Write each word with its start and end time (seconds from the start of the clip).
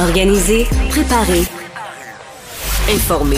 Organiser, 0.00 0.66
préparer, 0.88 1.42
informer. 2.88 3.36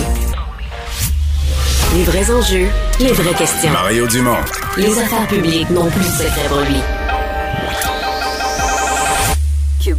Les 1.97 2.05
vrais 2.05 2.31
enjeux, 2.31 2.69
les 3.01 3.13
vraies 3.13 3.35
questions. 3.35 3.73
Mario 3.73 4.07
Dumont. 4.07 4.37
Les 4.77 4.97
affaires 4.97 5.27
publiques 5.27 5.69
n'ont 5.71 5.91
plus 5.91 6.01
de 6.01 6.05
secret 6.05 6.49
pour 6.49 6.61
lui. 6.61 6.79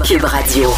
Cube 0.08 0.24
Radio. 0.24 0.70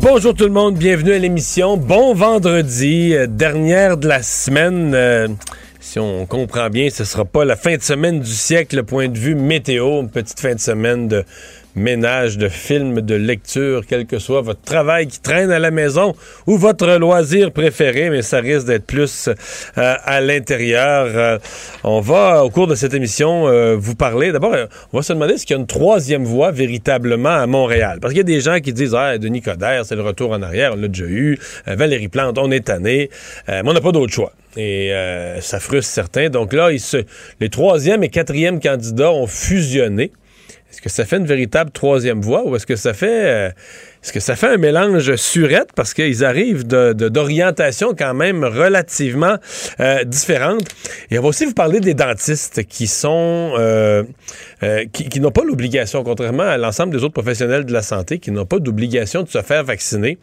Bonjour 0.00 0.34
tout 0.34 0.44
le 0.44 0.50
monde, 0.50 0.76
bienvenue 0.76 1.14
à 1.14 1.18
l'émission. 1.18 1.76
Bon 1.76 2.14
vendredi, 2.14 3.12
euh, 3.12 3.26
dernière 3.26 3.96
de 3.96 4.06
la 4.06 4.22
semaine. 4.22 4.92
Euh, 4.94 5.26
si 5.80 5.98
on 5.98 6.26
comprend 6.26 6.70
bien, 6.70 6.88
ce 6.90 7.04
sera 7.04 7.24
pas 7.24 7.44
la 7.44 7.56
fin 7.56 7.76
de 7.76 7.82
semaine 7.82 8.20
du 8.20 8.30
siècle, 8.30 8.84
point 8.84 9.08
de 9.08 9.18
vue 9.18 9.34
météo, 9.34 10.02
une 10.02 10.10
petite 10.10 10.38
fin 10.38 10.54
de 10.54 10.60
semaine 10.60 11.08
de 11.08 11.24
ménage, 11.74 12.38
de 12.38 12.48
films, 12.48 13.00
de 13.00 13.14
lecture, 13.14 13.84
quel 13.86 14.06
que 14.06 14.18
soit 14.18 14.40
votre 14.40 14.62
travail 14.62 15.06
qui 15.06 15.20
traîne 15.20 15.50
à 15.50 15.58
la 15.58 15.70
maison 15.70 16.14
ou 16.46 16.56
votre 16.56 16.86
loisir 16.96 17.52
préféré, 17.52 18.10
mais 18.10 18.22
ça 18.22 18.40
risque 18.40 18.66
d'être 18.66 18.86
plus 18.86 19.28
euh, 19.28 19.94
à 20.04 20.20
l'intérieur. 20.20 21.06
Euh, 21.14 21.38
on 21.84 22.00
va, 22.00 22.44
au 22.44 22.50
cours 22.50 22.66
de 22.66 22.74
cette 22.74 22.94
émission, 22.94 23.48
euh, 23.48 23.76
vous 23.78 23.94
parler. 23.94 24.32
D'abord, 24.32 24.54
on 24.92 24.98
va 24.98 25.02
se 25.02 25.12
demander 25.12 25.38
s'il 25.38 25.50
y 25.50 25.54
a 25.54 25.56
une 25.56 25.66
troisième 25.66 26.24
voie 26.24 26.50
véritablement 26.50 27.30
à 27.30 27.46
Montréal? 27.46 27.98
Parce 28.00 28.12
qu'il 28.12 28.18
y 28.18 28.20
a 28.20 28.24
des 28.24 28.40
gens 28.40 28.60
qui 28.60 28.72
disent, 28.72 28.94
ah, 28.94 29.18
Denis 29.18 29.42
Coderre, 29.42 29.84
c'est 29.84 29.96
le 29.96 30.02
retour 30.02 30.32
en 30.32 30.42
arrière, 30.42 30.72
on 30.74 30.76
l'a 30.76 30.88
déjà 30.88 31.04
eu. 31.04 31.38
Euh, 31.68 31.74
Valérie 31.76 32.08
Plante, 32.08 32.38
on 32.38 32.50
est 32.50 32.66
tanné. 32.66 33.10
Euh, 33.48 33.62
mais 33.62 33.70
on 33.70 33.72
n'a 33.72 33.80
pas 33.80 33.92
d'autre 33.92 34.12
choix. 34.12 34.32
Et 34.56 34.92
euh, 34.92 35.40
ça 35.40 35.60
frustre 35.60 35.92
certains. 35.92 36.28
Donc 36.28 36.52
là, 36.52 36.76
se, 36.78 37.04
les 37.40 37.48
troisième 37.48 38.02
et 38.02 38.08
quatrième 38.08 38.60
candidats 38.60 39.12
ont 39.12 39.26
fusionné. 39.26 40.12
Est-ce 40.70 40.80
que 40.80 40.88
ça 40.88 41.04
fait 41.04 41.16
une 41.16 41.26
véritable 41.26 41.70
troisième 41.72 42.20
voie 42.20 42.46
ou 42.46 42.54
est-ce 42.56 42.66
que 42.66 42.76
ça 42.76 42.94
fait 42.94 43.26
euh, 43.26 43.50
est-ce 44.02 44.14
que 44.14 44.20
ça 44.20 44.34
fait 44.34 44.46
un 44.46 44.56
mélange 44.56 45.14
surette? 45.16 45.70
Parce 45.76 45.92
qu'ils 45.92 46.24
arrivent 46.24 46.66
de, 46.66 46.94
de- 46.94 47.10
d'orientation 47.10 47.94
quand 47.96 48.14
même 48.14 48.44
relativement 48.44 49.36
euh, 49.80 50.04
différentes. 50.04 50.66
Et 51.10 51.18
on 51.18 51.22
va 51.22 51.28
aussi 51.28 51.44
vous 51.44 51.52
parler 51.52 51.80
des 51.80 51.92
dentistes 51.92 52.64
qui 52.64 52.86
sont 52.86 53.52
euh, 53.58 54.04
euh, 54.62 54.84
qui, 54.92 55.20
n'ont 55.20 55.30
pas 55.32 55.44
l'obligation, 55.44 56.02
contrairement 56.02 56.44
à 56.44 56.56
l'ensemble 56.56 56.92
des 56.96 57.04
autres 57.04 57.12
professionnels 57.12 57.66
de 57.66 57.72
la 57.74 57.82
santé, 57.82 58.18
qui 58.18 58.30
n'ont 58.30 58.46
pas 58.46 58.58
d'obligation 58.58 59.22
de 59.22 59.28
se 59.28 59.42
faire 59.42 59.64
vacciner. 59.64 60.18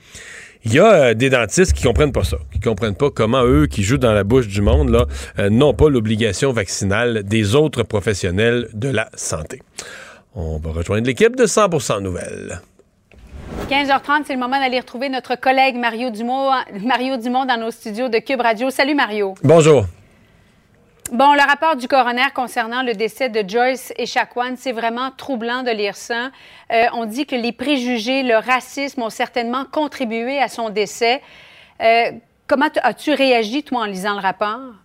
Il 0.65 0.73
y 0.73 0.79
a 0.79 1.13
des 1.13 1.29
dentistes 1.29 1.73
qui 1.73 1.83
comprennent 1.83 2.11
pas 2.11 2.23
ça, 2.23 2.37
qui 2.51 2.59
comprennent 2.59 2.95
pas 2.95 3.11
comment 3.11 3.43
eux, 3.45 3.67
qui 3.67 3.83
jouent 3.83 3.99
dans 3.99 4.13
la 4.13 4.23
bouche 4.23 4.47
du 4.47 4.61
monde, 4.61 4.89
là, 4.89 5.49
n'ont 5.49 5.75
pas 5.75 5.87
l'obligation 5.87 6.51
vaccinale 6.51 7.21
des 7.23 7.53
autres 7.53 7.83
professionnels 7.83 8.67
de 8.73 8.89
la 8.89 9.07
santé. 9.15 9.61
On 10.39 10.59
va 10.59 10.71
rejoindre 10.71 11.07
l'équipe 11.07 11.35
de 11.35 11.47
100% 11.47 11.99
Nouvelles. 11.99 12.61
15h30, 13.71 14.25
c'est 14.27 14.33
le 14.33 14.39
moment 14.39 14.59
d'aller 14.59 14.79
retrouver 14.79 15.09
notre 15.09 15.33
collègue 15.33 15.75
Mario 15.75 16.11
Dumont, 16.11 16.51
Mario 16.79 17.17
Dumont 17.17 17.45
dans 17.45 17.59
nos 17.59 17.71
studios 17.71 18.07
de 18.07 18.19
Cube 18.19 18.41
Radio. 18.41 18.69
Salut 18.69 18.93
Mario. 18.93 19.33
Bonjour. 19.41 19.85
Bon, 21.11 21.33
le 21.33 21.39
rapport 21.39 21.75
du 21.75 21.87
coroner 21.87 22.27
concernant 22.35 22.83
le 22.83 22.93
décès 22.93 23.29
de 23.29 23.49
Joyce 23.49 23.91
et 23.97 24.05
Chacuan, 24.05 24.55
c'est 24.57 24.73
vraiment 24.73 25.09
troublant 25.09 25.63
de 25.63 25.71
lire 25.71 25.95
ça. 25.95 26.29
Euh, 26.71 26.83
on 26.93 27.05
dit 27.05 27.25
que 27.25 27.35
les 27.35 27.51
préjugés, 27.51 28.21
le 28.21 28.35
racisme 28.35 29.01
ont 29.01 29.09
certainement 29.09 29.65
contribué 29.65 30.37
à 30.37 30.49
son 30.49 30.69
décès. 30.69 31.23
Euh, 31.81 32.11
comment 32.45 32.69
as-tu 32.83 33.11
réagi, 33.11 33.63
toi, 33.63 33.81
en 33.81 33.85
lisant 33.85 34.13
le 34.13 34.21
rapport? 34.21 34.75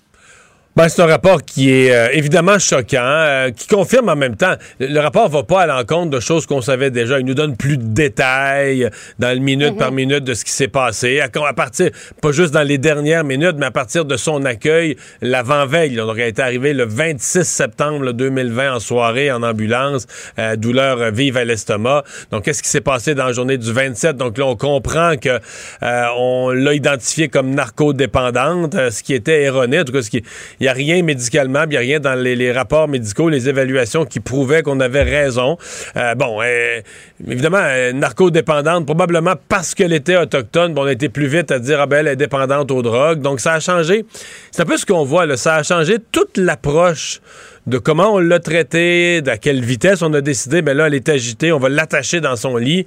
Ben, 0.75 0.89
c'est 0.89 1.03
un 1.03 1.07
rapport 1.07 1.43
qui 1.43 1.71
est 1.71 1.93
euh, 1.93 2.09
évidemment 2.15 2.59
choquant, 2.59 2.97
euh, 3.03 3.51
qui 3.51 3.69
confirme 3.69 4.09
en 4.09 4.17
même 4.17 4.37
temps. 4.37 4.55
Le, 4.81 4.87
le 4.87 5.01
rapport 5.01 5.29
va 5.29 5.43
pas 5.43 5.61
à 5.61 5.67
l'encontre 5.67 6.09
de 6.09 6.19
choses 6.19 6.47
qu'on 6.47 6.63
savait 6.63 6.91
déjà. 6.91 7.21
Il 7.21 7.27
nous 7.27 7.35
donne 7.35 7.59
plus 7.59 7.77
de 7.77 7.85
détails 7.85 8.89
dans 9.19 9.37
le 9.37 9.45
minute 9.45 9.77
par 9.77 9.93
minute 9.93 10.25
de 10.25 10.33
ce 10.33 10.47
qui 10.47 10.51
s'est 10.51 10.69
passé. 10.69 11.21
À, 11.21 11.29
à 11.47 11.53
partir, 11.53 11.91
pas 12.23 12.33
juste 12.33 12.55
dans 12.55 12.63
les 12.63 12.79
dernières 12.79 13.23
minutes, 13.23 13.57
mais 13.59 13.67
à 13.67 13.71
partir 13.71 14.07
de 14.07 14.17
son 14.17 14.47
accueil 14.47 14.97
l'avant-veille. 15.21 16.01
On 16.01 16.09
aurait 16.09 16.31
été 16.31 16.41
arrivé 16.41 16.73
le 16.73 16.87
26 16.87 17.45
septembre 17.45 18.07
là, 18.07 18.15
2020 18.15 18.77
en 18.77 18.81
soirée 18.81 19.31
en 19.31 19.43
ambulance, 19.43 20.07
euh, 20.39 20.57
douleur 20.57 21.03
euh, 21.03 21.11
vive 21.11 21.37
à 21.37 21.45
l'estomac. 21.45 22.03
Donc, 22.31 22.45
qu'est-ce 22.45 22.63
qui 22.63 22.71
s'est 22.71 22.81
passé 22.81 23.15
dans 23.15 23.27
la 23.27 23.33
journée 23.33 23.59
du 23.59 23.71
27? 23.71 24.17
Donc 24.17 24.39
là, 24.39 24.47
on 24.47 24.57
comprend 24.57 25.17
que 25.19 25.39
euh, 25.83 26.05
on 26.17 26.49
l'a 26.49 26.73
identifié 26.73 27.29
comme 27.29 27.51
narcodépendante, 27.51 28.73
ce 28.91 29.03
qui 29.03 29.13
était 29.13 29.43
erroné. 29.43 29.81
En 29.81 29.85
tout 29.85 29.93
cas, 29.93 30.01
ce 30.01 30.09
qui 30.09 30.23
il 30.63 30.67
n'y 30.67 30.69
a 30.69 30.75
rien 30.75 31.03
médicalement, 31.03 31.65
il 31.65 31.71
n'y 31.71 31.77
a 31.77 31.81
rien 31.81 31.99
dans 31.99 32.15
les, 32.15 32.53
rapports 32.53 32.87
médicaux, 32.87 33.29
les 33.29 33.49
évaluations 33.49 34.05
qui 34.05 34.21
prouvaient 34.21 34.63
qu'on 34.63 34.79
avait 34.79 35.03
raison. 35.03 35.59
Euh, 35.97 36.15
bon, 36.15 36.41
euh, 36.41 36.81
évidemment, 37.27 37.59
euh, 37.61 37.93
narcodépendante, 37.93 38.87
probablement 38.87 39.35
parce 39.49 39.75
qu'elle 39.75 39.93
était 39.93 40.17
autochtone, 40.17 40.79
on 40.79 40.85
a 40.85 40.93
été 40.93 41.09
plus 41.09 41.27
vite 41.27 41.51
à 41.51 41.59
dire, 41.59 41.81
ah 41.81 41.87
ben, 41.87 42.07
elle 42.07 42.13
est 42.13 42.17
dépendante 42.17 42.71
aux 42.71 42.81
drogues. 42.81 43.21
Donc, 43.21 43.41
ça 43.41 43.55
a 43.55 43.59
changé. 43.61 44.05
C'est 44.53 44.63
un 44.63 44.65
peu 44.65 44.77
ce 44.77 44.87
qu'on 44.87 45.03
voit, 45.03 45.27
là. 45.27 45.37
Ça 45.37 45.57
a 45.57 45.63
changé 45.65 45.97
toute 46.13 46.37
l'approche 46.37 47.21
de 47.67 47.79
comment 47.79 48.15
on 48.15 48.19
l'a 48.19 48.41
traité, 48.41 49.23
à 49.27 49.39
quelle 49.39 49.65
vitesse 49.65 50.03
on 50.03 50.13
a 50.15 50.21
décidé, 50.21 50.63
ben 50.63 50.77
là, 50.77 50.89
elle 50.89 50.95
est 50.95 51.09
agitée, 51.09 51.53
on 51.53 51.59
va 51.59 51.69
l'attacher 51.69 52.21
dans 52.21 52.35
son 52.35 52.57
lit. 52.57 52.87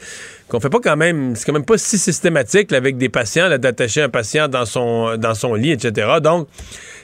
Qu'on 0.50 0.60
fait 0.60 0.70
pas 0.70 0.80
quand 0.84 0.98
même, 0.98 1.36
c'est 1.36 1.46
quand 1.46 1.54
même 1.54 1.66
pas 1.66 1.78
si 1.78 1.98
systématique 1.98 2.72
là, 2.72 2.78
avec 2.78 2.98
des 2.98 3.10
patients, 3.10 3.50
d'attacher 3.58 4.02
un 4.02 4.10
patient 4.10 4.48
dans 4.50 4.66
son, 4.66 5.16
dans 5.18 5.34
son 5.34 5.54
lit, 5.54 5.72
etc. 5.72 6.08
Donc, 6.22 6.48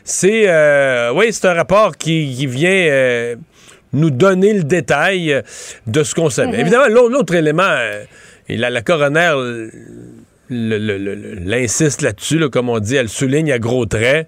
c'est, 0.03 0.49
euh, 0.49 1.13
oui, 1.13 1.31
c'est 1.31 1.47
un 1.47 1.53
rapport 1.53 1.95
qui, 1.97 2.35
qui 2.35 2.45
vient 2.45 2.69
euh, 2.69 3.35
nous 3.93 4.09
donner 4.09 4.53
le 4.53 4.63
détail 4.63 5.41
de 5.87 6.03
ce 6.03 6.13
qu'on 6.13 6.29
savait. 6.29 6.59
Évidemment, 6.59 6.87
l'autre, 6.87 7.33
élément, 7.35 7.63
euh, 7.63 8.03
et 8.49 8.57
la, 8.57 8.69
la 8.69 8.81
coroner 8.81 9.33
l'insiste 10.49 12.01
là-dessus, 12.01 12.37
là, 12.37 12.49
comme 12.49 12.67
on 12.67 12.79
dit, 12.79 12.97
elle 12.97 13.07
souligne 13.07 13.53
à 13.53 13.59
gros 13.59 13.85
traits 13.85 14.27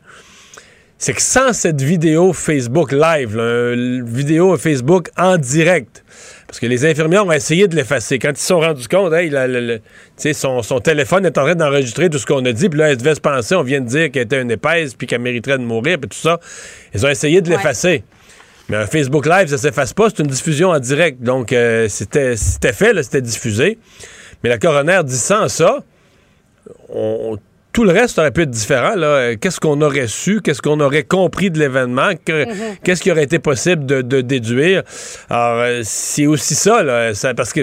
c'est 1.04 1.14
que 1.14 1.22
sans 1.22 1.52
cette 1.52 1.82
vidéo 1.82 2.32
Facebook 2.32 2.94
live, 2.94 3.36
là, 3.36 3.74
une 3.74 4.06
vidéo 4.06 4.56
Facebook 4.56 5.10
en 5.18 5.36
direct, 5.38 6.02
parce 6.48 6.62
que 6.62 6.66
les 6.66 6.86
infirmières 6.86 7.26
ont 7.26 7.32
essayé 7.34 7.68
de 7.68 7.76
l'effacer. 7.76 8.20
Quand 8.20 8.30
ils 8.30 8.38
se 8.38 8.46
sont 8.46 8.62
rendus 8.62 8.88
compte, 8.88 9.12
hey, 9.12 9.30
la- 9.30 9.46
la- 9.48 9.60
la- 9.60 9.78
tu 9.80 9.84
sais, 10.16 10.32
son, 10.32 10.62
son 10.62 10.80
téléphone 10.80 11.26
est 11.26 11.38
en 11.38 11.44
train 11.44 11.56
d'enregistrer 11.56 12.10
tout 12.10 12.20
ce 12.20 12.26
qu'on 12.26 12.46
a 12.46 12.54
dit, 12.54 12.70
puis 12.70 12.80
là, 12.80 12.90
elle 12.92 12.96
devait 12.96 13.16
se 13.16 13.20
penser, 13.20 13.54
on 13.54 13.64
vient 13.64 13.82
de 13.82 13.88
dire 13.88 14.12
qu'elle 14.12 14.24
était 14.24 14.42
une 14.42 14.52
épaisse, 14.52 14.94
puis 14.94 15.06
qu'elle 15.06 15.20
mériterait 15.20 15.58
de 15.58 15.64
mourir, 15.64 15.98
puis 16.00 16.08
tout 16.08 16.18
ça. 16.18 16.40
Ils 16.94 17.06
ont 17.06 17.10
essayé 17.10 17.42
de 17.42 17.50
l'effacer. 17.50 18.06
Mais 18.70 18.78
un 18.78 18.88
Facebook 18.88 19.26
Live, 19.26 19.48
ça 19.50 19.58
s'efface 19.58 19.92
pas, 19.94 20.08
c'est 20.10 20.24
une 20.24 20.30
diffusion 20.30 20.70
en 20.70 20.80
direct. 20.80 21.22
Donc, 21.22 21.52
euh, 21.52 21.90
c'était 21.90 22.38
fait, 22.72 22.94
là, 22.94 23.04
c'était 23.04 23.22
diffusé. 23.22 23.78
Mais 24.42 24.50
la 24.50 24.58
coroner 24.58 25.02
dit 25.04 25.18
sans 25.18 25.50
ça, 25.50 25.84
on- 26.88 27.38
tout 27.74 27.84
le 27.84 27.92
reste 27.92 28.20
aurait 28.20 28.32
pu 28.32 28.44
être 28.44 28.52
différent. 28.52 28.96
là. 28.96 29.08
Euh, 29.08 29.36
Qu'est-ce 29.40 29.60
qu'on 29.60 29.82
aurait 29.82 30.08
su? 30.08 30.42
Qu'est-ce 30.42 30.62
qu'on 30.62 30.80
aurait 30.80 31.04
compris 31.04 31.50
de 31.52 31.60
l'événement? 31.60 32.12
Que- 32.24 32.46
Qu'est-ce 32.84 33.02
qui 33.02 33.12
aurait 33.12 33.24
été 33.24 33.40
possible 33.40 33.86
de, 33.86 34.02
de 34.02 34.22
déduire? 34.22 34.84
Alors, 35.30 35.60
euh, 35.60 35.82
c'est 35.84 36.28
aussi 36.28 36.54
ça, 36.56 36.84
là, 36.84 37.14
ça- 37.14 37.34
parce 37.34 37.52
que 37.52 37.62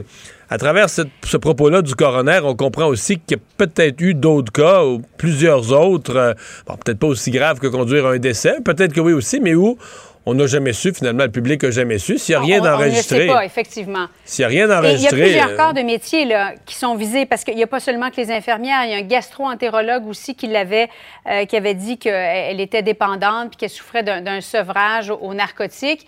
à 0.52 0.58
travers 0.58 0.90
ce 0.90 1.36
propos-là 1.36 1.80
du 1.80 1.94
coroner, 1.94 2.40
on 2.42 2.56
comprend 2.56 2.86
aussi 2.86 3.20
qu'il 3.20 3.36
y 3.36 3.40
a 3.40 3.42
peut-être 3.56 4.00
eu 4.00 4.14
d'autres 4.14 4.50
cas, 4.50 4.84
ou 4.84 5.00
plusieurs 5.16 5.70
autres, 5.72 6.16
euh, 6.16 6.32
bon, 6.66 6.74
peut-être 6.84 6.98
pas 6.98 7.06
aussi 7.06 7.30
graves 7.30 7.60
que 7.60 7.68
conduire 7.68 8.06
à 8.06 8.10
un 8.14 8.18
décès, 8.18 8.54
peut-être 8.64 8.92
que 8.92 9.00
oui 9.00 9.12
aussi, 9.12 9.38
mais 9.38 9.54
où 9.54 9.78
on 10.26 10.34
n'a 10.34 10.46
jamais 10.46 10.72
su, 10.72 10.92
finalement, 10.92 11.24
le 11.24 11.30
public 11.30 11.62
n'a 11.62 11.70
jamais 11.70 11.98
su. 11.98 12.18
S'il 12.18 12.34
n'y 12.34 12.36
a 12.36 12.40
rien 12.44 12.56
On- 12.58 12.60
on- 12.60 12.64
ne 12.64 12.70
d'enregistré, 12.70 13.18
sait 13.20 13.26
pas, 13.26 13.44
effectivement. 13.44 14.06
s'il 14.24 14.42
n'y 14.42 14.46
a 14.46 14.48
rien 14.48 14.64
Et 14.64 14.66
il 14.66 14.68
y 14.68 14.72
a 14.72 14.76
d'enregistré, 14.80 15.20
plusieurs 15.22 15.48
euh, 15.48 15.56
corps 15.56 15.72
de 15.74 15.80
métiers 15.82 16.24
là, 16.26 16.52
qui 16.66 16.74
sont 16.74 16.94
visés 16.94 17.24
parce 17.26 17.42
qu'il 17.44 17.56
n'y 17.56 17.62
a 17.62 17.66
pas 17.66 17.80
seulement 17.80 18.10
que 18.10 18.16
les 18.16 18.30
infirmières, 18.30 18.84
il 18.84 18.90
y 18.90 18.94
a 18.94 18.98
un 18.98 19.02
gastro-entérologue 19.02 20.06
aussi 20.06 20.34
qui 20.34 20.46
l'avait, 20.46 20.88
euh, 21.28 21.44
qui 21.46 21.56
avait 21.56 21.74
dit 21.74 21.96
qu'elle 21.98 22.60
était 22.60 22.82
dépendante 22.82 23.48
puis 23.48 23.56
qu'elle 23.56 23.70
souffrait 23.70 24.02
d'un 24.02 24.20
d'un 24.20 24.40
sevrage 24.40 25.10
aux 25.10 25.34
narcotiques. 25.34 26.06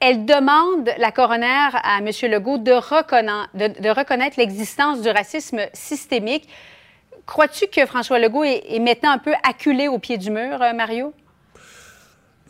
Elle 0.00 0.24
demande, 0.24 0.90
la 0.98 1.10
coroner, 1.12 1.46
à 1.74 1.98
M. 2.00 2.10
Legault 2.30 2.58
de, 2.58 2.72
reconna- 2.72 3.46
de- 3.54 3.80
de 3.80 3.88
reconnaître 3.90 4.36
l'existence 4.38 5.02
du 5.02 5.08
racisme 5.08 5.60
systémique. 5.72 6.48
Crois-tu 7.26 7.66
que 7.66 7.84
François 7.86 8.18
Legault 8.18 8.44
est, 8.44 8.62
est 8.70 8.78
maintenant 8.78 9.10
un 9.10 9.18
peu 9.18 9.32
acculé 9.48 9.86
au 9.88 9.98
pied 9.98 10.16
du 10.16 10.30
mur, 10.30 10.62
euh, 10.62 10.72
Mario? 10.72 11.12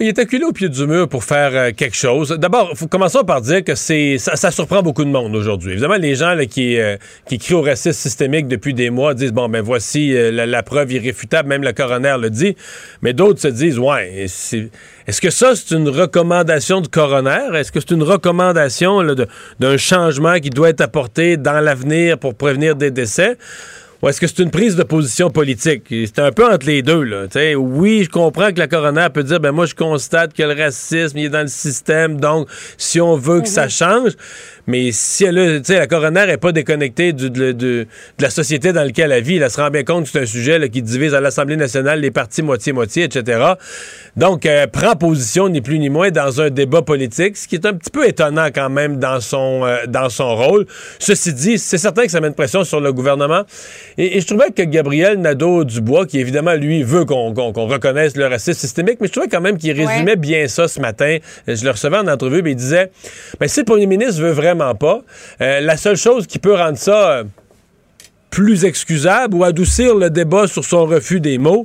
Il 0.01 0.07
est 0.07 0.19
acculé 0.21 0.45
au 0.45 0.53
pied 0.53 0.69
du 0.69 0.87
mur 0.87 1.09
pour 1.09 1.25
faire 1.25 1.51
euh, 1.55 1.71
quelque 1.77 1.97
chose. 1.97 2.31
D'abord, 2.31 2.73
commençons 2.89 3.25
par 3.25 3.41
dire 3.41 3.65
que 3.65 3.75
c'est 3.75 4.17
ça, 4.19 4.37
ça 4.37 4.53
surprend 4.53 4.81
beaucoup 4.81 5.05
de 5.05 5.11
monde 5.11 5.35
aujourd'hui. 5.35 5.73
Évidemment, 5.73 5.97
les 5.97 6.15
gens 6.15 6.35
là, 6.35 6.47
qui, 6.47 6.79
euh, 6.79 6.97
qui 7.27 7.39
crient 7.39 7.55
au 7.55 7.63
racisme 7.63 7.99
systémique 7.99 8.47
depuis 8.47 8.75
des 8.75 8.91
mois 8.91 9.15
disent 9.15 9.33
bon 9.33 9.49
ben 9.49 9.61
voici 9.61 10.15
euh, 10.15 10.31
la, 10.31 10.63
preuve 10.63 10.93
irréfutable, 10.93 11.49
même 11.49 11.65
le 11.65 11.73
coroner 11.73 12.15
le 12.21 12.31
dit. 12.31 12.55
Mais 13.03 13.13
d'autres 13.13 13.41
se 13.41 13.49
disent 13.49 13.81
ouais, 13.81 14.27
est-ce 14.27 15.21
que 15.21 15.31
ça 15.31 15.57
c'est 15.57 15.75
une 15.75 15.89
recommandation 15.89 16.81
du 16.81 16.89
coroner? 16.89 17.49
Est-ce 17.57 17.73
que 17.73 17.81
c'est 17.81 17.91
une 17.91 18.05
recommandation 18.05 19.03
d'un 19.59 19.77
changement 19.79 20.39
qui 20.39 20.51
doit 20.51 20.69
être 20.69 20.81
apporté 20.81 21.37
dans 21.37 21.59
l'avenir 21.59 22.19
pour 22.19 22.37
prévenir 22.37 22.77
des 22.77 22.93
décès? 22.93 23.37
Ou 24.01 24.09
est-ce 24.09 24.21
que 24.21 24.27
c'est 24.29 24.39
une 24.41 24.51
prise 24.51 24.77
de 24.77 24.85
position 24.85 25.29
politique? 25.31 25.83
C'est 25.89 26.21
un 26.21 26.31
peu 26.31 26.47
entre 26.47 26.67
les 26.67 26.83
deux. 26.83 27.03
Là. 27.03 27.27
T'sais, 27.27 27.55
oui, 27.57 28.05
je 28.05 28.09
comprends 28.09 28.53
que 28.53 28.59
la 28.59 28.69
coroner 28.69 29.09
peut 29.13 29.25
dire 29.25 29.41
ben 29.41 29.51
moi, 29.53 29.67
je 29.67 29.75
constate 29.75 30.33
que 30.35 30.43
le 30.45 30.55
racisme 30.55 31.19
il 31.19 31.25
est 31.25 31.29
dans 31.31 31.41
le 31.43 31.49
système, 31.49 32.21
donc 32.21 32.49
si 32.77 33.01
on 33.01 33.17
veut 33.17 33.41
que 33.41 33.49
ça 33.49 33.69
change, 33.69 34.13
mais 34.69 34.93
si 34.93 35.25
elle 35.25 35.63
la 35.69 35.87
coroner 35.87 36.27
n'est 36.27 36.37
pas 36.37 36.53
déconnectée 36.53 37.13
du- 37.13 37.31
de, 37.31 37.53
de- 37.53 37.87
de 38.19 38.23
la 38.23 38.31
société 38.31 38.73
dans 38.73 38.85
laquelle 38.85 39.11
elle 39.11 39.23
vit, 39.25 39.37
elle 39.39 39.51
se 39.51 39.61
rend 39.61 39.71
bien 39.71 39.83
compte 39.83 40.05
que 40.05 40.11
c'est 40.11 40.21
un 40.21 40.27
sujet 40.27 40.59
là, 40.59 40.69
qui 40.69 40.83
divise 40.83 41.15
à 41.15 41.21
l'Assemblée 41.21 41.57
nationale 41.57 42.01
les 42.01 42.11
partis 42.11 42.43
moitié-moitié, 42.43 43.05
etc. 43.05 43.55
Donc, 44.17 44.47
elle 44.47 44.71
prend 44.71 44.95
position 44.95 45.49
ni 45.49 45.61
plus 45.61 45.79
ni 45.79 45.89
moins 45.89 46.11
dans 46.11 46.41
un 46.41 46.51
débat 46.51 46.83
politique, 46.83 47.37
ce 47.37 47.49
qui 47.49 47.55
est 47.57 47.67
un 47.67 47.73
petit 47.75 47.91
peu 47.91 48.07
étonnant 48.07 48.49
quand 48.55 48.69
même 48.71 48.99
dans 48.99 49.21
son, 49.21 49.65
euh, 49.65 49.79
dans 49.89 50.09
son 50.11 50.37
rôle. 50.37 50.67
Ceci 50.99 51.33
dit, 51.33 51.59
c'est 51.59 51.79
certain 51.79 52.05
que 52.05 52.11
ça 52.11 52.21
met 52.21 52.29
une 52.29 52.35
pression 52.35 52.63
sur 52.65 52.81
le 52.81 52.93
gouvernement. 52.93 53.43
Et, 53.99 54.17
et 54.17 54.21
je 54.23 54.27
trouvais 54.27 54.51
que 54.53 54.63
Gabriel 54.63 55.21
Nadeau-Dubois, 55.21 56.07
qui 56.07 56.19
évidemment, 56.19 56.55
lui, 56.55 56.83
veut 56.83 57.05
qu'on 57.05 57.33
reconnaisse 57.33 58.17
le 58.17 58.27
racisme 58.27 58.59
systémique, 58.59 58.99
mais 59.01 59.09
je 59.09 59.13
trouvais 59.13 59.29
quand 59.29 59.41
même 59.43 59.59
qu'il 59.59 59.73
résumait 59.73 60.13
Ouais. 60.13 60.17
bien 60.17 60.49
ça 60.49 60.69
ce 60.69 60.81
matin. 60.81 61.19
Je 61.47 61.63
le 61.65 61.71
recevais 61.71 61.99
en 61.99 62.09
entrevue, 62.09 62.43
mais 62.43 62.53
il 62.53 62.57
disait, 62.57 62.91
ben, 63.39 63.49
si 63.49 63.61
le 63.61 63.67
premier 63.67 63.87
ministre 63.87 64.23
veut 64.23 64.31
vraiment 64.31 64.75
pas, 64.75 65.03
euh, 65.43 65.61
la 65.61 65.77
seule 65.77 65.97
chose 65.97 66.27
qui 66.27 66.39
peut 66.39 66.55
rendre 66.55 66.79
ça... 66.79 67.11
euh, 67.19 67.25
plus 68.31 68.67
excusable 68.67 69.35
ou 69.37 69.43
adoucir 69.43 69.95
le 69.95 70.11
débat 70.11 70.47
sur 70.47 70.63
son 70.63 70.85
refus 70.85 71.19
des 71.19 71.39
mots, 71.39 71.65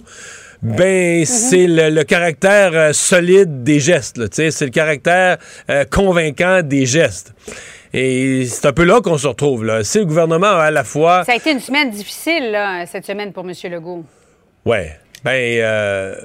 ben 0.61 1.25
c'est 1.25 1.67
le, 1.67 1.89
le 1.89 2.03
caractère 2.05 2.71
euh, 2.73 2.93
solide 2.93 3.63
des 3.63 3.81
gestes. 3.81 4.17
C'est 4.31 4.61
le 4.61 4.69
caractère 4.69 5.37
euh, 5.69 5.83
convaincant 5.83 6.61
des 6.63 6.85
gestes. 6.85 7.33
Et 7.93 8.45
c'est 8.47 8.65
un 8.67 8.73
peu 8.73 8.83
là 8.85 9.01
qu'on 9.01 9.17
se 9.17 9.27
retrouve. 9.27 9.63
Là. 9.65 9.83
Si 9.83 9.99
le 9.99 10.05
gouvernement 10.05 10.47
a 10.47 10.63
à 10.63 10.71
la 10.71 10.83
fois... 10.83 11.23
Ça 11.25 11.33
a 11.33 11.35
été 11.35 11.51
une 11.51 11.59
semaine 11.59 11.91
difficile, 11.91 12.49
là, 12.51 12.85
cette 12.87 13.05
semaine, 13.05 13.31
pour 13.31 13.45
M. 13.47 13.53
Legault. 13.71 14.03
Ouais. 14.65 14.97
Ben, 15.23 15.31
euh, 15.61 16.15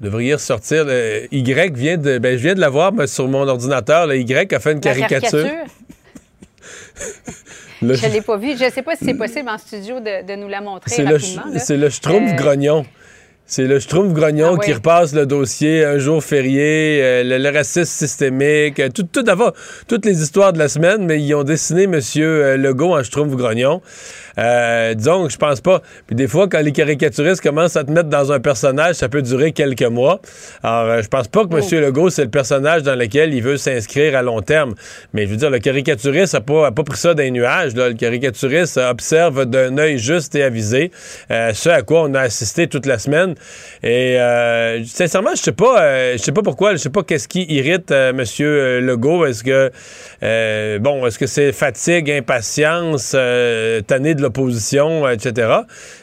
devriez 0.00 0.34
ressortir. 0.34 0.84
le 0.88 1.26
y 1.32 1.42
vient 1.76 1.96
de... 1.96 2.18
Ben, 2.18 2.36
je 2.38 2.42
viens 2.42 2.54
de 2.54 2.60
la 2.60 2.68
voir 2.68 2.92
mais 2.92 3.06
sur 3.08 3.26
mon 3.26 3.46
ordinateur. 3.48 4.06
Y 4.14 4.54
a 4.54 4.60
fait 4.60 4.72
une 4.72 4.80
La 4.84 4.94
caricature. 4.94 5.46
Le- 7.82 7.94
Je 7.94 8.06
ne 8.06 8.12
l'ai 8.12 8.22
pas 8.22 8.36
vu. 8.36 8.56
Je 8.56 8.64
ne 8.64 8.70
sais 8.70 8.82
pas 8.82 8.94
si 8.96 9.04
c'est 9.04 9.14
possible 9.14 9.48
en 9.48 9.58
studio 9.58 10.00
de, 10.00 10.24
de 10.26 10.36
nous 10.36 10.48
la 10.48 10.60
montrer 10.60 10.90
C'est 10.90 11.04
le, 11.04 11.14
rapidement. 11.16 11.42
là. 11.52 11.58
c'est 11.58 11.76
le 11.76 11.90
Schtroumpf 11.90 12.32
Euh, 12.32 12.36
grognon. 12.36 12.86
C'est 13.46 13.66
le 13.66 13.78
Schtroumpf 13.78 14.14
grognon 14.14 14.52
Ah 14.52 14.54
ouais. 14.54 14.64
qui 14.64 14.72
repasse 14.72 15.14
le 15.14 15.26
dossier 15.26 15.84
un 15.84 15.98
jour 15.98 16.24
férié, 16.24 17.00
euh, 17.02 17.22
le, 17.22 17.36
le 17.38 17.54
racisme 17.54 17.84
systémique, 17.84 18.80
euh, 18.80 18.88
tout, 18.88 19.02
tout 19.02 19.22
d'abord, 19.22 19.52
toutes 19.86 20.06
les 20.06 20.22
histoires 20.22 20.54
de 20.54 20.58
la 20.58 20.68
semaine, 20.68 21.04
mais 21.04 21.22
ils 21.22 21.34
ont 21.34 21.44
dessiné 21.44 21.82
M. 21.82 22.00
Legault 22.56 22.94
en 22.96 23.02
Schtroumpf 23.02 23.34
grognon. 23.36 23.82
Euh, 24.38 24.94
disons 24.94 25.26
que 25.26 25.32
je 25.32 25.38
pense 25.38 25.60
pas. 25.60 25.82
Puis 26.06 26.16
des 26.16 26.28
fois, 26.28 26.48
quand 26.48 26.60
les 26.60 26.72
caricaturistes 26.72 27.42
commencent 27.42 27.76
à 27.76 27.84
te 27.84 27.90
mettre 27.90 28.08
dans 28.08 28.32
un 28.32 28.40
personnage, 28.40 28.96
ça 28.96 29.08
peut 29.08 29.22
durer 29.22 29.52
quelques 29.52 29.82
mois. 29.82 30.20
Alors, 30.62 30.90
euh, 30.90 31.02
je 31.02 31.08
pense 31.08 31.28
pas 31.28 31.44
que 31.44 31.54
M. 31.54 31.62
Oh. 31.62 31.74
Legault, 31.74 32.10
c'est 32.10 32.24
le 32.24 32.30
personnage 32.30 32.82
dans 32.82 32.94
lequel 32.94 33.34
il 33.34 33.42
veut 33.42 33.56
s'inscrire 33.56 34.16
à 34.16 34.22
long 34.22 34.40
terme. 34.40 34.74
Mais 35.12 35.26
je 35.26 35.30
veux 35.30 35.36
dire, 35.36 35.50
le 35.50 35.58
caricaturiste 35.58 36.34
n'a 36.34 36.40
pas, 36.40 36.66
a 36.68 36.72
pas 36.72 36.82
pris 36.82 36.98
ça 36.98 37.14
d'un 37.14 37.30
nuage. 37.30 37.74
là. 37.74 37.88
Le 37.88 37.94
caricaturiste 37.94 38.78
observe 38.78 39.46
d'un 39.46 39.78
œil 39.78 39.98
juste 39.98 40.34
et 40.34 40.42
avisé 40.42 40.90
euh, 41.30 41.52
ce 41.54 41.68
à 41.68 41.82
quoi 41.82 42.02
on 42.02 42.14
a 42.14 42.20
assisté 42.20 42.66
toute 42.66 42.86
la 42.86 42.98
semaine. 42.98 43.34
Et 43.82 44.18
euh, 44.18 44.84
sincèrement, 44.84 45.30
je 45.34 45.42
sais 45.42 45.52
pas, 45.52 45.82
euh, 45.82 46.12
je 46.16 46.22
sais 46.22 46.32
pas 46.32 46.42
pourquoi, 46.42 46.72
je 46.72 46.78
sais 46.78 46.90
pas 46.90 47.02
qu'est-ce 47.02 47.28
qui 47.28 47.44
irrite 47.48 47.90
M. 47.90 48.18
Legault. 48.18 49.26
Est-ce 49.26 49.44
que 49.44 50.78
bon, 50.78 51.06
est-ce 51.06 51.18
que 51.18 51.26
c'est 51.26 51.52
fatigue, 51.52 52.10
impatience, 52.10 53.12
euh, 53.14 53.80
tanné 53.80 54.14
de 54.14 54.22
l'opposition, 54.24 55.08
etc. 55.08 55.58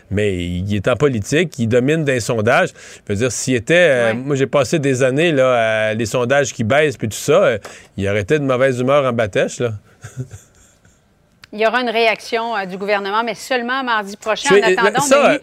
Mais 0.09 0.35
il 0.43 0.73
est 0.75 0.87
en 0.87 0.95
politique, 0.95 1.57
il 1.59 1.67
domine 1.67 2.03
des 2.05 2.19
sondages. 2.19 2.69
Je 3.07 3.13
veux 3.13 3.19
dire, 3.19 3.31
s'il 3.31 3.55
était. 3.55 3.73
euh, 3.75 4.13
moi, 4.13 4.35
j'ai 4.35 4.47
passé 4.47 4.79
des 4.79 5.03
années 5.03 5.31
là, 5.31 5.89
à 5.89 5.93
les 5.93 6.05
sondages 6.05 6.53
qui 6.53 6.63
baissent 6.63 6.97
puis 6.97 7.09
tout 7.09 7.17
ça. 7.17 7.43
euh, 7.43 7.57
il 7.97 8.07
aurait 8.09 8.21
été 8.21 8.39
de 8.39 8.43
mauvaise 8.45 8.79
humeur 8.79 9.05
en 9.05 9.13
batèche, 9.13 9.59
là. 9.59 9.71
Il 11.53 11.59
y 11.59 11.67
aura 11.67 11.81
une 11.81 11.89
réaction 11.89 12.55
euh, 12.55 12.65
du 12.65 12.77
gouvernement, 12.77 13.23
mais 13.25 13.35
seulement 13.35 13.83
mardi 13.83 14.15
prochain. 14.15 14.55
En 14.55 14.63
attendant, 14.63 15.01
ça, 15.01 15.31
euh, 15.33 15.37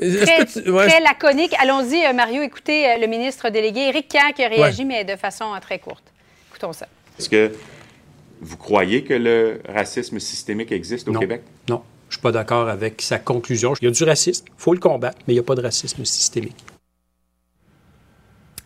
une 0.00 0.16
très, 0.20 0.44
que 0.44 0.62
tu- 0.62 0.70
ouais, 0.70 0.86
très 0.88 1.00
laconique. 1.00 1.52
Allons-y, 1.60 2.06
euh, 2.06 2.12
Mario, 2.12 2.42
écoutez 2.42 2.86
euh, 2.88 2.98
le 3.00 3.08
ministre 3.08 3.50
délégué 3.50 3.80
Éric 3.88 4.06
Kerr 4.08 4.32
qui 4.36 4.44
a 4.44 4.48
réagi, 4.48 4.84
mais 4.84 5.02
de 5.04 5.16
façon 5.16 5.46
euh, 5.52 5.58
très 5.60 5.80
courte. 5.80 6.04
Écoutons 6.50 6.72
ça. 6.72 6.86
Est-ce 7.18 7.28
que 7.28 7.50
vous 8.40 8.56
croyez 8.56 9.02
que 9.02 9.14
le 9.14 9.60
racisme 9.68 10.20
systémique 10.20 10.70
existe 10.70 11.08
au 11.08 11.12
non. 11.12 11.18
Québec? 11.20 11.42
Je 12.08 12.14
suis 12.16 12.22
pas 12.22 12.32
d'accord 12.32 12.68
avec 12.68 13.02
sa 13.02 13.18
conclusion. 13.18 13.74
Il 13.80 13.86
y 13.86 13.88
a 13.88 13.90
du 13.90 14.04
racisme, 14.04 14.44
il 14.48 14.52
faut 14.56 14.72
le 14.72 14.80
combattre, 14.80 15.18
mais 15.26 15.34
il 15.34 15.36
n'y 15.36 15.40
a 15.40 15.44
pas 15.44 15.54
de 15.54 15.62
racisme 15.62 16.04
systémique. 16.04 16.56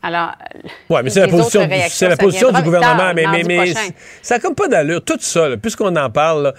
Alors, 0.02 0.30
Ouais, 0.88 1.02
mais 1.02 1.10
c'est 1.10 1.20
la 1.20 1.28
position, 1.28 1.68
c'est 1.88 2.08
la 2.08 2.16
position 2.16 2.52
du 2.52 2.62
gouvernement. 2.62 2.96
tard, 2.96 3.14
mais 3.14 3.26
mais, 3.26 3.42
mais 3.44 3.74
ça 4.22 4.36
n'a 4.36 4.40
comme 4.40 4.54
pas 4.54 4.68
d'allure. 4.68 5.02
Tout 5.04 5.18
ça, 5.20 5.56
puisqu'on 5.60 5.94
en 5.96 6.08
parle, 6.10 6.42
là, 6.44 6.54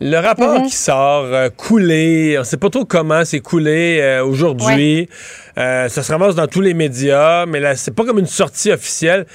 le 0.00 0.16
rapport 0.16 0.54
Mm-hmm. 0.60 0.66
qui 0.66 0.76
sort, 0.76 1.24
euh, 1.24 1.50
coulé, 1.50 2.36
on 2.36 2.40
ne 2.40 2.44
sait 2.44 2.56
pas 2.56 2.70
trop 2.70 2.86
comment 2.86 3.22
c'est 3.26 3.40
coulé 3.40 3.98
euh, 4.00 4.24
aujourd'hui. 4.24 5.10
Euh, 5.58 5.88
ça 5.90 6.02
se 6.02 6.10
ramasse 6.10 6.34
dans 6.34 6.46
tous 6.46 6.62
les 6.62 6.72
médias, 6.72 7.44
mais 7.44 7.60
là, 7.60 7.76
c'est 7.76 7.90
pas 7.94 8.04
comme 8.06 8.18
une 8.18 8.26
sortie 8.26 8.72
officielle. 8.72 9.26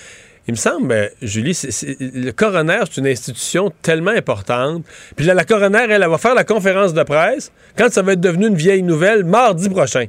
Il 0.47 0.51
me 0.51 0.57
semble, 0.57 1.11
Julie, 1.23 1.59
le 1.99 2.31
coroner, 2.31 2.81
c'est 2.85 3.01
une 3.01 3.07
institution 3.07 3.71
tellement 3.81 4.11
importante. 4.11 4.83
Puis 5.15 5.25
là, 5.25 5.33
la 5.33 5.43
coroner, 5.43 5.85
elle, 5.89 6.03
elle 6.03 6.09
va 6.09 6.19
faire 6.19 6.35
la 6.35 6.43
conférence 6.43 6.93
de 6.93 7.01
presse 7.01 7.51
quand 7.75 7.91
ça 7.91 8.03
va 8.03 8.13
être 8.13 8.21
devenu 8.21 8.47
une 8.47 8.55
vieille 8.55 8.83
nouvelle 8.83 9.23
mardi 9.23 9.69
prochain. 9.69 10.05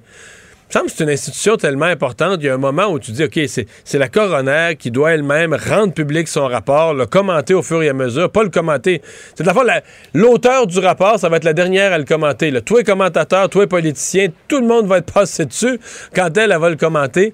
Me 0.69 0.73
semble 0.73 0.87
que 0.87 0.93
c'est 0.97 1.05
une 1.05 1.11
institution 1.11 1.57
tellement 1.57 1.85
importante. 1.87 2.39
Il 2.41 2.47
y 2.47 2.49
a 2.49 2.55
un 2.55 2.59
moment 2.59 2.87
où 2.89 2.99
tu 2.99 3.13
dis, 3.13 3.23
OK, 3.23 3.39
c'est 3.47 3.99
la 3.99 4.09
coroner 4.09 4.75
qui 4.77 4.91
doit 4.91 5.13
elle-même 5.13 5.55
rendre 5.55 5.93
public 5.95 6.27
son 6.27 6.47
rapport, 6.49 6.93
le 6.93 7.07
commenter 7.07 7.55
au 7.55 7.63
fur 7.63 7.81
et 7.85 7.89
à 7.89 7.93
mesure, 7.93 8.31
pas 8.33 8.43
le 8.43 8.49
commenter. 8.49 9.01
C'est 9.37 9.45
de 9.45 9.47
la 9.47 9.55
fois, 9.55 9.63
la- 9.63 9.83
l'auteur 10.13 10.67
du 10.67 10.81
rapport, 10.81 11.21
ça 11.21 11.29
va 11.29 11.37
être 11.37 11.45
la 11.45 11.53
dernière 11.53 11.93
à 11.93 11.99
le 11.99 12.05
commenter. 12.05 12.51
Là. 12.51 12.63
Toi, 12.63 12.83
commentateur, 12.83 13.49
toi, 13.49 13.65
politicien, 13.69 14.27
tout 14.49 14.59
le 14.61 14.67
monde 14.67 14.89
va 14.89 14.99
être 14.99 15.13
passé 15.13 15.45
dessus 15.45 15.79
quand 16.15 16.37
elle, 16.37 16.51
elle 16.51 16.59
va 16.59 16.69
le 16.69 16.77
commenter. 16.77 17.33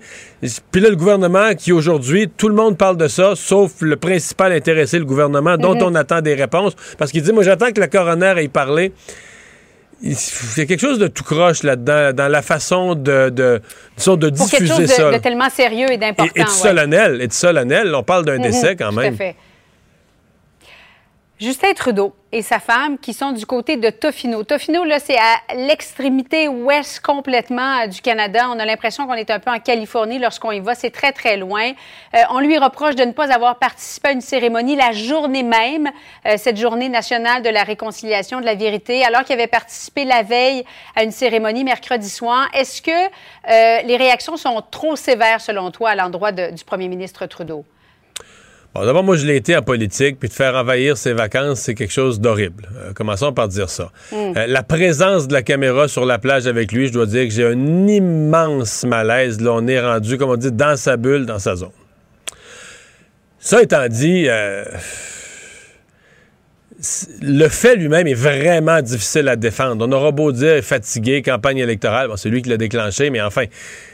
Puis 0.71 0.83
là, 0.83 0.91
le 0.91 0.97
gouvernement 0.97 1.55
qui, 1.55 1.73
aujourd'hui, 1.73 2.29
tout 2.37 2.51
le 2.51 2.55
monde 2.55 2.77
parle 2.77 2.99
de 2.99 3.09
ça, 3.09 3.33
sauf 3.35 3.81
le 3.81 3.97
principal 3.97 4.53
intéressé, 4.53 4.99
le 4.99 5.07
gouvernement, 5.07 5.57
dont 5.57 5.79
on 5.81 5.95
attend 5.95 6.21
des 6.21 6.35
réponses. 6.35 6.75
Parce 6.99 7.11
qu'il 7.11 7.23
dit, 7.23 7.33
moi, 7.33 7.45
j'attends 7.45 7.73
que 7.73 7.81
la 7.81 7.89
coroner 7.89 8.35
ait 8.37 8.49
parlé 8.49 8.93
il 10.03 10.17
y 10.57 10.61
a 10.61 10.67
quelque 10.67 10.81
chose 10.81 10.99
de 10.99 11.07
tout 11.07 11.23
croche 11.25 11.63
là-dedans, 11.63 12.13
dans 12.13 12.29
la 12.29 12.43
façon 12.43 12.95
de, 12.95 13.29
de, 13.31 13.61
disons, 13.97 14.17
de 14.17 14.31
pour 14.31 14.51
quelque 14.51 14.65
diffuser 14.65 14.87
chose 14.97 15.07
de, 15.13 15.13
de 15.15 15.19
tellement 15.23 15.49
sérieux 15.51 15.91
et 15.91 15.95
et, 15.95 15.99
d'important. 15.99 16.33
et 16.35 16.43
de 16.43 16.49
ouais. 16.49 16.51
solennel, 16.55 17.21
et 17.23 17.29
de 17.29 17.33
solennel. 17.33 17.95
On 17.95 18.03
parle 18.03 18.25
d'un 18.25 18.37
Mhm, 18.39 18.43
décès 18.43 18.77
quand 18.77 18.91
tout 18.91 18.97
même. 18.97 19.15
à 19.15 19.17
fait. 19.17 19.37
Justin 21.43 21.73
Trudeau 21.75 22.15
et 22.31 22.41
sa 22.41 22.61
femme 22.61 22.99
qui 22.99 23.13
sont 23.13 23.33
du 23.33 23.47
côté 23.47 23.77
de 23.77 23.91
Tofino. 23.91 24.45
Tofino, 24.45 24.85
là, 24.85 25.01
c'est 25.01 25.19
à 25.19 25.57
l'extrémité 25.57 26.47
ouest 26.47 27.01
complètement 27.01 27.81
euh, 27.81 27.89
du 27.89 28.01
Canada. 28.01 28.49
On 28.49 28.61
a 28.61 28.65
l'impression 28.65 29.09
qu'on 29.09 29.15
est 29.15 29.29
un 29.29 29.41
peu 29.41 29.51
en 29.51 29.59
Californie 29.59 30.21
lorsqu'on 30.21 30.53
y 30.53 30.61
va. 30.61 30.77
C'est 30.77 30.93
très, 30.93 31.11
très 31.11 31.37
loin. 31.37 31.73
Euh, 32.15 32.19
on 32.31 32.39
lui 32.39 32.57
reproche 32.59 32.95
de 32.95 33.03
ne 33.03 33.11
pas 33.11 33.35
avoir 33.35 33.59
participé 33.59 34.11
à 34.11 34.13
une 34.13 34.21
cérémonie 34.21 34.77
la 34.77 34.93
journée 34.93 35.43
même, 35.43 35.91
euh, 36.27 36.37
cette 36.37 36.59
journée 36.59 36.89
nationale 36.89 37.43
de 37.43 37.49
la 37.49 37.65
réconciliation, 37.65 38.41
de 38.41 38.47
la 38.47 38.55
vérité, 38.55 39.05
alors 39.05 39.25
qu'il 39.25 39.35
avait 39.35 39.49
participé 39.49 40.05
la 40.05 40.23
veille 40.23 40.65
à 40.95 41.03
une 41.03 41.11
cérémonie 41.11 41.65
mercredi 41.65 42.09
soir. 42.09 42.47
Est-ce 42.55 42.81
que 42.81 43.83
les 43.85 43.97
réactions 43.97 44.37
sont 44.37 44.63
trop 44.71 44.95
sévères, 44.95 45.41
selon 45.41 45.73
toi, 45.73 45.91
à 45.91 45.95
l'endroit 45.97 46.31
du 46.31 46.65
premier 46.65 46.87
ministre 46.87 47.27
Trudeau? 47.27 47.65
Bon, 48.75 48.87
d'abord, 48.87 49.05
moi, 49.05 49.17
je 49.17 49.27
l'ai 49.27 49.37
été 49.37 49.55
en 49.55 49.61
politique, 49.61 50.19
puis 50.19 50.31
de 50.31 50.35
faire 50.35 50.55
envahir 50.55 50.97
ses 50.97 51.13
vacances, 51.13 51.61
c'est 51.61 51.75
quelque 51.75 51.93
chose 51.93 52.21
d'horrible. 52.21 52.71
Euh, 52.79 52.93
commençons 52.95 53.31
par 53.35 53.49
dire 53.49 53.69
ça. 53.69 53.91
Hmm. 54.11 54.33
Euh, 54.35 54.47
la 54.47 54.63
présence 54.63 55.29
de 55.29 55.35
la 55.35 55.43
caméra 55.43 55.89
sur 55.89 56.07
la 56.07 56.19
plage 56.19 56.47
avec 56.47 56.73
lui, 56.73 56.87
je 56.87 56.93
dois 56.93 57.05
dire 57.05 57.25
que 57.25 57.35
j'ai 57.35 57.47
un 57.47 57.87
immense 57.87 58.85
malaise. 58.85 59.43
Là, 59.43 59.53
on 59.53 59.67
est 59.67 59.79
rendu, 59.79 60.17
comme 60.17 60.31
on 60.31 60.37
dit, 60.37 60.51
dans 60.51 60.77
sa 60.77 60.97
bulle, 60.97 61.27
dans 61.27 61.39
sa 61.39 61.55
zone. 61.55 61.71
Ça 63.39 63.63
étant 63.63 63.87
dit, 63.89 64.25
euh, 64.29 64.65
le 67.21 67.49
fait 67.49 67.77
lui-même 67.77 68.07
est 68.09 68.15
vraiment 68.15 68.83
difficile 68.83 69.29
à 69.29 69.37
défendre. 69.37 69.87
On 69.89 69.93
aura 69.93 70.11
beau 70.11 70.33
dire 70.33 70.63
fatigué, 70.65 71.23
campagne 71.23 71.59
électorale, 71.59 72.09
bon, 72.09 72.17
c'est 72.17 72.29
lui 72.29 72.43
qui 72.43 72.49
l'a 72.49 72.57
déclenché, 72.57 73.11
mais 73.11 73.21
enfin, 73.21 73.45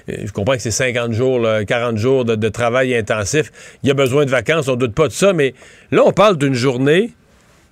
euh, 0.09 0.17
je 0.25 0.33
comprends 0.33 0.55
que 0.55 0.63
c'est 0.63 0.71
50 0.71 1.13
jours, 1.13 1.47
40 1.67 1.97
jours 1.99 2.25
de, 2.25 2.49
travail 2.49 2.95
intensif. 2.95 3.53
Il 3.83 3.89
y 3.89 3.91
a 3.91 3.95
besoin 3.95 4.25
de 4.25 4.31
vacances, 4.31 4.69
on 4.69 4.77
doute 4.77 4.95
pas 4.95 5.09
de 5.09 5.13
ça, 5.13 5.33
mais 5.33 5.55
là, 5.91 6.03
on 6.05 6.13
parle 6.13 6.39
d'une 6.39 6.55
journée, 6.55 7.13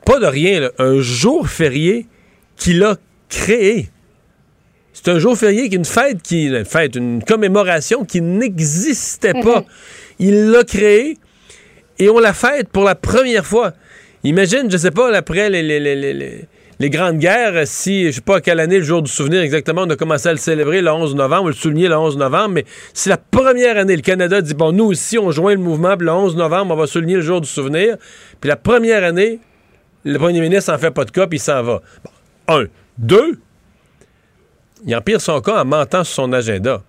pas 0.04 0.18
de 0.18 0.26
rien, 0.26 0.70
un 0.78 1.00
jour 1.00 1.49
férié 1.49 2.06
qu'il 2.56 2.82
a 2.85 2.96
créé. 3.28 3.88
C'est 4.92 5.08
un 5.08 5.18
jour 5.18 5.37
férié 5.37 5.68
qui 5.68 5.75
est 5.75 5.78
une 5.78 5.85
fête 5.85 6.23
qui 6.23 6.46
une 6.46 6.64
fête, 6.64 6.96
une 6.96 7.23
commémoration 7.23 8.04
qui 8.04 8.20
n'existait 8.20 9.35
pas. 9.35 9.64
Il 10.18 10.50
l'a 10.50 10.64
créé 10.64 11.18
et 11.99 12.08
on 12.08 12.18
la 12.18 12.32
fête 12.32 12.68
pour 12.68 12.85
la 12.85 12.94
première 12.94 13.46
fois. 13.46 13.73
Imagine, 14.26 14.68
je 14.68 14.76
sais 14.76 14.90
pas, 14.90 15.16
après 15.16 15.49
les, 15.50 15.62
les, 15.62 16.90
grandes 16.90 17.18
guerres, 17.18 17.64
si, 17.64 18.06
je 18.06 18.16
sais 18.16 18.21
pas 18.21 18.38
à 18.38 18.40
quelle 18.40 18.59
année, 18.59 18.78
le 18.78 18.85
jour 18.85 19.00
du 19.00 19.11
souvenir 19.11 19.40
exactement, 19.40 19.83
on 19.83 19.90
a 19.90 19.95
commencé 19.95 20.28
à 20.28 20.33
le 20.33 20.38
célébrer 20.38 20.83
le 20.83 20.90
11 20.90 21.14
novembre, 21.14 21.49
le 21.49 21.54
souligner 21.54 21.87
le 21.87 21.97
11 21.97 22.16
novembre, 22.16 22.49
mais 22.49 22.64
si 22.92 23.09
la 23.09 23.18
première 23.18 23.76
année, 23.76 23.95
le 23.95 24.02
Canada 24.02 24.40
dit, 24.40 24.54
bon, 24.54 24.73
nous 24.73 24.87
aussi, 24.87 25.16
on 25.16 25.30
joint 25.30 25.52
le 25.52 25.61
mouvement, 25.61 25.97
puis 25.97 26.06
le 26.06 26.12
11 26.12 26.35
novembre, 26.35 26.75
on 26.75 26.76
va 26.76 26.88
souligner 26.88 27.14
le 27.14 27.21
jour 27.21 27.40
du 27.40 27.49
souvenir, 27.49 27.99
puis 28.40 28.49
la 28.49 28.56
première 28.56 29.04
année, 29.04 29.38
le 30.02 30.18
premier 30.18 30.40
ministre 30.40 30.73
en 30.73 30.78
fait 30.78 30.90
pas 30.90 31.04
de 31.04 31.12
cas, 31.12 31.28
puis 31.28 31.38
il 31.38 31.42
s'en 31.42 31.62
va. 31.62 31.80
un. 32.49 32.64
Deux, 32.99 33.38
il 34.85 34.97
empire 34.97 35.21
son 35.21 35.40
cas 35.40 35.62
en 35.62 35.64
mentant 35.64 36.02
sur 36.02 36.14
son 36.25 36.33
agenda. 36.33 36.83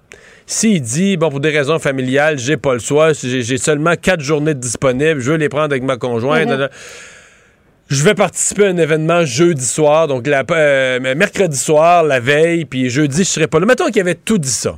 S'il 0.48 0.82
dit, 0.82 1.18
bon, 1.18 1.30
pour 1.30 1.40
des 1.40 1.52
raisons 1.52 1.78
familiales, 1.78 2.40
j'ai 2.40 2.58
pas 2.58 2.74
le 2.74 2.80
choix, 2.80 3.14
j'ai 3.14 3.58
seulement 3.58 3.94
quatre 3.96 4.22
journées 4.22 4.56
disponibles, 4.56 5.20
je 5.20 5.32
veux 5.34 5.38
les 5.38 5.50
prendre 5.50 5.66
avec 5.66 5.84
ma 5.84 5.98
conjointe, 5.98 6.50
Mm-hmm 6.50 6.70
je 7.90 8.04
vais 8.04 8.14
participer 8.14 8.66
à 8.66 8.70
un 8.70 8.78
événement 8.78 9.24
jeudi 9.26 9.66
soir, 9.66 10.08
donc 10.08 10.28
la, 10.28 10.44
euh, 10.52 11.16
mercredi 11.16 11.58
soir, 11.58 12.04
la 12.04 12.20
veille, 12.20 12.66
puis 12.66 12.90
jeudi, 12.90 13.20
je 13.20 13.30
serai 13.30 13.48
pas 13.48 13.60
là. 13.60 13.66
Mettons 13.66 13.86
qu'il 13.88 14.02
avait 14.02 14.16
tout 14.16 14.38
dit 14.38 14.50
ça. 14.50 14.78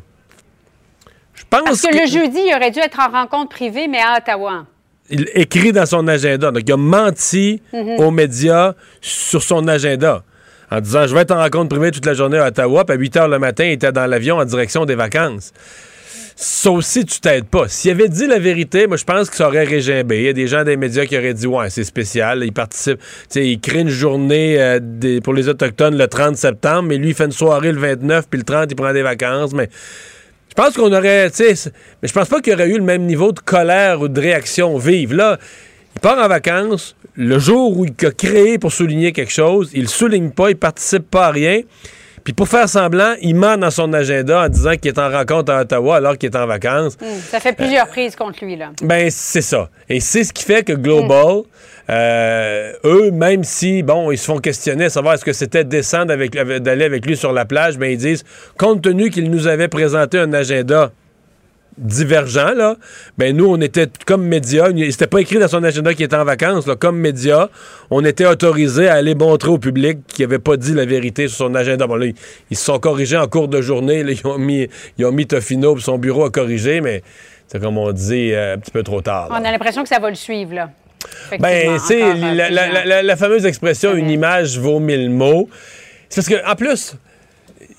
Je 1.33 1.43
pense 1.49 1.61
Parce 1.63 1.81
que, 1.81 1.93
le 1.93 2.07
jeudi, 2.07 2.39
il 2.47 2.53
aurait 2.55 2.71
dû 2.71 2.79
être 2.79 2.99
en 2.99 3.11
rencontre 3.11 3.49
privée, 3.49 3.87
mais 3.87 3.99
à 3.99 4.17
Ottawa. 4.17 4.65
Il 5.09 5.27
écrit 5.33 5.71
dans 5.71 5.87
son 5.87 6.07
agenda. 6.07 6.51
Donc, 6.51 6.61
il 6.67 6.71
a 6.71 6.77
menti 6.77 7.61
Mhm. 7.73 7.99
aux 7.99 8.11
médias 8.11 8.73
sur 9.01 9.41
son 9.41 9.67
agenda 9.67 10.23
en 10.69 10.79
disant 10.81 11.07
Je 11.07 11.15
vais 11.15 11.21
être 11.21 11.31
en 11.31 11.39
rencontre 11.39 11.69
privée 11.69 11.89
toute 11.89 12.05
la 12.05 12.13
journée 12.13 12.37
à 12.37 12.47
Ottawa, 12.47 12.85
puis 12.85 12.93
à 12.95 12.99
8 12.99 13.15
h 13.15 13.27
le 13.29 13.39
matin, 13.39 13.65
il 13.65 13.71
était 13.71 13.91
dans 13.91 14.05
l'avion 14.05 14.37
en 14.37 14.45
direction 14.45 14.85
des 14.85 14.93
vacances. 14.95 15.51
Ça 16.41 16.72
aussi, 16.72 17.03
tu 17.03 17.19
t'aides 17.19 17.48
pas. 17.48 17.67
S'il 17.67 17.91
avait 17.91 18.08
dit 18.08 18.25
la 18.25 18.39
vérité, 18.39 18.88
moi, 18.88 18.96
je 18.96 19.03
pense 19.03 19.29
que 19.29 19.36
ça 19.36 19.46
aurait 19.46 19.65
régimbé. 19.65 20.19
Il 20.19 20.24
y 20.24 20.29
a 20.29 20.34
des 20.34 20.48
gens 20.48 20.63
des 20.63 20.77
médias 20.77 21.05
qui 21.05 21.17
auraient 21.17 21.34
dit, 21.34 21.48
ouais, 21.48 21.69
c'est 21.69 21.84
spécial. 21.84 22.43
Il 22.46 22.53
participe, 22.53 23.01
tu 23.29 23.46
il 23.46 23.60
crée 23.60 23.81
une 23.81 23.89
journée 23.89 24.55
euh, 24.58 25.19
pour 25.22 25.34
les 25.34 25.50
Autochtones 25.50 25.98
le 25.98 26.08
30 26.08 26.38
septembre, 26.38 26.84
mais 26.84 26.96
lui, 26.96 27.10
il 27.10 27.13
fait 27.13 27.25
une 27.25 27.34
soirée 27.34 27.74
le 27.74 27.79
29, 27.81 28.29
puis 28.29 28.38
le 28.38 28.46
30, 28.46 28.72
il 28.72 28.75
prend 28.75 28.93
des 28.93 29.01
vacances. 29.01 29.51
Mais 29.51 29.67
je 30.48 30.53
pense 30.53 30.77
qu'on 30.77 30.93
aurait, 30.93 31.29
tu 31.29 31.53
sais, 31.55 31.74
mais 32.01 32.08
je 32.08 32.13
pense 32.13 32.29
pas 32.29 32.39
qu'il 32.39 32.53
y 32.53 32.55
aurait 32.55 32.69
eu 32.69 32.77
le 32.77 32.86
même 32.86 33.03
niveau 33.03 33.34
de 33.34 33.41
colère 33.41 34.00
ou 34.00 34.08
de 34.08 34.22
réaction 34.22 34.77
vive. 34.77 35.13
Là, 35.13 35.38
il 35.93 36.00
part 36.00 36.19
en 36.19 36.29
vacances, 36.29 36.96
le 37.15 37.38
jour 37.38 37.77
où 37.77 37.84
il 37.84 38.05
a 38.05 38.12
créé 38.12 38.58
pour 38.60 38.72
souligner 38.72 39.12
quelque 39.12 39.34
chose, 39.34 39.72
il 39.74 39.89
souligne 39.89 40.29
pas, 40.29 40.51
il 40.51 40.55
participe 40.55 41.12
pas 41.12 41.27
à 41.27 41.31
rien. 41.31 41.63
Puis 42.29 42.36
pour 42.36 42.48
faire 42.48 42.69
semblant, 42.69 43.15
il 43.24 43.33
ment 43.33 43.57
dans 43.57 43.71
son 43.71 43.91
agenda 43.91 44.43
en 44.43 44.50
disant 44.50 44.75
qu'il 44.75 44.89
est 44.89 45.00
en 45.00 45.09
rencontre 45.09 45.51
à 45.51 45.62
Ottawa 45.62 45.95
alors 45.98 46.15
qu'il 46.15 46.29
est 46.29 46.36
en 46.38 46.45
vacances. 46.45 46.95
Hum, 47.01 47.07
Ça 47.27 47.39
fait 47.39 47.53
plusieurs 47.53 47.88
prises 47.88 48.15
contre 48.15 48.45
lui, 48.45 48.55
là. 48.55 48.69
Ben, 48.83 49.09
c'est 49.09 49.41
ça. 49.41 49.71
Et 49.89 50.00
c'est 50.00 50.24
ce 50.24 50.31
qui 50.31 50.43
fait 50.43 50.63
que 50.63 50.74
Global, 50.74 51.41
euh, 51.89 52.71
eux, 52.86 53.09
même 53.09 53.43
si, 53.43 53.81
bon, 53.81 54.12
ils 54.12 54.17
se 54.19 54.25
font 54.25 54.38
questionner 54.38 54.86
à 54.86 54.89
savoir 54.91 55.15
est-ce 55.15 55.25
que 55.25 55.33
c'était 55.33 55.63
décent 55.63 56.07
avec- 56.07 56.36
d'aller 56.62 56.86
avec 56.86 57.03
lui 57.07 57.17
sur 57.17 57.33
la 57.33 57.45
plage, 57.45 57.79
ben, 57.79 57.89
ils 57.91 57.98
disent, 57.98 58.24
compte 58.59 58.83
tenu 58.83 59.09
qu'il 59.09 59.31
nous 59.31 59.48
avait 59.48 59.67
présenté 59.67 60.19
un 60.19 60.31
agenda 60.31 60.91
divergent, 61.79 62.53
là, 62.55 62.75
ben 63.17 63.36
nous, 63.36 63.45
on 63.45 63.59
était 63.62 63.88
comme 64.05 64.24
médias, 64.25 64.67
c'était 64.91 65.07
pas 65.07 65.19
écrit 65.21 65.39
dans 65.39 65.48
son 65.48 65.63
agenda 65.63 65.93
qu'il 65.93 66.05
était 66.05 66.15
en 66.15 66.25
vacances, 66.25 66.67
là, 66.67 66.75
comme 66.75 66.98
médias, 66.98 67.48
on 67.89 68.03
était 68.05 68.25
autorisés 68.25 68.88
à 68.89 68.95
aller 68.95 69.15
montrer 69.15 69.50
au 69.50 69.57
public 69.57 70.00
qu'il 70.07 70.25
avait 70.25 70.39
pas 70.39 70.57
dit 70.57 70.74
la 70.74 70.86
vérité 70.86 71.27
sur 71.27 71.38
son 71.38 71.55
agenda. 71.55 71.88
Bon, 71.88 71.95
là, 71.95 72.05
ils, 72.07 72.15
ils 72.51 72.57
se 72.57 72.65
sont 72.65 72.79
corrigés 72.79 73.17
en 73.17 73.27
cours 73.27 73.48
de 73.48 73.62
journée, 73.62 74.03
là, 74.03 74.12
ils 74.12 74.27
ont 74.27 74.38
mis, 74.38 74.67
ils 74.98 75.05
ont 75.05 75.12
mis 75.12 75.25
Tofino, 75.25 75.77
son 75.79 75.98
bureau 75.98 76.25
a 76.25 76.29
corrigé, 76.29 76.81
mais 76.81 77.01
c'est 77.48 77.59
comme 77.62 77.77
on 77.77 77.91
dit, 77.91 78.31
euh, 78.33 78.55
un 78.55 78.57
petit 78.59 78.71
peu 78.71 78.83
trop 78.83 79.01
tard. 79.01 79.29
là. 79.29 79.39
On 79.41 79.45
a 79.45 79.51
l'impression 79.51 79.81
que 79.83 79.89
ça 79.89 80.00
va 80.00 80.09
le 80.09 80.15
suivre, 80.15 80.53
là. 80.53 80.69
Ben, 81.39 81.79
c'est 81.79 82.03
euh, 82.03 82.13
la, 82.13 82.33
la- 82.33 82.45
plusieurs. 82.67 82.86
la- 82.86 83.03
la 83.03 83.15
fameuse 83.15 83.45
expression 83.45 83.95
une 83.95 84.09
image 84.09 84.59
vaut 84.59 84.79
mille 84.79 85.09
mots. 85.09 85.50
C'est 86.09 86.21
parce 86.21 86.27
que 86.27 86.45
en 86.51 86.55
plus, 86.55 86.95
il- 87.62 87.62
il- 87.62 87.75
tu 87.77 87.78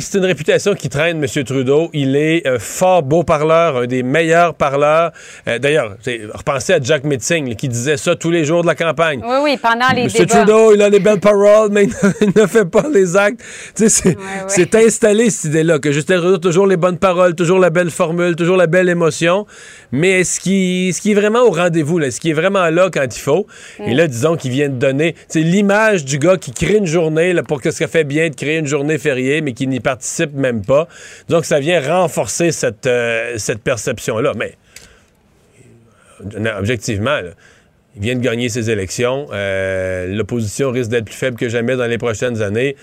c'est 0.00 0.18
une 0.18 0.24
réputation 0.24 0.74
qui 0.74 0.88
traîne, 0.88 1.22
M. 1.22 1.44
Trudeau. 1.44 1.90
Il 1.92 2.16
est 2.16 2.46
un 2.46 2.58
fort 2.58 3.02
beau 3.02 3.22
parleur, 3.22 3.78
un 3.78 3.86
des 3.86 4.02
meilleurs 4.02 4.54
parleurs. 4.54 5.12
Euh, 5.48 5.58
D'ailleurs, 5.58 5.96
repensez 6.34 6.74
à 6.74 6.80
Jack 6.80 7.04
Metzing 7.04 7.54
qui 7.56 7.68
disait 7.68 7.96
ça 7.96 8.16
tous 8.16 8.30
les 8.30 8.44
jours 8.44 8.62
de 8.62 8.66
la 8.66 8.74
campagne. 8.74 9.20
Oui, 9.24 9.36
oui, 9.42 9.58
pendant 9.60 9.88
les 9.94 10.02
M. 10.02 10.08
débats. 10.08 10.26
Trudeau, 10.26 10.74
il 10.74 10.82
a 10.82 10.90
des 10.90 11.00
belles 11.00 11.20
paroles, 11.20 11.70
mais 11.70 11.84
il 12.20 12.32
ne, 12.34 12.46
fait 12.46 12.64
pas 12.64 12.84
les 12.92 13.16
actes. 13.16 13.40
C'est 13.74 14.74
installé, 14.74 15.30
cette 15.30 15.50
idée-là, 15.50 15.78
que 15.78 15.92
Justin 15.92 16.18
Trudeau 16.18 16.36
a 16.36 16.38
toujours 16.38 16.66
les 16.66 16.76
bonnes 16.76 16.98
paroles, 16.98 17.34
toujours 17.34 17.58
la 17.58 17.70
belle 17.70 17.90
formule, 17.90 18.36
toujours 18.36 18.56
la 18.56 18.66
belle 18.66 18.88
émotion. 18.88 19.46
Mais 19.92 20.20
est-ce 20.20 20.40
qu'il 20.40 20.88
est, 20.88 21.00
qu'il 21.00 21.12
est 21.12 21.20
vraiment 21.20 21.42
au 21.42 21.50
rendez-vous? 21.50 22.00
Est-ce 22.00 22.20
qu'il 22.20 22.30
est 22.30 22.34
vraiment 22.34 22.68
là 22.70 22.88
quand 22.92 23.04
il 23.04 23.20
faut? 23.20 23.46
Et 23.84 23.94
là, 23.94 24.06
disons 24.06 24.36
qu'il 24.36 24.50
vient 24.50 24.68
de 24.68 24.74
donner 24.74 25.14
l'image 25.34 26.04
du 26.04 26.18
gars 26.18 26.36
qui 26.36 26.52
crée 26.52 26.76
une 26.76 26.86
journée 26.86 27.32
là, 27.32 27.42
pour 27.42 27.60
que 27.60 27.70
ça 27.70 27.86
fait 27.86 28.04
bien 28.04 28.28
de 28.28 28.34
créer 28.34 28.58
une 28.58 28.66
journée 28.66 28.98
mais 29.42 29.52
qui 29.52 29.66
n'y 29.66 29.80
participe 29.80 30.32
même 30.34 30.64
pas. 30.64 30.88
Donc, 31.28 31.44
ça 31.44 31.60
vient 31.60 31.80
renforcer 31.80 32.52
cette, 32.52 32.86
euh, 32.86 33.34
cette 33.36 33.62
perception-là. 33.62 34.32
Mais 34.36 34.54
euh, 36.36 36.58
objectivement, 36.58 37.20
là, 37.20 37.30
il 37.96 38.02
vient 38.02 38.14
de 38.14 38.20
gagner 38.20 38.48
ses 38.48 38.70
élections. 38.70 39.26
Euh, 39.32 40.06
L'opposition 40.14 40.70
risque 40.70 40.90
d'être 40.90 41.06
plus 41.06 41.14
faible 41.14 41.36
que 41.36 41.48
jamais 41.48 41.76
dans 41.76 41.86
les 41.86 41.98
prochaines 41.98 42.40
années. 42.42 42.76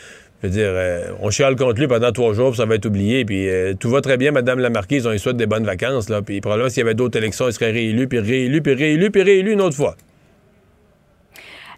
Je 0.44 0.48
veux 0.48 0.54
dire, 0.54 1.16
on 1.20 1.32
chiale 1.32 1.56
contre 1.56 1.80
lui 1.80 1.88
pendant 1.88 2.12
trois 2.12 2.32
jours, 2.34 2.52
puis 2.52 2.58
ça 2.58 2.66
va 2.66 2.76
être 2.76 2.86
oublié. 2.86 3.26
Puis 3.26 3.50
tout 3.80 3.90
va 3.90 4.02
très 4.02 4.18
bien, 4.18 4.32
Madame 4.32 4.60
la 4.60 4.70
Marquise. 4.70 5.08
On 5.08 5.12
lui 5.12 5.18
souhaite 5.18 5.38
des 5.38 5.48
bonnes 5.48 5.66
vacances. 5.66 6.10
Là. 6.10 6.22
Puis 6.22 6.42
probablement, 6.42 6.70
s'il 6.70 6.80
y 6.80 6.82
avait 6.84 6.94
d'autres 6.94 7.18
élections, 7.18 7.48
il 7.48 7.54
serait 7.54 7.72
réélu, 7.72 8.08
puis 8.08 8.20
réélu, 8.20 8.62
puis 8.62 8.76
réélu, 8.76 9.10
puis 9.10 9.24
réélu 9.24 9.54
une 9.54 9.62
autre 9.62 9.76
fois. 9.76 9.98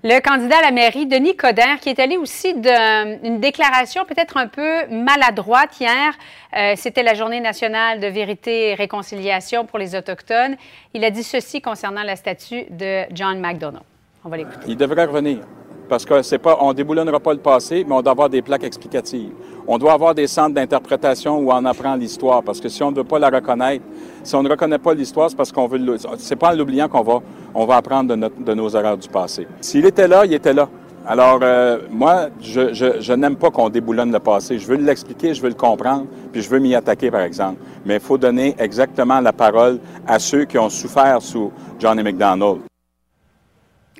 Le 0.01 0.21
candidat 0.21 0.59
à 0.59 0.61
la 0.61 0.71
mairie, 0.71 1.07
Denis 1.07 1.35
Coderre, 1.35 1.81
qui 1.81 1.89
est 1.89 1.99
allé 1.99 2.15
aussi 2.15 2.53
d'une 2.53 3.41
déclaration 3.41 4.05
peut-être 4.05 4.37
un 4.37 4.47
peu 4.47 4.87
maladroite 4.87 5.77
hier. 5.77 6.13
Euh, 6.55 6.73
C'était 6.77 7.03
la 7.03 7.13
journée 7.15 7.41
nationale 7.41 7.99
de 7.99 8.07
vérité 8.07 8.69
et 8.69 8.75
réconciliation 8.75 9.65
pour 9.65 9.77
les 9.77 9.95
Autochtones. 9.95 10.55
Il 10.93 11.03
a 11.03 11.09
dit 11.11 11.23
ceci 11.23 11.61
concernant 11.61 12.03
la 12.03 12.15
statue 12.15 12.63
de 12.69 13.03
John 13.11 13.41
McDonough. 13.41 13.81
On 14.23 14.29
va 14.29 14.37
l'écouter. 14.37 14.67
Il 14.69 14.77
devrait 14.77 15.03
revenir. 15.03 15.39
Parce 15.89 16.05
que 16.05 16.21
c'est 16.21 16.37
pas, 16.37 16.57
on 16.61 16.71
déboulonnera 16.71 17.19
pas 17.19 17.33
le 17.33 17.39
passé, 17.39 17.83
mais 17.87 17.95
on 17.95 18.01
doit 18.03 18.11
avoir 18.11 18.29
des 18.29 18.43
plaques 18.43 18.63
explicatives. 18.63 19.31
On 19.67 19.79
doit 19.79 19.93
avoir 19.93 20.13
des 20.13 20.27
centres 20.27 20.53
d'interprétation 20.53 21.39
où 21.39 21.51
on 21.51 21.65
apprend 21.65 21.95
l'histoire. 21.95 22.43
Parce 22.43 22.61
que 22.61 22.69
si 22.69 22.83
on 22.83 22.91
ne 22.91 22.97
veut 22.97 23.03
pas 23.03 23.17
la 23.17 23.29
reconnaître, 23.29 23.83
si 24.23 24.35
on 24.35 24.43
ne 24.43 24.49
reconnaît 24.49 24.77
pas 24.77 24.93
l'histoire, 24.93 25.31
c'est 25.31 25.35
parce 25.35 25.51
qu'on 25.51 25.67
veut. 25.67 25.79
C'est 26.19 26.35
pas 26.35 26.53
en 26.53 26.55
l'oubliant 26.55 26.87
qu'on 26.87 27.01
va, 27.01 27.19
on 27.55 27.65
va 27.65 27.77
apprendre 27.77 28.15
de, 28.15 28.53
nos 28.53 28.69
erreurs 28.69 28.97
du 28.97 29.09
passé. 29.09 29.47
S'il 29.61 29.85
était 29.85 30.07
là, 30.07 30.25
il 30.25 30.33
était 30.33 30.53
là. 30.53 30.69
Alors, 31.07 31.39
euh, 31.41 31.79
moi, 31.89 32.27
je 32.39 33.13
n'aime 33.13 33.35
pas 33.35 33.49
qu'on 33.49 33.69
déboulonne 33.69 34.11
le 34.11 34.19
passé. 34.19 34.59
Je 34.59 34.67
veux 34.67 34.75
l'expliquer, 34.75 35.33
je 35.33 35.41
veux 35.41 35.49
le 35.49 35.55
comprendre, 35.55 36.05
puis 36.31 36.43
je 36.43 36.49
veux 36.49 36.59
m'y 36.59 36.75
attaquer, 36.75 37.09
par 37.09 37.21
exemple. 37.21 37.59
Mais 37.83 37.95
il 37.95 37.99
faut 37.99 38.19
donner 38.19 38.55
exactement 38.59 39.19
la 39.19 39.33
parole 39.33 39.79
à 40.05 40.19
ceux 40.19 40.45
qui 40.45 40.59
ont 40.59 40.69
souffert 40.69 41.19
sous 41.21 41.51
Johnny 41.79 42.03
McDonald. 42.03 42.68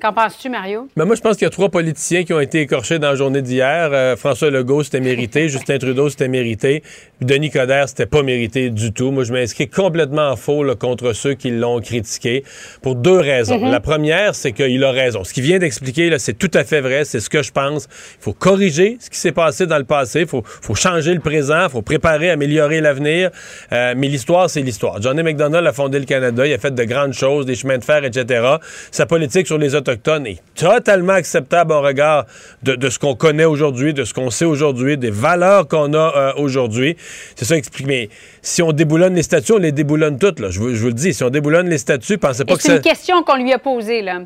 Qu'en 0.00 0.14
penses-tu, 0.14 0.48
Mario? 0.48 0.88
Mais 0.96 1.04
moi, 1.04 1.14
je 1.14 1.20
pense 1.20 1.36
qu'il 1.36 1.44
y 1.44 1.46
a 1.46 1.50
trois 1.50 1.68
politiciens 1.68 2.24
qui 2.24 2.32
ont 2.32 2.40
été 2.40 2.62
écorchés 2.62 2.98
dans 2.98 3.10
la 3.10 3.16
journée 3.16 3.42
d'hier. 3.42 3.90
Euh, 3.92 4.16
François 4.16 4.48
Legault, 4.48 4.82
c'était 4.82 5.00
mérité. 5.00 5.48
Justin 5.50 5.76
Trudeau, 5.76 6.08
c'était 6.08 6.28
mérité. 6.28 6.82
Denis 7.20 7.50
Coderre, 7.50 7.86
c'était 7.86 8.06
pas 8.06 8.22
mérité 8.22 8.70
du 8.70 8.94
tout. 8.94 9.10
Moi, 9.10 9.24
je 9.24 9.32
m'inscris 9.34 9.68
complètement 9.68 10.30
en 10.30 10.36
faux 10.36 10.64
là, 10.64 10.74
contre 10.74 11.12
ceux 11.12 11.34
qui 11.34 11.50
l'ont 11.50 11.80
critiqué 11.80 12.44
pour 12.80 12.94
deux 12.94 13.18
raisons. 13.18 13.58
Mhm. 13.58 13.70
La 13.70 13.80
première, 13.80 14.34
c'est 14.34 14.52
qu'il 14.52 14.82
a 14.84 14.90
raison. 14.90 15.22
Ce 15.22 15.34
qu'il 15.34 15.42
vient 15.42 15.58
d'expliquer, 15.58 16.08
là, 16.08 16.18
c'est 16.18 16.32
tout 16.32 16.50
à 16.54 16.64
fait 16.64 16.80
vrai. 16.80 17.04
C'est 17.04 17.20
ce 17.20 17.28
que 17.28 17.42
je 17.42 17.52
pense. 17.52 17.86
Il 18.20 18.22
faut 18.22 18.32
corriger 18.32 18.96
ce 19.00 19.10
qui 19.10 19.18
s'est 19.18 19.32
passé 19.32 19.66
dans 19.66 19.78
le 19.78 19.84
passé. 19.84 20.20
Il 20.20 20.28
faut, 20.28 20.42
faut 20.46 20.74
changer 20.74 21.12
le 21.12 21.20
présent. 21.20 21.64
Il 21.64 21.70
faut 21.70 21.82
préparer, 21.82 22.30
améliorer 22.30 22.80
l'avenir. 22.80 23.30
Euh, 23.72 23.92
mais 23.94 24.08
l'histoire, 24.08 24.48
c'est 24.48 24.62
l'histoire. 24.62 25.02
Johnny 25.02 25.22
McDonald 25.22 25.66
a 25.66 25.74
fondé 25.74 25.98
le 25.98 26.06
Canada. 26.06 26.46
Il 26.46 26.54
a 26.54 26.58
fait 26.58 26.74
de 26.74 26.84
grandes 26.84 27.12
choses, 27.12 27.44
des 27.44 27.54
chemins 27.54 27.76
de 27.76 27.84
fer, 27.84 28.02
etc. 28.02 28.56
Sa 28.90 29.04
politique 29.04 29.46
sur 29.46 29.58
les 29.58 29.74
Autochtones 29.74 29.89
est 29.92 30.42
totalement 30.54 31.12
acceptable 31.14 31.72
au 31.72 31.80
regard 31.80 32.26
de, 32.62 32.74
de 32.74 32.88
ce 32.90 32.98
qu'on 32.98 33.14
connaît 33.14 33.44
aujourd'hui, 33.44 33.94
de 33.94 34.04
ce 34.04 34.14
qu'on 34.14 34.30
sait 34.30 34.44
aujourd'hui, 34.44 34.96
des 34.98 35.10
valeurs 35.10 35.68
qu'on 35.68 35.92
a 35.94 36.12
euh, 36.16 36.32
aujourd'hui. 36.36 36.96
C'est 37.36 37.44
ça 37.44 37.56
explique. 37.56 37.86
Mais 37.86 38.08
si 38.42 38.62
on 38.62 38.72
déboulonne 38.72 39.14
les 39.14 39.22
statuts, 39.22 39.52
on 39.52 39.58
les 39.58 39.72
déboulonne 39.72 40.18
toutes. 40.18 40.40
Là. 40.40 40.50
Je, 40.50 40.58
vous, 40.60 40.74
je 40.74 40.80
vous 40.80 40.88
le 40.88 40.94
dis, 40.94 41.14
si 41.14 41.24
on 41.24 41.30
déboulonne 41.30 41.68
les 41.68 41.78
statuts, 41.78 42.18
pensez 42.18 42.44
pas 42.44 42.54
Et 42.54 42.56
que 42.56 42.62
c'est 42.62 42.68
ça... 42.68 42.76
une 42.76 42.82
question 42.82 43.22
qu'on 43.22 43.36
lui 43.36 43.52
a 43.52 43.58
posée, 43.58 44.02
là. 44.02 44.20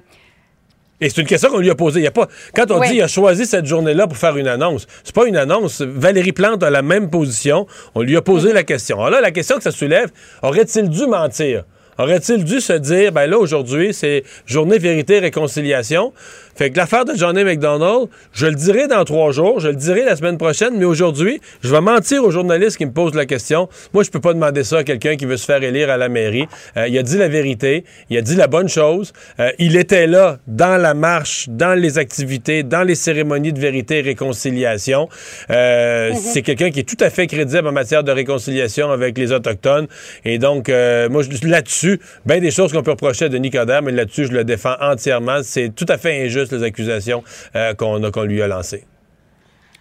Et 1.01 1.11
c'est 1.11 1.21
une 1.21 1.27
question 1.27 1.51
qu'on 1.51 1.59
lui 1.59 1.71
a 1.71 1.75
posée. 1.75 2.01
Il 2.01 2.05
y 2.05 2.07
a 2.07 2.13
pas... 2.13 2.29
Quand 2.55 2.71
on 2.71 2.79
Oui. 2.81 2.89
dit 2.89 2.95
il 2.97 3.03
a 3.03 3.09
choisi 3.09 3.47
cette 3.47 3.67
journée-là 3.67 4.07
pour 4.07 4.17
faire 4.17 4.37
une 4.37 4.47
annonce, 4.47 4.87
c'est 5.03 5.15
pas 5.15 5.27
une 5.27 5.37
annonce. 5.37 5.83
Valérie 5.83 6.33
Plante 6.33 6.63
a 6.63 6.71
la 6.71 6.83
même 6.83 7.11
position. 7.11 7.67
On 7.95 8.03
lui 8.03 8.17
a 8.17 8.23
posé 8.23 8.53
la 8.53 8.63
question. 8.63 8.99
Alors 8.99 9.11
là, 9.11 9.21
la 9.21 9.33
question 9.33 9.57
que 9.57 9.63
ça 9.65 9.73
soulève, 9.73 10.11
aurait-il 10.43 10.89
dû 10.89 11.07
mentir? 11.07 11.65
Aurait-il 11.99 12.45
dû 12.45 12.61
se 12.61 12.73
dire, 12.73 13.13
ben 13.13 13.27
là, 13.27 13.39
aujourd'hui, 13.39 13.95
c'est 13.95 14.25
journée 14.47 14.79
vérité, 14.79 15.19
réconciliation? 15.19 16.13
Fait 16.57 16.71
que 16.71 16.77
l'affaire 16.77 17.05
de 17.05 17.15
Johnny 17.15 17.45
McDonald, 17.45 18.09
je 18.33 18.47
le 18.47 18.55
dirai 18.55 18.87
dans 18.87 19.05
trois 19.05 19.33
jours, 19.33 19.61
je 19.61 19.69
le 19.69 19.77
dirai 19.77 20.05
la 20.05 20.17
semaine 20.17 20.39
prochaine, 20.39 20.75
mais 20.77 20.85
aujourd'hui, 20.85 21.41
je 21.63 21.71
vais 21.71 21.81
mentir 21.81 22.25
aux 22.25 22.31
journalistes 22.31 22.77
qui 22.77 22.87
me 22.87 22.93
posent 22.93 23.15
la 23.15 23.27
question. 23.27 23.69
Moi, 23.93 24.03
je 24.05 24.11
peux 24.11 24.21
pas 24.21 24.35
demander 24.35 24.65
ça 24.65 24.79
à 24.79 24.85
quelqu'un 24.85 25.17
qui 25.17 25.27
veut 25.27 25.37
se 25.37 25.45
faire 25.45 25.63
élire 25.63 25.91
à 25.91 25.97
la 25.97 26.09
mairie. 26.09 26.47
Euh, 26.77 26.89
il 26.89 26.97
a 26.99 27.03
dit 27.03 27.19
la 27.19 27.29
vérité, 27.29 27.85
il 28.11 28.19
a 28.19 28.23
dit 28.23 28.37
la 28.37 28.47
bonne 28.47 28.69
chose. 28.69 29.13
Euh, 29.41 29.51
il 29.59 29.77
était 29.77 30.07
là 30.07 30.39
dans 30.47 30.81
la 30.81 30.95
marche, 30.95 31.49
dans 31.49 31.75
les 31.79 31.99
activités, 31.99 32.63
dans 32.63 32.83
les 32.83 32.95
cérémonies 32.95 33.53
de 33.53 33.61
vérité 33.61 33.99
et 33.99 34.03
réconciliation. 34.03 35.09
Euh, 35.51 35.95
Mhm. 36.11 36.17
C'est 36.17 36.43
quelqu'un 36.43 36.71
qui 36.71 36.81
est 36.81 36.89
tout 36.89 37.03
à 37.03 37.11
fait 37.11 37.27
crédible 37.27 37.67
en 37.67 37.73
matière 37.73 38.05
de 38.05 38.13
réconciliation 38.13 38.91
avec 38.91 39.17
les 39.19 39.33
Autochtones. 39.33 39.87
Et 40.25 40.39
donc, 40.39 40.69
moi, 40.69 41.23
là-dessus, 41.43 42.01
bien 42.27 42.39
des 42.41 42.51
choses 42.51 42.73
qu'on 42.73 42.83
peut 42.83 42.93
reprocher 42.93 43.27
à 43.27 43.29
Denis 43.29 43.51
Coderre, 43.51 43.83
mais 43.83 43.93
là-dessus, 43.93 44.27
je 44.27 44.33
le 44.33 44.45
défends 44.45 44.77
entièrement. 44.81 45.41
C'est 45.43 45.75
tout 45.75 45.87
à 45.89 45.99
fait 45.99 46.25
injuste, 46.25 46.44
les 46.53 46.63
accusations 46.63 47.23
euh, 47.57 47.75
qu'on 47.75 48.03
a- 48.05 48.11
qu'on 48.11 48.23
lui 48.25 48.41
a 48.43 48.47
lancées. 48.49 48.85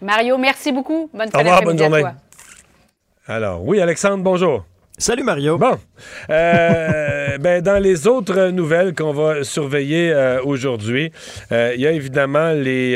Mario, 0.02 0.38
merci 0.38 0.72
beaucoup. 0.72 1.10
Bonne 1.14 1.28
Au 1.28 1.32
fin 1.32 1.40
revoir, 1.40 1.60
d'après-midi 1.62 1.84
bonne 1.84 1.94
à 1.94 1.98
journée. 2.00 2.14
toi. 2.14 3.34
Alors, 3.36 3.64
oui, 3.66 3.80
Alexandre, 3.80 4.24
bonjour. 4.24 4.66
Salut 4.98 5.24
Mario. 5.24 5.58
Bon. 5.58 5.78
Euh, 6.30 7.38
ben, 7.40 7.62
dans 7.62 7.82
les 7.82 8.06
autres 8.08 8.50
nouvelles 8.50 8.94
qu'on 8.94 9.14
va 9.14 9.44
surveiller 9.44 10.12
euh, 10.12 10.42
aujourd'hui, 10.44 11.12
euh, 11.52 11.72
il 11.76 11.82
y 11.82 11.88
a 11.88 11.92
évidemment 11.92 12.52
les. 12.52 12.96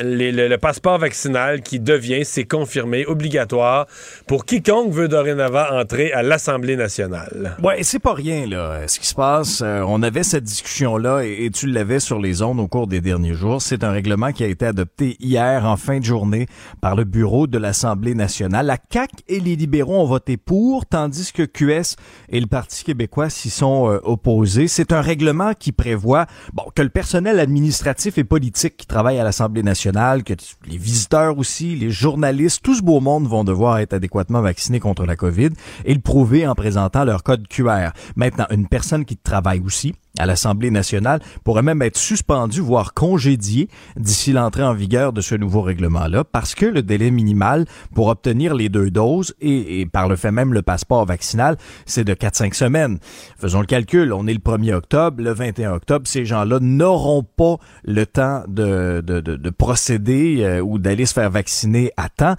Le, 0.00 0.56
passeport 0.56 0.98
vaccinal 0.98 1.62
qui 1.62 1.80
devient, 1.80 2.24
c'est 2.24 2.44
confirmé, 2.44 3.06
obligatoire 3.06 3.86
pour 4.26 4.44
quiconque 4.44 4.92
veut 4.92 5.08
dorénavant 5.08 5.64
entrer 5.72 6.12
à 6.12 6.22
l'Assemblée 6.22 6.76
nationale. 6.76 7.56
Ouais, 7.62 7.82
c'est 7.82 7.98
pas 7.98 8.14
rien 8.14 8.46
là. 8.46 8.86
Ce 8.86 8.98
qui 8.98 9.06
se 9.06 9.14
passe, 9.14 9.62
euh, 9.62 9.82
on 9.86 10.02
avait 10.02 10.22
cette 10.22 10.44
discussion 10.44 10.96
là 10.96 11.22
et, 11.22 11.50
tu 11.52 11.66
l'avais 11.66 12.00
sur 12.00 12.18
les 12.18 12.42
ondes 12.42 12.60
au 12.60 12.68
cours 12.68 12.86
des 12.86 13.00
derniers 13.00 13.34
jours. 13.34 13.60
C'est 13.60 13.84
un 13.84 13.90
règlement 13.90 14.32
qui 14.32 14.44
a 14.44 14.46
été 14.46 14.66
adopté 14.66 15.16
hier 15.20 15.64
en 15.66 15.76
fin 15.76 15.98
de 15.98 16.04
journée 16.04 16.46
par 16.80 16.96
le 16.96 17.04
bureau 17.04 17.46
de 17.46 17.58
l'Assemblée 17.58 18.14
nationale. 18.14 18.66
La 18.66 18.78
CAC 18.78 19.10
et 19.28 19.40
les 19.40 19.56
libéraux 19.56 20.00
ont 20.00 20.06
voté 20.06 20.36
pour, 20.36 20.86
tandis 20.86 21.32
que 21.32 21.42
QS 21.42 21.96
et 22.30 22.40
le 22.40 22.46
Parti 22.46 22.84
québécois 22.84 23.30
s'y 23.30 23.50
sont 23.50 23.90
euh, 23.90 23.98
opposés. 24.04 24.68
C'est 24.68 24.92
un 24.92 25.00
règlement 25.00 25.52
qui 25.54 25.72
prévoit 25.72 26.26
bon 26.52 26.64
que 26.74 26.82
le 26.82 26.88
personnel 26.88 27.38
administratif 27.38 28.18
et 28.18 28.24
politique 28.24 28.76
qui 28.76 28.86
travaille 28.86 29.18
à 29.18 29.24
l'Assemblée 29.24 29.62
nationale, 29.62 29.81
que 29.90 30.34
les 30.66 30.76
visiteurs 30.76 31.38
aussi, 31.38 31.74
les 31.74 31.90
journalistes, 31.90 32.62
tout 32.62 32.74
ce 32.74 32.82
beau 32.82 33.00
monde 33.00 33.26
vont 33.26 33.44
devoir 33.44 33.78
être 33.78 33.94
adéquatement 33.94 34.40
vaccinés 34.40 34.80
contre 34.80 35.04
la 35.06 35.16
COVID 35.16 35.50
et 35.84 35.94
le 35.94 36.00
prouver 36.00 36.46
en 36.46 36.54
présentant 36.54 37.04
leur 37.04 37.22
code 37.22 37.48
QR. 37.48 37.90
Maintenant, 38.16 38.46
une 38.50 38.68
personne 38.68 39.04
qui 39.04 39.16
travaille 39.16 39.60
aussi 39.60 39.94
à 40.18 40.26
l'Assemblée 40.26 40.70
nationale 40.70 41.20
pourrait 41.44 41.62
même 41.62 41.80
être 41.82 41.96
suspendue, 41.96 42.60
voire 42.60 42.92
congédiée 42.94 43.68
d'ici 43.96 44.32
l'entrée 44.32 44.62
en 44.62 44.74
vigueur 44.74 45.12
de 45.12 45.20
ce 45.20 45.34
nouveau 45.34 45.62
règlement-là, 45.62 46.24
parce 46.24 46.54
que 46.54 46.66
le 46.66 46.82
délai 46.82 47.10
minimal 47.10 47.64
pour 47.94 48.08
obtenir 48.08 48.54
les 48.54 48.68
deux 48.68 48.90
doses 48.90 49.34
et, 49.40 49.80
et 49.80 49.86
par 49.86 50.08
le 50.08 50.16
fait 50.16 50.30
même 50.30 50.52
le 50.52 50.62
passeport 50.62 51.06
vaccinal, 51.06 51.56
c'est 51.86 52.04
de 52.04 52.12
4-5 52.14 52.54
semaines. 52.54 52.98
Faisons 53.38 53.60
le 53.60 53.66
calcul, 53.66 54.12
on 54.12 54.26
est 54.26 54.34
le 54.34 54.38
1er 54.40 54.74
octobre, 54.74 55.22
le 55.22 55.32
21 55.32 55.72
octobre, 55.72 56.06
ces 56.06 56.24
gens-là 56.24 56.58
n'auront 56.60 57.22
pas 57.22 57.56
le 57.84 58.04
temps 58.04 58.42
de, 58.48 59.00
de, 59.04 59.20
de, 59.20 59.36
de 59.36 59.50
procéder 59.50 60.38
euh, 60.42 60.60
ou 60.60 60.78
d'aller 60.78 61.06
se 61.06 61.14
faire 61.14 61.30
vacciner 61.30 61.90
à 61.96 62.08
temps. 62.08 62.34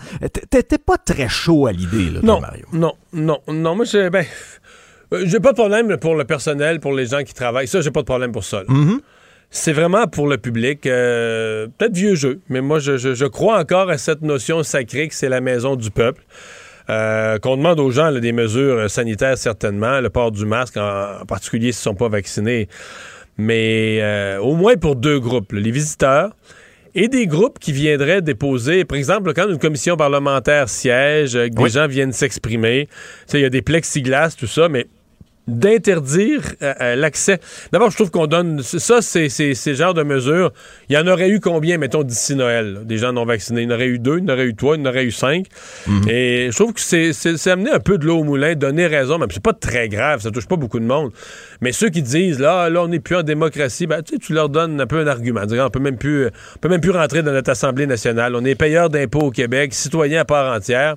T'étais 0.49 0.77
pas 0.77 0.97
très 0.97 1.27
chaud 1.27 1.65
à 1.65 1.71
l'idée, 1.71 2.09
là, 2.11 2.19
Non, 2.23 2.39
Mario. 2.39 2.65
non, 2.71 2.93
non, 3.13 3.39
non. 3.47 3.75
Moi, 3.75 3.85
j'ai 3.85 4.09
ben, 4.09 4.25
j'ai 5.25 5.39
pas 5.39 5.51
de 5.51 5.57
problème 5.57 5.97
pour 5.97 6.15
le 6.15 6.23
personnel, 6.23 6.79
pour 6.79 6.93
les 6.93 7.05
gens 7.07 7.23
qui 7.23 7.33
travaillent. 7.33 7.67
Ça, 7.67 7.81
j'ai 7.81 7.91
pas 7.91 8.01
de 8.01 8.05
problème 8.05 8.31
pour 8.31 8.43
ça. 8.43 8.63
Mm-hmm. 8.63 8.99
C'est 9.49 9.73
vraiment 9.73 10.07
pour 10.07 10.27
le 10.27 10.37
public, 10.37 10.85
euh, 10.87 11.67
peut-être 11.77 11.95
vieux 11.95 12.15
jeu, 12.15 12.39
mais 12.49 12.61
moi, 12.61 12.79
je, 12.79 12.97
je- 12.97 13.13
je 13.13 13.25
crois 13.25 13.59
encore 13.59 13.89
à 13.89 13.97
cette 13.99 14.21
notion 14.23 14.63
sacrée 14.63 15.07
que 15.07 15.13
c'est 15.15 15.29
la 15.29 15.41
maison 15.41 15.75
du 15.75 15.91
peuple. 15.91 16.23
Euh, 16.89 17.37
qu'on 17.37 17.55
demande 17.55 17.79
aux 17.79 17.91
gens 17.91 18.09
là, 18.09 18.19
des 18.19 18.33
mesures 18.33 18.75
euh, 18.77 18.87
sanitaires, 18.89 19.37
certainement, 19.37 20.01
le 20.01 20.09
port 20.09 20.31
du 20.31 20.45
masque, 20.45 20.75
en, 20.75 21.21
en 21.21 21.25
particulier 21.25 21.71
s'ils 21.71 21.79
ne 21.91 21.93
sont 21.93 21.95
pas 21.95 22.09
vaccinés, 22.09 22.67
mais 23.37 23.99
euh, 24.01 24.37
au 24.39 24.55
moins 24.55 24.75
pour 24.75 24.95
deux 24.95 25.19
groupes, 25.19 25.53
là, 25.53 25.59
les 25.61 25.71
visiteurs 25.71 26.31
et 26.95 27.07
des 27.07 27.25
groupes 27.25 27.57
qui 27.57 27.71
viendraient 27.71 28.21
déposer, 28.21 28.83
par 28.85 28.97
exemple, 28.97 29.33
quand 29.33 29.47
une 29.49 29.57
commission 29.59 29.95
parlementaire 29.95 30.67
siège, 30.67 31.35
euh, 31.35 31.47
que 31.47 31.53
des 31.55 31.61
Oui. 31.63 31.69
gens 31.69 31.87
viennent 31.87 32.11
s'exprimer, 32.11 32.89
il 33.33 33.39
y 33.39 33.45
a 33.45 33.49
des 33.49 33.61
plexiglas, 33.61 34.35
tout 34.37 34.45
ça, 34.47 34.67
mais 34.67 34.87
d'interdire 35.47 36.41
euh, 36.61 36.73
euh, 36.81 36.95
l'accès. 36.95 37.39
D'abord, 37.71 37.89
je 37.91 37.95
trouve 37.95 38.11
qu'on 38.11 38.27
donne... 38.27 38.61
Ça, 38.63 39.01
c'est 39.01 39.29
c'est- 39.29 39.53
c'est 39.53 39.71
le 39.71 39.75
genre 39.75 39.93
de 39.93 40.03
mesures. 40.03 40.51
Il 40.89 40.95
y 40.95 40.97
en 40.97 41.07
aurait 41.07 41.29
eu 41.29 41.39
combien, 41.39 41.77
mettons, 41.77 42.03
d'ici 42.03 42.35
Noël, 42.35 42.73
là, 42.73 42.79
des 42.83 42.97
gens 42.97 43.11
non 43.13 43.25
vaccinés? 43.25 43.61
Il 43.63 43.69
y 43.69 43.71
en 43.71 43.75
aurait 43.75 43.87
eu 43.87 43.99
deux, 43.99 44.19
il 44.19 44.23
y 44.23 44.31
en 44.31 44.33
aurait 44.33 44.45
eu 44.45 44.55
trois, 44.55 44.75
il 44.75 44.79
y 44.79 44.83
en 44.83 44.89
aurait 44.89 45.03
eu 45.05 45.11
cinq. 45.11 45.47
Et 46.07 46.49
je 46.51 46.55
trouve 46.55 46.73
que 46.73 46.79
c'est 46.81 47.47
amener 47.49 47.71
un 47.71 47.79
peu 47.79 47.97
de 47.97 48.05
l'eau 48.05 48.19
au 48.19 48.23
moulin, 48.23 48.55
donner 48.55 48.87
raison, 48.87 49.17
même 49.17 49.29
c'est 49.31 49.43
pas 49.43 49.53
très 49.53 49.89
grave, 49.89 50.21
ça 50.21 50.31
touche 50.31 50.47
pas 50.47 50.55
beaucoup 50.55 50.79
de 50.79 50.85
monde. 50.85 51.11
Mais 51.61 51.71
ceux 51.71 51.89
qui 51.89 52.01
disent, 52.01 52.39
là, 52.39 52.69
là, 52.69 52.83
on 52.83 52.87
n'est 52.87 52.99
plus 52.99 53.15
en 53.17 53.23
démocratie, 53.23 53.85
ben, 53.87 54.01
tu 54.01 54.13
sais, 54.13 54.19
tu 54.19 54.33
leur 54.33 54.49
donnes 54.49 54.79
un 54.79 54.87
peu 54.87 54.99
un 54.99 55.07
argument. 55.07 55.41
On 55.49 55.69
peut 55.69 55.79
même 55.79 55.97
plus, 55.97 56.27
on 56.27 56.59
peut 56.61 56.69
même 56.69 56.81
plus 56.81 56.91
rentrer 56.91 57.21
dans 57.23 57.31
notre 57.31 57.49
Assemblée 57.51 57.87
nationale. 57.87 58.35
On 58.35 58.45
est 58.45 58.55
payeur 58.55 58.89
d'impôts 58.89 59.21
au 59.21 59.31
Québec, 59.31 59.73
citoyen 59.73 60.21
à 60.21 60.25
part 60.25 60.53
entière 60.55 60.95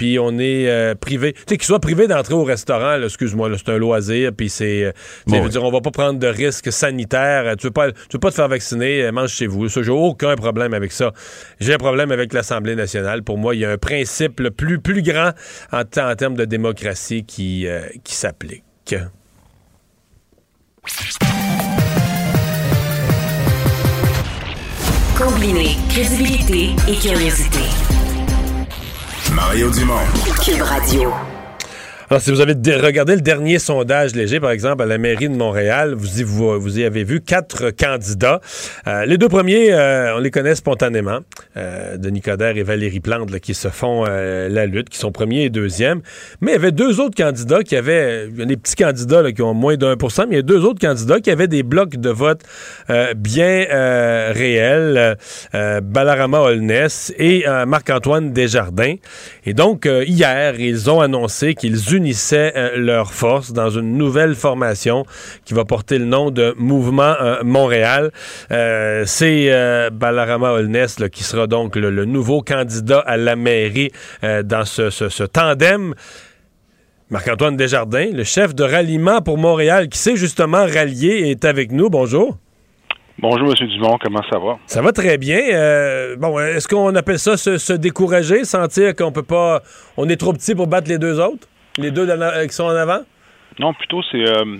puis 0.00 0.18
on 0.18 0.38
est 0.38 0.66
euh, 0.66 0.94
privé. 0.94 1.34
Tu 1.34 1.40
sais, 1.46 1.56
qu'il 1.58 1.66
soit 1.66 1.78
privé 1.78 2.06
d'entrer 2.06 2.32
au 2.32 2.42
restaurant, 2.42 3.02
excuse-moi, 3.02 3.50
c'est 3.58 3.70
un 3.70 3.76
loisir, 3.76 4.30
puis 4.34 4.48
c'est... 4.48 4.84
euh, 4.84 4.92
Bon, 5.26 5.42
oui. 5.42 5.50
dire, 5.50 5.62
on 5.62 5.70
va 5.70 5.82
pas 5.82 5.90
prendre 5.90 6.18
de 6.18 6.26
risques 6.26 6.72
sanitaires. 6.72 7.42
Euh, 7.48 7.54
Tu 7.54 7.66
veux 7.66 7.70
pas, 7.70 7.92
tu 7.92 7.98
veux 8.14 8.18
pas 8.18 8.30
te 8.30 8.34
faire 8.36 8.48
vacciner, 8.48 9.12
mange 9.12 9.28
chez 9.28 9.46
vous. 9.46 9.68
Ça, 9.68 9.82
j'ai 9.82 9.90
aucun 9.90 10.36
problème 10.36 10.72
avec 10.72 10.92
ça. 10.92 11.12
J'ai 11.60 11.74
un 11.74 11.76
problème 11.76 12.10
avec 12.12 12.32
l'Assemblée 12.32 12.76
nationale. 12.76 13.22
Pour 13.22 13.36
moi, 13.36 13.54
il 13.54 13.60
y 13.60 13.66
a 13.66 13.70
un 13.72 13.76
principe 13.76 14.40
le 14.40 14.50
plus, 14.50 14.80
plus 14.80 15.02
grand 15.02 15.32
en, 15.70 15.84
t- 15.84 16.00
en 16.00 16.14
termes 16.16 16.34
de 16.36 16.46
démocratie 16.46 17.24
qui, 17.24 17.66
euh, 17.66 17.80
qui 18.02 18.14
s'applique. 18.14 18.64
Combiner 25.16 25.76
crédibilité 25.90 26.70
et 26.88 26.94
curiosité. 26.96 27.60
Mario 29.34 29.70
Dumont. 29.70 30.06
Cube 30.42 30.62
Radio. 30.62 31.29
Alors, 32.10 32.20
si 32.20 32.32
vous 32.32 32.40
avez 32.40 32.56
dé- 32.56 32.74
regardé 32.74 33.14
le 33.14 33.20
dernier 33.20 33.60
sondage 33.60 34.16
léger, 34.16 34.40
par 34.40 34.50
exemple, 34.50 34.82
à 34.82 34.86
la 34.86 34.98
mairie 34.98 35.28
de 35.28 35.36
Montréal, 35.36 35.94
vous 35.96 36.18
y, 36.18 36.24
vous, 36.24 36.58
vous 36.58 36.80
y 36.80 36.84
avez 36.84 37.04
vu 37.04 37.20
quatre 37.20 37.70
candidats. 37.70 38.40
Euh, 38.88 39.06
les 39.06 39.16
deux 39.16 39.28
premiers, 39.28 39.72
euh, 39.72 40.16
on 40.16 40.18
les 40.18 40.32
connaît 40.32 40.56
spontanément. 40.56 41.20
Euh, 41.56 41.96
Denis 41.98 42.20
Coderre 42.20 42.56
et 42.56 42.64
Valérie 42.64 42.98
Plante, 42.98 43.30
là, 43.30 43.38
qui 43.38 43.54
se 43.54 43.68
font 43.68 44.06
euh, 44.08 44.48
la 44.48 44.66
lutte, 44.66 44.88
qui 44.88 44.98
sont 44.98 45.12
premiers 45.12 45.44
et 45.44 45.50
deuxièmes. 45.50 46.00
Mais 46.40 46.50
il 46.50 46.54
y 46.54 46.56
avait 46.56 46.72
deux 46.72 46.98
autres 46.98 47.14
candidats 47.14 47.62
qui 47.62 47.76
avaient, 47.76 48.26
il 48.28 48.40
y 48.40 48.42
a 48.42 48.46
des 48.46 48.56
petits 48.56 48.74
candidats 48.74 49.22
là, 49.22 49.30
qui 49.30 49.42
ont 49.42 49.54
moins 49.54 49.76
pour 49.96 50.10
cent, 50.10 50.24
mais 50.26 50.32
il 50.32 50.38
y 50.38 50.40
a 50.40 50.42
deux 50.42 50.64
autres 50.64 50.80
candidats 50.80 51.20
qui 51.20 51.30
avaient 51.30 51.46
des 51.46 51.62
blocs 51.62 51.94
de 51.94 52.10
vote 52.10 52.40
euh, 52.90 53.14
bien 53.14 53.66
euh, 53.70 54.32
réels. 54.34 55.16
Balarama 55.52 56.40
Holness 56.40 57.14
et 57.18 57.44
Marc-Antoine 57.68 58.32
Desjardins. 58.32 58.96
Et 59.50 59.52
donc, 59.52 59.84
euh, 59.84 60.04
hier, 60.06 60.60
ils 60.60 60.88
ont 60.90 61.00
annoncé 61.00 61.56
qu'ils 61.56 61.92
unissaient 61.92 62.52
euh, 62.54 62.76
leurs 62.76 63.12
forces 63.12 63.52
dans 63.52 63.68
une 63.68 63.98
nouvelle 63.98 64.36
formation 64.36 65.04
qui 65.44 65.54
va 65.54 65.64
porter 65.64 65.98
le 65.98 66.04
nom 66.04 66.30
de 66.30 66.54
Mouvement 66.56 67.16
euh, 67.20 67.42
Montréal. 67.42 68.12
C'est 69.06 69.50
Balarama 69.90 70.52
Holness 70.52 70.98
qui 71.10 71.24
sera 71.24 71.48
donc 71.48 71.74
le, 71.74 72.04
nouveau 72.04 72.42
candidat 72.42 73.00
à 73.00 73.16
la 73.16 73.34
mairie 73.34 73.90
dans 74.22 74.64
ce, 74.64 74.90
ce 74.90 75.24
tandem. 75.24 75.94
Marc-Antoine 77.08 77.56
Desjardins, 77.56 78.10
le 78.12 78.22
chef 78.22 78.54
de 78.54 78.62
ralliement 78.62 79.20
pour 79.20 79.36
Montréal, 79.36 79.88
qui 79.88 79.98
s'est 79.98 80.14
justement 80.14 80.64
rallié, 80.64 81.28
est 81.28 81.44
avec 81.44 81.72
nous. 81.72 81.90
Bonjour. 81.90 82.38
Bonjour, 83.22 83.48
M. 83.48 83.68
Dumont, 83.68 83.98
comment 84.02 84.22
ça 84.30 84.38
va? 84.38 84.58
Ça 84.64 84.80
va 84.80 84.92
très 84.92 85.18
bien. 85.18 85.40
Euh, 85.52 86.16
bon, 86.16 86.40
est-ce 86.40 86.66
qu'on 86.66 86.94
appelle 86.94 87.18
ça 87.18 87.36
se, 87.36 87.72
décourager, 87.74 88.44
sentir 88.44 88.96
qu'on 88.96 89.12
peut 89.12 89.22
pas. 89.22 89.60
On 89.98 90.08
est 90.08 90.16
trop 90.16 90.32
petit 90.32 90.54
pour 90.54 90.66
battre 90.66 90.88
les 90.88 90.96
deux 90.96 91.20
autres? 91.20 91.46
Les 91.76 91.90
deux 91.90 92.06
qui 92.46 92.54
sont 92.54 92.64
en 92.64 92.74
avant? 92.74 93.00
Non, 93.58 93.74
plutôt, 93.74 94.02
c'est. 94.10 94.26
Euh, 94.26 94.56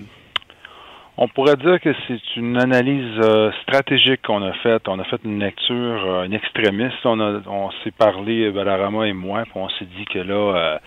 on 1.17 1.27
pourrait 1.27 1.55
dire 1.55 1.79
que 1.81 1.89
c'est 2.07 2.35
une 2.35 2.61
analyse 2.61 3.19
euh, 3.23 3.51
stratégique 3.63 4.21
qu'on 4.27 4.43
a 4.43 4.53
faite. 4.61 4.87
On 4.87 4.99
a 4.99 5.05
fait 5.05 5.21
une 5.25 5.39
lecture, 5.39 6.21
une 6.23 6.33
extrémiste. 6.33 7.03
On, 7.03 7.19
on 7.19 7.71
s'est 7.83 7.91
parlé, 7.97 8.51
Balarama 8.51 9.07
et 9.07 9.13
moi, 9.13 9.41
puis 9.41 9.53
on 9.55 9.69
s'est 9.69 9.87
dit 9.97 10.05
que 10.05 10.19
là 10.19 10.79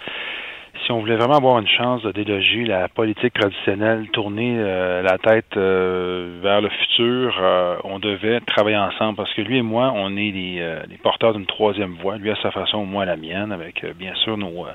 si 0.85 0.93
on 0.93 1.01
voulait 1.01 1.17
vraiment 1.17 1.37
avoir 1.37 1.59
une 1.59 1.69
chance 1.69 2.03
de 2.03 2.13
déloger 2.13 2.65
la 2.65 2.89
politique 2.89 3.33
traditionnelle, 3.33 4.09
tourner 4.13 4.57
euh, 4.59 5.03
la 5.03 5.19
tête 5.19 5.57
euh, 5.57 6.39
vers 6.43 6.61
le 6.61 6.69
futur, 6.69 7.35
euh, 7.41 7.77
on 7.85 7.99
devait 7.99 8.41
travailler 8.41 8.77
ensemble 8.77 9.17
parce 9.17 9.33
que 9.35 9.41
lui 9.41 9.59
et 9.59 9.63
moi, 9.63 9.93
on 9.95 10.17
est 10.17 10.31
les, 10.31 10.77
les 10.89 10.97
porteurs 10.99 11.33
d'une 11.33 11.47
troisième 11.47 11.95
voie. 12.03 12.17
Lui 12.17 12.31
à 12.31 12.37
sa 12.43 12.51
façon, 12.51 12.85
moi 12.85 13.05
à 13.05 13.07
la 13.07 13.17
mienne, 13.17 13.53
avec 13.53 13.85
bien 13.97 14.15
sûr 14.17 14.37
nos, 14.37 14.67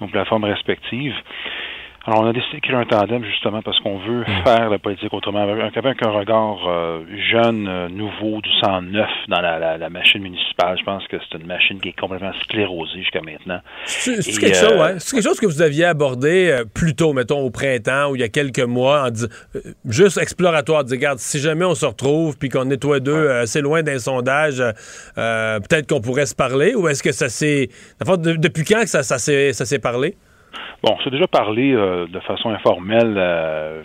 nos 0.00 0.06
plateformes 0.08 0.44
respectives. 0.44 1.14
Alors, 2.04 2.22
on 2.22 2.26
a 2.26 2.32
décidé 2.32 2.56
de 2.56 2.62
créer 2.62 2.76
un 2.76 2.84
tandem 2.84 3.24
justement 3.24 3.62
parce 3.62 3.78
qu'on 3.80 3.98
veut 3.98 4.22
mm. 4.22 4.44
faire 4.44 4.70
la 4.70 4.78
politique 4.78 5.12
autrement, 5.12 5.42
avec, 5.42 6.02
un 6.02 6.10
regard 6.10 6.58
euh, 6.66 7.04
jeune, 7.30 7.68
euh, 7.68 7.88
nouveau, 7.88 8.40
du 8.40 8.50
sang 8.60 8.82
neuf 8.82 9.08
dans 9.28 9.40
la, 9.40 9.78
la, 9.78 9.90
machine 9.90 10.20
municipale. 10.20 10.76
Je 10.78 10.84
pense 10.84 11.06
que 11.06 11.16
c'est 11.18 11.38
une 11.38 11.46
machine 11.46 11.80
qui 11.80 11.90
est 11.90 11.98
complètement 11.98 12.32
sclérosée 12.42 13.00
jusqu'à 13.02 13.20
maintenant. 13.20 13.60
C'est 13.84 14.16
quelque, 14.40 14.56
chose, 14.56 14.72
ouais. 14.72 14.96
quelque 14.98 15.22
chose 15.22 15.38
que 15.38 15.46
vous 15.46 15.62
aviez 15.62 15.84
abordé 15.84 16.50
euh, 16.50 16.64
plus 16.64 16.96
tôt, 16.96 17.12
mettons, 17.12 17.40
au 17.40 17.50
printemps 17.50 18.10
ou 18.10 18.16
il 18.16 18.20
y 18.20 18.24
a 18.24 18.28
quelques 18.28 18.58
mois, 18.58 19.08
en 19.08 19.12
juste 19.88 20.18
exploratoire, 20.18 20.82
dire, 20.84 20.96
regarde, 20.96 21.18
si 21.20 21.38
jamais 21.38 21.64
on 21.64 21.76
se 21.76 21.86
retrouve 21.86 22.36
puis 22.36 22.48
qu'on 22.48 22.68
est 22.70 22.78
toi 22.78 22.98
deux 22.98 23.30
assez 23.30 23.60
loin 23.60 23.82
d'un 23.82 23.98
sondage, 23.98 24.58
peut-être 25.14 25.88
qu'on 25.88 26.00
pourrait 26.00 26.26
se 26.26 26.34
parler 26.34 26.74
ou 26.74 26.88
est-ce 26.88 27.02
que 27.02 27.12
ça 27.12 27.28
s'est... 27.28 27.68
Depuis 28.00 28.64
quand 28.64 28.80
que 28.80 28.88
ça, 28.88 29.02
ça 29.02 29.18
s'est 29.18 29.78
parlé? 29.78 30.16
Bon, 30.82 30.96
on 30.98 31.02
s'est 31.02 31.10
déjà 31.10 31.26
parlé 31.26 31.72
euh, 31.72 32.06
de 32.06 32.20
façon 32.20 32.50
informelle, 32.50 33.14
euh, 33.16 33.82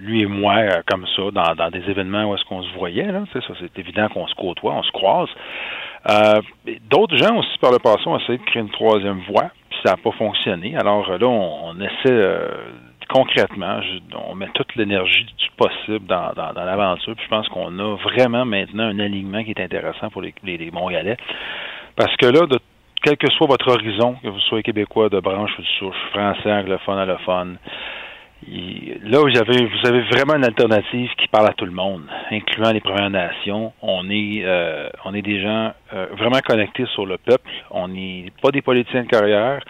lui 0.00 0.22
et 0.22 0.26
moi, 0.26 0.54
euh, 0.58 0.82
comme 0.86 1.04
ça, 1.16 1.54
dans, 1.54 1.70
des 1.70 1.90
événements 1.90 2.24
où 2.24 2.34
est-ce 2.34 2.44
qu'on 2.44 2.62
se 2.62 2.72
voyait. 2.74 3.08
Ça, 3.32 3.40
c'est 3.60 3.78
évident 3.78 4.08
qu'on 4.08 4.26
se 4.26 4.34
côtoie, 4.34 4.74
on 4.74 4.82
se 4.82 4.92
croise. 4.92 5.28
D'autres 6.88 7.16
gens 7.16 7.36
aussi 7.36 7.58
par 7.58 7.72
le 7.72 7.78
passé 7.78 8.06
ont 8.06 8.18
essayé 8.18 8.38
de 8.38 8.44
créer 8.44 8.62
une 8.62 8.70
troisième 8.70 9.20
voie, 9.28 9.50
puis 9.68 9.78
ça 9.84 9.92
n'a 9.92 9.96
pas 9.96 10.12
fonctionné. 10.12 10.76
Alors 10.76 11.08
là, 11.10 11.26
on, 11.26 11.74
essaie 11.80 12.38
concrètement, 13.08 13.80
on 14.28 14.36
met 14.36 14.48
toute 14.54 14.74
l'énergie 14.76 15.24
du 15.24 15.50
possible 15.56 16.06
dans, 16.06 16.32
l'aventure. 16.54 17.16
Puis 17.16 17.24
je 17.24 17.30
pense 17.30 17.48
qu'on 17.48 17.76
a 17.80 17.96
vraiment 17.96 18.44
maintenant 18.44 18.84
un 18.84 19.00
alignement 19.00 19.42
qui 19.42 19.50
est 19.50 19.60
intéressant 19.60 20.10
pour 20.10 20.22
les, 20.22 20.32
les. 20.44 20.70
Parce 21.96 22.16
que 22.18 22.26
là, 22.26 22.46
de 22.46 22.58
quel 23.06 23.16
que 23.16 23.30
soit 23.34 23.46
votre 23.46 23.68
horizon, 23.70 24.16
que 24.20 24.26
vous 24.26 24.40
soyez 24.40 24.64
québécois 24.64 25.08
de 25.08 25.20
branche 25.20 25.52
ou 25.60 25.62
de 25.62 25.66
souche, 25.78 25.96
français, 26.10 26.52
anglophone, 26.52 26.98
allophone, 26.98 27.56
là 28.48 29.22
où 29.22 29.28
j'avais, 29.28 29.64
vous 29.64 29.88
avez 29.88 30.00
vraiment 30.10 30.34
une 30.34 30.44
alternative 30.44 31.10
qui 31.16 31.28
parle 31.28 31.46
à 31.46 31.52
tout 31.52 31.66
le 31.66 31.70
monde, 31.70 32.02
incluant 32.32 32.72
les 32.72 32.80
Premières 32.80 33.10
Nations. 33.10 33.72
On 33.80 34.10
est, 34.10 34.42
euh, 34.44 34.88
on 35.04 35.14
est 35.14 35.22
des 35.22 35.40
gens 35.40 35.72
euh, 35.94 36.06
vraiment 36.18 36.40
connectés 36.40 36.86
sur 36.94 37.06
le 37.06 37.16
peuple. 37.16 37.48
On 37.70 37.86
n'est 37.86 38.32
pas 38.42 38.50
des 38.50 38.60
politiciens 38.60 39.04
de 39.04 39.08
carrière. 39.08 39.60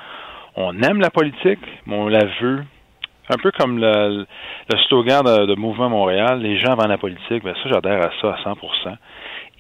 On 0.57 0.81
aime 0.81 1.03
la 1.03 1.11
politique, 1.11 1.61
mais 1.85 1.95
on 1.95 2.09
la 2.09 2.25
veut. 2.41 2.65
Un 3.29 3.37
peu 3.37 3.51
comme 3.51 3.79
le, 3.79 4.25
slogan 4.89 5.23
de, 5.25 5.55
Mouvement 5.57 5.91
Montréal, 5.91 6.41
les 6.41 6.59
gens 6.59 6.73
avant 6.73 6.87
la 6.87 6.97
politique, 6.97 7.45
ben 7.45 7.55
ça, 7.63 7.69
j'adhère 7.69 8.01
à 8.01 8.11
ça 8.23 8.33
à 8.33 8.55
100% 8.55 8.97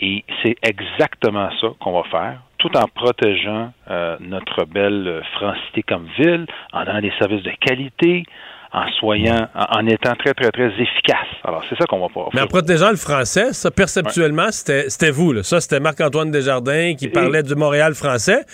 Et 0.00 0.24
c'est 0.42 0.56
exactement 0.62 1.50
ça 1.60 1.68
qu'on 1.78 1.92
va 1.92 2.04
faire 2.04 2.38
tout 2.59 2.77
en 2.77 2.87
protégeant 2.88 3.73
euh, 3.90 4.16
notre 4.21 4.64
belle 4.64 5.23
francité 5.35 5.83
comme 5.83 6.07
ville, 6.19 6.47
en 6.73 6.85
donnant 6.85 7.01
des 7.01 7.12
services 7.19 7.42
de 7.42 7.53
qualité, 7.61 8.25
en 8.73 8.90
soyant, 8.99 9.49
en, 9.55 9.87
étant 9.87 10.14
très, 10.16 10.35
très, 10.35 10.51
très 10.51 10.66
efficace. 10.66 11.27
Alors, 11.45 11.64
c'est 11.69 11.79
ça 11.79 11.87
qu'on 11.87 12.01
va 12.01 12.09
pas 12.09 12.29
Mais 12.35 12.42
en 12.42 12.47
protégeant 12.47 12.90
le 12.90 12.97
français, 12.97 13.53
ça, 13.53 13.71
perceptuellement, 13.71 14.51
c'était 14.51 15.11
vous. 15.11 15.33
Là. 15.33 15.42
Ça, 15.42 15.61
c'était 15.61 15.81
Marc-Antoine 15.81 16.31
Desjardins 16.31 16.95
qui 16.95 17.09
parlait 17.09 17.42
du 17.42 17.55
Montréal 17.55 17.95
français. 17.95 18.45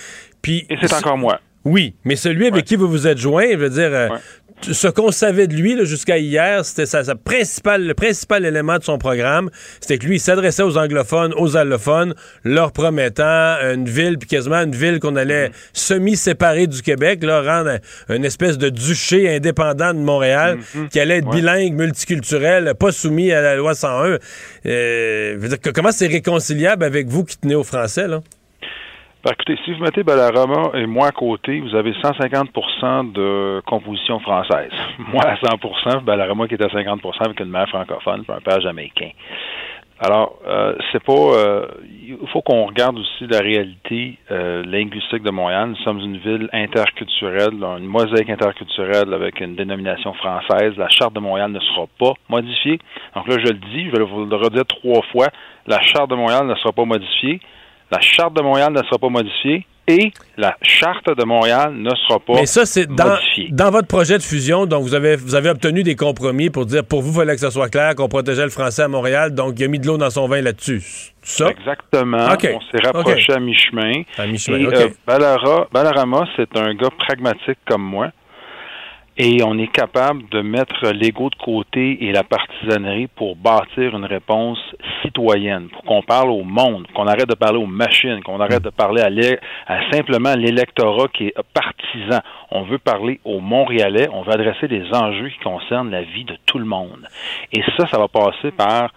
Puis, 0.41 0.67
et 0.69 0.77
c'est 0.81 0.95
encore 0.95 1.19
moi. 1.19 1.41
Oui, 1.65 1.95
mais 2.05 2.17
celui 2.17 2.49
avec 2.49 2.65
qui 2.65 2.75
vous 2.75 2.89
vous 2.89 3.07
êtes 3.07 3.19
joint, 3.19 3.47
je 3.53 3.57
veux 3.57 3.71
dire, 3.71 3.91
euh, 3.93 4.09
ce 4.71 4.89
qu'on 4.89 5.11
savait 5.11 5.47
de 5.47 5.55
lui 5.55 5.85
jusqu'à 5.85 6.19
hier, 6.19 6.65
c'était 6.65 6.87
sa, 6.87 7.03
le 7.03 7.93
principal 7.95 8.45
élément 8.45 8.79
de 8.79 8.85
son 8.85 8.99
programme, 8.99 9.51
c'était 9.81 9.99
que 9.99 10.07
lui, 10.07 10.17
il 10.17 10.21
s'adressait 10.21 10.63
aux 10.63 10.77
anglophones, 10.77 11.35
aux 11.37 11.57
allophones, 11.57 12.15
leur 12.45 12.73
promettant 12.73 13.57
une 13.73 13.89
ville, 13.89 14.19
puis 14.19 14.29
quasiment 14.29 14.63
une 14.63 14.75
ville 14.75 15.01
qu'on 15.01 15.17
allait 15.17 15.49
mm-hmm. 15.49 15.53
semi-séparer 15.73 16.67
du 16.67 16.83
Québec, 16.83 17.23
là, 17.23 17.43
rendre 17.43 17.79
une 18.09 18.25
espèce 18.25 18.59
de 18.59 18.69
duché 18.69 19.35
indépendant 19.35 19.95
de 19.95 19.99
Montréal, 19.99 20.59
mm-hmm. 20.59 20.89
qui 20.89 21.01
allait 21.01 21.19
être 21.19 21.31
bilingue, 21.31 21.75
multiculturel, 21.75 22.75
pas 22.79 22.93
soumis 22.93 23.33
à 23.33 23.41
la 23.41 23.57
loi 23.57 23.75
101. 23.75 24.19
Euh, 24.67 25.37
dire, 25.37 25.59
comment 25.75 25.93
c'est 25.93 26.07
réconciliable 26.07 26.85
avec 26.85 27.09
vous 27.09 27.25
qui 27.25 27.37
tenez 27.39 27.55
au 27.55 27.65
français, 27.65 28.07
là? 28.07 28.21
Ben, 29.25 29.31
écoutez, 29.35 29.57
si 29.65 29.73
vous 29.73 29.85
mettez 29.85 30.03
Balarama 30.03 30.73
et 30.75 30.85
moi 30.85 31.07
à 31.07 31.13
côté, 31.13 31.61
vous 31.61 31.77
avez 31.77 31.93
150% 31.93 33.13
de 33.13 33.63
composition 33.65 34.19
française. 34.19 34.73
Moi 34.99 35.23
à 35.23 35.37
100% 35.37 36.03
Balarama 36.03 36.49
qui 36.49 36.55
est 36.55 36.63
à 36.63 36.67
50% 36.67 37.27
avec 37.27 37.39
une 37.39 37.51
mère 37.51 37.69
francophone 37.69 38.25
et 38.29 38.33
un 38.33 38.41
père 38.41 38.61
jamaïcain. 38.61 39.11
Alors, 40.01 40.41
euh, 40.49 40.75
c'est 40.91 41.05
pas. 41.05 41.13
Euh, 41.13 41.69
il 42.05 42.19
faut 42.33 42.43
qu'on 42.43 42.67
regarde 42.67 42.99
aussi 42.99 43.29
la 43.29 43.39
réalité 43.39 44.19
euh, 44.33 44.65
linguistique 44.65 45.23
de 45.23 45.31
Montréal. 45.31 45.69
Nous 45.69 45.85
sommes 45.85 46.01
une 46.01 46.17
ville 46.17 46.49
interculturelle, 46.53 47.63
une 47.79 47.87
mosaïque 47.87 48.29
interculturelle 48.29 49.15
avec 49.15 49.39
une 49.39 49.55
dénomination 49.55 50.15
française. 50.15 50.73
La 50.77 50.89
charte 50.89 51.15
de 51.15 51.21
Montréal 51.21 51.53
ne 51.53 51.61
sera 51.61 51.87
pas 51.97 52.15
modifiée. 52.29 52.81
Donc 53.15 53.29
là, 53.29 53.37
je 53.39 53.53
le 53.53 53.61
dis, 53.73 53.85
je 53.85 53.97
vais 53.97 54.05
vous 54.05 54.25
le 54.25 54.35
redire 54.35 54.67
trois 54.67 55.03
fois. 55.13 55.29
La 55.69 55.81
charte 55.81 56.11
de 56.11 56.17
Montréal 56.17 56.45
ne 56.49 56.57
sera 56.57 56.73
pas 56.73 56.85
modifiée 56.85 57.39
la 57.93 58.01
charte 58.01 58.35
de 58.35 58.41
Montréal 58.41 58.73
ne 58.73 58.83
sera 58.85 58.99
pas 58.99 59.11
modifiée 59.11 59.67
et 59.87 60.13
la 60.39 60.57
charte 60.63 61.15
de 61.15 61.25
Montréal 61.25 61.75
ne 61.75 61.91
sera 61.91 62.19
pas 62.21 62.35
Mais 62.37 62.47
ça, 62.47 62.65
c'est 62.65 62.87
dans, 62.87 63.19
dans, 63.51 63.71
votre 63.71 63.89
projet 63.89 64.17
de 64.17 64.23
fusion, 64.23 64.65
donc 64.65 64.83
vous 64.83 64.95
avez, 64.95 65.17
vous 65.17 65.35
avez 65.35 65.51
obtenu 65.51 65.83
des 65.83 65.95
compromis 65.95 66.49
pour 66.49 66.65
dire, 66.65 66.85
pour 66.85 67.03
vous, 67.03 67.11
il 67.11 67.17
fallait 67.17 67.35
que 67.35 67.41
ce 67.41 67.51
soit 67.51 67.69
clair 67.69 67.95
qu'on 67.95 68.09
protégeait 68.09 68.45
le 68.45 68.51
français 68.51 68.83
à 68.83 68.89
Montréal, 68.89 69.35
donc 69.35 69.59
il 69.59 69.65
a 69.65 69.69
mis 69.69 69.79
de 69.79 69.87
l'eau 69.87 69.99
dans 69.99 70.09
son 70.09 70.27
vin 70.27 70.41
là-dessus. 70.41 70.83
Ça? 71.23 71.51
Exactement. 71.51 72.29
On 72.29 72.61
s'est 72.61 72.83
rapproché 72.83 73.33
à 73.35 73.41
mi-chemin. 73.41 74.03
À 74.17 74.27
mi-chemin, 74.27 74.65
euh, 74.73 74.89
Balarama, 75.07 76.27
c'est 76.37 76.57
un 76.57 76.75
gars 76.75 76.91
pragmatique 76.97 77.59
comme 77.67 77.83
moi. 77.83 78.11
Et 79.19 79.43
on 79.45 79.59
est 79.59 79.71
capable 79.71 80.27
de 80.31 80.41
mettre 80.41 80.91
l'ego 80.91 81.29
de 81.29 81.35
côté 81.35 82.05
et 82.07 82.13
la 82.13 82.23
partisanerie 82.23 83.09
pour 83.09 83.37
bâtir 83.37 83.95
une 83.95 84.07
réponse 84.07 84.59
citoyenne, 85.03 85.69
pour 85.69 85.83
qu'on 85.85 86.03
parle 86.03 86.31
au 86.31 86.45
monde, 86.45 86.87
qu'on 86.95 87.07
arrête 87.07 87.29
de 87.29 87.35
parler 87.35 87.59
aux 87.59 87.67
machines, 87.67 88.23
qu'on 88.23 88.41
arrête 88.41 88.63
de 88.63 88.71
parler 88.71 89.03
à, 89.03 89.73
à 89.73 89.91
simplement 89.93 90.35
l'électorat 90.35 91.09
qui 91.09 91.27
est 91.27 91.35
partisan. 91.53 92.21
On 92.51 92.63
veut 92.63 92.79
parler 92.79 93.21
aux 93.27 93.41
Montréalais, 93.41 94.09
on 94.13 94.23
veut 94.23 94.33
adresser 94.33 94.67
des 94.67 94.85
enjeux 94.95 95.29
qui 95.29 95.41
concernent 95.41 95.91
la 95.91 96.03
vie 96.03 96.25
de 96.25 96.39
tout 96.47 96.59
le 96.59 96.65
monde. 96.65 97.07
Et 97.53 97.63
ça, 97.77 97.87
ça 97.89 97.99
va 97.99 98.09
passer 98.09 98.51
par 98.51 98.93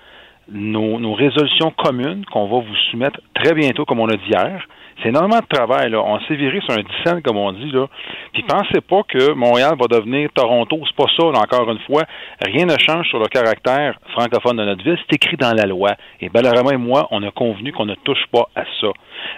nos, 0.50 0.98
nos 0.98 1.14
résolutions 1.14 1.72
communes 1.72 2.24
qu'on 2.32 2.48
va 2.48 2.60
vous 2.66 2.76
soumettre 2.90 3.20
très 3.34 3.54
bientôt, 3.54 3.84
comme 3.84 4.00
on 4.00 4.08
a 4.08 4.16
dit 4.16 4.30
hier, 4.30 4.66
c'est 5.02 5.10
énormément 5.10 5.40
de 5.40 5.48
travail. 5.48 5.90
Là. 5.90 6.02
On 6.02 6.20
s'est 6.22 6.36
viré 6.36 6.62
sur 6.62 6.74
un 6.74 6.82
dissent, 6.82 7.22
comme 7.24 7.38
on 7.38 7.52
dit. 7.52 7.72
Là. 7.72 7.88
Puis 8.34 8.44
pensez 8.44 8.82
pas 8.82 9.04
que 9.04 9.34
Montréal 9.34 9.74
va 9.80 9.88
devenir 9.88 10.30
Toronto. 10.34 10.80
C'est 10.86 10.96
pas 10.96 11.12
ça, 11.16 11.26
encore 11.26 11.70
une 11.70 11.80
fois. 11.80 12.04
Rien 12.42 12.66
ne 12.66 12.78
change 12.78 13.08
sur 13.10 13.20
le 13.20 13.28
caractère 13.28 14.00
francophone 14.12 14.58
de 14.58 14.66
notre 14.66 14.84
ville. 14.84 14.98
C'est 15.08 15.16
écrit 15.16 15.38
dans 15.38 15.54
la 15.54 15.66
loi. 15.66 15.96
Et 16.22 16.30
Ballarama 16.30 16.74
et 16.74 16.78
moi, 16.78 17.08
on 17.12 17.22
a 17.24 17.32
convenu 17.32 17.72
qu'on 17.72 17.86
ne 17.86 17.96
touche 17.96 18.26
pas 18.32 18.48
à 18.56 18.64
ça. 18.80 18.88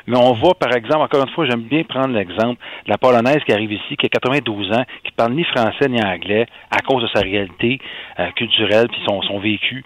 Mais 0.06 0.18
on 0.18 0.34
va, 0.34 0.54
par 0.54 0.76
exemple, 0.76 1.04
encore 1.04 1.24
une 1.24 1.34
fois, 1.34 1.46
j'aime 1.46 1.64
bien 1.64 1.84
prendre 1.84 2.14
l'exemple 2.14 2.60
de 2.86 2.90
la 2.92 2.98
Polonaise 2.98 3.44
qui 3.46 3.54
arrive 3.54 3.72
ici, 3.72 3.98
qui 3.98 4.06
a 4.06 4.10
92 4.10 4.72
ans, 4.72 4.84
qui 5.04 5.12
parle 5.12 5.34
ni 5.34 5.44
français 5.44 5.88
ni 5.90 6.02
anglais 6.02 6.46
à 6.72 6.82
cause 6.82 7.04
de 7.04 7.10
sa 7.14 7.22
réalité 7.22 7.80
euh, 8.20 8.30
culturelle 8.36 8.88
puis 8.90 9.02
son 9.06 9.40
vécu 9.40 9.84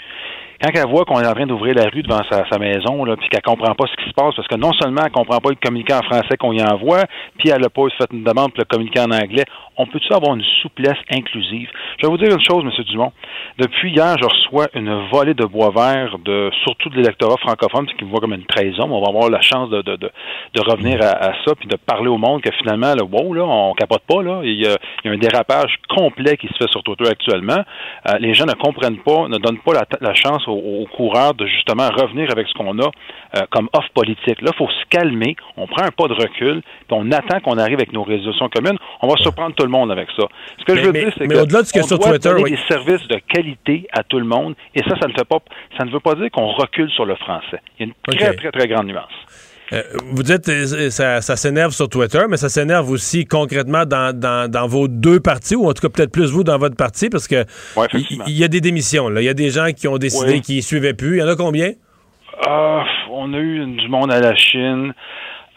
quand 0.62 0.70
elle 0.74 0.90
voit 0.90 1.06
qu'on 1.06 1.20
est 1.20 1.28
en 1.28 1.34
train 1.34 1.48
d'ouvrir 1.48 1.76
la 1.76 1.90
rue 1.90 2.04
devant 2.04 2.22
sa, 2.30 2.60
maison, 2.60 3.04
là, 3.04 3.16
puis 3.18 3.28
qu'elle 3.30 3.42
comprend 3.42 3.74
pas 3.74 3.86
ce 3.88 4.04
qui 4.04 4.10
se 4.10 4.14
passe, 4.14 4.36
parce 4.36 4.48
que 4.48 4.56
non 4.56 4.72
seulement 4.74 5.02
elle 5.06 5.12
comprend 5.12 5.40
pas 5.40 5.50
le 5.50 5.56
communiqué 5.56 5.94
en 5.94 6.04
français 6.04 6.38
qu'on 6.38 6.54
y 6.54 6.62
envoie, 6.62 7.04
puis 7.38 7.50
elle 7.50 7.64
a 7.64 7.70
pas 7.70 7.84
fait 7.98 8.08
une 8.12 8.24
demande 8.24 8.52
pour 8.52 8.60
le 8.60 8.66
communiqué 8.66 9.00
en 9.00 9.12
anglais, 9.12 9.46
on 9.78 9.88
peut-tu 9.88 10.14
avoir 10.14 10.36
une 10.36 10.44
souplesse 10.62 10.98
inclusive? 11.12 11.70
Je 11.98 12.06
vais 12.06 12.12
vous 12.12 12.18
dire 12.18 12.32
une 12.32 12.44
chose, 12.44 12.64
M. 12.64 12.84
Dumont. 12.86 13.12
Depuis 13.58 13.92
hier, 13.92 14.16
je 14.20 14.26
reçois 14.26 14.68
une 14.76 15.08
volée 15.10 15.34
de 15.34 15.46
bois 15.46 15.72
vert, 15.76 16.18
de, 16.24 16.52
surtout 16.64 16.90
de 16.90 16.98
l'électorat 16.98 17.38
francophone, 17.38 17.88
ce 17.90 17.96
qui 17.96 18.06
me 18.06 18.10
voit 18.10 18.20
comme 18.20 18.34
une 18.34 18.46
trahison. 18.46 18.84
On 18.92 19.02
va 19.02 19.08
avoir 19.10 19.30
la 19.30 19.42
chance 19.42 19.70
de, 19.70 19.82
de, 19.82 19.96
de, 19.96 20.12
de 20.54 20.62
revenir 20.62 21.02
à, 21.02 21.10
à, 21.10 21.34
ça, 21.46 21.56
puis 21.58 21.68
de 21.68 21.76
parler 21.76 22.10
au 22.10 22.18
monde 22.18 22.42
que 22.42 22.52
finalement, 22.58 22.94
là, 22.94 23.04
wow, 23.04 23.34
là, 23.34 23.44
on 23.44 23.74
capote 23.74 24.04
pas, 24.08 24.22
là. 24.22 24.42
Il 24.44 24.62
y, 24.62 24.68
a, 24.68 24.78
il 25.04 25.08
y 25.08 25.10
a 25.10 25.14
un 25.14 25.18
dérapage 25.18 25.76
complet 25.90 26.38
qui 26.38 26.48
se 26.48 26.54
fait 26.54 26.70
sur 26.70 26.84
Twitter 26.84 27.08
actuellement. 27.10 27.64
Euh, 28.08 28.18
les 28.20 28.34
gens 28.34 28.46
ne 28.46 28.54
comprennent 28.54 29.00
pas, 29.00 29.28
ne 29.28 29.38
donnent 29.38 29.62
pas 29.66 29.74
la, 29.74 29.86
la 30.02 30.14
chance 30.14 30.48
aux, 30.52 30.84
aux, 30.84 30.86
coureurs 30.86 31.34
de 31.34 31.46
justement 31.46 31.90
revenir 31.90 32.30
avec 32.32 32.48
ce 32.48 32.54
qu'on 32.54 32.78
a 32.80 32.90
euh, 33.36 33.42
comme 33.50 33.70
offre 33.74 33.90
politique. 33.94 34.42
Là, 34.42 34.52
il 34.54 34.58
faut 34.58 34.70
se 34.70 34.86
calmer, 34.90 35.36
on 35.58 35.68
prend 35.68 35.84
un 35.84 35.92
pas 35.92 36.08
de 36.08 36.14
recul, 36.14 36.62
puis 36.62 36.92
on 36.92 37.12
attend 37.12 37.40
qu'on 37.40 37.58
arrive 37.58 37.76
avec 37.76 37.94
nos 37.94 38.04
résolutions 38.04 38.50
communes. 38.50 38.78
On 39.02 39.08
va 39.08 39.16
surprendre 39.18 39.56
tout 39.56 39.64
le 39.64 39.72
monde 39.72 39.92
avec 39.92 40.10
ça. 40.18 40.24
Ce 40.60 40.66
que 40.66 40.74
mais, 40.74 40.78
je 40.78 40.86
veux 40.86 40.92
mais, 40.92 41.00
dire, 41.02 41.14
c'est 41.18 41.28
que 41.28 41.42
au-delà 41.42 41.62
de 41.62 41.68
ce 41.68 41.74
que 41.74 41.80
on 41.80 41.88
sur 41.88 42.00
doit 42.00 42.10
Twitter, 42.12 42.30
donner 42.30 42.44
oui. 42.44 42.52
des 42.52 42.60
services 42.68 43.08
de 43.08 43.18
qualité 43.28 43.88
à 43.92 44.04
tout 44.04 44.20
le 44.20 44.26
monde, 44.26 44.56
et 44.76 44.82
ça, 44.84 44.96
ça 45.02 45.08
ne 45.08 45.14
fait 45.14 45.28
pas, 45.28 45.40
ça 45.78 45.86
ne 45.86 45.92
veut 45.92 46.00
pas 46.00 46.16
dire 46.16 46.30
qu'on 46.32 46.48
recule 46.48 46.90
sur 46.92 47.06
le 47.06 47.16
français. 47.16 47.62
Il 47.80 47.88
y 47.88 47.90
a 47.90 47.94
une 47.94 48.18
très, 48.18 48.34
très, 48.36 48.52
très 48.52 48.68
grande 48.68 48.88
nuance. 48.88 49.51
Euh, 49.74 49.84
vous 50.12 50.24
dites 50.24 50.50
euh, 50.50 50.90
ça, 50.90 51.22
ça 51.22 51.36
s'énerve 51.36 51.72
sur 51.72 51.88
Twitter, 51.88 52.22
mais 52.30 52.38
ça 52.38 52.50
s'énerve 52.50 52.90
aussi 52.90 53.26
concrètement 53.26 53.86
dans, 53.86 54.18
dans, 54.18 54.50
dans 54.52 54.68
vos 54.68 54.88
deux 54.88 55.20
partis, 55.20 55.56
ou 55.56 55.70
en 55.70 55.74
tout 55.74 55.88
cas 55.88 55.90
peut-être 55.90 56.12
plus 56.12 56.32
vous 56.32 56.44
dans 56.44 56.58
votre 56.58 56.76
parti, 56.76 57.10
parce 57.10 57.28
que 57.28 57.46
il 58.28 58.38
y, 58.38 58.44
a 58.44 58.48
des 58.48 58.62
démissions. 58.62 59.10
Il 59.18 59.24
y 59.24 59.30
a 59.30 59.34
des 59.34 59.50
gens 59.50 59.72
qui 59.76 59.88
ont 59.88 59.98
décidé 59.98 60.42
qu'ils 60.42 60.58
ne 60.58 60.62
suivaient 60.62 60.94
plus. 60.94 61.18
Il 61.18 61.20
y 61.20 61.24
en 61.24 61.28
a 61.28 61.36
combien? 61.36 61.72
Ah, 62.46 62.84
on 63.12 63.34
a 63.34 63.38
eu 63.38 63.66
du 63.66 63.88
monde 63.88 64.12
à 64.12 64.20
la 64.20 64.36
Chine. 64.36 64.94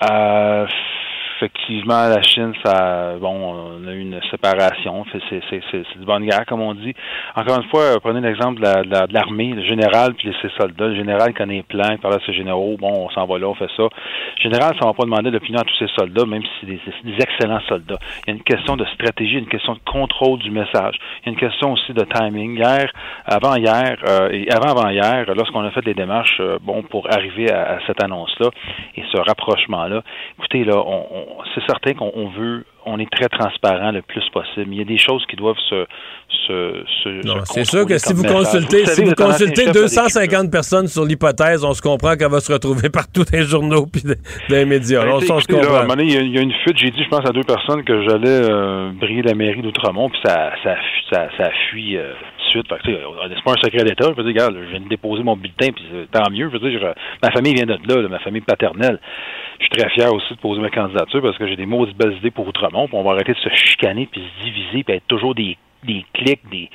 Euh, 0.02 0.66
effectivement, 1.36 2.08
la 2.08 2.22
Chine, 2.22 2.52
ça, 2.64 3.14
bon, 3.20 3.54
on 3.82 3.88
a 3.88 3.92
eu 3.92 4.00
une 4.00 4.20
séparation. 4.30 5.04
C'est, 5.12 5.20
c'est, 5.50 5.60
c'est, 5.70 5.98
du 5.98 6.04
bonne 6.04 6.24
guerre, 6.24 6.44
comme 6.46 6.60
on 6.60 6.74
dit. 6.74 6.94
Encore 7.34 7.56
une 7.60 7.68
fois, 7.68 7.98
prenez 8.02 8.20
l'exemple 8.20 8.60
de, 8.60 8.64
la- 8.66 8.82
de 8.82 8.90
la- 8.90 9.06
de 9.06 9.14
l'armée, 9.14 9.48
le 9.54 9.62
général 9.64 10.14
puis 10.14 10.34
ses 10.42 10.48
soldats. 10.58 10.86
Le 10.88 10.96
général 10.96 11.34
connaît 11.34 11.54
les 11.56 11.62
plans, 11.62 11.90
il 11.90 11.98
parle 11.98 12.14
à 12.14 12.20
ses 12.26 12.32
généraux. 12.32 12.76
Bon, 12.78 13.06
on 13.06 13.10
s'en 13.10 13.26
va 13.26 13.38
là, 13.38 13.48
on 13.48 13.54
fait 13.54 13.70
ça. 13.76 13.82
Le 13.82 14.42
général, 14.42 14.74
ça 14.80 14.86
va 14.86 14.92
pas 14.92 15.04
demander 15.04 15.30
l'opinion 15.30 15.60
à 15.60 15.64
tous 15.64 15.76
ses 15.78 15.88
soldats, 15.98 16.24
même 16.26 16.42
si 16.42 16.48
c'est 16.60 16.66
des, 16.66 16.80
des 17.04 17.22
excellents 17.22 17.60
soldats. 17.68 17.98
Il 18.26 18.30
y 18.30 18.32
a 18.32 18.36
une 18.36 18.42
question 18.42 18.76
de 18.76 18.84
stratégie, 18.86 19.38
une 19.38 19.48
question 19.48 19.74
de 19.74 19.80
contrôle 19.90 20.38
du 20.40 20.50
message. 20.50 20.96
Il 21.22 21.26
y 21.26 21.28
a 21.28 21.32
une 21.32 21.38
question 21.38 21.72
aussi 21.72 21.92
de 21.92 22.04
timing. 22.04 22.56
Hier, 22.56 22.90
avant-hier 23.26 23.96
euh, 24.08 24.28
et 24.32 24.48
avant-avant-hier, 24.50 25.24
lorsqu'on 25.34 25.64
a 25.64 25.70
fait 25.70 25.82
des 25.82 25.94
démarches, 25.94 26.38
euh, 26.40 26.58
bon, 26.62 26.82
pour 26.82 27.12
arriver 27.12 27.50
à, 27.50 27.74
à 27.76 27.78
cette 27.86 28.02
annonce-là 28.02 28.50
et 28.96 29.02
ce 29.12 29.16
rapprochement-là, 29.18 30.02
écoutez, 30.38 30.64
là, 30.64 30.76
on- 30.78 31.06
c'est 31.54 31.62
certain 31.66 31.94
qu'on 31.94 32.10
on 32.14 32.28
veut, 32.30 32.64
on 32.86 32.98
est 32.98 33.10
très 33.10 33.28
transparent 33.28 33.90
le 33.92 34.02
plus 34.02 34.22
possible. 34.32 34.68
Il 34.72 34.78
y 34.78 34.80
a 34.80 34.84
des 34.84 34.98
choses 34.98 35.24
qui 35.26 35.36
doivent 35.36 35.58
se, 35.70 35.86
se, 36.46 36.84
se 37.02 37.26
Non, 37.26 37.36
c'est 37.44 37.64
sûr 37.64 37.86
que 37.86 37.96
si 37.98 38.12
vous 38.12 38.24
consultez, 38.24 38.84
si 38.86 38.94
savez, 38.96 39.08
vous 39.08 39.14
consultez 39.14 39.62
de 39.62 39.68
l'équipe, 39.68 39.82
250 39.82 40.50
personnes 40.50 40.86
sur 40.86 41.04
l'hypothèse, 41.04 41.64
on 41.64 41.72
se 41.72 41.80
comprend 41.82 42.16
qu'elle 42.16 42.30
va 42.30 42.40
se 42.40 42.52
retrouver 42.52 42.90
partout 42.90 43.24
dans 43.24 43.38
les 43.38 43.44
journaux 43.44 43.86
puis 43.86 44.02
dans 44.04 44.14
les 44.56 44.64
médias. 44.64 45.04
Ben, 45.04 45.12
on, 45.12 45.20
sais, 45.20 45.26
ça, 45.26 45.34
on 45.34 45.40
se 45.40 45.50
là, 45.52 45.58
à 45.58 45.60
un 45.60 45.64
comprend. 45.64 45.82
moment 45.82 45.96
donné, 45.96 46.04
il 46.04 46.34
y, 46.34 46.38
a- 46.38 46.42
une 46.42 46.52
fuite. 46.62 46.76
J'ai 46.76 46.90
dit, 46.90 47.02
je 47.02 47.08
pense, 47.08 47.24
à 47.26 47.32
deux 47.32 47.44
personnes 47.44 47.84
que 47.84 48.02
j'allais 48.02 48.50
euh, 48.50 48.90
briller 48.94 49.22
la 49.22 49.34
mairie 49.34 49.62
d'Outremont, 49.62 50.10
puis 50.10 50.20
ça, 50.24 50.52
ça, 50.62 50.76
ça, 51.10 51.28
ça 51.38 51.50
fuit 51.70 51.96
euh, 51.96 52.12
tout 52.12 52.44
de 52.44 52.50
suite. 52.50 52.68
Fait 52.68 52.78
que, 52.92 52.98
c'est 53.34 53.44
pas 53.44 53.52
un 53.52 53.62
secret 53.62 53.84
d'État. 53.84 54.10
Je 54.10 54.22
veux 54.22 54.30
dire, 54.30 54.42
regarde, 54.44 54.56
je 54.62 54.70
viens 54.70 54.80
de 54.80 54.88
déposer 54.88 55.22
mon 55.22 55.36
bulletin, 55.36 55.70
puis 55.72 55.84
euh, 55.94 56.04
tant 56.12 56.30
mieux. 56.30 56.50
Je 56.52 56.58
veux 56.58 56.70
dire, 56.70 56.94
ma 57.22 57.30
famille 57.30 57.54
vient 57.54 57.64
de 57.66 57.72
là, 57.88 58.02
là, 58.02 58.08
ma 58.08 58.18
famille 58.18 58.42
paternelle. 58.42 58.98
Je 59.58 59.64
suis 59.64 59.70
très 59.70 59.88
fier 59.90 60.12
aussi 60.12 60.34
de 60.34 60.38
poser 60.38 60.60
ma 60.60 60.70
candidature 60.70 61.22
parce 61.22 61.38
que 61.38 61.46
j'ai 61.46 61.56
des 61.56 61.66
maudites 61.66 61.96
belles 61.96 62.16
idées 62.16 62.30
pour 62.30 62.46
Outremont, 62.48 62.88
on 62.92 63.02
va 63.02 63.12
arrêter 63.12 63.32
de 63.32 63.38
se 63.38 63.48
chicaner, 63.50 64.08
puis 64.10 64.20
se 64.20 64.44
diviser, 64.44 64.84
puis 64.84 64.96
être 64.96 65.06
toujours 65.06 65.34
des 65.34 65.56
des 65.84 66.04
clics, 66.14 66.40
des, 66.50 66.70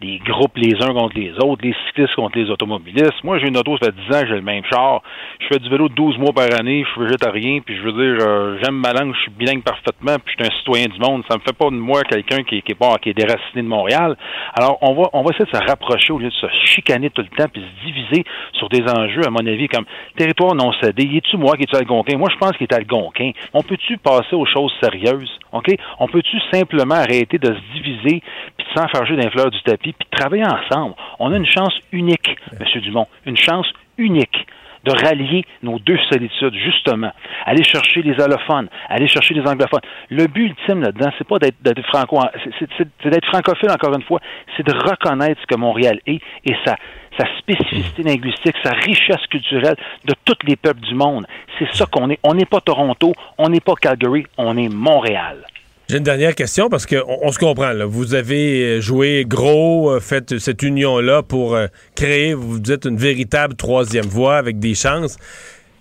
des 0.00 0.18
groupes 0.18 0.56
les 0.56 0.74
uns 0.80 0.92
contre 0.92 1.16
les 1.16 1.32
autres, 1.42 1.62
les 1.62 1.74
cyclistes 1.86 2.14
contre 2.14 2.38
les 2.38 2.50
automobilistes. 2.50 3.24
Moi, 3.24 3.38
j'ai 3.38 3.48
une 3.48 3.56
auto, 3.56 3.76
ça 3.78 3.86
fait 3.86 3.96
10 4.08 4.16
ans, 4.16 4.26
j'ai 4.28 4.34
le 4.34 4.42
même 4.42 4.64
char. 4.64 5.02
Je 5.40 5.46
fais 5.48 5.58
du 5.58 5.68
vélo 5.68 5.88
12 5.88 6.18
mois 6.18 6.32
par 6.32 6.46
année, 6.58 6.84
je 6.84 6.90
suis 6.92 7.00
végétarien, 7.02 7.60
puis 7.64 7.76
je 7.76 7.82
veux 7.82 7.92
dire, 7.92 8.26
euh, 8.26 8.58
j'aime 8.62 8.76
ma 8.76 8.92
langue, 8.92 9.14
je 9.14 9.20
suis 9.22 9.30
bilingue 9.30 9.62
parfaitement, 9.62 10.16
puis 10.24 10.34
je 10.38 10.44
suis 10.44 10.52
un 10.52 10.58
citoyen 10.58 10.86
du 10.86 10.98
monde. 11.00 11.24
Ça 11.28 11.36
me 11.36 11.42
fait 11.42 11.56
pas 11.56 11.66
de 11.66 11.76
moi 11.76 12.02
quelqu'un 12.04 12.42
qui, 12.44 12.62
qui 12.62 12.72
est 12.72 12.74
pas 12.74 12.96
qui 12.98 13.10
est 13.10 13.14
déraciné 13.14 13.62
de 13.62 13.68
Montréal. 13.68 14.16
Alors, 14.54 14.78
on 14.82 14.94
va 14.94 15.08
on 15.12 15.22
va 15.22 15.30
essayer 15.34 15.50
de 15.50 15.56
se 15.56 15.64
rapprocher 15.64 16.12
au 16.12 16.18
lieu 16.18 16.28
de 16.28 16.34
se 16.34 16.46
chicaner 16.64 17.10
tout 17.10 17.22
le 17.22 17.36
temps, 17.36 17.48
puis 17.52 17.62
se 17.62 17.86
diviser 17.86 18.24
sur 18.52 18.68
des 18.68 18.82
enjeux, 18.82 19.26
à 19.26 19.30
mon 19.30 19.46
avis, 19.46 19.68
comme 19.68 19.84
territoire 20.16 20.54
non 20.54 20.72
cédé. 20.80 21.04
Y 21.04 21.18
est-tu 21.18 21.36
moi 21.36 21.56
qui 21.56 21.62
est 21.62 21.74
algonquin? 21.74 22.16
Moi, 22.16 22.28
je 22.32 22.38
pense 22.38 22.52
qu'il 22.56 22.66
est 22.70 22.74
algonquin. 22.74 23.32
On 23.52 23.62
peut-tu 23.62 23.98
passer 23.98 24.34
aux 24.34 24.46
choses 24.46 24.72
sérieuses? 24.82 25.30
OK? 25.52 25.74
On 25.98 26.08
peut-tu 26.08 26.38
simplement 26.52 26.94
arrêter 26.94 27.38
de 27.38 27.54
se 27.54 27.72
diviser 27.74 28.22
puis 28.56 28.66
de 28.66 28.80
s'enfarger 28.80 29.16
d'un 29.16 29.30
fleur 29.30 29.50
du 29.50 29.60
tapis, 29.62 29.87
puis 29.92 30.06
de 30.10 30.16
travailler 30.16 30.44
ensemble. 30.44 30.94
On 31.18 31.32
a 31.32 31.36
une 31.36 31.46
chance 31.46 31.74
unique, 31.92 32.36
M. 32.52 32.80
Dumont, 32.82 33.06
une 33.26 33.36
chance 33.36 33.66
unique 33.96 34.46
de 34.84 34.92
rallier 34.92 35.44
nos 35.62 35.78
deux 35.78 35.98
solitudes, 36.10 36.54
justement. 36.54 37.12
Aller 37.44 37.64
chercher 37.64 38.02
les 38.02 38.20
allophones, 38.20 38.68
aller 38.88 39.08
chercher 39.08 39.34
les 39.34 39.46
anglophones. 39.46 39.82
Le 40.10 40.26
but 40.26 40.46
ultime 40.46 40.82
là-dedans, 40.82 41.10
c'est 41.18 41.26
pas 41.26 41.38
d'être, 41.38 41.86
franco, 41.86 42.20
c'est, 42.58 43.08
d'être 43.10 43.26
francophile, 43.26 43.70
encore 43.70 43.94
une 43.94 44.02
fois, 44.02 44.20
c'est 44.56 44.66
de 44.66 44.72
reconnaître 44.72 45.40
ce 45.40 45.46
que 45.46 45.58
Montréal 45.58 46.00
est 46.06 46.20
et 46.44 46.56
sa, 46.64 46.76
sa 47.18 47.26
spécificité 47.38 48.02
linguistique, 48.02 48.54
sa 48.62 48.72
richesse 48.72 49.26
culturelle 49.28 49.76
de 50.04 50.14
tous 50.24 50.38
les 50.46 50.56
peuples 50.56 50.80
du 50.80 50.94
monde. 50.94 51.26
C'est 51.58 51.72
ça 51.74 51.86
qu'on 51.86 52.10
est. 52.10 52.18
On 52.22 52.34
n'est 52.34 52.46
pas 52.46 52.60
Toronto, 52.60 53.12
on 53.36 53.48
n'est 53.48 53.60
pas 53.60 53.74
Calgary, 53.74 54.26
on 54.36 54.56
est 54.56 54.68
Montréal. 54.68 55.44
J'ai 55.90 55.96
une 55.96 56.04
dernière 56.04 56.34
question 56.34 56.68
parce 56.68 56.84
qu'on 56.84 57.18
on 57.22 57.32
se 57.32 57.38
comprend. 57.38 57.72
Là. 57.72 57.86
Vous 57.86 58.12
avez 58.12 58.62
euh, 58.62 58.80
joué 58.82 59.24
gros, 59.26 59.90
euh, 59.90 60.00
fait 60.00 60.38
cette 60.38 60.62
union-là 60.62 61.22
pour 61.22 61.54
euh, 61.54 61.66
créer, 61.94 62.34
vous 62.34 62.58
dites, 62.58 62.84
une 62.84 62.98
véritable 62.98 63.54
troisième 63.54 64.04
voie 64.04 64.36
avec 64.36 64.58
des 64.58 64.74
chances. 64.74 65.16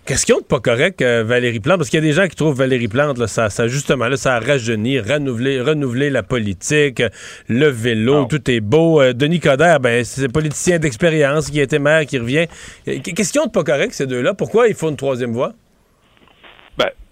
Question 0.05 0.37
de 0.37 0.45
pas 0.45 0.61
correct, 0.61 1.03
Valérie 1.03 1.59
Plante, 1.59 1.79
parce 1.79 1.89
qu'il 1.89 1.99
y 1.99 2.01
a 2.01 2.07
des 2.07 2.13
gens 2.13 2.29
qui 2.29 2.37
trouvent 2.37 2.55
Valérie 2.55 2.87
Plante, 2.87 3.17
là, 3.17 3.27
ça, 3.27 3.49
ça 3.49 3.67
justement, 3.67 4.07
là, 4.07 4.15
ça 4.15 4.35
a 4.35 4.39
rajeuni, 4.39 5.01
renouvelé, 5.01 5.59
renouvelé 5.59 6.09
la 6.09 6.23
politique, 6.23 7.03
le 7.49 7.67
vélo, 7.67 8.23
tout 8.23 8.49
est 8.49 8.61
beau. 8.61 9.03
Denis 9.11 9.41
Coderre, 9.41 9.81
ben, 9.81 10.05
c'est 10.05 10.23
un 10.23 10.29
politicien 10.29 10.79
d'expérience 10.79 11.49
qui 11.49 11.59
a 11.59 11.63
été 11.63 11.77
maire, 11.77 12.05
qui 12.05 12.17
revient. 12.19 12.45
Euh, 12.87 12.99
question 12.99 13.47
de 13.47 13.51
pas 13.51 13.65
correct, 13.65 13.93
ces 13.93 14.07
deux-là. 14.07 14.33
Pourquoi 14.33 14.69
il 14.69 14.75
faut 14.75 14.87
une 14.87 14.95
troisième 14.95 15.33
voie? 15.33 15.51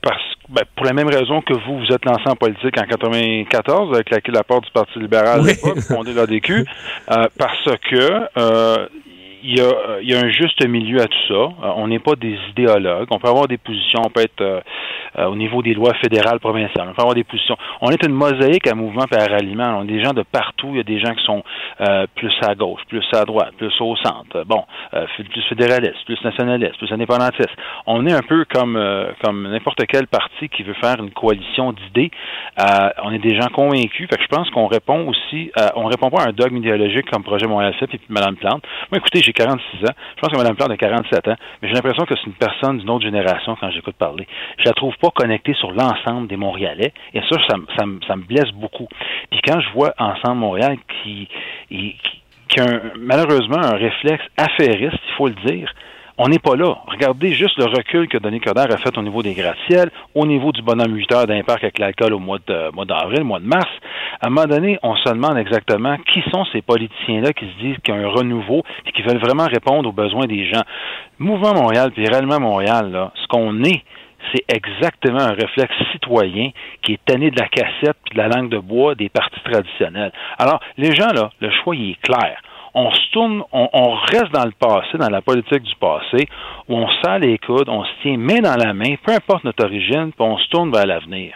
Parce 0.06 0.22
ben, 0.50 0.62
pour 0.76 0.86
la 0.86 0.94
même 0.94 1.08
raison 1.08 1.42
que 1.42 1.54
vous, 1.54 1.80
vous 1.80 1.92
êtes 1.92 2.06
lancé 2.06 2.22
en 2.28 2.36
politique 2.36 2.78
en 2.80 2.86
94 2.86 3.96
avec 3.96 4.12
la, 4.12 4.20
la 4.28 4.44
part 4.44 4.62
du 4.62 4.70
Parti 4.72 5.00
libéral 5.00 5.42
Oui. 5.42 5.50
à 5.50 5.54
l'époque, 5.54 5.80
fondé 5.80 6.14
l'ADQ, 6.14 6.64
euh, 7.10 7.28
parce 7.40 7.66
que 7.90 8.28
euh, 8.38 8.88
il 9.46 9.60
y, 9.60 9.62
a, 9.62 10.00
il 10.02 10.10
y 10.10 10.16
a 10.16 10.20
un 10.20 10.30
juste 10.30 10.66
milieu 10.68 11.02
à 11.02 11.06
tout 11.06 11.28
ça. 11.28 11.34
Euh, 11.34 11.72
on 11.76 11.88
n'est 11.88 12.00
pas 12.00 12.16
des 12.16 12.38
idéologues. 12.50 13.08
On 13.12 13.20
peut 13.20 13.28
avoir 13.28 13.48
des 13.48 13.58
positions, 13.58 14.02
on 14.04 14.10
peut 14.10 14.22
être 14.22 14.42
euh, 14.42 14.60
euh, 15.18 15.26
au 15.28 15.36
niveau 15.36 15.62
des 15.62 15.74
lois 15.74 15.94
fédérales, 16.02 16.40
provinciales. 16.40 16.88
On 16.90 16.94
peut 16.94 17.02
avoir 17.02 17.16
des 17.16 17.24
positions. 17.24 17.56
On 17.82 17.90
est 17.90 18.04
une 18.04 18.14
mosaïque 18.14 18.68
à 18.68 18.76
mouvement 18.76 19.06
à 19.12 19.26
ralliement. 19.26 19.78
On 19.78 19.82
a 19.82 19.86
des 19.86 20.04
gens 20.04 20.14
de 20.14 20.24
partout. 20.24 20.70
Il 20.72 20.78
y 20.78 20.80
a 20.80 20.84
des 20.84 21.00
gens 21.00 21.14
qui 21.14 21.24
sont 21.24 21.44
euh, 21.82 22.06
plus 22.16 22.34
à 22.42 22.56
gauche, 22.56 22.82
plus 22.90 23.06
à 23.14 23.24
droite, 23.24 23.54
plus 23.58 23.74
au 23.80 23.96
centre. 23.98 24.44
Bon, 24.46 24.64
euh, 24.94 25.06
plus 25.16 25.42
fédéralistes, 25.44 26.04
plus 26.06 26.22
nationalistes, 26.24 26.78
plus 26.78 26.92
indépendantistes. 26.92 27.56
On 27.86 28.06
est 28.08 28.14
un 28.14 28.24
peu 28.24 28.46
comme 28.54 28.76
euh, 28.76 29.12
comme 29.24 29.50
n'importe 29.50 29.86
quel 29.88 30.08
parti 30.08 30.50
qui 30.50 30.64
veut 30.64 30.76
faire 30.82 30.96
une 31.00 31.12
coalition 31.12 31.72
d'idées. 31.72 32.12
Euh, 32.60 32.90
on 33.04 33.14
est 33.14 33.20
des 33.20 33.40
gens 33.40 33.48
convaincus. 33.54 34.08
Fait 34.10 34.18
que 34.18 34.24
je 34.24 34.28
pense 34.28 34.50
qu'on 34.50 34.68
répond 34.68 35.08
aussi, 35.08 35.52
euh, 35.60 35.68
on 35.76 35.86
répond 35.86 36.10
pas 36.10 36.24
à 36.24 36.30
un 36.30 36.34
dogme 36.34 36.58
idéologique 36.58 37.10
comme 37.10 37.24
Projet 37.24 37.48
Montréal 37.48 37.74
7 37.80 37.94
et 37.94 37.98
puis 37.98 38.08
Mme 38.10 38.36
Plante. 38.36 38.64
Moi, 38.92 38.98
écoutez, 38.98 39.22
j'ai 39.22 39.34
46 39.36 39.86
ans. 39.86 39.94
Je 40.16 40.22
pense 40.22 40.32
que 40.32 40.38
Mme 40.38 40.56
Plante 40.56 40.72
a 40.72 40.78
47 40.78 41.28
ans, 41.28 41.36
mais 41.62 41.68
j'ai 41.68 41.74
l'impression 41.76 42.06
que 42.06 42.16
c'est 42.16 42.26
une 42.28 42.34
personne 42.34 42.78
d'une 42.80 42.90
autre 42.90 43.04
génération 43.06 43.56
quand 43.60 43.70
j'écoute 43.72 43.96
parler. 43.98 44.28
Je 44.60 44.66
la 44.66 44.74
trouve 44.74 44.96
pas 44.98 45.10
connectée 45.12 45.54
sur 45.54 45.72
l'ensemble 45.72 46.28
des 46.28 46.38
Montréalais, 46.38 46.94
et 47.14 47.22
ça, 47.30 47.38
ça, 47.48 47.86
me- 47.86 48.00
blesse 48.26 48.52
beaucoup. 48.54 48.88
Puis 49.30 49.42
quand 49.46 49.60
je 49.60 49.70
vois 49.72 49.94
Ensemble 50.00 50.40
Montréal 50.40 50.78
qui, 51.04 51.28
qui, 51.70 51.96
qui 52.48 52.60
a 52.60 52.64
un- 52.64 52.82
malheureusement 52.98 53.58
un 53.62 53.76
réflexe 53.76 54.24
affairiste, 54.38 54.98
il 55.10 55.14
faut 55.18 55.28
le 55.28 55.36
dire, 55.46 55.72
on 56.18 56.30
n'est 56.30 56.40
pas 56.40 56.56
là. 56.56 56.78
Regardez 56.88 57.34
juste 57.34 57.58
le 57.58 57.66
recul 57.66 58.08
que 58.08 58.18
Denis 58.18 58.40
Coderre 58.40 58.72
a 58.72 58.78
fait 58.78 58.98
au 58.98 59.02
niveau 59.02 59.22
des 59.22 59.34
gratte-ciels, 59.34 59.92
au 60.14 60.26
niveau 60.26 60.52
du 60.52 60.62
bonhomme 60.62 60.96
8 60.96 61.12
heures 61.14 61.28
d'un 61.28 61.42
avec 61.46 61.78
l'alcool 61.78 62.14
au 62.14 62.20
mois 62.20 62.40
de 62.48 62.74
mois 62.74 62.86
d'avril, 62.86 63.24
mois 63.24 63.40
de 63.40 63.46
mars. 63.46 63.70
À 64.22 64.28
un 64.28 64.30
moment 64.30 64.48
donné, 64.48 64.80
on 64.82 64.96
se 64.96 65.10
demande 65.10 65.38
exactement 65.38 65.98
qui 66.12 66.24
sont 66.32 66.46
ces 66.54 66.62
politiciens-là 66.62 67.34
qui 67.34 67.46
se 67.46 67.62
disent 67.62 67.78
qu'il 67.84 67.94
y 67.94 67.98
a 67.98 68.02
un 68.02 68.10
renouveau 68.10 68.64
et 68.86 68.92
qui 68.92 69.02
veulent 69.02 69.20
vraiment 69.20 69.46
répondre 69.46 69.90
aux 69.90 69.94
besoins 69.94 70.26
des 70.26 70.46
gens. 70.46 70.64
Mouvement 71.20 71.54
Montréal, 71.54 71.92
puis 71.92 72.08
réellement 72.08 72.40
Montréal, 72.40 73.12
ce 73.16 73.28
qu'on 73.28 73.64
est, 73.64 73.84
c'est 74.34 74.46
exactement 74.54 75.20
un 75.20 75.34
réflexe 75.34 75.76
citoyen 75.92 76.50
qui 76.82 76.94
est 76.94 77.06
tanné 77.06 77.30
de 77.30 77.40
la 77.40 77.48
cassette 77.48 77.98
de 78.14 78.18
la 78.18 78.28
langue 78.30 78.50
de 78.50 78.58
bois 78.58 78.96
des 78.96 79.10
partis 79.10 79.42
traditionnels. 79.44 80.12
Alors, 80.40 80.60
les 80.78 80.96
gens, 80.96 81.12
là, 81.14 81.30
le 81.42 81.52
choix, 81.52 81.76
il 81.76 81.92
est 81.92 82.02
clair. 82.02 82.42
On 82.76 82.92
se 82.92 83.12
tourne, 83.14 83.42
on, 83.54 83.70
on, 83.72 83.96
reste 84.12 84.32
dans 84.34 84.44
le 84.44 84.52
passé, 84.52 84.98
dans 85.00 85.10
la 85.10 85.22
politique 85.22 85.64
du 85.64 85.76
passé, 85.80 86.28
où 86.68 86.76
on 86.76 86.88
sent 87.02 87.20
les 87.20 87.38
coudes, 87.38 87.70
on 87.70 87.84
se 87.86 87.90
tient 88.02 88.18
main 88.18 88.42
dans 88.42 88.58
la 88.58 88.74
main, 88.74 88.96
peu 89.04 89.14
importe 89.14 89.46
notre 89.46 89.64
origine, 89.64 90.12
puis 90.12 90.20
on 90.20 90.38
se 90.38 90.48
tourne 90.50 90.72
vers 90.72 90.86
l'avenir. 90.86 91.34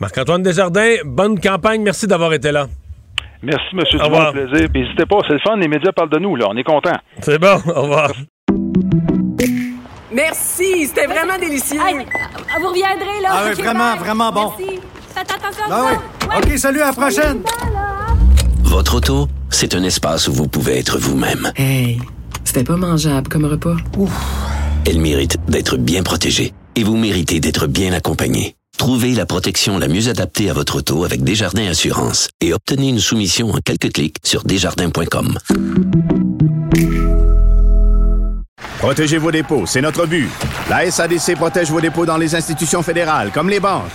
Marc-Antoine 0.00 0.42
Desjardins, 0.42 0.96
bonne 1.04 1.38
campagne. 1.38 1.82
Merci 1.82 2.06
d'avoir 2.06 2.32
été 2.32 2.50
là. 2.52 2.66
Merci, 3.42 3.66
M. 3.72 3.84
Dumont, 3.92 4.32
plaisir. 4.32 4.68
N'hésitez 4.74 5.06
pas, 5.06 5.18
c'est 5.26 5.34
le 5.34 5.40
fun, 5.40 5.56
les 5.56 5.68
médias 5.68 5.92
parlent 5.92 6.10
de 6.10 6.18
nous, 6.18 6.36
là. 6.36 6.46
On 6.48 6.56
est 6.56 6.64
contents. 6.64 6.98
C'est 7.20 7.38
bon, 7.38 7.60
au 7.74 7.82
revoir. 7.82 8.10
Merci, 10.10 10.86
c'était 10.86 11.06
vraiment 11.06 11.38
délicieux. 11.38 11.78
vous 11.78 12.68
reviendrez, 12.68 13.20
là. 13.22 13.28
Ah 13.30 13.42
oui, 13.46 13.62
vraiment, 13.62 13.96
vraiment 13.96 14.32
bon. 14.32 14.52
Merci. 14.58 14.80
Faites 15.14 15.32
attention 15.32 15.64
ah 15.70 15.84
oui. 15.90 16.36
OK, 16.38 16.58
salut, 16.58 16.80
à 16.80 16.86
la 16.86 16.92
prochaine. 16.92 17.42
Votre 18.68 18.96
auto, 18.96 19.28
c'est 19.48 19.74
un 19.74 19.82
espace 19.82 20.28
où 20.28 20.32
vous 20.34 20.46
pouvez 20.46 20.78
être 20.78 20.98
vous-même. 20.98 21.50
Hey, 21.56 21.98
c'était 22.44 22.64
pas 22.64 22.76
mangeable 22.76 23.26
comme 23.26 23.46
repas. 23.46 23.76
Ouf. 23.96 24.12
Elle 24.84 25.00
mérite 25.00 25.38
d'être 25.48 25.78
bien 25.78 26.02
protégée 26.02 26.52
et 26.76 26.84
vous 26.84 26.98
méritez 26.98 27.40
d'être 27.40 27.66
bien 27.66 27.94
accompagné. 27.94 28.56
Trouvez 28.76 29.14
la 29.14 29.24
protection 29.24 29.78
la 29.78 29.88
mieux 29.88 30.10
adaptée 30.10 30.50
à 30.50 30.52
votre 30.52 30.76
auto 30.76 31.04
avec 31.04 31.24
Desjardins 31.24 31.66
Assurance 31.66 32.28
et 32.42 32.52
obtenez 32.52 32.90
une 32.90 33.00
soumission 33.00 33.50
en 33.52 33.58
quelques 33.64 33.90
clics 33.90 34.18
sur 34.22 34.44
desjardins.com. 34.44 35.38
Protégez 38.78 39.18
vos 39.18 39.32
dépôts, 39.32 39.66
c'est 39.66 39.80
notre 39.80 40.06
but. 40.06 40.30
La 40.70 40.88
SADC 40.88 41.34
protège 41.34 41.68
vos 41.70 41.80
dépôts 41.80 42.06
dans 42.06 42.16
les 42.16 42.36
institutions 42.36 42.80
fédérales, 42.80 43.32
comme 43.32 43.50
les 43.50 43.58
banques. 43.58 43.90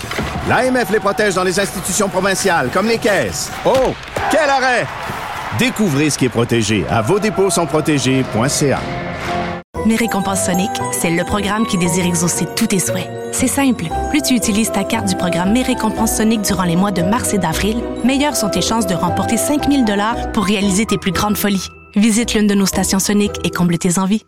L'AMF 0.49 0.91
les 0.91 0.99
protège 0.99 1.35
dans 1.35 1.43
les 1.45 1.57
institutions 1.57 2.09
provinciales, 2.09 2.69
comme 2.69 2.87
les 2.87 2.97
caisses. 2.97 3.49
Oh, 3.65 3.93
quel 4.29 4.49
arrêt! 4.49 4.85
Découvrez 5.57 6.09
ce 6.09 6.17
qui 6.17 6.25
est 6.25 6.29
protégé 6.29 6.83
à 6.89 7.01
vos 7.01 7.17
dépôts 7.17 7.49
sont 7.49 7.65
protégés.ca. 7.65 8.79
Mes 9.85 9.95
récompenses 9.95 10.45
Sonic, 10.45 10.71
c'est 10.91 11.11
le 11.11 11.23
programme 11.23 11.65
qui 11.65 11.77
désire 11.77 12.05
exaucer 12.05 12.45
tous 12.55 12.67
tes 12.67 12.79
souhaits. 12.79 13.09
C'est 13.31 13.47
simple. 13.47 13.85
Plus 14.09 14.21
tu 14.21 14.33
utilises 14.33 14.71
ta 14.71 14.83
carte 14.83 15.07
du 15.07 15.15
programme 15.15 15.53
Mes 15.53 15.63
récompenses 15.63 16.17
Sonic 16.17 16.41
durant 16.41 16.63
les 16.63 16.75
mois 16.75 16.91
de 16.91 17.03
mars 17.03 17.33
et 17.33 17.37
d'avril, 17.37 17.81
meilleures 18.03 18.35
sont 18.35 18.49
tes 18.49 18.61
chances 18.61 18.87
de 18.87 18.95
remporter 18.95 19.37
5000 19.37 19.85
dollars 19.85 20.31
pour 20.33 20.43
réaliser 20.43 20.85
tes 20.85 20.97
plus 20.97 21.11
grandes 21.11 21.37
folies. 21.37 21.69
Visite 21.95 22.33
l'une 22.33 22.47
de 22.47 22.55
nos 22.55 22.65
stations 22.65 22.99
Sonic 22.99 23.31
et 23.45 23.49
comble 23.49 23.77
tes 23.77 23.97
envies. 23.97 24.25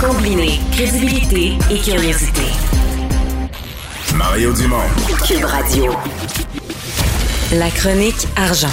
Combiner 0.00 0.58
crédibilité 0.72 1.52
et 1.70 1.78
curiosité. 1.78 2.42
Mario 4.14 4.52
Dumont. 4.52 4.76
Cube 5.26 5.44
Radio. 5.44 5.92
La 7.54 7.70
chronique 7.70 8.28
argent. 8.36 8.68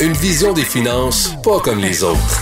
Une 0.00 0.12
vision 0.12 0.52
des 0.52 0.62
finances 0.62 1.34
pas 1.42 1.58
comme 1.58 1.80
les 1.80 2.04
autres. 2.04 2.40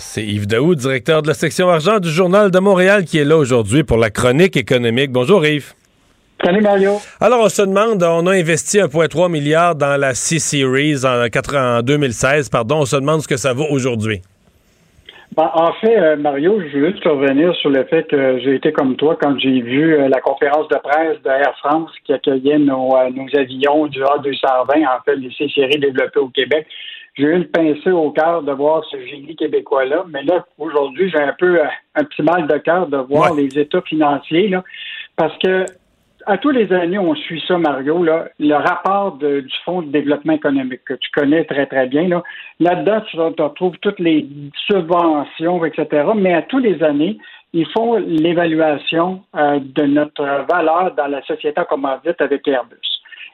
C'est 0.00 0.26
Yves 0.26 0.48
Daou, 0.48 0.74
directeur 0.74 1.22
de 1.22 1.28
la 1.28 1.34
section 1.34 1.68
argent 1.68 2.00
du 2.00 2.10
Journal 2.10 2.50
de 2.50 2.58
Montréal, 2.58 3.04
qui 3.04 3.18
est 3.18 3.24
là 3.24 3.36
aujourd'hui 3.36 3.84
pour 3.84 3.96
la 3.96 4.10
chronique 4.10 4.56
économique. 4.56 5.12
Bonjour 5.12 5.46
Yves. 5.46 5.74
Salut 6.44 6.60
Mario. 6.60 7.00
Alors 7.20 7.40
on 7.42 7.48
se 7.48 7.62
demande, 7.62 8.02
on 8.02 8.26
a 8.26 8.32
investi 8.32 8.78
1,3 8.78 9.30
milliard 9.30 9.76
dans 9.76 9.96
la 9.96 10.12
C-Series 10.12 11.04
en, 11.04 11.28
en 11.54 11.82
2016, 11.82 12.48
pardon, 12.48 12.80
on 12.80 12.86
se 12.86 12.96
demande 12.96 13.22
ce 13.22 13.28
que 13.28 13.36
ça 13.36 13.52
vaut 13.52 13.68
aujourd'hui. 13.70 14.22
Ben, 15.36 15.50
en 15.54 15.72
fait, 15.74 15.96
euh, 15.96 16.16
Mario, 16.16 16.60
je 16.60 16.78
veux 16.78 16.90
juste 16.90 17.04
revenir 17.04 17.54
sur 17.56 17.70
le 17.70 17.84
fait 17.84 18.04
que 18.04 18.38
j'ai 18.40 18.54
été 18.56 18.72
comme 18.72 18.96
toi 18.96 19.16
quand 19.20 19.38
j'ai 19.38 19.60
vu 19.60 19.94
euh, 19.94 20.08
la 20.08 20.20
conférence 20.20 20.66
de 20.68 20.76
presse 20.76 21.20
de 21.22 21.28
Air 21.28 21.54
France 21.58 21.90
qui 22.04 22.12
accueillait 22.12 22.58
nos, 22.58 22.96
euh, 22.96 23.10
nos 23.10 23.26
avions 23.38 23.86
du 23.86 24.00
A220, 24.02 24.86
en 24.86 25.02
fait, 25.04 25.16
les 25.16 25.30
C-Séries 25.32 25.78
développées 25.78 26.20
au 26.20 26.28
Québec. 26.28 26.66
J'ai 27.16 27.24
eu 27.24 27.38
le 27.38 27.48
pincé 27.48 27.90
au 27.90 28.10
cœur 28.10 28.42
de 28.42 28.52
voir 28.52 28.84
ce 28.90 28.96
génie 29.06 29.36
québécois-là, 29.36 30.04
mais 30.08 30.22
là, 30.22 30.46
aujourd'hui, 30.56 31.10
j'ai 31.10 31.20
un 31.20 31.34
peu 31.38 31.60
un 31.94 32.04
petit 32.04 32.22
mal 32.22 32.46
de 32.46 32.56
cœur 32.58 32.86
de 32.86 32.96
voir 32.96 33.34
les 33.34 33.58
états 33.58 33.82
financiers, 33.82 34.48
là, 34.48 34.62
parce 35.16 35.36
que 35.38 35.66
à 36.28 36.36
tous 36.36 36.50
les 36.50 36.70
années, 36.72 36.98
on 36.98 37.14
suit 37.14 37.42
ça, 37.48 37.56
Mario, 37.56 38.04
là, 38.04 38.28
le 38.38 38.54
rapport 38.54 39.16
du 39.16 39.48
Fonds 39.64 39.80
de 39.80 39.90
développement 39.90 40.34
économique 40.34 40.84
que 40.84 40.94
tu 40.94 41.10
connais 41.10 41.44
très, 41.44 41.66
très 41.66 41.86
bien. 41.86 42.06
Là. 42.06 42.22
Là-dedans, 42.60 43.00
tu, 43.10 43.18
retrouves 43.18 43.78
toutes 43.80 43.98
les 43.98 44.28
subventions, 44.66 45.64
etc. 45.64 46.08
Mais 46.14 46.34
à 46.34 46.42
tous 46.42 46.58
les 46.58 46.82
années, 46.82 47.16
ils 47.54 47.66
font 47.70 47.96
l'évaluation 47.96 49.22
euh, 49.36 49.58
de 49.60 49.84
notre 49.84 50.22
valeur 50.50 50.94
dans 50.94 51.06
la 51.06 51.22
société 51.22 51.62
commandite 51.68 52.20
avec 52.20 52.46
Airbus. 52.46 52.76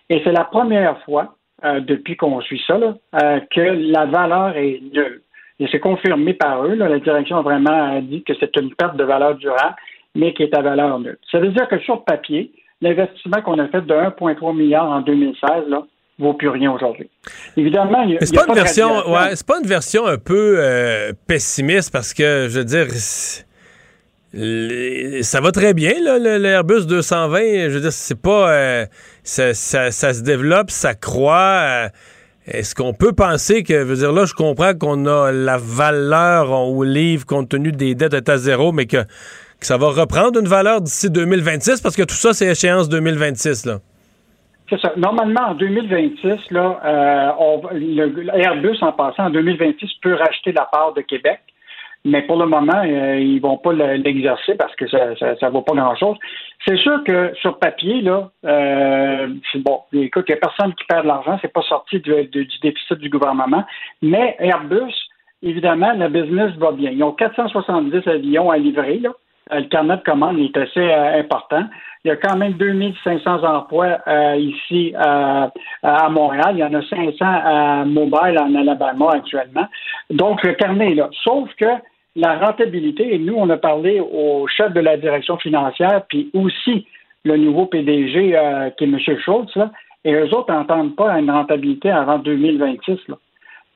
Et 0.08 0.20
c'est 0.22 0.32
la 0.32 0.44
première 0.44 1.02
fois, 1.02 1.34
euh, 1.64 1.80
depuis 1.80 2.16
qu'on 2.16 2.40
suit 2.42 2.62
ça, 2.64 2.78
là, 2.78 2.94
euh, 3.22 3.40
que 3.50 3.60
la 3.60 4.06
valeur 4.06 4.56
est 4.56 4.80
nulle. 4.92 5.22
Et 5.58 5.66
c'est 5.72 5.80
confirmé 5.80 6.34
par 6.34 6.64
eux. 6.64 6.74
Là, 6.74 6.88
la 6.88 7.00
direction 7.00 7.38
a 7.38 7.42
vraiment 7.42 8.00
dit 8.02 8.22
que 8.22 8.34
c'est 8.38 8.56
une 8.56 8.72
perte 8.74 8.96
de 8.96 9.04
valeur 9.04 9.34
durable, 9.34 9.74
mais 10.14 10.32
qui 10.32 10.44
est 10.44 10.54
à 10.54 10.62
valeur 10.62 11.00
nulle. 11.00 11.18
Ça 11.32 11.40
veut 11.40 11.48
dire 11.48 11.66
que 11.66 11.78
sur 11.80 12.04
papier, 12.04 12.52
l'investissement 12.84 13.42
qu'on 13.42 13.58
a 13.58 13.66
fait 13.68 13.80
de 13.80 13.94
1,3 13.94 14.56
milliard 14.56 14.88
en 14.88 15.00
2016, 15.00 15.68
là, 15.68 15.82
vaut 16.18 16.34
plus 16.34 16.48
rien 16.48 16.70
aujourd'hui. 16.70 17.10
Évidemment, 17.56 18.02
il 18.02 18.12
y 18.12 18.16
a, 18.16 18.18
pas, 18.18 18.46
une 18.46 18.54
version, 18.54 19.10
ouais, 19.10 19.34
c'est 19.34 19.46
pas 19.46 19.58
une 19.60 19.66
version 19.66 20.06
un 20.06 20.18
peu 20.18 20.56
euh, 20.58 21.12
pessimiste 21.26 21.90
parce 21.92 22.14
que 22.14 22.46
je 22.48 22.58
veux 22.58 22.64
dire 22.64 22.86
ça 25.22 25.40
va 25.40 25.52
très 25.52 25.74
bien 25.74 25.92
l'Airbus 26.38 26.86
220, 26.86 27.68
je 27.68 27.68
veux 27.68 27.80
dire 27.80 27.92
c'est 27.92 28.20
pas 28.20 28.50
euh, 28.50 28.86
ça, 29.22 29.54
se 29.54 30.22
développe, 30.22 30.70
ça 30.70 30.94
croît. 30.94 31.60
Euh, 31.62 31.88
est-ce 32.46 32.74
qu'on 32.74 32.92
peut 32.92 33.12
penser 33.12 33.62
que, 33.62 33.72
je 33.72 33.84
veux 33.84 33.96
dire, 33.96 34.12
là, 34.12 34.26
je 34.26 34.34
comprends 34.34 34.74
qu'on 34.74 35.06
a 35.06 35.32
la 35.32 35.56
valeur 35.56 36.50
au 36.50 36.84
livre 36.84 37.24
compte 37.24 37.48
tenu 37.48 37.72
des 37.72 37.94
dettes 37.94 38.12
est 38.12 38.28
à 38.28 38.36
zéro, 38.36 38.70
mais 38.70 38.84
que 38.84 38.98
ça 39.60 39.76
va 39.76 39.88
reprendre 39.88 40.40
une 40.40 40.48
valeur 40.48 40.80
d'ici 40.80 41.10
2026 41.10 41.80
parce 41.80 41.96
que 41.96 42.02
tout 42.02 42.14
ça, 42.14 42.32
c'est 42.32 42.46
échéance 42.46 42.88
2026, 42.88 43.66
là. 43.66 43.78
C'est 44.68 44.80
ça. 44.80 44.92
Normalement, 44.96 45.48
en 45.48 45.54
2026, 45.54 46.50
là, 46.50 46.80
euh, 46.84 48.32
Airbus, 48.34 48.78
en 48.80 48.92
passant, 48.92 49.24
en 49.24 49.30
2026, 49.30 49.90
peut 50.00 50.14
racheter 50.14 50.52
la 50.52 50.64
part 50.64 50.94
de 50.94 51.02
Québec. 51.02 51.40
Mais 52.06 52.22
pour 52.22 52.36
le 52.36 52.46
moment, 52.46 52.82
euh, 52.84 53.18
ils 53.18 53.40
vont 53.40 53.56
pas 53.56 53.72
l'exercer 53.72 54.54
parce 54.56 54.74
que 54.76 54.86
ça 54.88 54.98
ne 55.06 55.50
vaut 55.50 55.62
pas 55.62 55.74
grand-chose. 55.74 56.18
C'est 56.66 56.76
sûr 56.76 57.02
que 57.04 57.32
sur 57.40 57.58
papier, 57.58 58.02
là, 58.02 58.30
euh, 58.44 59.28
bon, 59.56 59.80
écoute, 59.92 60.26
il 60.28 60.32
n'y 60.32 60.38
a 60.38 60.40
personne 60.40 60.74
qui 60.74 60.84
perd 60.84 61.04
de 61.04 61.08
l'argent, 61.08 61.38
c'est 61.40 61.52
pas 61.52 61.62
sorti 61.62 62.00
du, 62.00 62.24
du, 62.26 62.46
déficit 62.62 62.98
du 62.98 63.08
gouvernement. 63.08 63.64
Mais 64.02 64.36
Airbus, 64.38 64.92
évidemment, 65.42 65.94
le 65.94 66.08
business 66.08 66.52
va 66.56 66.72
bien. 66.72 66.90
Ils 66.90 67.02
ont 67.02 67.12
470 67.12 68.06
avions 68.06 68.50
à 68.50 68.58
livrer, 68.58 68.98
là. 68.98 69.10
Euh, 69.52 69.60
le 69.60 69.66
carnet 69.66 69.96
de 69.96 70.02
commandes 70.02 70.38
est 70.38 70.56
assez 70.56 70.80
euh, 70.80 71.20
important. 71.20 71.64
Il 72.04 72.08
y 72.08 72.10
a 72.10 72.16
quand 72.16 72.36
même 72.36 72.52
2500 72.54 73.44
emplois 73.44 73.98
euh, 74.06 74.36
ici 74.36 74.92
à 74.96 75.50
Montréal. 76.10 76.50
Il 76.52 76.58
y 76.58 76.64
en 76.64 76.74
a 76.74 76.82
500 76.82 77.16
à 77.20 77.84
Mobile, 77.86 78.38
en 78.38 78.54
Alabama 78.54 79.12
actuellement. 79.14 79.66
Donc, 80.10 80.42
le 80.42 80.52
carnet 80.52 80.92
est 80.92 80.96
là. 80.96 81.08
Sauf 81.22 81.48
que 81.54 81.64
la 82.16 82.38
rentabilité, 82.38 83.14
et 83.14 83.18
nous, 83.18 83.34
on 83.36 83.48
a 83.48 83.56
parlé 83.56 84.00
au 84.00 84.46
chef 84.48 84.74
de 84.74 84.80
la 84.80 84.98
direction 84.98 85.38
financière, 85.38 86.02
puis 86.08 86.30
aussi 86.34 86.86
le 87.24 87.38
nouveau 87.38 87.64
PDG, 87.66 88.38
qui 88.76 88.84
est 88.84 88.86
M. 88.86 88.98
Schultz, 88.98 89.56
là, 89.56 89.70
et 90.04 90.12
eux 90.12 90.34
autres 90.34 90.52
n'entendent 90.52 90.94
pas 90.94 91.18
une 91.18 91.30
rentabilité 91.30 91.90
avant 91.90 92.18
2026. 92.18 92.98
Là. 93.08 93.16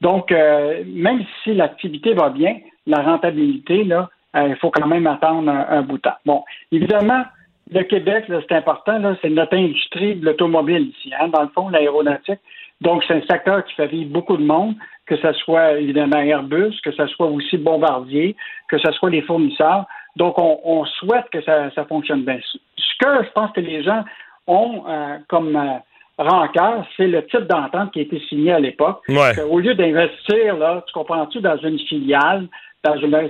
Donc, 0.02 0.30
même 0.30 1.24
si 1.42 1.54
l'activité 1.54 2.12
va 2.12 2.28
bien, 2.28 2.58
la 2.86 3.00
rentabilité, 3.00 3.84
là, 3.84 4.10
euh, 4.10 4.17
il 4.34 4.56
faut 4.56 4.70
quand 4.70 4.86
même 4.86 5.06
attendre 5.06 5.50
un, 5.50 5.82
bout 5.82 5.96
de 5.96 6.02
temps. 6.02 6.16
Bon, 6.26 6.44
évidemment, 6.70 7.24
le 7.70 7.82
Québec, 7.82 8.24
c'est 8.28 8.52
important, 8.52 9.00
c'est 9.20 9.30
notre 9.30 9.56
industrie 9.56 10.16
de 10.16 10.24
l'automobile 10.24 10.92
ici, 10.96 11.12
hein, 11.18 11.28
dans 11.28 11.42
le 11.42 11.48
fond, 11.48 11.68
l'aéronautique. 11.68 12.40
Donc, 12.80 13.02
c'est 13.06 13.14
un 13.14 13.26
secteur 13.28 13.64
qui 13.64 13.74
fait 13.74 13.88
vivre 13.88 14.10
beaucoup 14.10 14.36
de 14.36 14.44
monde, 14.44 14.74
que 15.06 15.16
ce 15.16 15.32
soit 15.32 15.72
évidemment 15.72 16.18
Airbus, 16.18 16.80
que 16.82 16.92
ce 16.92 17.06
soit 17.08 17.26
aussi 17.26 17.56
Bombardier, 17.56 18.36
que 18.68 18.78
ce 18.78 18.92
soit 18.92 19.10
les 19.10 19.22
fournisseurs. 19.22 19.86
Donc, 20.16 20.34
on, 20.38 20.84
souhaite 20.84 21.28
que 21.32 21.42
ça, 21.42 21.70
fonctionne 21.88 22.22
bien. 22.22 22.38
Ce 22.42 23.04
que 23.04 23.24
je 23.24 23.30
pense 23.32 23.52
que 23.52 23.60
les 23.60 23.82
gens 23.82 24.04
ont 24.46 24.84
euh, 24.88 25.18
comme 25.28 25.54
euh, 25.56 25.78
rancœur, 26.18 26.86
c'est 26.96 27.06
le 27.06 27.24
type 27.26 27.46
d'entente 27.46 27.92
qui 27.92 28.00
a 28.00 28.02
été 28.02 28.20
signé 28.28 28.52
à 28.52 28.60
l'époque. 28.60 29.02
Au 29.48 29.60
lieu 29.60 29.74
d'investir, 29.74 30.56
là, 30.56 30.82
tu 30.86 30.92
comprends-tu, 30.92 31.40
dans 31.40 31.56
une 31.58 31.78
filiale, 31.78 32.48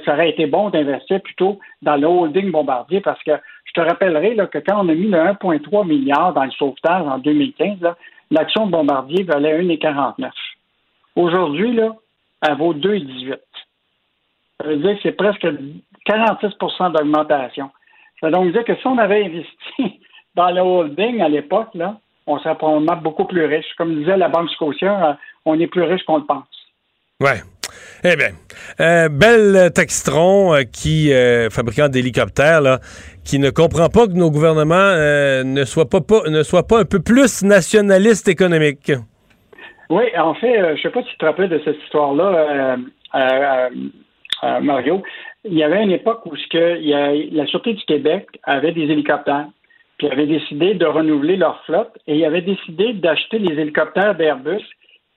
ça 0.05 0.13
aurait 0.13 0.31
été 0.31 0.47
bon 0.47 0.71
d'investir 0.71 1.21
plutôt 1.23 1.59
dans 1.83 1.97
le 1.97 2.07
holding 2.07 2.51
Bombardier 2.51 3.01
parce 3.01 3.23
que 3.23 3.33
je 3.65 3.73
te 3.73 3.81
rappellerai 3.81 4.35
là, 4.35 4.47
que 4.47 4.59
quand 4.59 4.85
on 4.85 4.89
a 4.89 4.95
mis 4.95 5.09
le 5.09 5.19
1,3 5.19 5.87
milliard 5.87 6.33
dans 6.33 6.45
le 6.45 6.51
sauvetage 6.53 7.07
en 7.07 7.19
2015, 7.19 7.79
l'action 8.31 8.67
de 8.67 8.73
Bombardier 8.73 9.25
valait 9.25 9.61
1,49. 9.63 10.31
Aujourd'hui, 11.17 11.79
elle 12.43 12.57
vaut 12.57 12.75
2,18. 12.75 13.37
Ça 14.61 14.67
veut 14.67 14.77
dire 14.77 14.95
que 14.97 15.03
c'est 15.03 15.13
presque 15.13 15.47
46% 16.07 16.93
d'augmentation. 16.93 17.71
Ça 18.21 18.27
veut 18.27 18.33
donc 18.33 18.53
dire 18.53 18.65
que 18.65 18.75
si 18.75 18.87
on 18.87 18.99
avait 18.99 19.25
investi 19.25 20.01
dans 20.35 20.51
le 20.51 20.61
holding 20.61 21.21
à 21.21 21.29
l'époque, 21.29 21.77
on 22.27 22.39
serait 22.39 22.57
probablement 22.57 22.97
beaucoup 22.97 23.25
plus 23.25 23.45
riche. 23.45 23.67
Comme 23.77 23.97
disait 23.97 24.17
la 24.17 24.29
Banque 24.29 24.51
scotienne, 24.51 25.03
euh, 25.03 25.13
on 25.45 25.59
est 25.59 25.67
plus 25.67 25.83
riche 25.83 26.03
qu'on 26.05 26.19
le 26.19 26.25
pense. 26.25 26.47
Ouais. 27.21 27.43
Eh 28.05 28.15
bien, 28.17 28.31
euh, 28.81 29.09
Belle 29.09 29.73
Textron, 29.73 30.55
euh, 30.55 30.63
qui, 30.63 31.13
euh, 31.13 31.51
fabricant 31.51 31.89
d'hélicoptères, 31.89 32.79
qui 33.25 33.39
ne 33.39 33.51
comprend 33.51 33.89
pas 33.89 34.07
que 34.07 34.13
nos 34.13 34.31
gouvernements 34.31 34.75
euh, 34.77 35.43
ne, 35.43 35.65
soient 35.65 35.89
pas, 35.89 35.99
un 35.99 36.85
peu 36.85 37.01
plus 37.01 37.43
nationalistes 37.43 38.29
économiques. 38.29 38.93
Oui, 39.91 40.05
en 40.17 40.35
fait, 40.35 40.55
je 40.55 40.73
ne 40.73 40.77
sais 40.77 40.91
pas 40.91 41.03
si 41.03 41.09
tu 41.11 41.19
te 41.19 41.25
rappelles 41.25 41.49
de 41.49 41.61
cette 41.65 41.83
histoire-là, 41.85 42.77
Mario. 44.61 45.03
Il 45.45 45.55
y 45.55 45.63
avait 45.63 45.83
une 45.83 45.91
époque 45.91 46.25
où 46.27 46.37
ce 46.37 46.47
que, 46.49 47.35
la 47.35 47.47
Sûreté 47.47 47.73
du 47.75 47.85
Québec 47.85 48.29
avait 48.45 48.73
des 48.73 48.83
hélicoptères, 48.83 49.49
puis 49.97 50.09
avait 50.09 50.27
décidé 50.27 50.75
de 50.75 50.87
renouveler 50.87 51.37
leur 51.37 51.65
flotte, 51.65 51.99
et 52.07 52.17
il 52.17 52.25
avait 52.25 52.43
décidé 52.43 52.93
d'acheter 52.93 53.39
les 53.39 53.61
hélicoptères 53.61 54.15
d'Airbus 54.15 54.63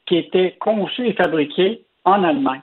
qui 0.08 0.18
étaient 0.18 0.56
conçus 0.60 1.08
et 1.08 1.14
fabriqués 1.14 1.84
en 2.06 2.24
Allemagne. 2.24 2.62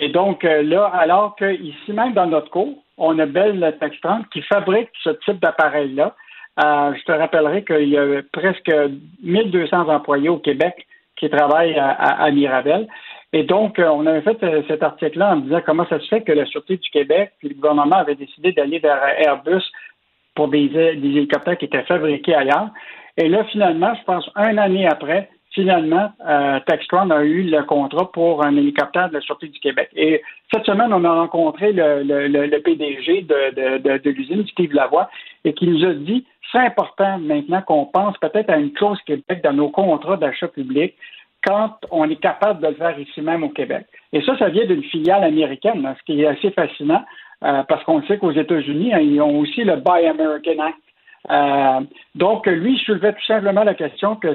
Et 0.00 0.08
donc 0.08 0.44
euh, 0.44 0.62
là, 0.62 0.86
alors 0.86 1.36
que 1.36 1.52
ici 1.52 1.92
même 1.92 2.12
dans 2.12 2.26
notre 2.26 2.50
cours, 2.50 2.82
on 2.96 3.18
a 3.18 3.26
Bell 3.26 3.76
Textron 3.80 4.24
qui 4.32 4.42
fabrique 4.42 4.90
ce 5.02 5.10
type 5.24 5.40
d'appareil-là. 5.40 6.14
Euh, 6.62 6.92
je 6.94 7.04
te 7.04 7.12
rappellerai 7.12 7.64
qu'il 7.64 7.88
y 7.88 7.98
a 7.98 8.22
presque 8.32 8.72
1200 9.22 9.88
employés 9.88 10.28
au 10.28 10.38
Québec 10.38 10.86
qui 11.16 11.28
travaillent 11.30 11.78
à, 11.78 12.30
Mirabel. 12.30 12.86
Et 13.32 13.42
donc, 13.42 13.78
euh, 13.78 13.88
on 13.88 14.06
avait 14.06 14.22
fait 14.22 14.38
cet 14.68 14.82
article-là 14.82 15.34
en 15.34 15.36
disant 15.36 15.60
comment 15.66 15.86
ça 15.88 15.98
se 15.98 16.06
fait 16.06 16.22
que 16.22 16.32
la 16.32 16.46
Sûreté 16.46 16.76
du 16.76 16.90
Québec 16.90 17.32
puis 17.38 17.48
le 17.48 17.54
gouvernement 17.54 17.96
avait 17.96 18.14
décidé 18.14 18.52
d'aller 18.52 18.78
vers 18.78 19.02
Airbus 19.18 19.62
pour 20.34 20.48
des, 20.48 20.68
des 20.68 21.08
hélicoptères 21.08 21.58
qui 21.58 21.64
étaient 21.64 21.82
fabriqués 21.82 22.34
ailleurs. 22.34 22.70
Et 23.16 23.28
là, 23.28 23.44
finalement, 23.44 23.92
je 23.94 24.04
pense, 24.04 24.30
un 24.36 24.56
année 24.58 24.86
après, 24.86 25.28
finalement, 25.58 26.12
euh, 26.24 26.60
Textron 26.68 27.10
a 27.10 27.24
eu 27.24 27.42
le 27.42 27.62
contrat 27.64 28.12
pour 28.12 28.44
un 28.44 28.56
hélicoptère 28.56 29.08
de 29.08 29.14
la 29.14 29.20
Sûreté 29.20 29.48
du 29.48 29.58
Québec. 29.58 29.88
Et 29.96 30.22
cette 30.54 30.64
semaine, 30.64 30.92
on 30.92 31.02
a 31.04 31.12
rencontré 31.12 31.72
le, 31.72 32.58
PDG 32.60 33.22
de, 33.22 33.54
de- 33.58 33.78
de- 33.78 33.98
de 33.98 34.10
l'usine, 34.10 34.46
Steve 34.46 34.72
Lavoie, 34.72 35.10
et 35.44 35.52
qui 35.54 35.66
nous 35.66 35.84
a 35.84 35.94
dit 35.94 36.24
c'est 36.52 36.58
important 36.60 37.18
maintenant 37.18 37.60
qu'on 37.62 37.86
pense 37.86 38.16
peut-être 38.18 38.50
à 38.50 38.56
une 38.56 38.72
clause 38.72 39.00
Québec 39.04 39.42
dans 39.42 39.52
nos 39.52 39.68
contrats 39.68 40.16
d'achat 40.16 40.46
public 40.46 40.94
quand 41.44 41.72
on 41.90 42.08
est 42.08 42.20
capable 42.30 42.62
de 42.62 42.68
le 42.68 42.74
faire 42.74 42.98
ici 43.00 43.20
même 43.20 43.42
au 43.42 43.48
Québec. 43.48 43.84
Et 44.12 44.22
ça, 44.22 44.38
ça 44.38 44.48
vient 44.48 44.64
d'une 44.64 44.84
filiale 44.84 45.24
américaine, 45.24 45.84
hein, 45.84 45.94
ce 45.98 46.04
qui 46.04 46.22
est 46.22 46.26
assez 46.26 46.50
fascinant, 46.52 47.02
euh, 47.44 47.62
parce 47.64 47.82
qu'on 47.84 48.02
sait 48.04 48.18
qu'aux 48.18 48.32
États-Unis, 48.32 48.94
hein, 48.94 49.00
ils 49.00 49.20
ont 49.20 49.40
aussi 49.40 49.64
le 49.64 49.76
Buy 49.76 50.06
American 50.06 50.58
Act. 50.68 50.78
Euh, 51.30 51.80
donc, 52.14 52.46
lui, 52.46 52.74
il 52.74 52.78
soulevait 52.80 53.12
tout 53.12 53.24
simplement 53.26 53.64
la 53.64 53.74
question 53.74 54.16
que 54.16 54.28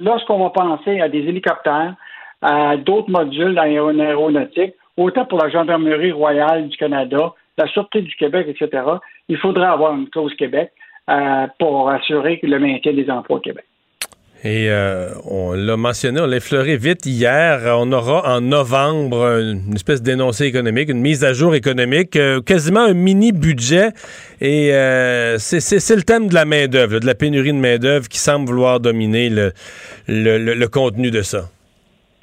lorsqu'on 0.00 0.38
va 0.38 0.50
penser 0.50 1.00
à 1.00 1.08
des 1.08 1.20
hélicoptères, 1.20 1.94
à 2.42 2.76
d'autres 2.76 3.10
modules 3.10 3.54
d'aéro- 3.54 3.98
aéronautique, 3.98 4.74
autant 4.96 5.24
pour 5.24 5.38
la 5.38 5.50
Gendarmerie 5.50 6.12
royale 6.12 6.68
du 6.68 6.76
Canada, 6.76 7.32
la 7.58 7.66
Sûreté 7.68 8.02
du 8.02 8.14
Québec, 8.16 8.46
etc., 8.48 8.82
il 9.28 9.38
faudrait 9.38 9.66
avoir 9.66 9.94
une 9.94 10.08
clause 10.08 10.34
Québec 10.34 10.72
euh, 11.08 11.46
pour 11.58 11.88
assurer 11.90 12.38
le 12.42 12.58
maintien 12.58 12.92
des 12.92 13.10
emplois 13.10 13.38
au 13.38 13.40
Québec. 13.40 13.64
Et 14.44 14.70
euh, 14.70 15.08
on 15.24 15.52
l'a 15.54 15.76
mentionné, 15.76 16.20
on 16.20 16.26
l'a 16.26 16.36
effleuré 16.36 16.76
vite 16.76 17.04
hier. 17.06 17.62
On 17.78 17.90
aura 17.90 18.36
en 18.36 18.40
novembre 18.40 19.24
une 19.40 19.74
espèce 19.74 20.02
d'énoncé 20.02 20.44
économique, 20.44 20.88
une 20.88 21.00
mise 21.00 21.24
à 21.24 21.32
jour 21.32 21.54
économique, 21.54 22.14
euh, 22.16 22.40
quasiment 22.40 22.84
un 22.84 22.94
mini 22.94 23.32
budget. 23.32 23.88
Et 24.40 24.72
euh, 24.72 25.38
c'est- 25.38 25.96
le 25.96 26.02
thème 26.02 26.28
de 26.28 26.34
la 26.34 26.44
main-d'œuvre, 26.44 27.00
de 27.00 27.06
la 27.06 27.14
pénurie 27.14 27.52
de 27.52 27.58
main-d'œuvre 27.58 28.08
qui 28.08 28.18
semble 28.18 28.46
vouloir 28.46 28.78
dominer 28.78 29.30
le 30.06 30.66
contenu 30.66 31.10
de 31.10 31.22
ça. 31.22 31.50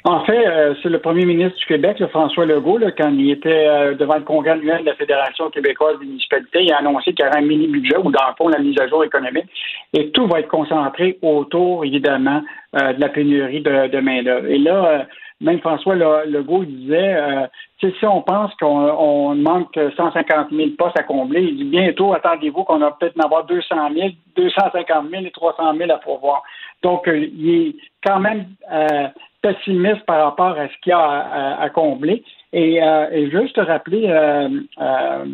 En 0.06 0.26
fait, 0.26 0.46
euh, 0.46 0.76
c'est 0.84 0.90
le 0.90 1.00
premier 1.00 1.24
ministre 1.26 1.58
du 1.58 1.66
Québec, 1.66 1.98
le 2.00 2.08
François 2.08 2.46
Legault, 2.46 2.78
là, 2.78 2.92
quand 2.92 3.10
il 3.12 3.32
était 3.32 3.68
euh, 3.70 3.94
devant 3.96 4.16
le 4.16 4.24
congrès 4.24 4.52
annuel 4.52 4.82
de 4.82 4.88
la 4.88 4.96
Fédération 4.96 5.50
québécoise 5.50 5.98
des 6.00 6.06
municipalités, 6.06 6.64
il 6.64 6.74
a 6.74 6.80
annoncé 6.80 7.14
qu'il 7.14 7.24
y 7.26 7.28
aurait 7.30 7.38
un 7.38 7.46
mini-budget 7.46 7.96
ou 7.98 8.12
dans 8.12 8.28
le 8.28 8.34
fond, 8.38 8.50
la 8.50 8.60
mise 8.60 8.78
à 8.82 8.88
jour 8.90 9.06
économique. 9.06 9.46
Et 9.94 10.12
tout 10.12 10.28
va 10.28 10.42
être 10.42 10.50
concentré 10.50 11.18
autour, 11.22 11.86
évidemment, 11.86 12.42
euh, 12.82 12.92
de 12.92 13.00
la 13.00 13.08
pénurie 13.08 13.62
de, 13.62 13.88
de 13.88 14.00
main-d'œuvre. 14.02 14.48
Et 14.48 14.58
là, 14.58 14.86
euh, 14.86 15.04
même 15.40 15.60
François 15.62 15.96
Le- 15.96 16.30
Legault 16.30 16.66
disait, 16.66 17.16
euh, 17.16 17.48
si 17.80 18.06
on 18.06 18.22
pense 18.22 18.54
qu'on 18.56 18.68
on 18.68 19.36
manque 19.36 19.80
150 19.96 20.48
000 20.52 20.70
postes 20.78 21.00
à 21.00 21.04
combler, 21.04 21.44
il 21.44 21.56
dit 21.56 21.64
bientôt, 21.64 22.14
attendez-vous 22.14 22.66
qu'on 22.66 22.80
va 22.80 22.92
peut-être 22.92 23.18
en 23.22 23.24
avoir 23.26 23.46
200 23.46 23.76
000, 23.96 24.10
250 24.36 25.10
000 25.12 25.24
et 25.24 25.32
300 25.32 25.76
000 25.78 25.92
à 25.92 25.98
pourvoir. 25.98 26.44
Donc, 26.82 27.08
euh, 27.08 27.18
il 27.18 27.50
est 27.50 27.76
quand 28.06 28.20
même 28.20 28.48
euh, 28.70 29.08
pessimiste 29.44 30.04
par 30.08 30.24
rapport 30.24 30.58
à 30.58 30.68
ce 30.68 30.74
qu'il 30.82 30.90
y 30.90 30.94
a 30.94 31.58
à, 31.60 31.70
combler. 31.70 32.24
Et, 32.54 32.82
euh, 32.82 33.08
et 33.12 33.30
juste 33.30 33.56
te 33.56 33.62
rappeler, 33.62 34.06
euh, 34.08 34.50
euh, 34.82 35.26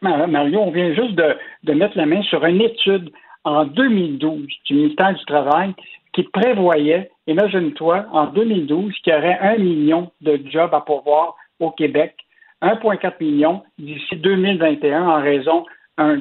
Mar- 0.00 0.28
Mario, 0.28 0.60
on 0.60 0.70
vient 0.70 0.94
juste 0.94 1.14
de, 1.16 1.36
de 1.64 1.72
mettre 1.74 1.96
la 1.98 2.06
main 2.06 2.22
sur 2.22 2.44
une 2.46 2.60
étude 2.62 3.10
en 3.44 3.64
2012 3.64 4.46
du 4.66 4.74
ministère 4.74 5.12
du 5.14 5.24
Travail 5.26 5.74
qui 6.12 6.22
prévoyait, 6.22 7.10
imagine-toi, 7.26 8.06
en 8.12 8.26
2012, 8.26 8.94
qu'il 9.02 9.12
y 9.12 9.16
aurait 9.16 9.38
un 9.40 9.58
million 9.58 10.10
de 10.20 10.40
jobs 10.50 10.72
à 10.74 10.80
pourvoir 10.80 11.34
au 11.60 11.70
Québec, 11.70 12.14
1,4 12.62 13.14
million 13.20 13.62
d'ici 13.78 14.16
2021 14.16 15.06
en 15.06 15.20
raison 15.20 15.66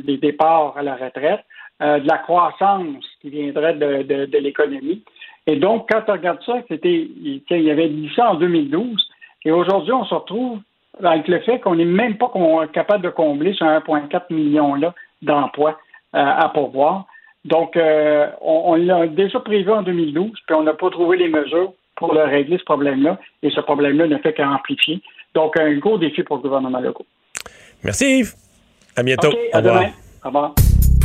des 0.04 0.18
départs 0.18 0.76
à 0.78 0.82
la 0.82 0.95
retraite, 0.95 1.41
euh, 1.84 2.00
de 2.00 2.08
la 2.08 2.18
croissance 2.18 3.06
qui 3.22 3.30
viendrait 3.30 3.76
de, 3.76 4.02
de- 4.02 4.26
de 4.26 4.38
l'économie. 4.39 5.04
Et 5.48 5.56
donc, 5.56 5.88
quand 5.89 6.04
on 6.10 6.14
regarde 6.14 6.39
ça, 6.45 6.58
c'était, 6.68 7.08
il 7.24 7.41
y 7.50 7.72
avait 7.72 7.89
dit 7.89 8.12
ça 8.16 8.32
en 8.32 8.36
2012, 8.36 9.10
et 9.45 9.52
aujourd'hui, 9.52 9.93
on 9.93 10.04
se 10.06 10.14
retrouve 10.14 10.60
avec 11.04 11.28
le 11.28 11.39
fait 11.39 11.60
qu'on 11.60 11.76
n'est 11.76 11.86
même 11.86 12.18
pas 12.18 12.30
capable 12.74 13.04
de 13.04 13.10
combler 13.10 13.54
ce 13.54 13.64
1,4 13.64 14.34
million-là 14.34 14.93
d'emplois 15.22 15.80
euh, 16.16 16.20
à 16.20 16.50
pourvoir. 16.50 17.06
Donc, 17.45 17.78
euh, 17.78 18.28
on, 18.41 18.74
on 18.74 18.76
l'a 18.76 19.08
déjà 19.08 19.39
prévu 19.39 19.72
en 19.72 19.84
2012, 19.84 20.32
puis 20.45 20.56
on 20.56 20.64
n'a 20.64 20.74
pas 20.74 20.89
trouvé 20.89 21.18
les 21.18 21.30
mesures 21.30 21.72
pour 21.95 22.14
le 22.14 22.24
régler, 22.24 22.58
ce 22.58 22.64
problème-là, 22.64 23.18
et 23.41 23.50
ce 23.50 23.62
problème-là 23.62 24.08
ne 24.08 24.18
fait 24.18 24.34
qu'amplifier. 24.34 25.02
Donc, 25.34 25.58
un 25.58 25.78
gros 25.78 25.98
défi 25.98 26.24
pour 26.24 26.38
le 26.38 26.41
gouvernement 26.43 26.80
local. 26.80 27.06
Merci 27.84 28.20
Yves. 28.20 28.34
À 28.95 29.04
bientôt. 29.04 29.30
OK, 29.30 29.38
Au 29.54 29.56
à 29.56 29.60
revoir. 29.60 29.80
demain. 29.80 29.91
Au 30.24 30.28
revoir. 30.28 30.56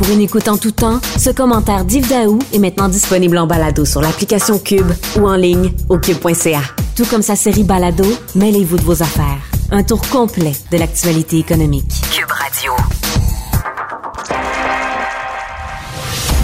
Pour 0.03 0.11
une 0.11 0.19
écoute 0.19 0.49
en 0.49 0.57
tout 0.57 0.71
temps, 0.71 0.99
ce 1.17 1.29
commentaire 1.29 1.85
d'Yves 1.85 2.09
Daou 2.09 2.37
est 2.51 2.59
maintenant 2.59 2.89
disponible 2.89 3.37
en 3.37 3.47
balado 3.47 3.85
sur 3.85 4.01
l'application 4.01 4.59
Cube 4.59 4.91
ou 5.17 5.29
en 5.29 5.37
ligne 5.37 5.71
au 5.87 5.97
cube.ca. 5.97 6.59
Tout 6.93 7.05
comme 7.05 7.21
sa 7.21 7.37
série 7.37 7.63
Balado, 7.63 8.03
mêlez-vous 8.35 8.75
de 8.75 8.81
vos 8.81 9.01
affaires. 9.01 9.39
Un 9.71 9.81
tour 9.81 10.01
complet 10.09 10.51
de 10.73 10.77
l'actualité 10.77 11.37
économique. 11.37 11.89
Cube 12.11 12.29
Radio. 12.29 12.73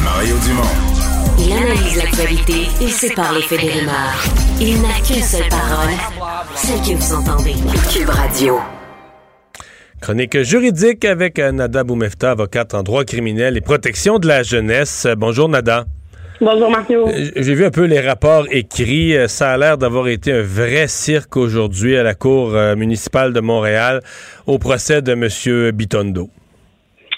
Mario 0.05 0.35
Dumont. 0.45 0.63
Il 1.39 1.51
analyse 1.51 1.97
l'actualité 1.97 2.67
et 2.79 2.87
sépare 2.87 3.33
les 3.33 3.41
faits 3.41 3.59
des 3.59 3.71
rumeurs. 3.71 4.23
Il 4.61 4.81
n'a 4.81 5.01
qu'une 5.05 5.21
seule 5.21 5.49
parole, 5.49 6.39
celle 6.55 6.79
que 6.79 6.97
vous 6.97 7.13
entendez. 7.13 7.55
Cube 7.91 8.09
Radio. 8.09 8.57
Chronique 10.01 10.41
juridique 10.43 11.03
avec 11.03 11.39
euh, 11.39 11.51
Nada 11.51 11.83
Boumefta, 11.83 12.31
avocate 12.31 12.73
en 12.73 12.83
droit 12.83 13.03
criminel 13.03 13.57
et 13.57 13.61
protection 13.61 14.17
de 14.17 14.27
la 14.27 14.43
jeunesse. 14.43 15.05
Bonjour 15.17 15.49
Nada. 15.49 15.85
Bonjour 16.39 16.71
Mario. 16.71 17.07
Euh, 17.09 17.31
J'ai 17.35 17.53
vu 17.53 17.65
un 17.65 17.69
peu 17.69 17.83
les 17.83 17.99
rapports 17.99 18.45
écrits. 18.49 19.15
Euh, 19.17 19.27
Ça 19.27 19.51
a 19.51 19.57
l'air 19.57 19.77
d'avoir 19.77 20.07
été 20.07 20.31
un 20.31 20.41
vrai 20.41 20.87
cirque 20.87 21.35
aujourd'hui 21.35 21.97
à 21.97 22.03
la 22.03 22.15
Cour 22.15 22.51
municipale 22.77 23.33
de 23.33 23.41
Montréal 23.41 23.99
au 24.47 24.57
procès 24.57 25.01
de 25.01 25.11
M. 25.11 25.71
Bitondo. 25.71 26.29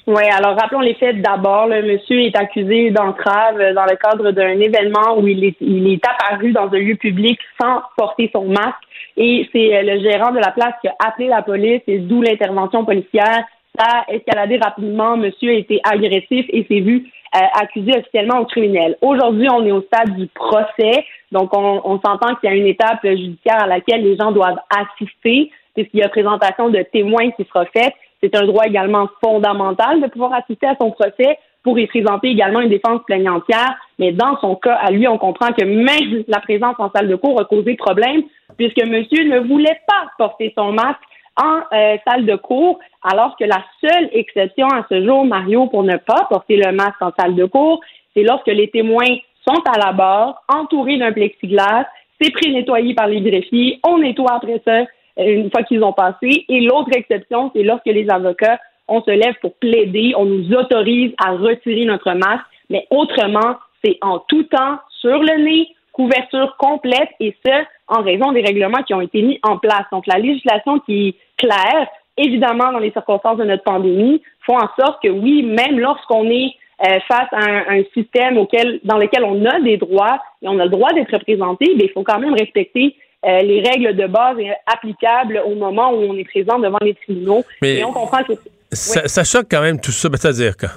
Oui, 0.08 0.24
alors 0.36 0.58
rappelons 0.60 0.80
les 0.82 0.96
faits 0.96 1.22
d'abord. 1.22 1.68
Le 1.68 1.84
monsieur 1.84 2.20
est 2.20 2.36
accusé 2.36 2.90
d'entrave 2.90 3.58
dans 3.76 3.86
le 3.86 3.96
cadre 3.96 4.32
d'un 4.32 4.60
événement 4.60 5.20
où 5.20 5.28
il 5.28 5.44
est, 5.44 5.56
il 5.62 5.94
est 5.94 6.02
apparu 6.04 6.52
dans 6.52 6.68
un 6.74 6.80
lieu 6.80 6.96
public 6.96 7.38
sans 7.62 7.84
porter 7.96 8.32
son 8.34 8.46
masque. 8.46 8.82
Et 9.24 9.48
c'est 9.52 9.76
euh, 9.76 9.84
le 9.84 10.00
gérant 10.00 10.32
de 10.32 10.40
la 10.40 10.50
place 10.52 10.74
qui 10.82 10.88
a 10.88 10.96
appelé 10.98 11.28
la 11.28 11.44
police 11.44 11.84
et 11.86 12.00
d'où 12.00 12.24
l'intervention 12.24 12.84
policière. 12.86 13.44
Ça 13.78 13.86
a 14.00 14.12
escaladé 14.12 14.58
rapidement. 14.58 15.16
Monsieur 15.16 15.52
a 15.52 15.54
été 15.54 15.80
agressif 15.84 16.48
et 16.50 16.66
s'est 16.68 16.80
vu 16.80 17.06
euh, 17.36 17.40
accusé 17.62 17.92
officiellement 17.96 18.40
au 18.40 18.46
criminel. 18.46 18.98
Aujourd'hui, 19.04 19.48
on 19.54 19.64
est 19.64 19.72
au 19.72 19.84
stade 19.84 20.16
du 20.16 20.26
procès. 20.26 21.06
Donc, 21.32 21.56
on, 21.56 21.82
on 21.84 22.02
s'entend 22.02 22.34
qu'il 22.36 22.50
y 22.50 22.54
a 22.54 22.56
une 22.56 22.66
étape 22.66 23.04
judiciaire 23.04 23.62
à 23.62 23.68
laquelle 23.68 24.02
les 24.02 24.18
gens 24.18 24.32
doivent 24.32 24.60
assister 24.76 25.52
puisqu'il 25.76 26.00
y 26.00 26.04
a 26.04 26.10
présentation 26.10 26.70
de 26.70 26.82
témoins 26.92 27.30
qui 27.32 27.46
sera 27.46 27.66
faite. 27.66 27.94
C'est 28.24 28.36
un 28.36 28.46
droit 28.48 28.66
également 28.66 29.08
fondamental 29.24 30.02
de 30.02 30.08
pouvoir 30.08 30.34
assister 30.34 30.66
à 30.66 30.76
son 30.82 30.90
procès 30.90 31.38
pour 31.64 31.78
y 31.78 31.88
présenter 31.88 32.30
également 32.30 32.62
une 32.62 32.70
défense 32.70 33.02
plaignantière. 33.06 33.78
Mais 34.00 34.12
dans 34.12 34.40
son 34.40 34.56
cas, 34.56 34.76
à 34.76 34.92
lui, 34.92 35.08
on 35.08 35.18
comprend 35.18 35.52
que 35.54 35.64
même 35.64 36.24
la 36.28 36.40
présence 36.40 36.76
en 36.80 36.92
salle 36.92 37.08
de 37.08 37.16
cours 37.16 37.40
a 37.40 37.46
causé 37.46 37.76
problème 37.76 38.24
puisque 38.58 38.86
monsieur 38.86 39.24
ne 39.26 39.40
voulait 39.40 39.80
pas 39.88 40.12
porter 40.18 40.54
son 40.58 40.74
masque 40.74 41.00
en 41.42 41.62
euh, 41.74 41.98
salle 42.06 42.26
de 42.26 42.36
cours, 42.36 42.80
alors 43.04 43.36
que 43.38 43.46
la 43.46 43.64
seule 43.80 44.10
exception 44.12 44.68
à 44.68 44.86
ce 44.90 45.04
jour, 45.06 45.26
Mario, 45.26 45.68
pour 45.68 45.84
ne 45.84 45.96
pas 45.96 46.28
porter 46.30 46.58
le 46.58 46.72
masque 46.74 47.02
en 47.02 47.12
salle 47.18 47.36
de 47.36 47.46
cours, 47.46 47.80
c'est 48.14 48.24
lorsque 48.24 48.48
les 48.48 48.70
témoins 48.70 49.16
sont 49.48 49.62
à 49.74 49.80
la 49.80 49.94
barre, 49.94 50.44
entourés 50.50 50.98
d'un 50.98 51.14
plexiglas, 51.14 51.86
c'est 52.20 52.32
pré-nettoyé 52.32 52.94
par 52.94 53.08
les 53.08 53.22
greffiers, 53.22 53.80
on 53.84 53.98
nettoie 54.00 54.34
après 54.34 54.62
ça 54.66 54.82
euh, 55.20 55.36
une 55.36 55.50
fois 55.50 55.64
qu'ils 55.64 55.84
ont 55.84 55.94
passé. 55.94 56.46
Et 56.48 56.62
l'autre 56.62 56.90
exception, 56.94 57.52
c'est 57.56 57.64
lorsque 57.64 57.86
les 57.86 58.10
avocats, 58.10 58.60
on 58.88 59.02
se 59.02 59.12
lève 59.12 59.36
pour 59.42 59.54
plaider, 59.56 60.14
on 60.18 60.26
nous 60.26 60.54
autorise 60.54 61.14
à 61.24 61.32
retirer 61.32 61.86
notre 61.86 62.12
masque, 62.14 62.46
mais 62.70 62.88
autrement, 62.90 63.56
c'est 63.84 63.98
en 64.02 64.20
tout 64.20 64.44
temps 64.44 64.80
sur 65.00 65.20
le 65.20 65.44
nez, 65.44 65.68
couverture 65.92 66.56
complète, 66.58 67.10
et 67.20 67.36
ce, 67.46 67.52
en 67.88 68.02
raison 68.02 68.32
des 68.32 68.42
règlements 68.42 68.84
qui 68.84 68.94
ont 68.94 69.02
été 69.02 69.22
mis 69.22 69.40
en 69.44 69.58
place. 69.58 69.84
Donc, 69.92 70.08
la 70.08 70.18
législation 70.18 70.80
qui 70.80 71.10
est 71.10 71.16
claire, 71.38 71.88
évidemment, 72.18 72.72
dans 72.72 72.80
les 72.80 72.92
circonstances 72.92 73.38
de 73.38 73.46
notre 73.46 73.64
pandémie, 73.64 74.22
font 74.46 74.58
en 74.58 74.70
sorte 74.80 75.02
que 75.04 75.10
oui, 75.10 75.44
même 75.44 75.80
lorsqu'on 75.80 76.30
est 76.30 76.54
euh, 76.86 77.00
face 77.08 77.28
à 77.32 77.72
un, 77.72 77.84
système 77.94 78.38
auquel, 78.38 78.80
dans 78.84 78.98
lequel 78.98 79.24
on 79.24 79.46
a 79.46 79.60
des 79.60 79.78
droits 79.78 80.20
et 80.42 80.48
on 80.48 80.58
a 80.58 80.64
le 80.64 80.72
droit 80.72 80.92
d'être 80.94 81.12
représenté, 81.14 81.74
mais 81.78 81.84
il 81.86 81.92
faut 81.92 82.04
quand 82.04 82.20
même 82.20 82.34
respecter 82.34 82.96
euh, 83.24 83.42
les 83.42 83.62
règles 83.62 83.96
de 83.96 84.08
base 84.08 84.38
applicables 84.66 85.44
au 85.46 85.54
moment 85.54 85.92
où 85.92 85.98
on 85.98 86.18
est 86.18 86.24
présent 86.24 86.58
devant 86.58 86.80
les 86.82 86.96
tribunaux. 86.96 87.44
et 87.62 87.84
on 87.84 87.92
comprend 87.92 88.24
que 88.24 88.34
ça, 88.72 89.24
choque 89.24 89.48
quand 89.50 89.62
même 89.62 89.80
tout 89.80 89.92
ça. 89.92 90.10
Ben, 90.10 90.18
c'est-à-dire 90.20 90.56
que 90.58 90.68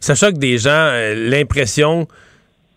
ça 0.00 0.14
choque 0.14 0.38
des 0.38 0.58
gens 0.58 0.70
euh, 0.70 1.30
l'impression 1.30 2.08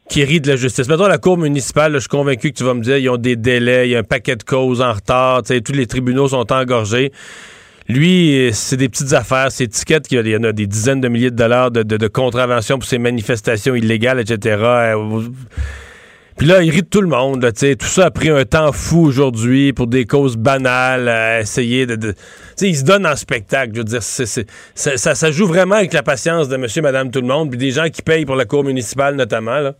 qui 0.09 0.23
rit 0.23 0.39
de 0.39 0.47
la 0.47 0.55
justice. 0.55 0.87
Mettons 0.87 1.07
la 1.07 1.17
cour 1.17 1.37
municipale, 1.37 1.93
je 1.93 1.99
suis 1.99 2.07
convaincu 2.07 2.51
que 2.51 2.57
tu 2.57 2.63
vas 2.63 2.73
me 2.73 2.81
dire, 2.81 2.97
ils 2.97 3.09
ont 3.09 3.17
des 3.17 3.35
délais, 3.35 3.89
il 3.89 3.91
y 3.91 3.95
a 3.95 3.99
un 3.99 4.03
paquet 4.03 4.35
de 4.37 4.43
causes 4.43 4.81
en 4.81 4.93
retard, 4.93 5.41
tous 5.43 5.73
les 5.73 5.85
tribunaux 5.85 6.29
sont 6.29 6.51
engorgés. 6.51 7.11
Lui, 7.89 8.49
c'est 8.53 8.77
des 8.77 8.89
petites 8.89 9.13
affaires, 9.13 9.51
c'est 9.51 9.65
étiquettes, 9.65 10.07
il 10.11 10.27
y 10.27 10.35
en 10.35 10.43
a 10.43 10.51
des 10.51 10.67
dizaines 10.67 11.01
de 11.01 11.07
milliers 11.07 11.31
de 11.31 11.35
dollars 11.35 11.71
de, 11.71 11.83
de, 11.83 12.07
contraventions 12.07 12.79
pour 12.79 12.87
ces 12.87 12.97
manifestations 12.97 13.75
illégales, 13.75 14.19
etc. 14.19 14.93
Puis 16.37 16.45
là, 16.45 16.61
il 16.61 16.69
rit 16.69 16.83
tout 16.83 17.01
le 17.01 17.07
monde. 17.07 17.41
Là, 17.41 17.51
tout 17.51 17.85
ça 17.85 18.05
a 18.05 18.11
pris 18.11 18.29
un 18.29 18.45
temps 18.45 18.71
fou 18.71 19.07
aujourd'hui 19.07 19.73
pour 19.73 19.87
des 19.87 20.05
causes 20.05 20.37
banales, 20.37 21.09
à 21.09 21.39
essayer 21.39 21.87
de... 21.87 21.95
de 21.95 22.13
il 22.61 22.75
se 22.75 22.85
donne 22.85 23.07
en 23.07 23.15
spectacle. 23.15 23.71
Je 23.73 23.79
veux 23.79 23.83
dire, 23.83 24.03
ça, 24.03 25.15
ça, 25.15 25.31
joue 25.31 25.47
vraiment 25.47 25.75
avec 25.75 25.93
la 25.93 26.03
patience 26.03 26.47
de 26.47 26.57
monsieur, 26.57 26.83
madame, 26.83 27.09
tout 27.09 27.21
le 27.21 27.27
monde, 27.27 27.49
puis 27.49 27.57
des 27.57 27.71
gens 27.71 27.89
qui 27.91 28.03
payent 28.03 28.25
pour 28.25 28.35
la 28.35 28.45
cour 28.45 28.63
municipale 28.63 29.15
notamment. 29.15 29.59
Là. 29.59 29.73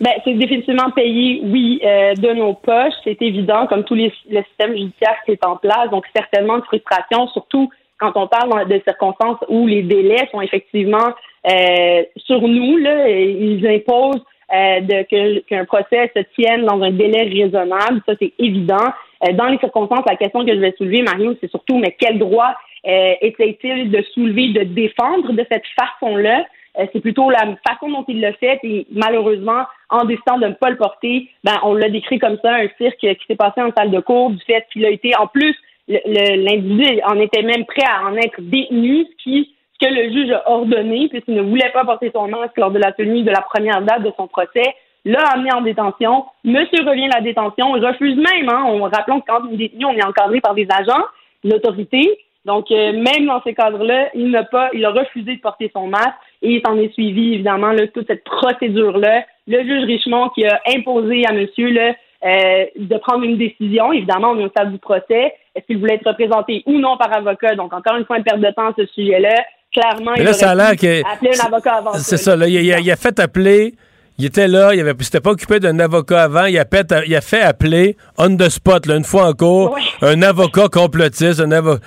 Ben, 0.00 0.12
c'est 0.24 0.34
définitivement 0.34 0.90
payé, 0.90 1.42
oui, 1.44 1.80
euh, 1.84 2.14
de 2.14 2.32
nos 2.34 2.54
poches, 2.54 2.94
c'est 3.04 3.20
évident, 3.20 3.66
comme 3.68 3.84
tous 3.84 3.94
les 3.94 4.12
le 4.30 4.42
système 4.44 4.72
judiciaire 4.72 5.16
qui 5.24 5.32
est 5.32 5.44
en 5.44 5.56
place. 5.56 5.90
Donc, 5.90 6.04
certainement 6.14 6.58
de 6.58 6.64
frustration, 6.64 7.28
surtout 7.28 7.68
quand 7.98 8.12
on 8.16 8.26
parle 8.26 8.68
de 8.68 8.80
circonstances 8.84 9.38
où 9.48 9.66
les 9.66 9.82
délais 9.82 10.28
sont 10.30 10.40
effectivement 10.40 11.08
euh, 11.50 12.02
sur 12.16 12.40
nous. 12.42 12.76
Là, 12.78 13.08
ils 13.08 13.66
imposent 13.66 14.22
de 14.50 15.40
qu'un 15.40 15.64
procès 15.64 16.10
se 16.16 16.22
tienne 16.34 16.64
dans 16.64 16.80
un 16.82 16.90
délai 16.90 17.24
raisonnable. 17.24 18.00
Ça, 18.06 18.14
c'est 18.18 18.32
évident. 18.38 18.92
Euh, 19.26 19.32
dans 19.32 19.46
les 19.46 19.58
circonstances, 19.58 20.04
la 20.06 20.16
question 20.16 20.44
que 20.44 20.54
je 20.54 20.60
vais 20.60 20.74
soulever, 20.76 21.02
Mario, 21.02 21.34
c'est 21.40 21.50
surtout, 21.50 21.78
mais 21.78 21.96
quel 21.98 22.18
droit 22.18 22.54
euh, 22.86 23.14
était-il 23.20 23.90
de 23.90 24.02
soulever, 24.14 24.48
de 24.48 24.62
défendre 24.62 25.32
de 25.32 25.44
cette 25.50 25.64
façon-là? 25.78 26.44
Euh, 26.78 26.86
c'est 26.92 27.00
plutôt 27.00 27.28
la 27.30 27.56
façon 27.66 27.90
dont 27.90 28.04
il 28.06 28.20
l'a 28.20 28.32
fait 28.34 28.60
et 28.62 28.86
malheureusement, 28.92 29.64
en 29.90 30.04
décidant 30.04 30.38
de 30.38 30.46
ne 30.46 30.52
pas 30.52 30.70
le 30.70 30.76
porter, 30.76 31.28
ben, 31.42 31.58
on 31.64 31.74
l'a 31.74 31.88
décrit 31.88 32.18
comme 32.18 32.38
ça, 32.42 32.54
un 32.54 32.68
cirque 32.78 32.98
qui 32.98 33.26
s'est 33.26 33.36
passé 33.36 33.60
en 33.60 33.72
salle 33.76 33.90
de 33.90 34.00
cours 34.00 34.30
du 34.30 34.38
fait 34.44 34.64
qu'il 34.72 34.84
a 34.84 34.90
été, 34.90 35.16
en 35.16 35.26
plus, 35.26 35.56
l'individu 35.88 37.00
en 37.06 37.18
était 37.18 37.42
même 37.42 37.64
prêt 37.64 37.86
à 37.88 38.06
en 38.06 38.14
être 38.16 38.40
détenu, 38.40 39.06
ce 39.06 39.24
qui 39.24 39.54
que 39.80 39.86
le 39.86 40.10
juge 40.12 40.30
a 40.32 40.50
ordonné, 40.50 41.08
puisqu'il 41.08 41.34
ne 41.34 41.42
voulait 41.42 41.70
pas 41.72 41.84
porter 41.84 42.10
son 42.14 42.28
masque 42.28 42.56
lors 42.56 42.70
de 42.70 42.78
la 42.78 42.92
tenue 42.92 43.22
de 43.22 43.30
la 43.30 43.42
première 43.42 43.82
date 43.82 44.02
de 44.02 44.12
son 44.16 44.26
procès, 44.26 44.74
l'a 45.04 45.20
amené 45.32 45.52
en 45.52 45.60
détention. 45.60 46.24
Monsieur 46.44 46.84
revient 46.84 47.06
à 47.06 47.18
la 47.18 47.20
détention, 47.20 47.72
refuse 47.72 48.16
même, 48.16 48.48
hein, 48.48 48.64
on, 48.66 48.82
rappelons 48.82 49.20
que 49.20 49.26
quand 49.26 49.42
on 49.48 49.52
est 49.52 49.56
détenu, 49.56 49.84
on 49.84 49.92
est 49.92 50.04
encadré 50.04 50.40
par 50.40 50.54
des 50.54 50.66
agents, 50.70 51.04
l'autorité. 51.44 52.18
Donc, 52.44 52.70
euh, 52.70 52.92
même 52.92 53.26
dans 53.26 53.42
ces 53.42 53.54
cadres-là, 53.54 54.08
il 54.14 54.30
n'a 54.30 54.44
pas, 54.44 54.70
il 54.72 54.84
a 54.84 54.90
refusé 54.90 55.36
de 55.36 55.40
porter 55.40 55.70
son 55.72 55.86
masque 55.86 56.14
et 56.42 56.54
il 56.54 56.62
s'en 56.64 56.76
est 56.78 56.92
suivi, 56.92 57.34
évidemment, 57.34 57.72
là, 57.72 57.86
toute 57.88 58.06
cette 58.06 58.24
procédure-là. 58.24 59.24
Le 59.46 59.62
juge 59.64 59.84
Richemont 59.84 60.30
qui 60.30 60.46
a 60.46 60.60
imposé 60.74 61.26
à 61.26 61.32
monsieur 61.32 61.70
là, 61.70 61.94
euh, 62.24 62.66
de 62.76 62.96
prendre 62.98 63.24
une 63.24 63.36
décision. 63.36 63.92
Évidemment, 63.92 64.30
on 64.30 64.40
est 64.40 64.44
au 64.44 64.48
stade 64.48 64.72
du 64.72 64.78
procès. 64.78 65.34
Est-ce 65.54 65.66
qu'il 65.66 65.78
voulait 65.78 65.94
être 65.94 66.08
représenté 66.08 66.62
ou 66.66 66.78
non 66.78 66.96
par 66.96 67.14
avocat? 67.16 67.54
Donc, 67.54 67.72
encore 67.72 67.96
une 67.96 68.04
fois, 68.06 68.18
une 68.18 68.24
perte 68.24 68.40
de 68.40 68.50
temps 68.50 68.68
à 68.68 68.74
ce 68.76 68.86
sujet-là. 68.86 69.34
Clairement, 69.72 70.14
il 70.14 70.24
là, 70.24 70.32
ça 70.32 70.50
a 70.50 70.54
l'air 70.54 70.76
que... 70.76 71.02
un 71.02 71.46
avocat 71.46 71.74
avant. 71.74 71.92
C'est 71.94 72.16
ça, 72.16 72.36
là, 72.36 72.48
il, 72.48 72.56
a, 72.72 72.78
il, 72.80 72.90
a, 72.90 72.96
fait 72.96 73.18
appeler... 73.20 73.74
Il 74.18 74.24
était 74.24 74.48
là, 74.48 74.74
il 74.74 74.84
s'était 75.04 75.20
pas 75.20 75.30
occupé 75.30 75.60
d'un 75.60 75.78
avocat 75.78 76.24
avant, 76.24 76.46
il 76.46 76.58
a, 76.58 76.64
fait, 76.64 76.92
il 77.06 77.14
a 77.14 77.20
fait 77.20 77.40
appeler 77.40 77.96
on 78.18 78.36
the 78.36 78.48
spot, 78.48 78.86
là, 78.86 78.96
une 78.96 79.04
fois 79.04 79.28
encore, 79.28 79.78
un 80.02 80.22
avocat 80.22 80.68
complotiste, 80.68 81.40
un 81.40 81.52
avocat. 81.52 81.84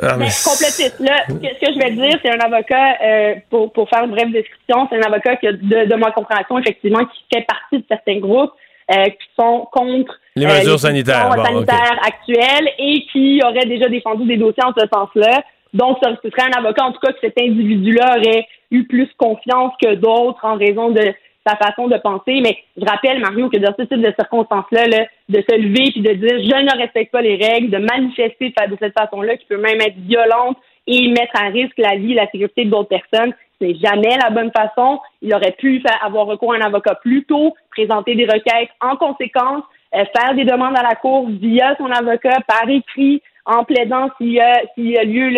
Ah, 0.00 0.16
mais... 0.16 0.28
complotiste. 0.44 1.00
Là, 1.00 1.24
ce 1.26 1.34
que 1.34 1.72
je 1.72 1.78
vais 1.78 1.90
dire, 1.90 2.16
c'est 2.22 2.30
un 2.30 2.38
avocat, 2.38 2.94
euh, 3.02 3.34
pour, 3.50 3.72
pour 3.72 3.88
faire 3.88 4.04
une 4.04 4.12
brève 4.12 4.30
description, 4.30 4.86
c'est 4.88 4.98
un 4.98 5.02
avocat 5.02 5.34
qui 5.36 5.48
a, 5.48 5.52
de, 5.52 5.90
de 5.90 5.94
ma 5.96 6.12
compréhension, 6.12 6.58
effectivement, 6.58 7.04
qui 7.06 7.24
fait 7.34 7.44
partie 7.44 7.78
de 7.78 7.84
certains 7.88 8.20
groupes 8.20 8.52
euh, 8.90 9.04
qui 9.04 9.28
sont 9.38 9.68
contre 9.72 10.14
les 10.36 10.46
mesures 10.46 10.74
euh, 10.74 10.78
sanitaires, 10.78 11.34
sanitaires 11.44 12.00
actuelles 12.06 12.68
et 12.78 13.04
qui 13.12 13.40
auraient 13.44 13.66
déjà 13.66 13.88
défendu 13.88 14.26
des 14.26 14.36
dossiers 14.36 14.64
en 14.64 14.72
ce 14.78 14.86
sens-là. 14.86 15.42
Donc, 15.74 15.98
ce 16.02 16.30
serait 16.30 16.48
un 16.48 16.58
avocat, 16.58 16.84
en 16.84 16.92
tout 16.92 17.00
cas, 17.00 17.12
que 17.12 17.20
cet 17.20 17.40
individu-là 17.40 18.16
aurait 18.18 18.46
eu 18.70 18.84
plus 18.84 19.08
confiance 19.16 19.72
que 19.82 19.94
d'autres 19.94 20.44
en 20.44 20.56
raison 20.56 20.90
de 20.90 21.02
sa 21.46 21.56
façon 21.56 21.88
de 21.88 21.96
penser. 21.96 22.40
Mais 22.42 22.58
je 22.76 22.84
rappelle, 22.84 23.20
Mario, 23.20 23.48
que 23.48 23.58
dans 23.58 23.74
ce 23.78 23.82
type 23.82 24.00
de 24.00 24.12
circonstances-là, 24.18 25.06
de 25.28 25.44
se 25.48 25.56
lever 25.56 25.90
puis 25.90 26.00
de 26.00 26.12
dire 26.12 26.38
je 26.38 26.64
ne 26.64 26.78
respecte 26.78 27.12
pas 27.12 27.22
les 27.22 27.36
règles, 27.36 27.70
de 27.70 27.78
manifester 27.78 28.50
de 28.50 28.76
cette 28.78 28.98
façon-là, 28.98 29.36
qui 29.36 29.46
peut 29.46 29.60
même 29.60 29.80
être 29.80 29.96
violente 29.98 30.56
et 30.86 31.08
mettre 31.08 31.40
à 31.40 31.48
risque 31.48 31.78
la 31.78 31.96
vie 31.96 32.12
et 32.12 32.16
la 32.16 32.30
sécurité 32.30 32.64
d'autres 32.64 32.88
personnes, 32.88 33.34
c'est 33.60 33.74
jamais 33.74 34.16
la 34.16 34.30
bonne 34.30 34.50
façon. 34.52 35.00
Il 35.20 35.34
aurait 35.34 35.52
pu 35.52 35.82
avoir 36.02 36.26
recours 36.26 36.54
à 36.54 36.56
un 36.56 36.60
avocat 36.60 36.94
plus 36.94 37.24
tôt, 37.24 37.54
présenter 37.70 38.14
des 38.14 38.24
requêtes 38.24 38.70
en 38.80 38.96
conséquence, 38.96 39.64
euh, 39.94 40.04
faire 40.16 40.34
des 40.34 40.44
demandes 40.44 40.76
à 40.78 40.82
la 40.82 40.94
Cour 40.94 41.28
via 41.28 41.76
son 41.76 41.90
avocat 41.90 42.38
par 42.46 42.68
écrit, 42.68 43.22
en 43.48 43.64
plaidant 43.64 44.10
s'il 44.18 44.32
y 44.32 44.40
a, 44.40 44.60
s'il 44.74 44.90
y 44.90 44.98
a 44.98 45.04
lieu 45.04 45.32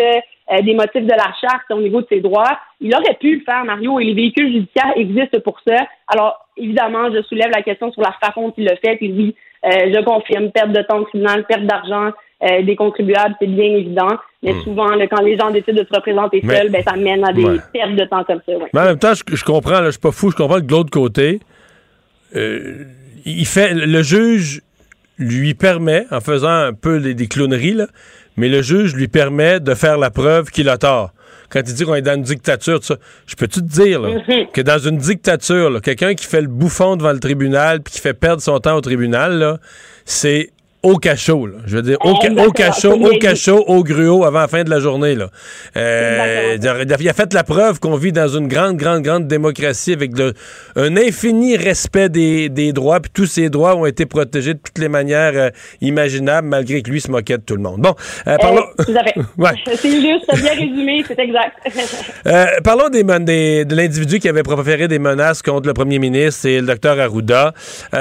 euh, 0.52 0.62
des 0.62 0.74
motifs 0.74 1.04
de 1.04 1.10
la 1.10 1.32
charte 1.40 1.70
au 1.70 1.80
niveau 1.80 2.00
de 2.02 2.06
ses 2.08 2.20
droits. 2.20 2.58
Il 2.80 2.92
aurait 2.94 3.16
pu 3.20 3.36
le 3.36 3.44
faire, 3.44 3.64
Mario, 3.64 4.00
et 4.00 4.04
les 4.04 4.14
véhicules 4.14 4.52
judiciaires 4.52 4.92
existent 4.96 5.38
pour 5.40 5.60
ça. 5.66 5.76
Alors, 6.08 6.44
évidemment, 6.56 7.10
je 7.14 7.22
soulève 7.22 7.50
la 7.54 7.62
question 7.62 7.92
sur 7.92 8.02
la 8.02 8.12
façon 8.20 8.48
dont 8.48 8.54
il 8.58 8.64
le 8.64 8.76
fait, 8.84 8.98
et 9.00 9.12
oui, 9.12 9.34
euh, 9.64 9.92
je 9.94 10.04
confirme, 10.04 10.50
perte 10.50 10.72
de 10.72 10.82
temps 10.82 11.04
criminel, 11.04 11.44
perte 11.44 11.62
d'argent 11.62 12.10
euh, 12.42 12.62
des 12.62 12.74
contribuables, 12.74 13.36
c'est 13.40 13.46
bien 13.46 13.76
évident. 13.76 14.16
Mais 14.42 14.54
hmm. 14.54 14.62
souvent, 14.62 14.88
quand 15.08 15.22
les 15.22 15.38
gens 15.38 15.50
décident 15.50 15.80
de 15.80 15.86
se 15.86 15.94
représenter 15.94 16.42
seuls, 16.44 16.70
ben, 16.70 16.82
ça 16.82 16.96
mène 16.96 17.24
à 17.24 17.32
des 17.32 17.44
pertes 17.72 17.94
de 17.94 18.04
temps 18.06 18.24
comme 18.24 18.40
ça. 18.44 18.52
Mais 18.72 18.80
en 18.80 18.84
même 18.86 18.98
temps, 18.98 19.12
je, 19.14 19.44
comprends, 19.44 19.84
je 19.84 19.90
suis 19.92 20.00
pas 20.00 20.10
fou, 20.10 20.32
je 20.32 20.36
comprends 20.36 20.56
que 20.56 20.66
de 20.66 20.72
l'autre 20.72 20.90
côté, 20.90 21.38
il 22.34 23.46
fait 23.46 23.72
le 23.74 24.02
juge 24.02 24.62
lui 25.20 25.54
permet, 25.54 26.06
en 26.10 26.20
faisant 26.20 26.48
un 26.48 26.72
peu 26.72 26.98
des, 26.98 27.28
clowneries, 27.28 27.74
là, 27.74 27.86
mais 28.36 28.48
le 28.48 28.62
juge 28.62 28.94
lui 28.94 29.06
permet 29.06 29.60
de 29.60 29.74
faire 29.74 29.98
la 29.98 30.10
preuve 30.10 30.50
qu'il 30.50 30.68
a 30.68 30.78
tort. 30.78 31.12
Quand 31.50 31.60
il 31.60 31.74
dit 31.74 31.84
qu'on 31.84 31.94
est 31.94 32.02
dans 32.02 32.14
une 32.14 32.22
dictature, 32.22 32.82
ça, 32.82 32.96
je 33.26 33.36
peux-tu 33.36 33.60
te 33.60 33.66
dire 33.66 34.00
mm-hmm. 34.00 34.50
que 34.52 34.60
dans 34.60 34.78
une 34.78 34.96
dictature, 34.96 35.80
quelqu'un 35.82 36.14
qui 36.14 36.26
fait 36.26 36.40
le 36.40 36.48
bouffon 36.48 36.96
devant 36.96 37.12
le 37.12 37.20
tribunal 37.20 37.82
puis 37.82 37.94
qui 37.94 38.00
fait 38.00 38.14
perdre 38.14 38.42
son 38.42 38.58
temps 38.58 38.76
au 38.76 38.80
tribunal, 38.80 39.58
c'est 40.04 40.50
au 40.82 40.96
cachot, 40.96 41.46
là. 41.46 41.58
Je 41.66 41.76
veux 41.76 41.82
dire, 41.82 41.98
au, 42.02 42.10
au 42.10 42.52
cachot, 42.52 42.92
au 42.92 43.18
cachot, 43.18 43.64
au 43.66 43.84
gruau 43.84 44.24
avant 44.24 44.40
la 44.40 44.48
fin 44.48 44.64
de 44.64 44.70
la 44.70 44.80
journée, 44.80 45.14
là. 45.14 45.28
Euh, 45.76 46.56
il 46.60 47.08
a 47.08 47.12
fait 47.12 47.34
la 47.34 47.44
preuve 47.44 47.80
qu'on 47.80 47.96
vit 47.96 48.12
dans 48.12 48.28
une 48.28 48.48
grande, 48.48 48.76
grande, 48.76 49.02
grande 49.02 49.26
démocratie 49.26 49.92
avec 49.92 50.12
un 50.76 50.96
infini 50.96 51.56
respect 51.56 52.08
des, 52.08 52.48
des 52.48 52.72
droits, 52.72 53.00
puis 53.00 53.10
tous 53.12 53.26
ces 53.26 53.50
droits 53.50 53.76
ont 53.76 53.86
été 53.86 54.06
protégés 54.06 54.54
de 54.54 54.58
toutes 54.58 54.78
les 54.78 54.88
manières 54.88 55.32
euh, 55.34 55.50
imaginables, 55.80 56.48
malgré 56.48 56.82
que 56.82 56.90
lui 56.90 57.00
se 57.00 57.10
moquait 57.10 57.38
de 57.38 57.42
tout 57.42 57.56
le 57.56 57.62
monde. 57.62 57.80
Bon, 57.80 57.94
euh, 58.26 58.36
parlons... 58.38 58.64
ouais. 59.38 59.50
C'est 59.74 60.00
juste, 60.00 60.26
bien 60.34 60.52
résumé, 60.52 61.04
c'est 61.06 61.18
exact. 61.18 61.56
euh, 62.26 62.46
parlons 62.64 62.88
des, 62.88 63.02
des, 63.02 63.64
de 63.64 63.74
l'individu 63.74 64.18
qui 64.18 64.28
avait 64.28 64.42
proféré 64.42 64.88
des 64.88 64.98
menaces 64.98 65.42
contre 65.42 65.66
le 65.66 65.74
premier 65.74 65.98
ministre, 65.98 66.40
c'est 66.42 66.60
le 66.60 66.66
docteur 66.66 66.98
Arruda. 66.98 67.52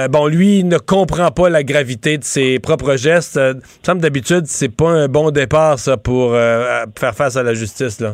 Bon, 0.09 0.27
lui, 0.27 0.59
il 0.59 0.67
ne 0.67 0.77
comprend 0.77 1.31
pas 1.31 1.49
la 1.49 1.63
gravité 1.63 2.17
de 2.17 2.23
ses 2.23 2.59
propre 2.69 2.95
geste. 2.97 3.37
Euh, 3.37 3.53
semble 3.83 4.01
d'habitude, 4.01 4.45
c'est 4.45 4.75
pas 4.75 4.89
un 4.89 5.07
bon 5.07 5.31
départ, 5.31 5.79
ça, 5.79 5.97
pour 5.97 6.33
euh, 6.33 6.85
faire 6.97 7.15
face 7.15 7.35
à 7.35 7.43
la 7.43 7.53
justice, 7.53 7.99
là. 7.99 8.13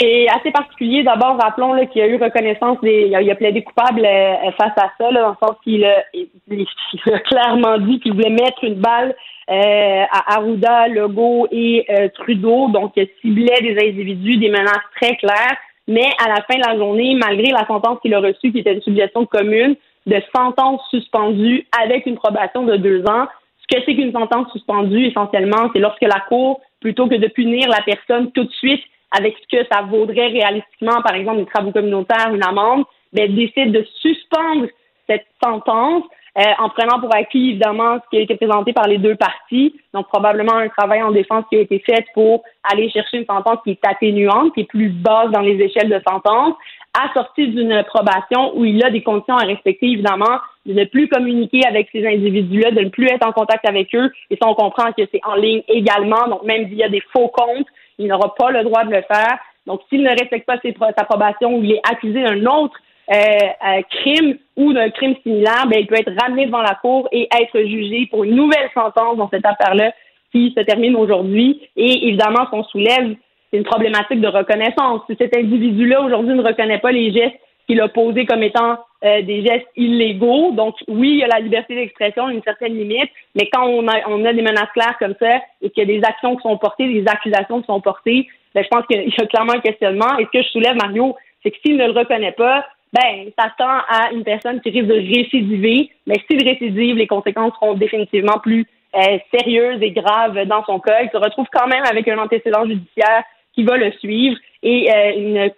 C'est 0.00 0.26
assez 0.28 0.50
particulier. 0.50 1.02
D'abord, 1.02 1.36
rappelons 1.38 1.74
qu'il 1.88 2.00
y 2.00 2.04
a 2.04 2.08
eu 2.08 2.16
reconnaissance 2.16 2.78
des. 2.82 3.10
Il 3.10 3.30
a, 3.30 3.34
plaidé 3.34 3.62
coupable 3.62 4.04
euh, 4.04 4.50
face 4.58 4.72
à 4.78 4.90
ça, 4.98 5.12
dans 5.12 5.28
le 5.28 5.36
sens 5.38 5.56
qu'il 5.62 5.84
a, 5.84 7.18
clairement 7.28 7.78
dit 7.78 8.00
qu'il 8.00 8.14
voulait 8.14 8.30
mettre 8.30 8.64
une 8.64 8.76
balle 8.76 9.14
à 9.48 10.36
Arruda, 10.36 10.88
Legault 10.88 11.46
et 11.50 11.86
Trudeau. 12.14 12.68
Donc, 12.68 12.92
il 12.96 13.06
ciblait 13.20 13.60
des 13.60 13.76
individus, 13.86 14.38
des 14.38 14.48
menaces 14.48 14.88
très 14.96 15.16
claires. 15.16 15.56
Mais 15.86 16.08
à 16.24 16.28
la 16.28 16.36
fin 16.36 16.58
de 16.58 16.66
la 16.66 16.76
journée, 16.78 17.14
malgré 17.14 17.52
la 17.52 17.66
sentence 17.66 17.98
qu'il 18.00 18.14
a 18.14 18.20
reçue, 18.20 18.50
qui 18.50 18.60
était 18.60 18.72
une 18.72 18.80
suggestion 18.80 19.26
commune, 19.26 19.76
de 20.06 20.16
sentence 20.34 20.80
suspendue 20.90 21.66
avec 21.84 22.06
une 22.06 22.16
probation 22.16 22.64
de 22.64 22.76
deux 22.76 23.04
ans. 23.06 23.26
Que 23.72 23.78
c'est 23.86 23.94
qu'une 23.94 24.12
sentence 24.12 24.52
suspendue, 24.52 25.06
essentiellement, 25.06 25.70
c'est 25.72 25.78
lorsque 25.78 26.02
la 26.02 26.20
Cour, 26.28 26.60
plutôt 26.80 27.08
que 27.08 27.14
de 27.14 27.28
punir 27.28 27.70
la 27.70 27.80
personne 27.80 28.30
tout 28.32 28.44
de 28.44 28.52
suite 28.52 28.82
avec 29.10 29.34
ce 29.38 29.56
que 29.56 29.64
ça 29.72 29.82
vaudrait 29.82 30.28
réalistiquement, 30.28 31.00
par 31.02 31.14
exemple, 31.14 31.38
des 31.38 31.46
travaux 31.46 31.72
communautaires, 31.72 32.34
une 32.34 32.44
amende, 32.44 32.84
ben, 33.14 33.34
décide 33.34 33.72
de 33.72 33.86
suspendre 34.00 34.66
cette 35.06 35.26
sentence 35.42 36.04
euh, 36.38 36.42
en 36.58 36.68
prenant 36.70 36.98
pour 37.00 37.14
acquis, 37.14 37.50
évidemment, 37.50 37.96
ce 37.96 38.10
qui 38.10 38.16
a 38.18 38.20
été 38.20 38.36
présenté 38.36 38.72
par 38.72 38.88
les 38.88 38.98
deux 38.98 39.16
parties. 39.16 39.74
Donc, 39.94 40.08
probablement 40.08 40.56
un 40.56 40.68
travail 40.68 41.02
en 41.02 41.10
défense 41.10 41.44
qui 41.50 41.56
a 41.56 41.60
été 41.60 41.78
fait 41.78 42.06
pour 42.14 42.42
aller 42.70 42.90
chercher 42.90 43.18
une 43.18 43.26
sentence 43.26 43.58
qui 43.64 43.72
est 43.72 43.86
atténuante, 43.86 44.54
qui 44.54 44.60
est 44.60 44.68
plus 44.68 44.88
basse 44.88 45.30
dans 45.30 45.40
les 45.40 45.60
échelles 45.60 45.90
de 45.90 46.00
sentence, 46.06 46.54
assortie 46.94 47.48
d'une 47.48 47.82
probation 47.84 48.56
où 48.56 48.64
il 48.64 48.84
a 48.84 48.90
des 48.90 49.02
conditions 49.02 49.36
à 49.36 49.44
respecter, 49.44 49.86
évidemment, 49.86 50.38
de 50.66 50.74
ne 50.74 50.84
plus 50.84 51.08
communiquer 51.08 51.60
avec 51.66 51.88
ces 51.90 52.06
individus-là, 52.06 52.70
de 52.70 52.80
ne 52.80 52.88
plus 52.88 53.06
être 53.06 53.26
en 53.26 53.32
contact 53.32 53.66
avec 53.66 53.94
eux. 53.94 54.10
Et 54.30 54.36
ça, 54.36 54.48
on 54.48 54.54
comprend 54.54 54.92
que 54.92 55.02
c'est 55.10 55.20
en 55.24 55.34
ligne 55.34 55.62
également. 55.68 56.28
Donc, 56.28 56.42
même 56.44 56.64
via 56.64 56.88
des 56.88 57.02
faux 57.12 57.28
comptes, 57.28 57.66
il 57.98 58.08
n'aura 58.08 58.34
pas 58.34 58.50
le 58.50 58.62
droit 58.62 58.84
de 58.84 58.90
le 58.90 59.02
faire. 59.02 59.38
Donc, 59.66 59.80
s'il 59.88 60.02
ne 60.02 60.10
respecte 60.10 60.46
pas 60.46 60.58
sa 60.96 61.04
probation 61.04 61.56
ou 61.56 61.64
il 61.64 61.72
est 61.72 61.88
accusé 61.90 62.22
d'un 62.22 62.44
autre 62.46 62.74
euh, 63.10 63.14
euh, 63.16 63.82
crime 63.90 64.36
ou 64.56 64.72
d'un 64.72 64.90
crime 64.90 65.14
similaire, 65.22 65.66
ben, 65.68 65.80
il 65.80 65.86
peut 65.86 65.98
être 65.98 66.12
ramené 66.20 66.46
devant 66.46 66.62
la 66.62 66.74
cour 66.74 67.08
et 67.12 67.28
être 67.32 67.58
jugé 67.66 68.06
pour 68.10 68.24
une 68.24 68.36
nouvelle 68.36 68.70
sentence 68.74 69.16
dans 69.16 69.28
cette 69.30 69.46
affaire-là 69.46 69.92
qui 70.30 70.52
se 70.56 70.62
termine 70.62 70.96
aujourd'hui. 70.96 71.60
Et 71.76 72.08
évidemment, 72.08 72.44
ce 72.46 72.50
qu'on 72.50 72.64
soulève, 72.64 73.14
une 73.52 73.64
problématique 73.64 74.20
de 74.20 74.28
reconnaissance. 74.28 75.02
Cet 75.18 75.36
individu-là 75.36 76.02
aujourd'hui 76.02 76.34
ne 76.34 76.42
reconnaît 76.42 76.78
pas 76.78 76.92
les 76.92 77.12
gestes 77.12 77.36
qu'il 77.66 77.80
a 77.80 77.88
posés 77.88 78.26
comme 78.26 78.42
étant 78.42 78.78
euh, 79.04 79.22
des 79.22 79.44
gestes 79.44 79.68
illégaux, 79.76 80.52
donc 80.52 80.74
oui, 80.88 81.10
il 81.10 81.18
y 81.18 81.24
a 81.24 81.28
la 81.28 81.40
liberté 81.40 81.74
d'expression, 81.74 82.28
une 82.28 82.42
certaine 82.42 82.76
limite, 82.76 83.10
mais 83.34 83.48
quand 83.52 83.66
on 83.66 83.86
a, 83.88 84.08
on 84.08 84.24
a 84.24 84.32
des 84.32 84.42
menaces 84.42 84.70
claires 84.72 84.96
comme 84.98 85.14
ça 85.20 85.36
et 85.60 85.70
qu'il 85.70 85.88
y 85.88 85.92
a 85.92 86.00
des 86.00 86.04
actions 86.04 86.36
qui 86.36 86.42
sont 86.42 86.56
portées, 86.58 86.88
des 86.88 87.06
accusations 87.08 87.60
qui 87.60 87.66
sont 87.66 87.80
portées, 87.80 88.28
ben, 88.54 88.64
je 88.64 88.68
pense 88.68 88.86
qu'il 88.86 89.00
y 89.00 89.22
a 89.22 89.26
clairement 89.26 89.54
un 89.54 89.60
questionnement. 89.60 90.18
Et 90.18 90.24
ce 90.24 90.30
que 90.30 90.42
je 90.42 90.48
soulève, 90.48 90.76
Mario, 90.76 91.16
c'est 91.42 91.50
que 91.50 91.56
s'il 91.64 91.76
ne 91.76 91.86
le 91.86 91.92
reconnaît 91.92 92.32
pas, 92.32 92.66
ben, 92.92 93.30
ça 93.38 93.50
tend 93.56 93.78
à 93.88 94.12
une 94.12 94.24
personne 94.24 94.60
qui 94.60 94.70
risque 94.70 94.86
de 94.86 94.94
récidiver. 94.94 95.90
Mais 96.06 96.16
s'il 96.28 96.46
récidive, 96.46 96.96
les 96.96 97.06
conséquences 97.06 97.54
seront 97.54 97.74
définitivement 97.74 98.38
plus 98.42 98.66
euh, 98.94 99.18
sérieuses 99.34 99.80
et 99.80 99.92
graves 99.92 100.44
dans 100.46 100.64
son 100.64 100.78
cas. 100.78 101.02
Il 101.02 101.10
se 101.10 101.16
retrouve 101.16 101.46
quand 101.50 101.66
même 101.66 101.84
avec 101.84 102.06
un 102.08 102.18
antécédent 102.18 102.66
judiciaire 102.66 103.24
qui 103.54 103.64
va 103.64 103.76
le 103.76 103.92
suivre 103.92 104.36
et 104.62 104.90
euh, 104.92 105.12
une, 105.16 105.50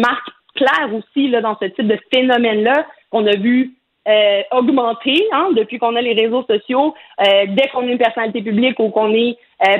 marque 0.00 0.28
claire 0.56 0.90
aussi 0.92 1.28
là, 1.28 1.40
dans 1.40 1.56
ce 1.60 1.66
type 1.66 1.86
de 1.86 1.98
phénomène-là 2.12 2.86
qu'on 3.10 3.24
a 3.26 3.36
vu 3.36 3.72
euh, 4.08 4.42
augmenter 4.50 5.28
hein, 5.32 5.50
depuis 5.56 5.78
qu'on 5.78 5.94
a 5.94 6.00
les 6.00 6.14
réseaux 6.14 6.44
sociaux. 6.44 6.94
dès 7.20 7.68
qu'on 7.72 7.86
est 7.86 7.92
une 7.92 7.98
personnalité 7.98 8.42
publique 8.42 8.78
ou 8.80 8.88
qu'on 8.88 9.14
est 9.14 9.36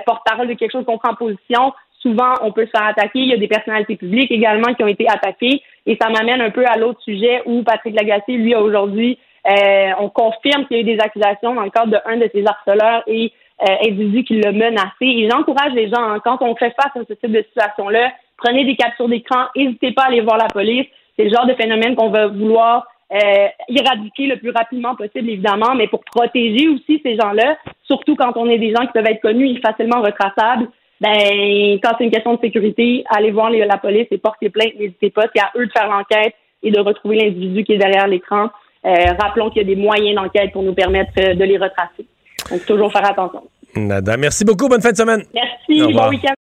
porte-parole 0.07 0.47
de 0.47 0.55
quelque 0.55 0.71
chose 0.71 0.85
qu'on 0.85 0.99
prend 0.99 1.15
position, 1.15 1.73
souvent 2.01 2.35
on 2.43 2.53
peut 2.53 2.67
se 2.67 2.71
faire 2.71 2.87
attaquer. 2.87 3.21
Il 3.21 3.29
y 3.29 3.35
a 3.35 3.37
des 3.37 3.49
personnalités 3.49 3.97
publiques 3.97 4.31
également 4.31 4.75
qui 4.75 4.85
ont 4.85 4.89
été 4.89 5.09
attaquées. 5.09 5.63
Et 5.87 5.99
ça 6.01 6.09
m'amène 6.09 6.41
un 6.41 6.51
peu 6.51 6.65
à 6.67 6.77
l'autre 6.77 7.01
sujet 7.03 7.43
où 7.47 7.63
Patrick 7.63 7.97
Lagacé, 7.97 8.33
lui, 8.33 8.55
aujourd'hui, 8.55 9.19
euh, 9.47 9.91
on 9.99 10.09
confirme 10.11 10.67
qu'il 10.67 10.77
y 10.77 10.81
a 10.81 10.83
eu 10.83 10.97
des 10.97 11.01
accusations 11.01 11.55
dans 11.55 11.63
le 11.63 11.71
cadre 11.71 11.91
d'un 11.91 12.17
de, 12.17 12.29
ses 12.33 12.45
harceleurs 12.47 13.03
et 13.07 13.33
euh, 13.63 13.75
individus 13.87 14.25
qui 14.25 14.41
l'a 14.41 14.53
menacé. 14.53 14.91
Et 15.03 15.29
j'encourage 15.31 15.73
les 15.73 15.89
gens, 15.89 16.03
hein, 16.03 16.21
quand 16.25 16.39
on 16.43 16.55
fait 16.57 16.75
face 16.75 16.95
à 16.95 17.01
ce 17.07 17.13
type 17.15 17.33
de 17.33 17.43
situation-là, 17.43 18.13
prenez 18.37 18.65
des 18.65 18.77
captures 18.77 19.09
d'écran, 19.09 19.47
n'hésitez 19.57 19.93
pas 19.93 20.03
à 20.03 20.07
aller 20.07 20.21
voir 20.21 20.39
la 20.39 20.49
police. 20.49 20.87
C'est 21.17 21.25
le 21.25 21.31
genre 21.31 21.47
de 21.47 21.55
phénomène 21.55 21.95
qu'on 21.95 22.11
va 22.11 22.29
vouloir 22.29 22.87
euh, 23.13 23.47
éradiquer 23.69 24.27
le 24.27 24.37
plus 24.37 24.51
rapidement 24.51 24.95
possible, 24.95 25.29
évidemment, 25.29 25.75
mais 25.75 25.89
pour 25.89 26.01
protéger 26.05 26.69
aussi 26.69 27.01
ces 27.03 27.17
gens-là, 27.17 27.59
surtout 27.85 28.17
quand 28.17 28.33
on 28.37 28.49
est 28.49 28.59
des 28.59 28.73
gens 28.73 28.87
qui 28.87 28.93
peuvent 28.93 29.07
être 29.07 29.21
connus 29.21 29.51
et 29.51 29.61
facilement 29.61 30.01
retraçables, 30.01 30.69
ben, 31.01 31.79
quand 31.83 31.93
c'est 31.97 32.05
une 32.05 32.11
question 32.11 32.35
de 32.35 32.41
sécurité, 32.41 33.05
allez 33.09 33.31
voir 33.31 33.51
la 33.51 33.79
police 33.79 34.07
et 34.11 34.19
portez 34.19 34.51
plainte, 34.51 34.75
n'hésitez 34.79 35.11
pas. 35.11 35.25
C'est 35.35 35.43
à 35.43 35.51
eux 35.57 35.67
de 35.67 35.73
faire 35.73 35.89
l'enquête 35.89 36.35
et 36.63 36.71
de 36.71 36.79
retrouver 36.79 37.17
l'individu 37.17 37.65
qui 37.65 37.73
est 37.73 37.79
derrière 37.79 38.07
l'écran. 38.07 38.51
Euh, 38.85 38.95
rappelons 39.19 39.51
qu'il 39.51 39.63
y 39.63 39.65
a 39.65 39.75
des 39.75 39.81
moyens 39.81 40.15
d'enquête 40.15 40.53
pour 40.53 40.63
nous 40.63 40.75
permettre 40.75 41.13
euh, 41.19 41.35
de 41.35 41.45
les 41.45 41.57
retracer. 41.57 42.07
Donc, 42.51 42.65
toujours 42.67 42.93
faire 42.93 43.07
attention. 43.07 43.43
Nada, 43.77 44.17
merci 44.17 44.45
beaucoup. 44.45 44.69
Bonne 44.69 44.83
fin 44.83 44.93
de 44.93 44.97
semaine. 44.97 45.23
Merci. 45.35 45.93
Bon 45.93 46.09
week-end. 46.09 46.35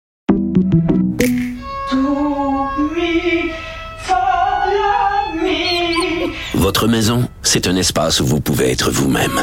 Votre 6.54 6.88
maison, 6.88 7.28
c'est 7.42 7.68
un 7.68 7.76
espace 7.76 8.20
où 8.20 8.26
vous 8.26 8.40
pouvez 8.40 8.70
être 8.70 8.90
vous-même. 8.90 9.42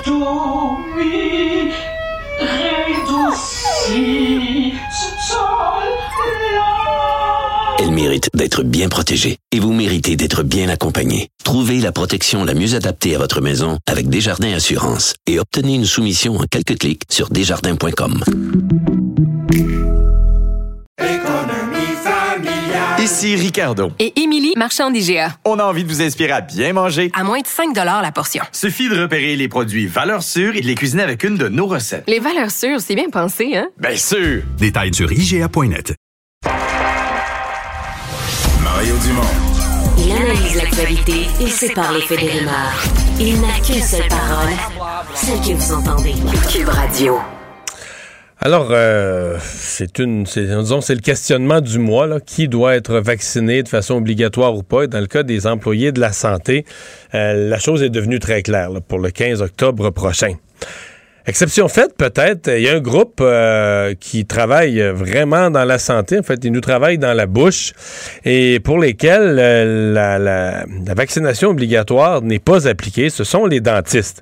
Elle 7.84 7.92
mérite 7.92 8.30
d'être 8.34 8.64
bien 8.64 8.88
protégée 8.88 9.40
et 9.52 9.60
vous 9.60 9.74
méritez 9.74 10.16
d'être 10.16 10.42
bien 10.42 10.70
accompagnée. 10.70 11.28
Trouvez 11.44 11.82
la 11.82 11.92
protection 11.92 12.46
la 12.46 12.54
mieux 12.54 12.76
adaptée 12.76 13.14
à 13.14 13.18
votre 13.18 13.42
maison 13.42 13.78
avec 13.86 14.08
Desjardins 14.08 14.54
Assurance 14.54 15.16
et 15.28 15.38
obtenez 15.38 15.76
une 15.76 15.84
soumission 15.84 16.38
en 16.38 16.46
quelques 16.50 16.78
clics 16.80 17.02
sur 17.10 17.28
desjardins.com. 17.28 18.24
Ici 23.00 23.36
Ricardo. 23.36 23.92
Et 24.00 24.18
Émilie, 24.18 24.54
marchand 24.56 24.90
d'IGA. 24.90 25.36
On 25.44 25.60
a 25.60 25.66
envie 25.66 25.84
de 25.84 25.90
vous 25.90 26.02
inspirer 26.02 26.32
à 26.32 26.40
bien 26.40 26.72
manger. 26.72 27.12
À 27.14 27.26
moins 27.26 27.42
de 27.42 27.48
5 27.48 27.76
la 27.76 28.12
portion. 28.14 28.46
Suffit 28.54 28.88
de 28.88 28.98
repérer 28.98 29.36
les 29.36 29.50
produits 29.50 29.88
valeurs 29.88 30.24
sûres 30.24 30.56
et 30.56 30.62
de 30.62 30.68
les 30.68 30.76
cuisiner 30.76 31.04
avec 31.04 31.26
une 31.26 31.36
de 31.36 31.50
nos 31.50 31.68
recettes. 31.68 32.06
Les 32.08 32.20
valeurs 32.20 32.52
sûres, 32.52 32.80
c'est 32.80 32.96
bien 32.96 33.10
pensé, 33.12 33.58
hein? 33.58 33.68
Bien 33.78 33.98
sûr! 33.98 34.44
Détails 34.58 34.94
sur 34.94 35.12
IGA.net. 35.12 35.96
Mario 38.84 38.98
Dumont. 38.98 39.22
Il 39.98 40.12
analyse 40.12 40.58
l'actualité 40.58 41.14
et 41.40 41.48
sépare 41.48 41.94
les 41.94 42.02
faits 42.02 42.20
des 42.20 42.32
rumeurs. 42.32 42.84
Il 43.18 43.40
n'a 43.40 43.58
qu'une 43.66 43.82
seule 43.82 44.10
parole, 44.10 44.52
celle 45.14 45.40
que 45.40 45.58
vous 45.58 45.74
entendez. 45.74 46.12
Cube 46.52 46.68
Radio. 46.68 47.18
Alors, 48.42 48.68
euh, 48.72 49.38
c'est 49.42 50.00
une, 50.00 50.26
c'est, 50.26 50.44
disons, 50.44 50.82
c'est 50.82 50.96
le 50.96 51.02
questionnement 51.02 51.62
du 51.62 51.80
mois. 51.80 52.08
Là. 52.08 52.20
Qui 52.20 52.50
doit 52.50 52.76
être 52.76 52.98
vacciné 52.98 53.64
de 53.64 53.70
façon 53.70 53.96
obligatoire 53.96 54.54
ou 54.54 54.64
pas? 54.64 54.84
Et 54.84 54.88
dans 54.88 55.00
le 55.00 55.08
cas 55.08 55.24
des 55.24 55.48
employés 55.48 55.94
de 55.94 56.02
la 56.02 56.12
santé, 56.12 56.66
euh, 57.14 57.48
la 57.48 57.60
chose 57.60 57.84
est 57.84 57.90
devenue 57.90 58.20
très 58.20 58.42
claire 58.42 58.70
là, 58.70 58.82
pour 58.82 59.00
le 59.00 59.12
15 59.12 59.42
octobre 59.42 59.92
prochain. 59.92 60.34
Exception 61.26 61.69
faite, 61.69 61.95
peut-être, 61.97 62.49
il 62.49 62.63
y 62.63 62.69
a 62.69 62.76
un 62.76 62.82
groupe 62.82 63.21
euh, 63.21 63.93
qui 63.97 64.26
travaille 64.26 64.82
vraiment 64.82 65.49
dans 65.49 65.63
la 65.63 65.80
santé. 65.80 66.19
En 66.19 66.24
fait, 66.24 66.43
ils 66.43 66.51
nous 66.51 66.59
travaillent 66.59 66.97
dans 66.97 67.13
la 67.13 67.28
bouche 67.28 67.71
et 68.26 68.59
pour 68.59 68.78
lesquels 68.78 69.38
euh, 69.39 69.93
la, 69.93 70.65
vaccination 70.93 71.51
obligatoire 71.51 72.21
n'est 72.21 72.39
pas 72.39 72.67
appliquée. 72.67 73.09
Ce 73.09 73.24
sont 73.24 73.45
les 73.45 73.61
dentistes. 73.61 74.21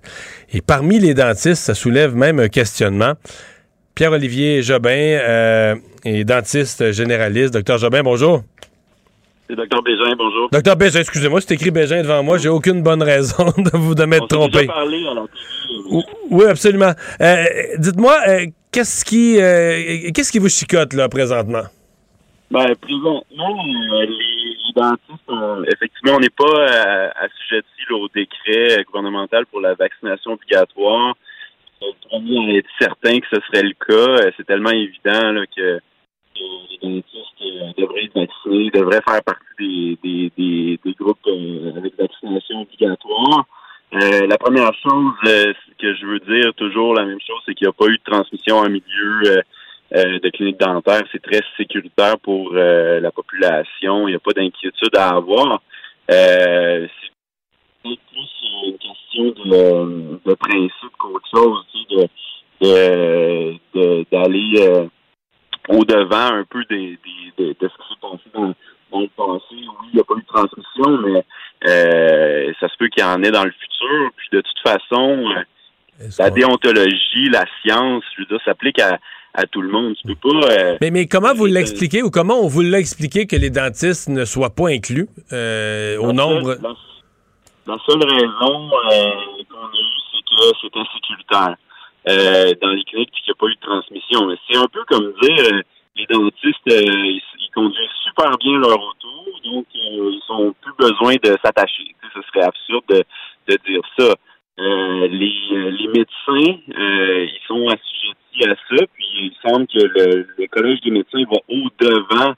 Et 0.53 0.61
parmi 0.61 0.99
les 0.99 1.15
dentistes, 1.15 1.63
ça 1.63 1.73
soulève 1.73 2.15
même 2.15 2.39
un 2.39 2.49
questionnement. 2.49 3.13
Pierre-Olivier 3.95 4.61
Jobin 4.61 4.91
euh, 4.91 5.75
est 6.05 6.23
dentiste 6.23 6.91
généraliste. 6.91 7.53
Docteur 7.53 7.79
Jobin, 7.79 8.03
bonjour. 8.03 8.43
C'est 9.51 9.57
Docteur 9.57 9.83
Bégin, 9.83 10.15
bonjour. 10.17 10.49
Docteur 10.49 10.77
Bégin, 10.77 11.01
excusez-moi, 11.01 11.41
c'est 11.41 11.55
écrit 11.55 11.71
Bégin 11.71 12.03
devant 12.03 12.23
moi. 12.23 12.37
J'ai 12.37 12.47
aucune 12.47 12.81
bonne 12.81 13.03
raison 13.03 13.43
de 13.57 13.77
vous 13.77 13.93
de 13.95 14.05
m'être 14.05 14.29
trompé. 14.29 14.59
Déjà 14.59 14.71
parlé, 14.71 15.05
alors. 15.05 15.27
Oui, 16.29 16.45
absolument. 16.45 16.93
Euh, 17.19 17.43
dites-moi, 17.77 18.17
euh, 18.29 18.45
qu'est-ce 18.71 19.03
qui, 19.03 19.41
euh, 19.41 20.09
qu'est-ce 20.15 20.31
qui 20.31 20.39
vous 20.39 20.47
chicote 20.47 20.93
là 20.93 21.09
présentement? 21.09 21.63
Ben, 22.49 22.73
présentement, 22.75 23.63
les, 23.65 24.07
les, 24.07 24.73
dentistes, 24.73 25.67
effectivement, 25.67 26.15
on 26.15 26.19
n'est 26.21 26.29
pas 26.29 27.11
assujettis 27.19 27.91
au 27.91 28.07
décret 28.07 28.85
gouvernemental 28.85 29.45
pour 29.47 29.59
la 29.59 29.73
vaccination 29.73 30.31
obligatoire 30.31 31.15
on 32.11 32.49
est 32.49 32.63
certain 32.79 33.19
que 33.19 33.25
ce 33.33 33.41
serait 33.47 33.63
le 33.63 33.73
cas. 33.73 34.31
C'est 34.37 34.45
tellement 34.45 34.69
évident 34.69 35.31
là, 35.31 35.45
que 35.47 35.79
les 36.69 36.77
dentistes 36.81 37.41
euh, 37.41 37.71
devraient 37.77 38.05
être 38.05 38.13
vaccinés, 38.15 38.69
devraient 38.71 39.01
faire 39.07 39.23
partie 39.23 39.97
des, 40.03 40.31
des, 40.37 40.79
des, 40.83 40.93
groupes 40.93 41.17
euh, 41.27 41.73
avec 41.77 41.97
vaccination 41.97 42.61
obligatoire. 42.61 43.45
Euh, 43.93 44.27
la 44.27 44.37
première 44.37 44.71
chose 44.73 45.13
que 45.23 45.95
je 45.95 46.05
veux 46.05 46.19
dire, 46.19 46.53
toujours 46.55 46.93
la 46.93 47.05
même 47.05 47.19
chose, 47.19 47.39
c'est 47.45 47.53
qu'il 47.53 47.67
n'y 47.67 47.69
a 47.69 47.73
pas 47.73 47.87
eu 47.87 47.97
de 47.97 48.11
transmission 48.11 48.57
en 48.57 48.69
milieu 48.69 49.41
de 49.93 50.29
clinique 50.29 50.59
dentaire. 50.59 51.01
C'est 51.11 51.21
très 51.21 51.41
sécuritaire 51.57 52.17
pour 52.19 52.53
la 52.53 53.11
population. 53.11 54.07
Il 54.07 54.11
n'y 54.11 54.15
a 54.15 54.19
pas 54.19 54.31
d'inquiétude 54.31 54.95
à 54.95 55.09
avoir. 55.09 55.61
c'est 56.07 56.89
plus 57.83 58.29
une 58.65 58.77
question 58.77 59.23
de, 59.43 60.33
principe 60.35 60.95
qu'autre 60.97 61.27
chose, 61.33 61.65
de 61.89 62.07
d'aller 64.09 64.87
au-devant 65.70 66.34
un 66.36 66.43
peu 66.49 66.64
des, 66.66 66.97
des, 67.38 67.47
de, 67.53 67.55
ce 67.62 67.66
qui 67.68 67.93
s'est 67.93 67.99
passé 68.01 68.24
dans, 68.34 68.53
dans, 68.91 69.01
le 69.01 69.07
passé. 69.16 69.45
Oui, 69.51 69.88
il 69.91 69.95
n'y 69.95 70.01
a 70.01 70.03
pas 70.03 70.14
eu 70.16 70.22
de 70.22 70.28
transmission, 70.28 70.97
mais 71.05 71.26
euh, 71.70 72.51
ça 72.59 72.68
se 72.68 72.78
peut 72.78 72.88
qu'il 72.89 73.03
y 73.03 73.05
en 73.05 73.22
ait 73.24 73.32
dans 73.32 73.43
le 73.43 73.51
futur. 73.51 74.12
façon, 74.66 75.26
euh, 75.99 76.07
la 76.20 76.30
déontologie, 76.30 77.30
la 77.32 77.45
science, 77.62 78.03
je 78.16 78.22
veux 78.22 78.26
dire, 78.28 78.39
s'applique 78.45 78.80
à, 78.80 78.97
à 79.34 79.45
tout 79.45 79.62
le 79.62 79.70
monde. 79.70 79.95
Tu 79.95 80.07
peux 80.16 80.30
pas. 80.30 80.47
euh, 80.51 80.78
Mais, 80.82 80.91
mais 80.91 81.07
comment 81.07 81.34
vous 81.34 81.45
l'expliquez 81.45 82.01
ou 82.03 82.09
comment 82.09 82.39
on 82.41 82.47
vous 82.47 82.62
l'a 82.62 82.80
expliqué 82.80 83.28
que 83.28 83.36
les 83.36 83.49
dentistes 83.49 84.09
ne 84.09 84.26
soient 84.26 84.53
pas 84.55 84.70
inclus 84.70 85.07
euh, 85.32 85.97
au 85.97 86.07
La 86.07 86.14
nombre? 86.14 86.53
seule- 86.55 86.62
La, 86.64 87.74
la 87.74 87.78
seule 87.88 88.03
raison 88.03 88.70
euh, 88.72 89.12
qu'on 89.49 89.66
a 89.66 89.72
eue, 89.78 89.99
c'est 90.12 90.24
que 90.24 90.57
c'est 90.62 90.78
insécuritaire 90.80 91.55
euh, 92.09 92.53
dans 92.61 92.69
les 92.69 92.83
cliniques 92.83 93.11
puis 93.11 93.21
qu'il 93.23 93.33
n'y 93.33 93.37
a 93.37 93.39
pas 93.39 93.47
eu 93.47 93.55
de 93.55 93.61
transmission. 93.61 94.37
C'est 94.49 94.57
un 94.57 94.67
peu 94.67 94.83
comme 94.85 95.13
dire 95.21 95.45
euh, 95.53 95.61
les 95.95 96.05
dentistes, 96.07 96.67
euh, 96.69 96.81
ils, 96.81 97.21
ils 97.39 97.51
conduisent 97.53 97.89
super 98.05 98.37
bien 98.37 98.57
leur 98.57 98.79
auto, 98.79 99.09
donc 99.43 99.65
ils 99.73 100.21
ont 100.29 100.53
plus 100.61 100.73
besoin 100.77 101.15
de 101.15 101.37
s'attacher. 101.43 101.95
Ce 102.13 102.21
serait 102.23 102.45
absurde 102.45 102.83
de, 102.89 103.03
de 103.47 103.57
dire 103.67 103.81
ça. 103.97 104.13
Les, 104.57 105.33
les 105.49 105.87
médecins, 105.87 106.59
ils 106.67 107.39
sont 107.47 107.67
assujettis 107.67 108.43
à 108.47 108.55
ça, 108.69 108.85
puis 108.93 109.07
il 109.15 109.33
semble 109.43 109.65
que 109.65 109.79
le, 109.79 110.27
le 110.37 110.47
Collège 110.47 110.81
des 110.81 110.91
médecins 110.91 111.23
va 111.31 111.37
au-devant 111.47 112.35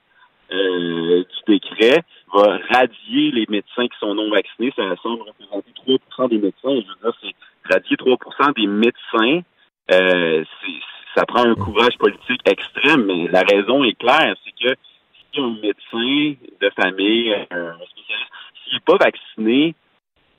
euh, 0.53 1.23
du 1.23 1.59
décret, 1.59 2.03
va 2.31 2.59
radier 2.69 3.31
les 3.31 3.45
médecins 3.49 3.87
qui 3.87 3.97
sont 3.99 4.13
non 4.13 4.29
vaccinés. 4.29 4.71
Ça 4.75 4.83
semble 5.01 5.23
représenter 5.23 5.71
3% 6.17 6.29
des 6.29 6.37
médecins. 6.37 6.69
Et 6.69 6.83
je 6.83 6.87
veux 6.87 7.11
dire, 7.11 7.13
c'est 7.21 7.73
radier 7.73 7.95
3% 7.95 8.55
des 8.55 8.67
médecins. 8.67 9.41
Euh, 9.91 10.43
ça 11.15 11.25
prend 11.25 11.43
un 11.43 11.55
courage 11.55 11.97
politique 11.97 12.41
extrême, 12.45 13.05
mais 13.05 13.27
la 13.27 13.41
raison 13.41 13.83
est 13.83 13.93
claire, 13.97 14.35
c'est 14.43 14.51
que 14.51 14.75
si 15.33 15.39
un 15.39 15.49
médecin 15.61 16.35
de 16.61 16.69
famille, 16.75 17.33
un 17.51 17.73
spécialiste, 17.91 18.31
s'il 18.63 18.73
n'est 18.73 18.79
pas 18.85 18.97
vacciné, 18.97 19.75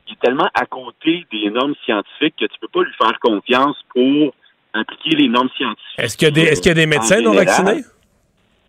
il 0.06 0.12
est 0.12 0.20
tellement 0.20 0.48
à 0.54 0.66
côté 0.66 1.26
des 1.32 1.50
normes 1.50 1.74
scientifiques 1.84 2.34
que 2.38 2.44
tu 2.46 2.58
peux 2.60 2.68
pas 2.68 2.82
lui 2.82 2.92
faire 2.98 3.18
confiance 3.20 3.76
pour 3.94 4.34
appliquer 4.72 5.16
les 5.16 5.28
normes 5.28 5.48
scientifiques. 5.56 5.98
Est-ce 5.98 6.16
qu'il 6.16 6.28
y, 6.28 6.30
a 6.30 6.34
des- 6.34 6.42
est-ce 6.42 6.60
qu'il 6.60 6.70
y 6.70 6.72
a 6.72 6.74
des 6.74 6.86
En 6.86 6.88
médecins 6.88 7.20
non 7.20 7.32
vaccinés? 7.32 7.82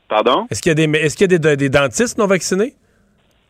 Pardon? 0.07 0.45
Est-ce 0.51 0.61
qu'il 0.61 0.69
y 0.69 0.71
a 0.71 0.75
des, 0.87 0.97
est-ce 0.99 1.17
qu'il 1.17 1.31
y 1.31 1.35
a 1.35 1.37
des, 1.39 1.57
des 1.57 1.69
dentistes 1.69 2.17
non 2.17 2.27
vaccinés? 2.27 2.73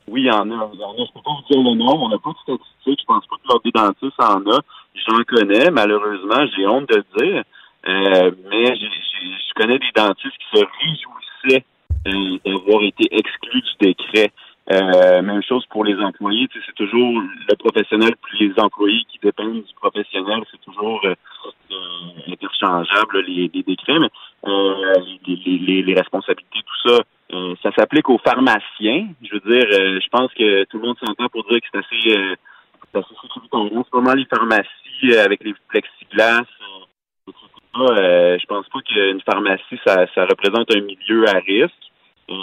Oui, 0.08 0.22
il 0.22 0.28
y 0.28 0.32
en 0.32 0.50
a. 0.52 0.70
Il 0.74 0.80
y 0.80 0.84
en 0.84 0.92
a. 0.94 0.98
Je 1.06 1.12
peux 1.14 1.22
pas 1.22 1.32
vous 1.32 1.54
dire 1.54 1.62
le 1.72 1.76
nom. 1.78 2.06
On 2.06 2.10
n'a 2.10 2.18
pas 2.20 2.30
de 2.30 2.38
statistiques. 2.44 3.00
Je 3.02 3.06
pense 3.06 3.26
pas 3.28 3.36
que 3.36 3.48
l'ordre 3.50 3.64
des 3.66 3.72
dentistes 3.72 4.20
en 4.20 4.40
a. 4.52 4.60
J'en 5.08 5.24
connais, 5.24 5.70
malheureusement. 5.72 6.46
J'ai 6.56 6.66
honte 6.68 6.90
de 6.90 6.96
le 6.98 7.26
dire. 7.26 7.44
Euh, 7.88 8.32
mais 8.50 8.76
je 8.76 9.54
connais 9.56 9.78
des 9.80 9.92
dentistes 9.96 10.36
qui 10.38 10.60
se 10.60 10.66
réjouissaient 10.82 11.66
euh, 12.08 12.38
d'avoir 12.46 12.84
été 12.84 13.08
exclus 13.16 13.62
du 13.62 13.88
décret. 13.88 14.32
Euh, 14.72 15.22
même 15.22 15.44
chose 15.44 15.64
pour 15.68 15.86
les 15.86 15.96
employés. 16.00 16.48
C'est 16.66 16.74
toujours 16.74 17.22
le 17.22 17.56
professionnel 17.56 18.16
puis 18.24 18.48
les 18.48 18.60
employés 18.60 19.04
qui 19.12 19.20
dépendent 19.22 19.64
du 19.64 19.74
professionnel. 19.76 20.42
C'est 20.50 20.62
toujours 20.62 21.02
euh, 21.06 21.14
euh, 21.72 22.32
interchangeable, 22.32 23.20
les, 23.28 23.52
les 23.54 23.62
décrets. 23.64 24.00
Mais 24.00 24.10
euh, 24.48 24.76
les, 25.28 25.36
les- 25.60 25.84
les- 25.84 25.94
responsabilités, 25.94 26.60
tout 26.66 26.90
ça, 26.90 27.00
euh, 27.34 27.54
ça 27.62 27.72
s'applique 27.78 28.10
aux 28.10 28.18
pharmaciens. 28.18 29.08
Je 29.22 29.34
veux 29.34 29.42
dire, 29.42 29.68
euh, 29.80 30.00
je 30.02 30.10
pense 30.10 30.34
que 30.34 30.64
tout 30.66 30.80
le 30.80 30.88
monde 30.88 30.98
s'entend 31.00 31.30
pour 31.30 31.44
dire 31.48 31.60
que 31.62 31.68
c'est 31.72 31.80
assez, 31.80 32.18
c'est 32.96 33.00
assez 33.00 33.22
sécuritaire. 33.22 33.60
En 33.60 33.84
ce 33.84 33.96
moment, 33.96 34.14
les 34.14 34.26
pharmacies 34.26 35.12
euh, 35.12 35.26
avec 35.26 35.44
les 35.44 35.54
plexiglas, 35.68 36.42
euh, 36.42 37.32
euh, 37.78 38.38
je 38.40 38.46
pense 38.46 38.68
pas 38.70 38.80
qu'une 38.82 39.22
pharmacie, 39.22 39.80
ça, 39.86 40.06
représente 40.26 40.74
un 40.76 40.82
milieu 40.82 41.28
à 41.28 41.40
risque. 41.40 41.74
Euh, 42.30 42.34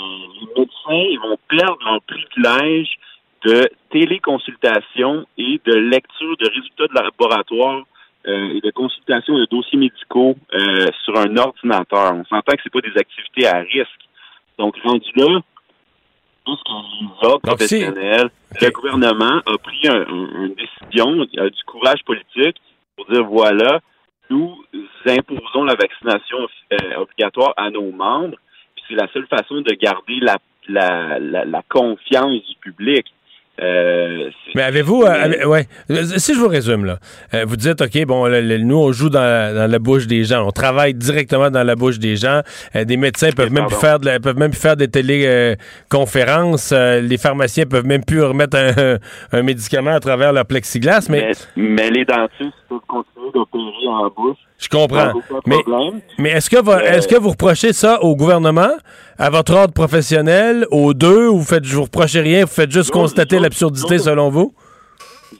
les 0.40 0.60
médecins, 0.60 1.10
ils 1.10 1.18
vont 1.22 1.38
perdre 1.48 1.78
leur 1.84 2.02
privilège 2.02 2.98
de 3.44 3.68
téléconsultation 3.90 5.26
et 5.36 5.60
de 5.64 5.74
lecture 5.74 6.36
de 6.36 6.48
résultats 6.48 6.86
de 6.86 6.94
laboratoire 6.94 7.84
et 8.24 8.60
de 8.60 8.70
consultation 8.70 9.36
de 9.36 9.46
dossiers 9.46 9.76
médicaux 9.80 10.36
sur 11.04 11.18
un 11.18 11.36
ordinateur. 11.36 12.12
On 12.14 12.24
s'entend 12.26 12.52
que 12.52 12.62
c'est 12.62 12.72
pas 12.72 12.80
des 12.80 12.96
activités 12.96 13.48
à 13.48 13.58
risque. 13.58 14.02
Donc, 14.58 14.76
rendu 14.84 15.10
là, 15.16 15.40
professionnels, 17.92 18.30
le 18.60 18.70
gouvernement 18.70 19.40
a 19.46 19.58
pris 19.58 19.88
un- 19.88 20.02
un- 20.02 20.44
une 20.46 20.54
décision, 20.54 21.22
a 21.38 21.48
du 21.50 21.62
courage 21.64 22.02
politique 22.04 22.56
pour 22.96 23.06
dire 23.06 23.24
voilà, 23.24 23.80
nous 24.30 24.56
imposons 25.06 25.64
la 25.64 25.74
vaccination 25.74 26.38
euh, 26.72 26.96
obligatoire 26.96 27.52
à 27.56 27.70
nos 27.70 27.90
membres, 27.92 28.36
puis 28.74 28.84
c'est 28.88 28.94
la 28.94 29.08
seule 29.12 29.26
façon 29.26 29.60
de 29.60 29.72
garder 29.74 30.18
la, 30.20 30.36
la, 30.68 31.18
la, 31.18 31.44
la 31.44 31.62
confiance 31.68 32.42
du 32.46 32.54
public. 32.60 33.06
Euh, 33.60 34.30
Mais 34.54 34.62
avez-vous. 34.62 35.02
euh, 35.02 35.08
avez- 35.08 35.44
ouais. 35.44 35.66
Euh, 35.90 36.04
Si 36.16 36.34
je 36.34 36.38
vous 36.40 36.48
résume, 36.48 36.84
là, 36.86 36.98
euh, 37.34 37.44
vous 37.46 37.56
dites, 37.56 37.80
OK, 37.82 38.04
bon, 38.06 38.26
le- 38.26 38.40
le- 38.40 38.58
nous, 38.58 38.76
on 38.78 38.92
joue 38.92 39.10
dans, 39.10 39.54
dans 39.54 39.70
la 39.70 39.78
bouche 39.78 40.06
des 40.06 40.24
gens. 40.24 40.46
On 40.46 40.50
travaille 40.52 40.94
directement 40.94 41.50
dans 41.50 41.62
la 41.62 41.76
bouche 41.76 41.98
des 41.98 42.16
gens. 42.16 42.40
Euh, 42.74 42.84
des 42.84 42.96
médecins 42.96 43.30
peuvent 43.30 43.52
même, 43.52 43.66
plus 43.66 43.76
faire 43.76 43.98
de 44.00 44.06
la- 44.06 44.20
peuvent 44.20 44.38
même 44.38 44.50
plus 44.52 44.60
faire 44.60 44.76
des 44.76 44.88
téléconférences. 44.88 46.72
les 46.72 47.18
pharmaciens 47.18 47.66
peuvent 47.66 47.84
même 47.86 48.04
plus 48.04 48.22
remettre 48.22 48.56
un, 48.56 48.96
un 49.32 49.42
médicament 49.42 49.92
à 49.92 50.00
travers 50.00 50.32
leur 50.32 50.46
plexiglas. 50.46 51.06
Mais, 51.10 51.32
mais, 51.56 51.62
mais 51.76 51.90
les 51.90 52.04
dentistes 52.04 52.56
peuvent 52.68 52.78
continuer 52.88 53.30
d'opérer 53.34 53.86
en 53.88 54.08
bouche. 54.16 54.38
je 54.58 54.68
comprends. 54.68 55.12
Mais, 55.46 55.56
mais 56.18 56.30
est-ce 56.30 56.48
que, 56.50 56.56
est-ce 56.86 57.06
que 57.08 57.16
vous 57.16 57.30
reprochez 57.30 57.72
ça 57.72 58.02
au 58.02 58.16
gouvernement, 58.16 58.72
à 59.22 59.30
votre 59.30 59.54
ordre 59.54 59.72
professionnel, 59.72 60.66
aux 60.72 60.94
deux, 60.94 61.28
ou 61.28 61.38
vous 61.38 61.44
faites, 61.44 61.64
vous 61.64 61.84
reprochez 61.84 62.20
rien, 62.20 62.40
vous 62.44 62.50
faites 62.50 62.72
juste 62.72 62.90
constater 62.90 63.38
l'absurdité 63.38 63.98
selon 63.98 64.30
vous? 64.30 64.52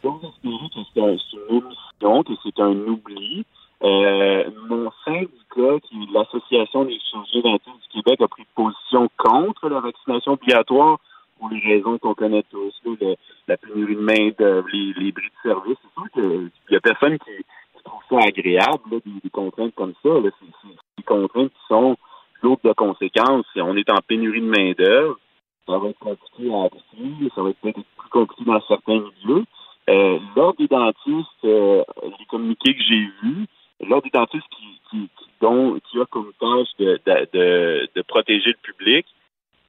J'ose 0.05 0.22
espérer 0.22 0.68
que 0.72 0.80
c'est 0.95 1.01
un- 1.03 1.16
c'est 1.18 1.37
une 1.51 1.57
omission, 1.64 2.22
que 2.22 2.33
c'est 2.45 2.61
un 2.61 2.76
oubli. 2.93 3.45
Euh, 3.83 4.45
mon 4.68 4.89
syndicat, 5.05 5.80
qui 5.83 5.97
est 6.05 6.12
l'Association 6.14 6.85
des 6.85 6.97
chirurgiens 7.11 7.41
dentistes 7.43 7.83
du 7.93 8.03
Québec, 8.03 8.20
a 8.20 8.28
pris 8.28 8.45
position 8.55 9.09
contre 9.18 9.68
la 9.68 9.80
vaccination 9.80 10.33
obligatoire 10.35 10.99
pour 11.41 11.49
les 11.51 11.59
raisons 11.59 11.99
qu'on 11.99 12.14
connaît 12.14 12.45
tous, 12.53 12.72
le- 12.85 13.16
la 13.49 13.57
pénurie 13.57 13.97
de 13.97 14.01
main-d'œuvre, 14.01 14.68
les, 14.72 14.93
les 14.97 15.11
bris 15.11 15.24
de 15.26 15.49
service. 15.51 15.76
C'est 15.83 15.95
sûr 16.01 16.09
qu'il 16.14 16.51
n'y 16.70 16.76
a 16.76 16.80
personne 16.80 17.18
qui, 17.18 17.35
qui 17.76 17.83
trouve 17.85 18.01
ça 18.09 18.24
agréable, 18.28 18.85
là, 18.93 18.99
des, 19.05 19.20
des 19.24 19.30
contraintes 19.30 19.74
comme 19.74 19.95
ça. 20.05 20.09
là. 20.09 20.30
C'est 20.39 20.47
c'est 20.62 20.76
des 20.99 21.03
contraintes 21.03 21.51
qui 21.51 21.66
sont 21.68 21.97
lourdes 22.43 22.61
de 22.64 22.72
conséquences. 22.72 23.47
On 23.57 23.76
est 23.76 23.90
en 23.90 24.01
pénurie 24.07 24.40
de 24.40 24.47
main-d'œuvre. 24.47 25.18
Ça 25.66 25.78
va 25.78 25.88
être 25.88 25.99
compliqué 25.99 26.53
à 26.53 26.64
appliquer, 26.64 27.30
ça 27.34 27.43
va 27.43 27.51
être 27.51 27.61
peut-être 27.61 27.82
plus 27.97 28.11
compliqué 28.11 28.45
dans 28.45 28.61
certains 28.66 29.01
milieux. 29.01 29.45
Euh, 29.90 30.18
l'ordre 30.36 30.59
des 30.59 30.68
dentistes, 30.68 31.45
euh, 31.45 31.82
les 32.18 32.24
communiqués 32.26 32.74
que 32.74 32.82
j'ai 32.82 33.09
vus, 33.22 33.47
l'ordre 33.80 34.05
des 34.05 34.11
dentistes 34.11 34.47
qui, 34.57 34.80
qui, 34.90 35.09
qui, 35.09 36.01
a 36.01 36.05
comme 36.07 36.32
tâche 36.38 36.68
de, 36.78 37.01
de, 37.05 37.88
de, 37.95 38.03
protéger 38.03 38.51
le 38.51 38.62
public, 38.62 39.07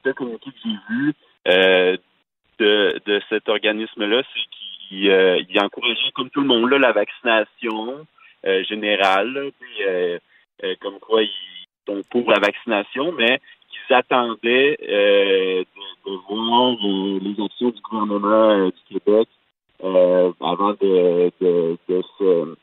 le 0.03 0.13
communiqué 0.13 0.51
que 0.51 0.57
j'ai 0.63 0.77
vu 0.89 1.13
euh, 1.47 1.97
de, 2.59 3.01
de 3.05 3.21
cet 3.29 3.49
organisme-là, 3.49 4.21
c'est 4.33 4.89
qu'il 4.89 5.09
euh, 5.09 5.41
il 5.49 5.59
encourageait, 5.59 6.11
comme 6.13 6.29
tout 6.29 6.41
le 6.41 6.47
monde, 6.47 6.69
là, 6.69 6.77
la 6.77 6.91
vaccination 6.91 8.05
euh, 8.45 8.63
générale, 8.65 9.51
puis, 9.59 10.69
comme 10.79 10.99
quoi 10.99 11.23
ils 11.23 11.52
sont 11.87 12.01
pour 12.09 12.29
la 12.29 12.39
vaccination, 12.39 13.11
mais 13.13 13.39
qu'ils 13.69 13.95
attendaient 13.95 14.77
euh, 14.87 15.63
de, 15.63 16.11
de 16.11 16.17
voir 16.27 16.73
euh, 16.73 17.19
les 17.21 17.43
actions 17.43 17.69
du 17.69 17.81
gouvernement 17.81 18.51
euh, 18.51 18.71
du 18.71 18.99
Québec 18.99 19.27
euh, 19.83 20.31
avant 20.41 20.73
de, 20.73 21.31
de, 21.41 21.77
de 21.89 22.01
se 22.17 22.55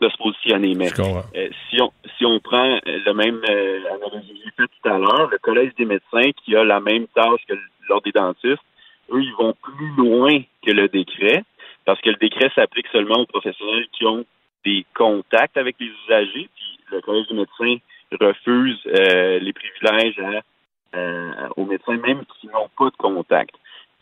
de 0.00 0.08
se 0.08 0.16
positionner. 0.16 0.74
Mais 0.74 0.88
si 0.88 1.80
on 1.80 1.92
si 2.18 2.26
on 2.26 2.40
prend 2.40 2.80
le 2.84 3.12
même 3.12 3.40
analogie 3.88 4.34
que 4.56 4.64
j'ai 4.64 4.68
tout 4.68 4.88
à 4.88 4.98
l'heure, 4.98 5.28
le 5.30 5.38
Collège 5.38 5.72
des 5.78 5.84
médecins 5.84 6.30
qui 6.44 6.56
a 6.56 6.64
la 6.64 6.80
même 6.80 7.06
tâche 7.14 7.40
que 7.48 7.54
l'Ordre 7.88 8.04
des 8.04 8.12
dentistes, 8.12 8.64
eux, 9.12 9.22
ils 9.22 9.34
vont 9.38 9.54
plus 9.62 9.94
loin 9.96 10.40
que 10.66 10.72
le 10.72 10.88
décret, 10.88 11.44
parce 11.84 12.00
que 12.00 12.10
le 12.10 12.16
décret 12.16 12.50
s'applique 12.54 12.88
seulement 12.88 13.20
aux 13.20 13.26
professionnels 13.26 13.86
qui 13.92 14.04
ont 14.04 14.24
des 14.64 14.84
contacts 14.94 15.56
avec 15.56 15.76
les 15.78 15.90
usagers, 16.06 16.48
puis 16.54 16.78
le 16.90 17.00
Collège 17.00 17.28
des 17.28 17.36
médecins 17.36 17.76
refuse 18.20 18.80
euh, 18.86 19.38
les 19.40 19.52
privilèges 19.52 20.18
à, 20.18 20.98
euh, 20.98 21.48
aux 21.56 21.64
médecins 21.64 21.96
même 21.96 22.24
qui 22.40 22.46
n'ont 22.48 22.68
pas 22.76 22.90
de 22.90 22.96
contact. 22.96 23.54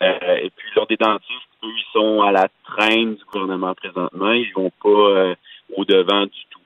Euh, 0.03 0.35
et 0.37 0.49
puis, 0.49 0.67
lors 0.75 0.87
des 0.87 0.97
dentistes, 0.97 1.31
eux, 1.63 1.67
ils 1.67 1.91
sont 1.93 2.21
à 2.21 2.31
la 2.31 2.47
traîne 2.65 3.15
du 3.15 3.23
gouvernement 3.25 3.73
présentement. 3.75 4.31
Ils 4.31 4.51
vont 4.53 4.71
pas 4.81 4.89
euh, 4.89 5.35
au 5.75 5.85
devant 5.85 6.23
du 6.23 6.41
tout. 6.49 6.59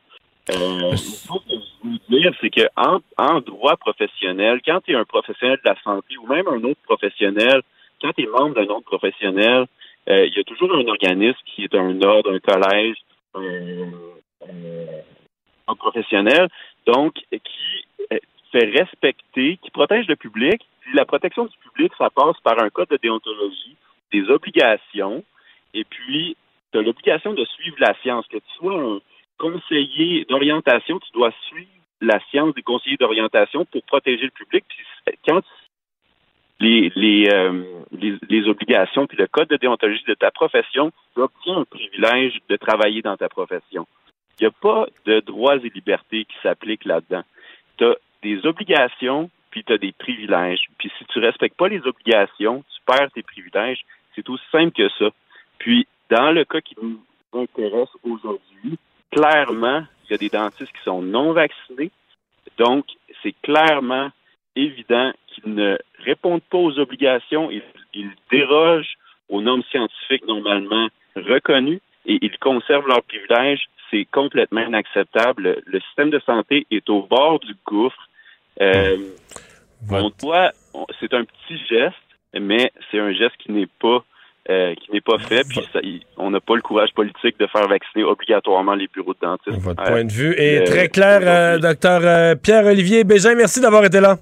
Euh, 0.51 0.95
faut 1.27 1.39
que 1.39 1.49
je 1.49 1.89
veux 2.15 2.19
dire, 2.19 2.31
c'est 2.39 2.49
que 2.49 2.67
en, 2.77 2.99
en 3.17 3.41
droit 3.41 3.75
professionnel, 3.77 4.61
quand 4.65 4.79
tu 4.85 4.91
es 4.91 4.95
un 4.95 5.03
professionnel 5.05 5.59
de 5.63 5.69
la 5.69 5.75
santé 5.83 6.17
ou 6.17 6.27
même 6.27 6.47
un 6.47 6.63
autre 6.63 6.81
professionnel, 6.83 7.61
quand 8.01 8.13
tu 8.13 8.23
es 8.23 8.27
membre 8.27 8.55
d'un 8.55 8.67
autre 8.73 8.85
professionnel, 8.85 9.65
il 10.07 10.31
y 10.35 10.39
a 10.39 10.43
toujours 10.43 10.71
un 10.75 10.87
organisme 10.87 11.39
qui 11.47 11.63
est 11.63 11.73
un 11.73 11.99
ordre, 12.03 12.31
un 12.31 12.39
collège, 12.39 12.97
un, 13.33 13.41
un- 14.47 15.01
un 15.67 15.75
professionnel, 15.75 16.47
donc 16.85 17.13
qui 17.13 17.85
euh, 18.11 18.17
fait 18.51 18.65
respecter, 18.65 19.57
qui 19.57 19.71
protège 19.71 20.07
le 20.07 20.15
public. 20.15 20.61
La 20.93 21.05
protection 21.05 21.45
du 21.45 21.57
public, 21.57 21.91
ça 21.97 22.09
passe 22.09 22.39
par 22.43 22.61
un 22.61 22.69
code 22.69 22.89
de 22.89 22.97
déontologie, 22.97 23.75
des 24.11 24.29
obligations, 24.29 25.23
et 25.73 25.83
puis 25.83 26.37
tu 26.71 26.77
as 26.77 26.81
l'obligation 26.81 27.33
de 27.33 27.45
suivre 27.45 27.77
la 27.79 27.95
science. 28.01 28.27
Que 28.27 28.37
tu 28.37 28.53
sois 28.57 28.79
un 28.79 28.99
conseiller 29.37 30.25
d'orientation, 30.25 30.99
tu 30.99 31.11
dois 31.13 31.31
suivre 31.47 31.69
la 32.01 32.19
science 32.29 32.53
des 32.55 32.61
conseillers 32.61 32.97
d'orientation 32.97 33.65
pour 33.65 33.83
protéger 33.83 34.25
le 34.25 34.31
public. 34.31 34.63
Puis 34.67 35.17
quand 35.27 35.41
les, 36.59 36.91
les, 36.95 37.29
euh, 37.33 37.63
les, 37.91 38.17
les, 38.29 38.47
obligations 38.47 39.07
puis 39.07 39.17
le 39.17 39.27
code 39.27 39.49
de 39.49 39.57
déontologie 39.57 40.03
de 40.07 40.13
ta 40.13 40.31
profession, 40.31 40.91
tu 41.13 41.21
obtiens 41.21 41.57
un 41.57 41.65
privilège 41.65 42.39
de 42.47 42.55
travailler 42.55 43.01
dans 43.01 43.17
ta 43.17 43.27
profession. 43.27 43.85
Il 44.39 44.43
n'y 44.43 44.47
a 44.47 44.51
pas 44.51 44.85
de 45.05 45.19
droits 45.21 45.55
et 45.57 45.69
libertés 45.69 46.25
qui 46.25 46.35
s'appliquent 46.43 46.85
là-dedans. 46.85 47.23
Tu 47.77 47.85
as 47.85 47.95
des 48.21 48.45
obligations, 48.45 49.29
puis 49.51 49.63
tu 49.63 49.73
as 49.73 49.77
des 49.77 49.93
privilèges. 49.93 50.65
Puis 50.77 50.91
si 50.97 51.05
tu 51.05 51.19
respectes 51.19 51.57
pas 51.57 51.69
les 51.69 51.85
obligations, 51.85 52.63
tu 52.73 52.81
perds 52.85 53.11
tes 53.11 53.23
privilèges. 53.23 53.85
C'est 54.15 54.29
aussi 54.29 54.43
simple 54.51 54.71
que 54.71 54.89
ça. 54.97 55.09
Puis, 55.59 55.87
dans 56.09 56.31
le 56.31 56.45
cas 56.45 56.61
qui 56.61 56.75
nous 56.81 56.99
intéresse 57.33 57.89
aujourd'hui, 58.03 58.77
clairement, 59.11 59.83
il 60.05 60.11
y 60.11 60.13
a 60.13 60.17
des 60.17 60.29
dentistes 60.29 60.71
qui 60.71 60.83
sont 60.83 61.01
non 61.01 61.33
vaccinés. 61.33 61.91
Donc, 62.57 62.85
c'est 63.23 63.35
clairement 63.41 64.11
évident 64.55 65.11
qu'ils 65.27 65.53
ne 65.53 65.77
répondent 65.99 66.43
pas 66.43 66.57
aux 66.57 66.79
obligations. 66.79 67.51
Ils, 67.51 67.63
ils, 67.93 68.11
dérogent 68.31 68.97
aux 69.29 69.41
normes 69.41 69.63
scientifiques 69.71 70.25
normalement 70.27 70.87
reconnues 71.15 71.81
et 72.05 72.19
ils 72.21 72.37
conservent 72.37 72.87
leurs 72.87 73.03
privilèges. 73.03 73.67
C'est 73.95 74.05
complètement 74.11 74.61
inacceptable. 74.61 75.61
Le 75.65 75.79
système 75.79 76.09
de 76.09 76.19
santé 76.25 76.67
est 76.69 76.89
au 76.89 77.03
bord 77.03 77.39
du 77.39 77.55
gouffre. 77.65 78.09
Euh, 78.61 78.97
on 79.89 80.11
doit, 80.21 80.51
c'est 80.99 81.13
un 81.13 81.23
petit 81.23 81.57
geste, 81.69 81.95
mais 82.33 82.71
c'est 82.91 82.99
un 82.99 83.13
geste 83.13 83.37
qui 83.39 83.53
n'est 83.53 83.69
pas 83.81 84.03
euh, 84.49 84.75
qui 84.75 84.91
n'est 84.91 85.01
pas 85.01 85.17
fait, 85.17 85.43
puis 85.47 85.61
ça, 85.73 85.79
on 86.17 86.29
n'a 86.29 86.39
pas 86.39 86.55
le 86.55 86.61
courage 86.61 86.89
politique 86.93 87.39
de 87.39 87.47
faire 87.47 87.67
vacciner 87.67 88.03
obligatoirement 88.03 88.75
les 88.75 88.87
bureaux 88.87 89.13
de 89.13 89.19
dentistes. 89.19 89.57
Votre 89.57 89.83
point 89.83 90.03
de 90.03 90.11
vue 90.11 90.35
est 90.37 90.65
très 90.65 90.87
clair, 90.87 91.21
euh, 91.23 91.57
docteur 91.57 92.37
Pierre-Olivier 92.37 93.05
Bégin. 93.05 93.33
Merci 93.33 93.59
d'avoir 93.59 93.85
été 93.85 93.99
là. 94.01 94.17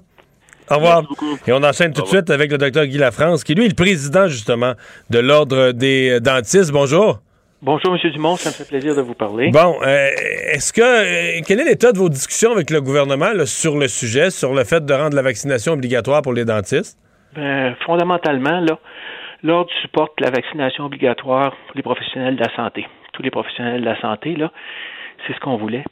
Au 0.70 0.76
revoir. 0.76 1.02
Et 1.46 1.52
on 1.52 1.62
enchaîne 1.62 1.92
tout 1.92 2.02
de 2.02 2.06
suite 2.06 2.30
avec 2.30 2.50
le 2.50 2.58
docteur 2.58 2.86
Guy 2.86 2.96
Lafrance, 2.96 3.44
qui 3.44 3.54
lui 3.54 3.66
est 3.66 3.68
le 3.68 3.74
président 3.74 4.28
justement 4.28 4.74
de 5.10 5.18
l'Ordre 5.18 5.72
des 5.72 6.20
dentistes. 6.20 6.70
Bonjour. 6.72 7.18
Bonjour, 7.64 7.94
M. 7.94 8.10
Dumont, 8.10 8.36
ça 8.36 8.50
me 8.50 8.54
fait 8.54 8.68
plaisir 8.68 8.94
de 8.94 9.00
vous 9.00 9.14
parler. 9.14 9.50
Bon, 9.50 9.76
euh, 9.80 10.08
est-ce 10.52 10.70
que 10.70 10.82
euh, 10.82 11.40
quel 11.46 11.60
est 11.60 11.64
l'état 11.64 11.92
de 11.92 11.98
vos 11.98 12.10
discussions 12.10 12.52
avec 12.52 12.68
le 12.68 12.82
gouvernement 12.82 13.32
là, 13.32 13.46
sur 13.46 13.78
le 13.78 13.88
sujet, 13.88 14.28
sur 14.28 14.52
le 14.52 14.64
fait 14.64 14.84
de 14.84 14.92
rendre 14.92 15.16
la 15.16 15.22
vaccination 15.22 15.72
obligatoire 15.72 16.20
pour 16.20 16.34
les 16.34 16.44
dentistes? 16.44 16.98
Ben, 17.34 17.74
fondamentalement, 17.86 18.60
là, 18.60 18.78
l'Ordre 19.42 19.70
supporte 19.80 20.20
la 20.20 20.28
vaccination 20.28 20.84
obligatoire 20.84 21.52
pour 21.52 21.74
les 21.74 21.82
professionnels 21.82 22.36
de 22.36 22.42
la 22.42 22.54
santé. 22.54 22.86
Tous 23.14 23.22
les 23.22 23.30
professionnels 23.30 23.80
de 23.80 23.86
la 23.86 23.98
santé, 23.98 24.36
là, 24.36 24.52
c'est 25.26 25.32
ce 25.32 25.40
qu'on 25.40 25.56
voulait. 25.56 25.84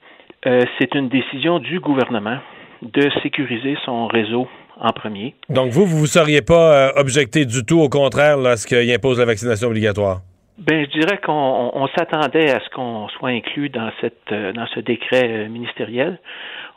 Euh, 0.46 0.60
c'est 0.78 0.94
une 0.94 1.08
décision 1.08 1.58
du 1.58 1.80
gouvernement 1.80 2.36
de 2.82 3.08
sécuriser 3.22 3.78
son 3.86 4.08
réseau 4.08 4.46
en 4.78 4.92
premier. 4.92 5.34
Donc, 5.48 5.70
vous, 5.70 5.86
vous 5.86 6.02
ne 6.02 6.06
seriez 6.06 6.42
pas 6.42 6.74
euh, 6.74 6.92
objecté 6.96 7.46
du 7.46 7.64
tout, 7.64 7.80
au 7.80 7.88
contraire, 7.88 8.36
là, 8.36 8.50
à 8.50 8.56
ce 8.58 8.66
qu'il 8.66 8.92
impose 8.92 9.18
la 9.18 9.24
vaccination 9.24 9.68
obligatoire? 9.68 10.20
Ben, 10.64 10.86
je 10.86 11.00
dirais 11.00 11.18
qu'on 11.18 11.88
s'attendait 11.96 12.52
à 12.52 12.60
ce 12.60 12.70
qu'on 12.70 13.08
soit 13.08 13.30
inclus 13.30 13.68
dans 13.68 13.90
cette 14.00 14.30
euh, 14.30 14.52
dans 14.52 14.66
ce 14.68 14.78
décret 14.78 15.28
euh, 15.28 15.48
ministériel. 15.48 16.20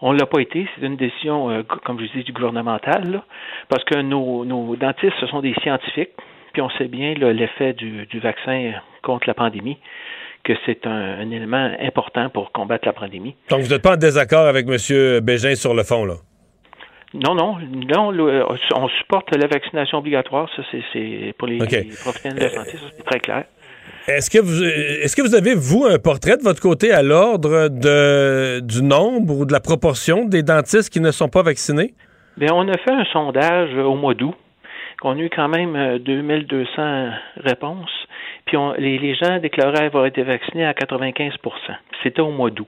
On 0.01 0.11
l'a 0.11 0.25
pas 0.25 0.39
été. 0.39 0.67
C'est 0.75 0.85
une 0.85 0.95
décision, 0.95 1.51
euh, 1.51 1.61
comme 1.63 1.99
je 1.99 2.05
dis, 2.17 2.23
du 2.23 2.33
gouvernemental, 2.33 3.21
parce 3.69 3.83
que 3.83 4.01
nos, 4.01 4.43
nos 4.43 4.75
dentistes, 4.75 5.13
ce 5.19 5.27
sont 5.27 5.41
des 5.41 5.53
scientifiques, 5.61 6.13
puis 6.53 6.63
on 6.63 6.69
sait 6.71 6.87
bien 6.87 7.13
l'effet 7.13 7.73
du, 7.73 8.07
du 8.07 8.19
vaccin 8.19 8.71
contre 9.03 9.27
la 9.27 9.35
pandémie 9.35 9.77
que 10.43 10.53
c'est 10.65 10.87
un, 10.87 11.19
un, 11.19 11.31
élément 11.31 11.71
important 11.79 12.29
pour 12.29 12.51
combattre 12.51 12.87
la 12.87 12.93
pandémie. 12.93 13.35
Donc, 13.49 13.61
vous 13.61 13.69
n'êtes 13.69 13.81
pas 13.81 13.93
en 13.93 13.97
désaccord 13.97 14.47
avec 14.47 14.67
M. 14.67 15.19
Bégin 15.21 15.55
sur 15.55 15.73
le 15.73 15.83
fond, 15.83 16.05
là? 16.05 16.15
Non, 17.15 17.33
non, 17.33 17.57
non, 17.59 18.11
on 18.75 18.87
supporte 18.89 19.33
la 19.35 19.47
vaccination 19.47 19.99
obligatoire, 19.99 20.49
ça 20.55 20.63
c'est 20.91 21.33
pour 21.37 21.47
les, 21.47 21.59
les 21.59 21.89
professionnels 22.01 22.39
de 22.39 22.43
la 22.43 22.49
santé, 22.49 22.77
ça 22.77 22.85
c'est 22.97 23.05
très 23.05 23.19
clair. 23.19 23.45
Est-ce 24.07 24.29
que 24.29 24.37
vous 24.37 24.63
est-ce 24.63 25.15
que 25.15 25.23
vous 25.23 25.33
avez, 25.33 25.55
vous, 25.55 25.85
un 25.85 25.97
portrait 25.97 26.37
de 26.37 26.43
votre 26.43 26.61
côté 26.61 26.91
à 26.91 27.01
l'ordre 27.01 27.69
du 28.59 28.83
nombre 28.83 29.39
ou 29.39 29.45
de 29.45 29.51
la 29.51 29.59
proportion 29.59 30.25
des 30.25 30.43
dentistes 30.43 30.91
qui 30.91 30.99
ne 30.99 31.11
sont 31.11 31.27
pas 31.27 31.41
vaccinés? 31.41 31.93
Bien, 32.37 32.49
on 32.53 32.67
a 32.67 32.77
fait 32.77 32.91
un 32.91 33.05
sondage 33.05 33.73
au 33.75 33.95
mois 33.95 34.13
d'août. 34.13 34.35
On 35.03 35.17
a 35.17 35.19
eu 35.19 35.29
quand 35.29 35.47
même 35.47 35.99
2200 35.99 36.67
euh, 36.77 37.09
réponses. 37.37 38.07
Puis 38.45 38.57
les, 38.77 38.97
les 38.99 39.15
gens 39.15 39.39
déclaraient 39.39 39.85
avoir 39.85 40.05
été 40.05 40.23
vaccinés 40.23 40.65
à 40.65 40.73
95% 40.73 41.31
C'était 42.03 42.21
au 42.21 42.31
mois 42.31 42.49
d'août. 42.49 42.67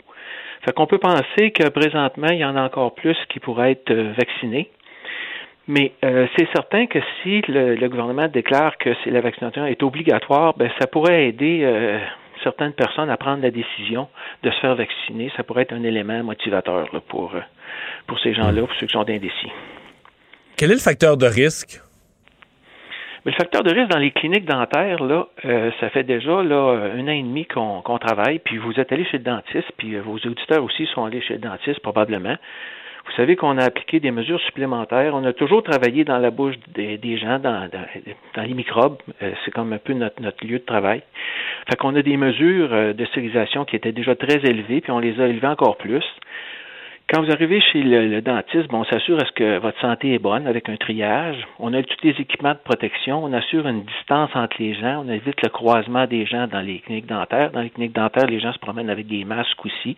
Fait 0.66 0.74
qu'on 0.74 0.88
peut 0.88 0.98
penser 0.98 1.52
que 1.52 1.70
présentement, 1.70 2.28
il 2.30 2.40
y 2.40 2.46
en 2.46 2.56
a 2.56 2.64
encore 2.64 2.96
plus 2.96 3.18
qui 3.30 3.40
pourraient 3.40 3.72
être 3.74 3.92
euh, 3.92 4.14
vaccinés. 4.18 4.70
Mais 5.68 5.92
euh, 6.04 6.28
c'est 6.38 6.48
certain 6.54 6.88
que 6.88 7.00
si 7.22 7.42
le, 7.48 7.88
gouvernement 7.90 8.28
déclare 8.30 8.78
que 8.78 8.90
la 9.10 9.20
vaccination 9.20 9.66
est 9.66 9.84
obligatoire, 9.84 10.54
ben, 10.56 10.72
ça 10.80 10.88
pourrait 10.88 11.28
aider 11.28 11.62
euh, 11.64 12.00
certaines 12.42 12.72
personnes 12.72 13.10
à 13.10 13.18
prendre 13.18 13.44
la 13.44 13.52
décision 13.52 14.08
de 14.44 14.50
se 14.50 14.60
faire 14.62 14.76
vacciner. 14.76 15.30
Ça 15.36 15.44
pourrait 15.44 15.64
être 15.64 15.74
un 15.74 15.84
élément 15.84 16.24
motivateur 16.24 16.88
pour, 17.10 17.36
euh, 17.36 17.42
pour 18.08 18.18
ces 18.22 18.34
gens-là, 18.34 18.62
pour 18.62 18.76
ceux 18.80 18.88
qui 18.88 18.94
sont 18.94 19.10
indécis. 19.10 19.52
Quel 20.56 20.72
est 20.72 20.76
le 20.76 20.80
facteur 20.80 21.18
de 21.18 21.26
risque? 21.26 21.82
Mais 23.26 23.34
le 23.34 23.38
facteur 23.38 23.64
de 23.64 23.74
risque 23.74 23.90
dans 23.90 24.00
les 24.00 24.12
cliniques 24.12 24.46
dentaires, 24.46 25.04
là, 25.04 25.28
ça 25.82 25.90
fait 25.90 26.04
déjà 26.04 26.42
là, 26.44 26.92
un 26.96 27.04
an 27.04 27.12
et 27.12 27.22
demi 27.22 27.46
qu'on 27.46 27.98
travaille, 28.00 28.40
puis 28.40 28.58
vous 28.58 28.80
êtes 28.80 28.90
allé 28.94 29.04
chez 29.06 29.18
le 29.18 29.24
dentiste, 29.24 29.70
puis 29.76 29.98
vos 29.98 30.14
auditeurs 30.14 30.64
aussi 30.64 30.86
sont 30.94 31.04
allés 31.04 31.22
chez 31.22 31.34
le 31.34 31.42
dentiste 31.42 31.82
probablement. 31.82 32.38
Vous 33.08 33.14
savez 33.16 33.36
qu'on 33.38 33.58
a 33.58 33.64
appliqué 33.64 34.00
des 34.00 34.12
mesures 34.12 34.40
supplémentaires. 34.42 35.16
On 35.16 35.24
a 35.24 35.34
toujours 35.34 35.64
travaillé 35.64 36.04
dans 36.04 36.18
la 36.18 36.30
bouche 36.30 36.56
des, 36.76 37.18
gens, 37.18 37.40
dans, 37.40 37.70
les 38.36 38.54
microbes. 38.54 38.98
Euh, 39.22 39.32
c'est 39.44 39.52
comme 39.52 39.72
un 39.72 39.78
peu 39.78 39.94
notre, 39.94 40.46
lieu 40.46 40.60
de 40.60 40.66
travail. 40.66 41.02
Fait 41.70 41.78
qu'on 41.78 41.96
a 41.96 42.02
des 42.02 42.18
mesures 42.18 42.70
euh, 42.74 42.94
de 42.94 43.06
stérilisation 43.06 43.66
qui 43.66 43.78
étaient 43.78 43.94
déjà 43.94 44.16
très 44.16 44.40
élevées, 44.44 44.82
puis 44.82 44.92
on 44.92 45.00
les 45.00 45.20
a 45.22 45.28
élevées 45.28 45.48
encore 45.48 45.78
plus. 45.78 46.04
Quand 47.10 47.24
vous 47.24 47.32
arrivez 47.32 47.62
chez 47.62 47.82
le, 47.82 48.22
dentiste, 48.22 48.68
bon, 48.68 48.82
on 48.82 48.84
s'assure 48.84 49.18
est-ce 49.22 49.32
que 49.32 49.60
votre 49.60 49.80
santé 49.80 50.14
est 50.14 50.20
bonne 50.20 50.46
avec 50.46 50.68
un 50.68 50.76
triage. 50.76 51.38
On 51.58 51.74
a 51.74 51.82
tous 51.82 52.04
les 52.04 52.12
équipements 52.20 52.52
de 52.52 52.60
protection. 52.66 53.24
On 53.24 53.32
assure 53.32 53.66
une 53.66 53.86
distance 53.86 54.32
entre 54.36 54.58
les 54.60 54.74
gens. 54.74 55.06
On 55.06 55.10
évite 55.10 55.42
le 55.42 55.48
croisement 55.48 56.06
des 56.06 56.26
gens 56.26 56.48
dans 56.48 56.60
les 56.60 56.80
cliniques 56.80 57.06
dentaires. 57.06 57.52
Dans 57.52 57.62
les 57.62 57.70
cliniques 57.70 57.96
dentaires, 57.96 58.28
les 58.28 58.42
gens 58.42 58.52
se 58.52 58.60
promènent 58.60 58.90
avec 58.90 59.08
des 59.08 59.24
masques 59.24 59.66
aussi 59.66 59.96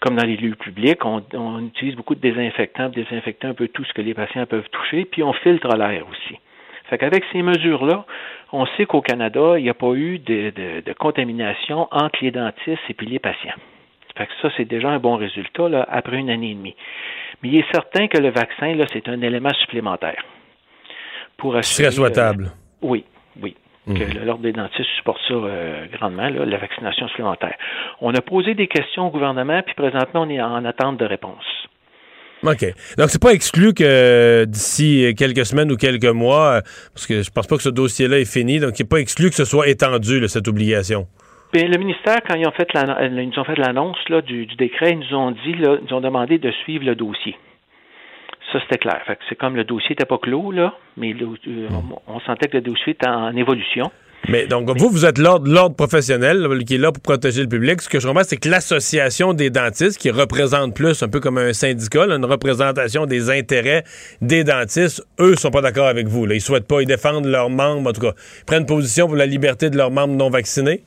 comme 0.00 0.16
dans 0.16 0.24
les 0.24 0.36
lieux 0.36 0.54
publics, 0.54 1.04
on, 1.04 1.66
utilise 1.66 1.96
beaucoup 1.96 2.14
de 2.14 2.20
désinfectants, 2.20 2.88
désinfecter 2.88 3.46
un 3.46 3.54
peu 3.54 3.68
tout 3.68 3.84
ce 3.84 3.92
que 3.92 4.02
les 4.02 4.14
patients 4.14 4.46
peuvent 4.46 4.68
toucher, 4.70 5.04
puis 5.04 5.22
on 5.22 5.32
filtre 5.32 5.74
l'air 5.76 6.04
aussi. 6.08 6.38
Fait 6.88 6.98
qu'avec 6.98 7.24
ces 7.32 7.42
mesures-là, 7.42 8.06
on 8.52 8.64
sait 8.76 8.86
qu'au 8.86 9.02
Canada, 9.02 9.58
il 9.58 9.64
n'y 9.64 9.68
a 9.68 9.74
pas 9.74 9.92
eu 9.94 10.18
de, 10.18 10.92
contamination 10.98 11.88
entre 11.90 12.18
les 12.22 12.30
dentistes 12.30 12.82
et 12.88 12.94
puis 12.94 13.06
les 13.06 13.18
patients. 13.18 13.56
Fait 14.16 14.26
que 14.26 14.32
ça, 14.40 14.48
c'est 14.56 14.64
déjà 14.64 14.88
un 14.88 14.98
bon 14.98 15.16
résultat 15.16 15.68
là, 15.68 15.86
après 15.90 16.16
une 16.16 16.30
année 16.30 16.52
et 16.52 16.54
demie. 16.54 16.74
Mais 17.42 17.50
il 17.50 17.58
est 17.58 17.72
certain 17.72 18.08
que 18.08 18.18
le 18.18 18.30
vaccin, 18.30 18.74
là, 18.74 18.86
c'est 18.92 19.08
un 19.08 19.20
élément 19.20 19.52
supplémentaire. 19.60 20.24
Pour 21.36 21.54
assurer, 21.56 21.90
souhaitable. 21.90 22.50
oui, 22.82 23.04
oui 23.40 23.54
que 23.88 24.18
mhm. 24.18 24.24
l'Ordre 24.24 24.42
des 24.42 24.52
dentistes 24.52 24.88
supporte 24.96 25.20
ça 25.26 25.34
euh, 25.34 25.86
grandement, 25.92 26.28
la 26.28 26.58
vaccination 26.58 27.08
supplémentaire. 27.08 27.54
On 28.00 28.14
a 28.14 28.20
posé 28.20 28.54
des 28.54 28.66
questions 28.66 29.08
au 29.08 29.10
gouvernement, 29.10 29.62
puis 29.62 29.74
présentement, 29.74 30.22
on 30.22 30.30
est 30.30 30.40
en 30.40 30.64
attente 30.64 30.98
de 30.98 31.04
réponse. 31.04 31.44
OK. 32.44 32.64
Donc, 32.96 33.08
c'est 33.08 33.20
pas 33.20 33.32
exclu 33.32 33.74
que 33.74 34.44
d'ici 34.44 35.12
quelques 35.16 35.44
semaines 35.44 35.72
ou 35.72 35.76
quelques 35.76 36.04
mois, 36.04 36.58
euh, 36.58 36.60
parce 36.94 37.06
que 37.06 37.22
je 37.22 37.30
pense 37.30 37.46
pas 37.46 37.56
que 37.56 37.62
ce 37.62 37.68
dossier-là 37.68 38.20
est 38.20 38.32
fini, 38.32 38.60
donc 38.60 38.78
il 38.78 38.82
n'est 38.82 38.88
pas 38.88 39.00
exclu 39.00 39.28
que 39.28 39.34
ce 39.34 39.44
soit 39.44 39.68
étendu, 39.68 40.26
cette 40.28 40.48
obligation. 40.48 41.06
Bien, 41.52 41.66
le 41.66 41.78
ministère, 41.78 42.18
quand 42.28 42.36
ils 42.36 42.46
ont 42.46 42.52
fait 42.52 42.68
ils 42.74 43.14
nous 43.14 43.38
ont 43.38 43.44
fait 43.44 43.56
l'annonce 43.56 43.96
du, 44.26 44.46
du, 44.46 44.56
décret, 44.56 44.92
ils 44.92 44.98
nous 44.98 45.16
ont 45.16 45.30
dit, 45.30 45.54
là, 45.54 45.78
ils 45.84 45.94
ont 45.94 46.00
demandé 46.00 46.38
de 46.38 46.50
suivre 46.62 46.84
le 46.84 46.94
dossier. 46.94 47.36
Ça, 48.52 48.60
c'était 48.62 48.78
clair. 48.78 49.02
c'est 49.28 49.34
comme 49.34 49.56
le 49.56 49.64
dossier 49.64 49.90
n'était 49.90 50.06
pas 50.06 50.16
clos, 50.16 50.52
là, 50.52 50.74
mais 50.96 51.12
euh, 51.12 51.68
on, 52.06 52.18
sentait 52.20 52.48
que 52.48 52.56
le 52.56 52.62
dossier 52.62 52.92
était 52.92 53.08
en 53.08 53.36
évolution. 53.36 53.90
Mais 54.26 54.46
donc, 54.46 54.70
vous, 54.70 54.88
vous 54.88 55.04
êtes 55.04 55.18
l'ordre 55.18 55.74
professionnel 55.76 56.46
qui 56.66 56.74
est 56.74 56.78
là 56.78 56.90
pour 56.90 57.02
protéger 57.02 57.42
le 57.42 57.48
public. 57.48 57.80
Ce 57.82 57.88
que 57.88 58.00
je 58.00 58.06
comprends, 58.06 58.24
c'est 58.24 58.38
que 58.38 58.48
l'association 58.48 59.34
des 59.34 59.50
dentistes, 59.50 59.98
qui 59.98 60.10
représente 60.10 60.74
plus, 60.74 61.02
un 61.02 61.08
peu 61.08 61.20
comme 61.20 61.38
un 61.38 61.52
syndicat, 61.52 62.04
une 62.06 62.24
représentation 62.24 63.04
des 63.06 63.30
intérêts 63.30 63.84
des 64.22 64.44
dentistes, 64.44 65.06
eux 65.20 65.36
sont 65.36 65.50
pas 65.50 65.60
d'accord 65.60 65.86
avec 65.86 66.08
vous. 66.08 66.26
Là. 66.26 66.34
Ils 66.34 66.40
souhaitent 66.40 66.66
pas, 66.66 66.80
ils 66.80 66.86
défendent 66.86 67.26
leurs 67.26 67.50
membres, 67.50 67.90
en 67.90 67.92
tout 67.92 68.00
cas, 68.00 68.12
ils 68.40 68.44
prennent 68.46 68.66
position 68.66 69.06
pour 69.06 69.16
la 69.16 69.26
liberté 69.26 69.68
de 69.70 69.76
leurs 69.76 69.90
membres 69.90 70.14
non 70.14 70.30
vaccinés. 70.30 70.82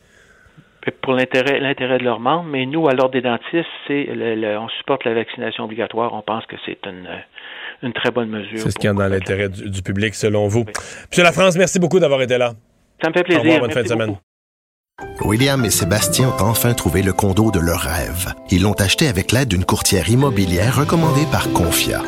Pour 1.04 1.14
l'intérêt, 1.14 1.60
l'intérêt 1.60 2.00
de 2.00 2.04
leurs 2.04 2.20
membres, 2.20 2.50
mais 2.50 2.66
nous, 2.66 2.88
à 2.88 2.94
l'ordre 2.94 3.12
des 3.12 3.22
dentistes, 3.22 3.70
c'est 3.88 4.10
on 4.58 4.68
supporte 4.70 5.06
la 5.06 5.14
vaccination 5.14 5.66
obligatoire. 5.66 6.14
On 6.14 6.24
pense 6.24 6.46
que 6.48 6.56
c'est 6.66 6.80
une 6.88 7.08
une 7.84 7.94
très 7.94 8.12
bonne 8.12 8.30
mesure. 8.30 8.60
C'est 8.60 8.72
ce 8.72 8.78
qui 8.78 8.88
est 8.88 8.94
dans 8.94 9.08
l'intérêt 9.08 9.50
du, 9.50 9.82
public, 9.82 10.16
selon 10.16 10.48
vous. 10.48 10.66
Monsieur 11.10 11.24
Lafrance, 11.24 11.56
merci 11.58 11.80
beaucoup 11.80 12.00
d'avoir 12.00 12.22
été 12.22 12.38
là. 12.38 12.54
Ça 13.02 13.10
me 13.10 13.14
fait 13.14 13.24
plaisir. 13.24 13.60
bonne 13.60 13.72
fin 13.72 13.84
de 13.84 13.88
semaine. 13.88 14.18
William 15.22 15.64
et 15.66 15.70
Sébastien 15.70 16.30
ont 16.30 16.44
enfin 16.44 16.74
trouvé 16.74 17.02
le 17.02 17.14
condo 17.14 17.52
de 17.52 17.60
leur 17.60 17.80
rêve. 17.80 18.34
Ils 18.52 18.62
l'ont 18.62 18.74
acheté 18.74 19.08
avec 19.08 19.32
l'aide 19.32 19.50
d'une 19.50 19.66
courtière 19.66 20.10
immobilière 20.10 20.78
recommandée 20.78 21.26
par 21.32 21.52
Confia. 21.54 22.02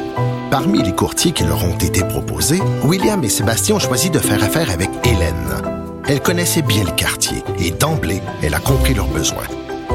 Parmi 0.51 0.83
les 0.83 0.93
courtiers 0.93 1.31
qui 1.31 1.43
leur 1.43 1.63
ont 1.63 1.77
été 1.77 2.01
proposés, 2.01 2.59
William 2.83 3.23
et 3.23 3.29
Sébastien 3.29 3.75
ont 3.75 3.79
choisi 3.79 4.11
de 4.11 4.19
faire 4.19 4.43
affaire 4.43 4.69
avec 4.69 4.89
Hélène. 5.03 5.61
Elle 6.07 6.21
connaissait 6.21 6.61
bien 6.61 6.83
le 6.83 6.91
quartier 6.91 7.43
et 7.59 7.71
d'emblée, 7.71 8.21
elle 8.43 8.53
a 8.53 8.59
compris 8.59 8.93
leurs 8.93 9.07
besoins. 9.07 9.47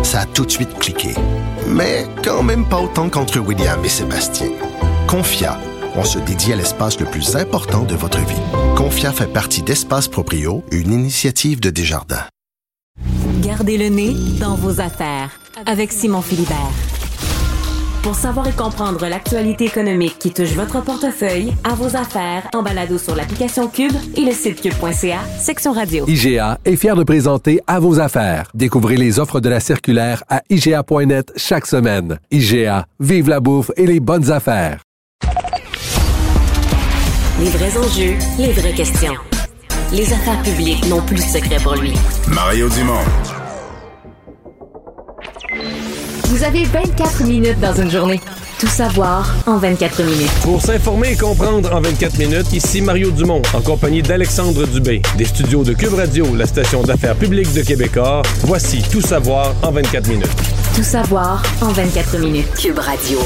Ça 0.02 0.20
a 0.20 0.26
tout 0.26 0.46
de 0.46 0.50
suite 0.50 0.74
cliqué. 0.78 1.10
Mais 1.68 2.06
quand 2.24 2.42
même 2.42 2.68
pas 2.68 2.80
autant 2.80 3.08
qu'entre 3.08 3.38
William 3.38 3.84
et 3.84 3.88
Sébastien. 3.88 4.48
Confia, 5.06 5.58
on 5.98 6.04
se 6.04 6.18
dédie 6.20 6.52
à 6.52 6.56
l'espace 6.56 7.00
le 7.00 7.06
plus 7.06 7.34
important 7.34 7.82
de 7.82 7.96
votre 7.96 8.20
vie. 8.20 8.40
Confia 8.76 9.10
fait 9.12 9.26
partie 9.26 9.62
d'Espace 9.62 10.06
Proprio, 10.06 10.62
une 10.70 10.92
initiative 10.92 11.60
de 11.60 11.70
Desjardins. 11.70 12.24
Gardez 13.42 13.76
le 13.78 13.88
nez 13.88 14.14
dans 14.40 14.54
vos 14.54 14.80
affaires 14.80 15.40
avec 15.66 15.90
Simon 15.90 16.22
Philibert. 16.22 16.72
Pour 18.02 18.14
savoir 18.14 18.46
et 18.46 18.52
comprendre 18.52 19.06
l'actualité 19.08 19.64
économique 19.64 20.18
qui 20.20 20.30
touche 20.30 20.52
votre 20.52 20.82
portefeuille, 20.82 21.52
à 21.64 21.74
vos 21.74 21.96
affaires, 21.96 22.48
en 22.54 22.62
balado 22.62 22.96
sur 22.96 23.16
l'application 23.16 23.66
Cube 23.66 23.92
et 24.16 24.24
le 24.24 24.30
site 24.30 24.60
cube.ca, 24.60 25.18
section 25.40 25.72
radio. 25.72 26.06
IGA 26.06 26.58
est 26.64 26.76
fier 26.76 26.94
de 26.94 27.02
présenter 27.02 27.60
À 27.66 27.80
vos 27.80 27.98
affaires. 27.98 28.50
Découvrez 28.54 28.96
les 28.96 29.18
offres 29.18 29.40
de 29.40 29.48
la 29.48 29.58
circulaire 29.58 30.22
à 30.28 30.42
IGA.net 30.48 31.32
chaque 31.36 31.66
semaine. 31.66 32.20
IGA, 32.30 32.86
vive 33.00 33.28
la 33.28 33.40
bouffe 33.40 33.72
et 33.76 33.86
les 33.86 33.98
bonnes 33.98 34.30
affaires. 34.30 34.80
Les 37.40 37.50
vrais 37.50 37.78
enjeux, 37.78 38.14
les 38.38 38.52
vraies 38.52 38.72
questions. 38.72 39.14
Les 39.92 40.12
affaires 40.12 40.42
publiques 40.42 40.84
n'ont 40.86 41.00
plus 41.02 41.16
de 41.16 41.20
secret 41.20 41.58
pour 41.62 41.76
lui. 41.76 41.92
Mario 42.28 42.68
Dumont. 42.68 43.04
Vous 46.24 46.42
avez 46.42 46.64
24 46.64 47.24
minutes 47.24 47.60
dans 47.60 47.74
une 47.74 47.90
journée. 47.90 48.20
Tout 48.58 48.66
savoir 48.66 49.32
en 49.46 49.56
24 49.58 50.02
minutes. 50.02 50.32
Pour 50.42 50.60
s'informer 50.60 51.12
et 51.12 51.16
comprendre 51.16 51.72
en 51.72 51.80
24 51.80 52.18
minutes, 52.18 52.52
ici 52.52 52.82
Mario 52.82 53.12
Dumont, 53.12 53.42
en 53.54 53.60
compagnie 53.60 54.02
d'Alexandre 54.02 54.66
Dubé, 54.66 55.00
des 55.16 55.24
studios 55.24 55.62
de 55.62 55.74
Cube 55.74 55.94
Radio, 55.94 56.34
la 56.34 56.46
station 56.46 56.82
d'affaires 56.82 57.14
publique 57.14 57.52
de 57.54 57.62
Québecor. 57.62 58.22
Voici 58.42 58.82
Tout 58.90 59.00
savoir 59.00 59.54
en 59.62 59.70
24 59.70 60.08
minutes. 60.08 60.26
Tout 60.74 60.82
savoir 60.82 61.40
en 61.60 61.68
24 61.68 62.18
minutes. 62.18 62.52
Cube 62.60 62.80
Radio. 62.80 63.20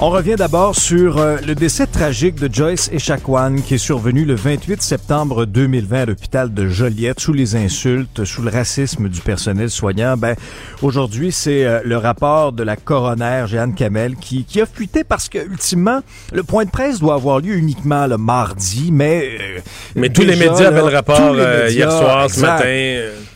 On 0.00 0.10
revient 0.10 0.34
d'abord 0.36 0.74
sur 0.74 1.18
euh, 1.18 1.36
le 1.46 1.54
décès 1.54 1.86
tragique 1.86 2.34
de 2.34 2.52
Joyce 2.52 2.90
Echaquan 2.92 3.56
qui 3.64 3.74
est 3.74 3.78
survenu 3.78 4.24
le 4.24 4.34
28 4.34 4.82
septembre 4.82 5.46
2020 5.46 6.02
à 6.02 6.04
l'hôpital 6.06 6.52
de 6.52 6.68
Joliette 6.68 7.20
sous 7.20 7.32
les 7.32 7.54
insultes, 7.56 8.24
sous 8.24 8.42
le 8.42 8.50
racisme 8.50 9.08
du 9.08 9.20
personnel 9.20 9.70
soignant. 9.70 10.16
Ben, 10.16 10.34
aujourd'hui, 10.82 11.30
c'est 11.32 11.64
euh, 11.64 11.80
le 11.84 11.96
rapport 11.96 12.52
de 12.52 12.62
la 12.64 12.76
coroner 12.76 13.44
Jeanne 13.46 13.74
Kamel 13.74 14.16
qui, 14.16 14.44
qui 14.44 14.60
a 14.60 14.66
fuité 14.66 15.04
parce 15.04 15.28
que, 15.28 15.38
ultimement, 15.38 16.00
le 16.32 16.42
point 16.42 16.64
de 16.64 16.70
presse 16.70 16.98
doit 16.98 17.14
avoir 17.14 17.38
lieu 17.38 17.54
uniquement 17.54 18.06
le 18.06 18.18
mardi, 18.18 18.90
mais... 18.92 19.38
euh, 19.40 19.60
Mais 19.94 20.08
tous 20.10 20.22
les 20.22 20.36
médias 20.36 20.66
avaient 20.66 20.82
là, 20.82 20.90
le 20.90 20.94
rapport 20.96 21.20
euh, 21.20 21.68
hier 21.70 21.86
médias, 21.86 21.90
soir, 21.98 22.30
ce 22.30 22.40
matin. 22.40 22.64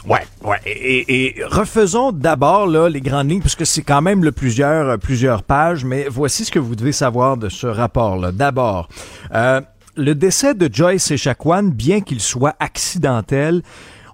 Ouais, 0.09 0.22
ouais. 0.42 0.56
Et, 0.64 1.26
et 1.26 1.44
refaisons 1.44 2.12
d'abord 2.12 2.66
là 2.66 2.88
les 2.88 3.02
grandes 3.02 3.30
lignes, 3.30 3.40
puisque 3.40 3.66
c'est 3.66 3.82
quand 3.82 4.00
même 4.00 4.24
euh, 4.24 4.96
plusieurs 4.96 5.42
pages, 5.42 5.84
mais 5.84 6.06
voici 6.09 6.46
ce 6.46 6.50
que 6.50 6.59
vous 6.59 6.76
devez 6.76 6.92
savoir 6.92 7.36
de 7.36 7.50
ce 7.50 7.66
rapport-là. 7.66 8.32
D'abord, 8.32 8.88
euh, 9.34 9.61
le 9.96 10.14
décès 10.14 10.54
de 10.54 10.72
Joyce 10.72 11.11
Echaquan, 11.11 11.64
bien 11.64 12.00
qu'il 12.00 12.20
soit 12.20 12.56
accidentel, 12.59 13.62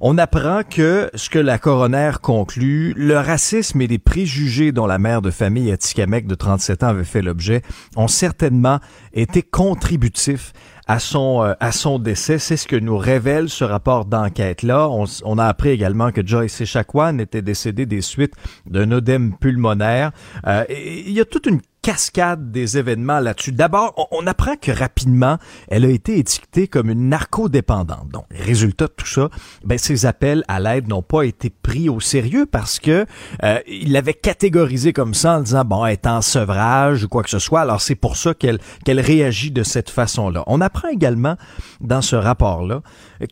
on 0.01 0.19
apprend 0.19 0.63
que 0.69 1.11
ce 1.15 1.31
que 1.31 1.39
la 1.39 1.59
coroner 1.59 2.11
conclut, 2.21 2.93
le 2.97 3.17
racisme 3.17 3.81
et 3.81 3.87
les 3.87 3.99
préjugés 3.99 4.73
dont 4.73 4.87
la 4.87 4.99
mère 4.99 5.23
de 5.23 5.31
famille 5.31 5.71
Atikamek 5.71 6.27
de 6.27 6.35
37 6.35 6.83
ans 6.83 6.89
avait 6.89 7.05
fait 7.05 7.23
l'objet 7.23 7.63
ont 7.97 8.09
certainement 8.09 8.81
été 9.13 9.43
contributifs 9.43 10.53
à 10.87 10.99
son 10.99 11.43
euh, 11.43 11.55
à 11.61 11.73
son 11.73 11.99
décès. 11.99 12.39
C'est 12.39 12.57
ce 12.57 12.67
que 12.67 12.77
nous 12.77 12.99
révèle 12.99 13.49
ce 13.49 13.65
rapport 13.65 14.05
d'enquête-là. 14.05 14.89
On, 14.89 15.05
on 15.25 15.39
a 15.39 15.47
appris 15.47 15.71
également 15.71 16.11
que 16.13 16.27
Joyce 16.27 16.61
Echaquan 16.61 17.19
était 17.19 17.43
décédée 17.43 17.87
des 17.87 18.01
suites 18.01 18.35
d'un 18.67 18.91
œdème 18.91 19.37
pulmonaire. 19.37 20.13
Euh, 20.47 20.65
Il 20.69 21.13
y 21.13 21.21
a 21.21 21.25
toute 21.25 21.47
une 21.47 21.61
cascade 21.85 22.51
des 22.51 22.79
événements 22.79 23.21
là-dessus. 23.21 23.53
D'abord, 23.53 24.09
on, 24.11 24.27
apprend 24.27 24.57
que 24.57 24.73
rapidement, 24.73 25.37
elle 25.69 25.85
a 25.85 25.91
été 25.91 26.19
étiquetée 26.19 26.67
comme 26.67 26.89
une 26.89 27.11
narcodépendante. 27.11 28.09
Donc, 28.09 28.25
résultat 28.31 28.87
de 28.87 28.95
tout 28.97 29.07
ça, 29.07 29.29
ben, 29.67 29.77
ses 29.77 30.07
appels 30.07 30.45
à 30.49 30.61
l'aide 30.61 30.89
n'ont 30.89 31.03
pas 31.03 31.25
été 31.25 31.51
pris 31.51 31.91
au 31.91 32.01
sérieux 32.01 32.47
parce 32.47 32.79
que 32.79 33.05
euh, 33.43 33.59
il 33.69 33.93
l'avait 33.93 34.15
catégorisé 34.15 34.95
comme 34.95 35.13
ça 35.13 35.37
en 35.37 35.41
disant 35.43 35.67
bon, 35.67 35.85
elle 35.85 35.93
est 35.93 36.07
en 36.07 36.23
sevrage 36.23 37.05
ou 37.05 37.09
quoi 37.09 37.23
que 37.23 37.29
ce 37.29 37.39
soit. 37.39 37.61
Alors, 37.61 37.83
c'est 37.83 37.97
pour 37.97 38.17
ça 38.17 38.33
qu'elle 38.33 38.61
qu'elle 38.87 39.01
réagit 39.01 39.51
de 39.51 39.63
cette 39.63 39.91
façon-là. 39.91 40.43
On 40.47 40.63
apprend 40.63 40.89
également 40.89 41.37
dans 41.83 42.01
ce 42.01 42.17
rapport-là 42.17 42.81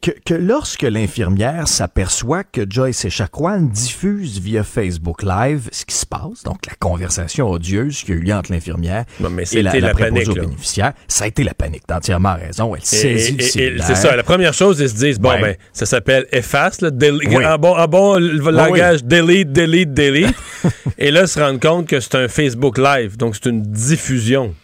que, 0.02 0.10
que 0.10 0.34
lorsque 0.34 0.82
l'infirmière 0.82 1.68
s'aperçoit 1.68 2.44
que 2.44 2.66
Joyce 2.68 3.06
Echaquan 3.06 3.62
diffuse 3.62 4.40
via 4.40 4.62
Facebook 4.62 5.22
Live 5.22 5.70
ce 5.72 5.86
qui 5.86 5.94
se 5.94 6.04
passe, 6.04 6.42
donc 6.44 6.66
la 6.66 6.74
conversation 6.74 7.50
odieuse 7.50 8.02
qui 8.02 8.12
a 8.12 8.14
eu 8.16 8.20
lieu 8.20 8.41
entre 8.42 8.52
l'infirmière 8.52 9.04
et 9.20 9.22
la, 9.22 9.44
c'était 9.46 9.80
la 9.80 9.88
la 9.88 9.94
panique, 9.94 10.28
aux 10.28 10.34
bénéficiaires, 10.34 10.92
ça 11.08 11.24
a 11.24 11.26
été 11.28 11.44
la 11.44 11.54
panique. 11.54 11.82
T'as 11.86 11.98
entièrement 11.98 12.34
raison. 12.34 12.74
Elle 12.74 12.82
saisit. 12.84 13.36
C'est 13.40 13.94
ça. 13.94 14.16
La 14.16 14.22
première 14.22 14.52
chose, 14.54 14.80
ils 14.80 14.88
se 14.88 14.94
disent, 14.94 15.18
bon, 15.18 15.30
Ouais. 15.30 15.40
ben, 15.40 15.54
ça 15.72 15.86
s'appelle 15.86 16.26
efface, 16.32 16.80
là, 16.80 16.90
Oui. 17.00 17.46
en 17.46 17.58
bon, 17.58 17.76
en 17.76 17.86
bon 17.88 18.16
le 18.18 18.42
Oui, 18.42 18.52
langage, 18.52 19.04
delete, 19.04 19.52
delete, 19.52 19.94
delete. 19.94 20.34
et 20.98 21.10
là, 21.10 21.26
se 21.26 21.38
rendre 21.40 21.60
compte 21.60 21.86
que 21.86 22.00
c'est 22.00 22.16
un 22.16 22.28
Facebook 22.28 22.78
Live, 22.78 23.16
donc 23.16 23.34
c'est 23.36 23.48
une 23.48 23.62
diffusion. 23.62 24.54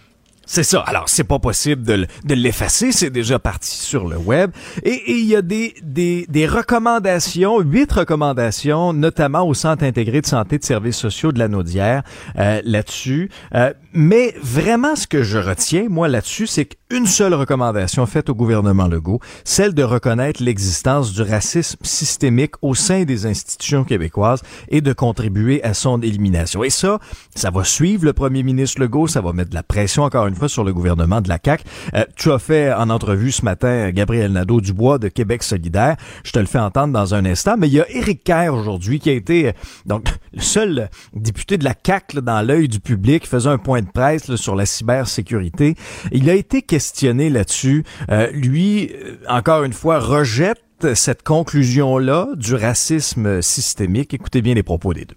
C'est 0.51 0.63
ça. 0.63 0.81
Alors, 0.81 1.11
c'est 1.11 1.25
pas 1.25 1.39
possible 1.39 1.83
de, 1.83 2.07
de 2.25 2.35
l'effacer. 2.35 2.91
C'est 2.91 3.11
déjà 3.11 3.39
parti 3.39 3.69
sur 3.69 4.09
le 4.09 4.17
web. 4.17 4.51
Et 4.83 5.03
il 5.07 5.27
y 5.27 5.37
a 5.37 5.43
des, 5.43 5.75
des, 5.83 6.25
des 6.27 6.47
recommandations, 6.47 7.61
huit 7.61 7.93
recommandations, 7.93 8.95
notamment 8.95 9.47
au 9.47 9.53
Centre 9.53 9.85
intégré 9.85 10.23
de 10.23 10.27
santé 10.27 10.57
de 10.57 10.65
services 10.65 10.97
sociaux 10.97 11.33
de 11.33 11.39
la 11.39 11.49
Naudière, 11.49 12.03
euh, 12.39 12.63
là-dessus. 12.65 13.29
Euh, 13.55 13.75
mais 13.93 14.35
vraiment, 14.43 14.97
ce 14.97 15.07
que 15.07 15.23
je 15.23 15.37
retiens, 15.37 15.87
moi, 15.91 16.09
là-dessus, 16.09 16.47
c'est 16.47 16.65
qu'une 16.65 17.07
seule 17.07 17.35
recommandation 17.35 18.07
faite 18.07 18.31
au 18.31 18.35
gouvernement 18.35 18.87
Legault, 18.87 19.21
celle 19.45 19.75
de 19.75 19.83
reconnaître 19.83 20.43
l'existence 20.43 21.13
du 21.13 21.21
racisme 21.21 21.77
systémique 21.83 22.53
au 22.63 22.75
sein 22.75 23.05
des 23.05 23.27
institutions 23.27 23.85
québécoises 23.85 24.41
et 24.69 24.81
de 24.81 24.95
contribuer 24.95 25.63
à 25.63 25.75
son 25.75 26.01
élimination. 26.01 26.65
Et 26.65 26.71
ça, 26.71 27.01
ça 27.35 27.51
va 27.51 27.65
suivre 27.65 28.07
le 28.07 28.15
premier 28.15 28.43
ministre 28.43 28.81
Legault, 28.81 29.09
ça 29.09 29.21
va 29.21 29.35
mettre 29.35 29.51
de 29.51 29.55
la 29.55 29.63
pression 29.63 30.05
encore 30.05 30.27
une 30.27 30.38
sur 30.47 30.63
le 30.63 30.73
gouvernement 30.73 31.21
de 31.21 31.29
la 31.29 31.39
CAQ. 31.45 31.65
Euh, 31.95 32.05
tu 32.17 32.31
as 32.31 32.39
fait 32.39 32.73
en 32.73 32.91
entrevue 32.91 33.33
ce 33.33 33.45
matin 33.45 33.91
Gabriel 33.91 34.33
Nadeau-Dubois 34.33 34.99
de 34.99 35.09
Québec 35.09 35.43
solidaire. 35.43 35.97
Je 36.25 36.33
te 36.33 36.39
le 36.39 36.47
fais 36.47 36.59
entendre 36.59 36.93
dans 36.93 37.15
un 37.15 37.25
instant, 37.25 37.57
mais 37.59 37.67
il 37.69 37.75
y 37.75 37.81
a 37.81 37.91
Éric 37.91 38.23
Kerr 38.23 38.55
aujourd'hui 38.55 39.01
qui 39.01 39.11
a 39.11 39.15
été 39.15 39.49
euh, 39.49 39.53
donc 39.87 40.07
le 40.33 40.41
seul 40.41 40.91
député 41.15 41.59
de 41.59 41.65
la 41.65 41.75
CAQ 41.85 42.17
là, 42.17 42.21
dans 42.21 42.47
l'œil 42.47 42.69
du 42.69 42.81
public, 42.81 43.27
faisait 43.27 43.49
un 43.49 43.59
point 43.59 43.83
de 43.83 43.91
presse 43.91 44.29
là, 44.29 44.37
sur 44.37 44.55
la 44.55 44.67
cybersécurité. 44.67 45.75
Il 46.13 46.29
a 46.31 46.35
été 46.35 46.63
questionné 46.63 47.31
là-dessus. 47.31 47.85
Euh, 48.11 48.31
lui, 48.33 48.93
euh, 48.93 49.17
encore 49.29 49.65
une 49.65 49.73
fois, 49.73 49.99
rejette 49.99 50.63
cette 50.95 51.25
conclusion-là 51.25 52.29
du 52.37 52.55
racisme 52.55 53.43
systémique. 53.43 54.15
Écoutez 54.15 54.43
bien 54.43 54.55
les 54.55 54.63
propos 54.63 54.95
des 54.95 55.07
deux. 55.07 55.17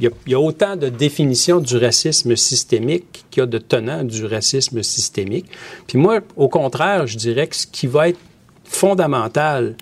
Il 0.00 0.10
y, 0.26 0.34
a, 0.34 0.40
autant 0.40 0.76
de 0.76 0.88
définitions 0.88 1.60
du 1.60 1.76
racisme 1.76 2.34
systémique 2.34 3.24
qu'il 3.30 3.42
y 3.42 3.44
a 3.44 3.46
de 3.46 3.58
tenants 3.58 4.02
du 4.02 4.24
racisme 4.24 4.82
systémique. 4.82 5.46
Puis 5.86 5.98
moi, 5.98 6.20
au 6.36 6.48
contraire, 6.48 7.06
je 7.06 7.18
dirais 7.18 7.46
que 7.46 7.56
ce 7.56 7.66
qui 7.66 7.86
va 7.86 8.08
être 8.08 8.18
fondamental 8.64 9.76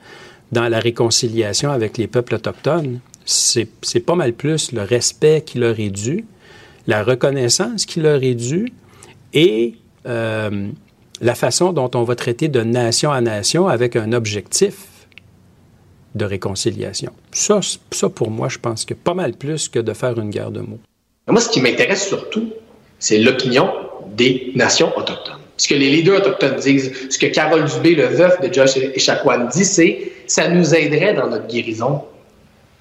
dans 0.51 0.69
la 0.69 0.81
réconciliation 0.81 1.71
avec 1.71 1.99
les 1.99 2.09
peuples 2.09 2.35
autochtones, 2.35 3.01
c'est 3.25 3.69
c'est 3.83 4.01
pas 4.01 4.15
mal 4.15 4.33
plus 4.33 4.73
le 4.73 4.83
respect 4.83 5.43
qui 5.45 5.59
leur 5.59 5.79
est 5.79 5.91
dû, 5.91 6.25
la 6.87 7.05
reconnaissance 7.05 7.87
qui 7.87 8.01
leur 8.01 8.23
est 8.23 8.35
due 8.35 8.73
et 9.35 9.75
euh, 10.07 10.69
la 11.21 11.35
façon 11.35 11.73
dont 11.73 11.91
on 11.95 12.03
va 12.03 12.17
traiter 12.17 12.49
de 12.49 12.63
nation 12.63 13.13
à 13.13 13.21
nation 13.21 13.69
avec 13.69 13.95
un 13.97 14.13
objectif 14.13 14.87
de 16.19 16.27
réconciliation. 16.27 17.13
Ça, 17.33 17.61
ça, 17.91 18.09
pour 18.11 18.31
moi, 18.31 18.49
je 18.49 18.59
pense 18.59 18.85
que 18.85 18.93
pas 18.93 19.15
mal 19.15 19.33
plus 19.33 19.69
que 19.69 19.79
de 19.79 19.95
faire 19.95 20.19
une 20.19 20.31
guerre 20.31 20.51
de 20.51 20.61
mots. 20.61 20.81
Moi, 21.27 21.41
ce 21.41 21.49
qui 21.49 21.63
m'intéresse 21.63 22.07
surtout, 22.07 22.51
c'est 22.99 23.19
l'opinion 23.19 23.71
des 24.15 24.53
nations 24.55 24.93
autochtones. 24.97 25.39
Ce 25.57 25.67
que 25.67 25.75
les 25.75 25.91
leaders 25.91 26.21
autochtones 26.21 26.57
disent, 26.57 26.93
ce 27.11 27.19
que 27.19 27.27
Carole 27.27 27.65
Dubé, 27.65 27.95
le 27.95 28.07
veuf 28.07 28.41
de 28.41 28.53
Josh 28.53 28.77
Echaquan, 28.77 29.47
dit, 29.47 29.65
c'est 29.65 30.13
ça 30.27 30.49
nous 30.49 30.75
aiderait 30.75 31.15
dans 31.15 31.29
notre 31.29 31.47
guérison 31.47 32.03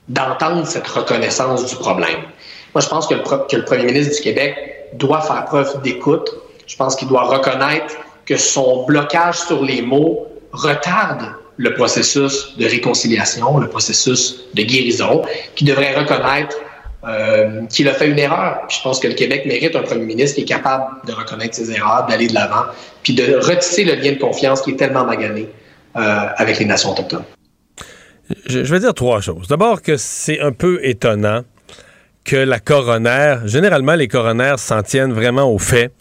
d'entendre 0.10 0.66
cette 0.66 0.88
reconnaissance 0.88 1.66
du 1.66 1.76
problème. 1.76 2.22
Moi, 2.74 2.82
je 2.82 2.88
pense 2.88 3.08
que 3.08 3.16
le 3.16 3.64
premier 3.64 3.86
ministre 3.86 4.16
du 4.16 4.22
Québec 4.22 4.56
doit 4.94 5.22
faire 5.22 5.46
preuve 5.46 5.82
d'écoute. 5.82 6.30
Je 6.66 6.76
pense 6.76 6.96
qu'il 6.96 7.08
doit 7.08 7.24
reconnaître 7.24 7.96
que 8.26 8.38
son 8.38 8.86
blocage 8.86 9.40
sur 9.40 9.64
les 9.64 9.82
mots 9.82 10.28
retarde 10.52 11.34
le 11.58 11.74
processus 11.74 12.56
de 12.58 12.66
réconciliation, 12.66 13.58
le 13.58 13.68
processus 13.68 14.46
de 14.54 14.64
guérison, 14.64 15.24
qui 15.56 15.66
devrait 15.66 15.96
reconnaître 15.96 16.56
euh, 17.08 17.66
qu'il 17.68 17.88
a 17.88 17.94
fait 17.94 18.08
une 18.08 18.20
erreur. 18.20 18.62
je 18.70 18.82
pense 18.82 19.00
que 19.00 19.08
le 19.08 19.14
Québec 19.14 19.46
mérite 19.46 19.76
un 19.76 19.84
premier 19.84 20.06
ministre 20.06 20.36
qui 20.36 20.42
est 20.42 20.46
capable 20.46 20.86
de 21.06 21.14
reconnaître 21.14 21.56
ses 21.56 21.72
erreurs, 21.72 22.06
d'aller 22.08 22.28
de 22.28 22.34
l'avant, 22.34 22.66
puis 23.04 23.14
de 23.14 23.36
retisser 23.36 23.84
le 23.84 23.96
lien 23.96 24.14
de 24.14 24.18
confiance 24.18 24.62
qui 24.62 24.72
est 24.72 24.76
tellement 24.78 25.06
magané 25.06 25.48
euh, 25.96 26.26
avec 26.36 26.60
les 26.60 26.66
nations 26.66 26.92
autochtones. 26.92 27.24
Je, 28.48 28.60
vais 28.60 28.80
dire 28.80 28.94
trois 28.94 29.22
choses. 29.22 29.48
D'abord 29.48 29.82
que 29.82 29.96
c'est 29.96 30.40
un 30.42 30.52
peu 30.52 30.80
étonnant 30.84 31.44
que 32.26 32.36
la 32.36 32.60
coroner, 32.60 33.38
généralement 33.46 33.96
les 33.96 34.08
coronaires 34.08 34.60
s'en 34.60 34.84
tiennent 34.84 35.14
vraiment 35.14 35.52
aux 35.52 35.60
faits 35.60 35.94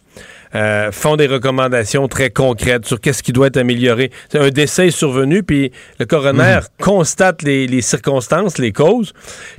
euh, 0.54 0.92
font 0.92 1.16
des 1.16 1.26
recommandations 1.26 2.08
très 2.08 2.30
concrètes 2.30 2.86
sur 2.86 3.00
qu'est-ce 3.00 3.22
qui 3.22 3.32
doit 3.32 3.48
être 3.48 3.56
amélioré. 3.56 4.10
C'est 4.30 4.38
un 4.38 4.50
décès 4.50 4.88
est 4.88 4.90
survenu, 4.90 5.42
puis 5.42 5.72
le 5.98 6.06
coroner 6.06 6.60
mhm. 6.60 6.84
constate 6.84 7.42
les, 7.42 7.80
circonstances, 7.82 8.58
les 8.58 8.72
causes, 8.72 9.12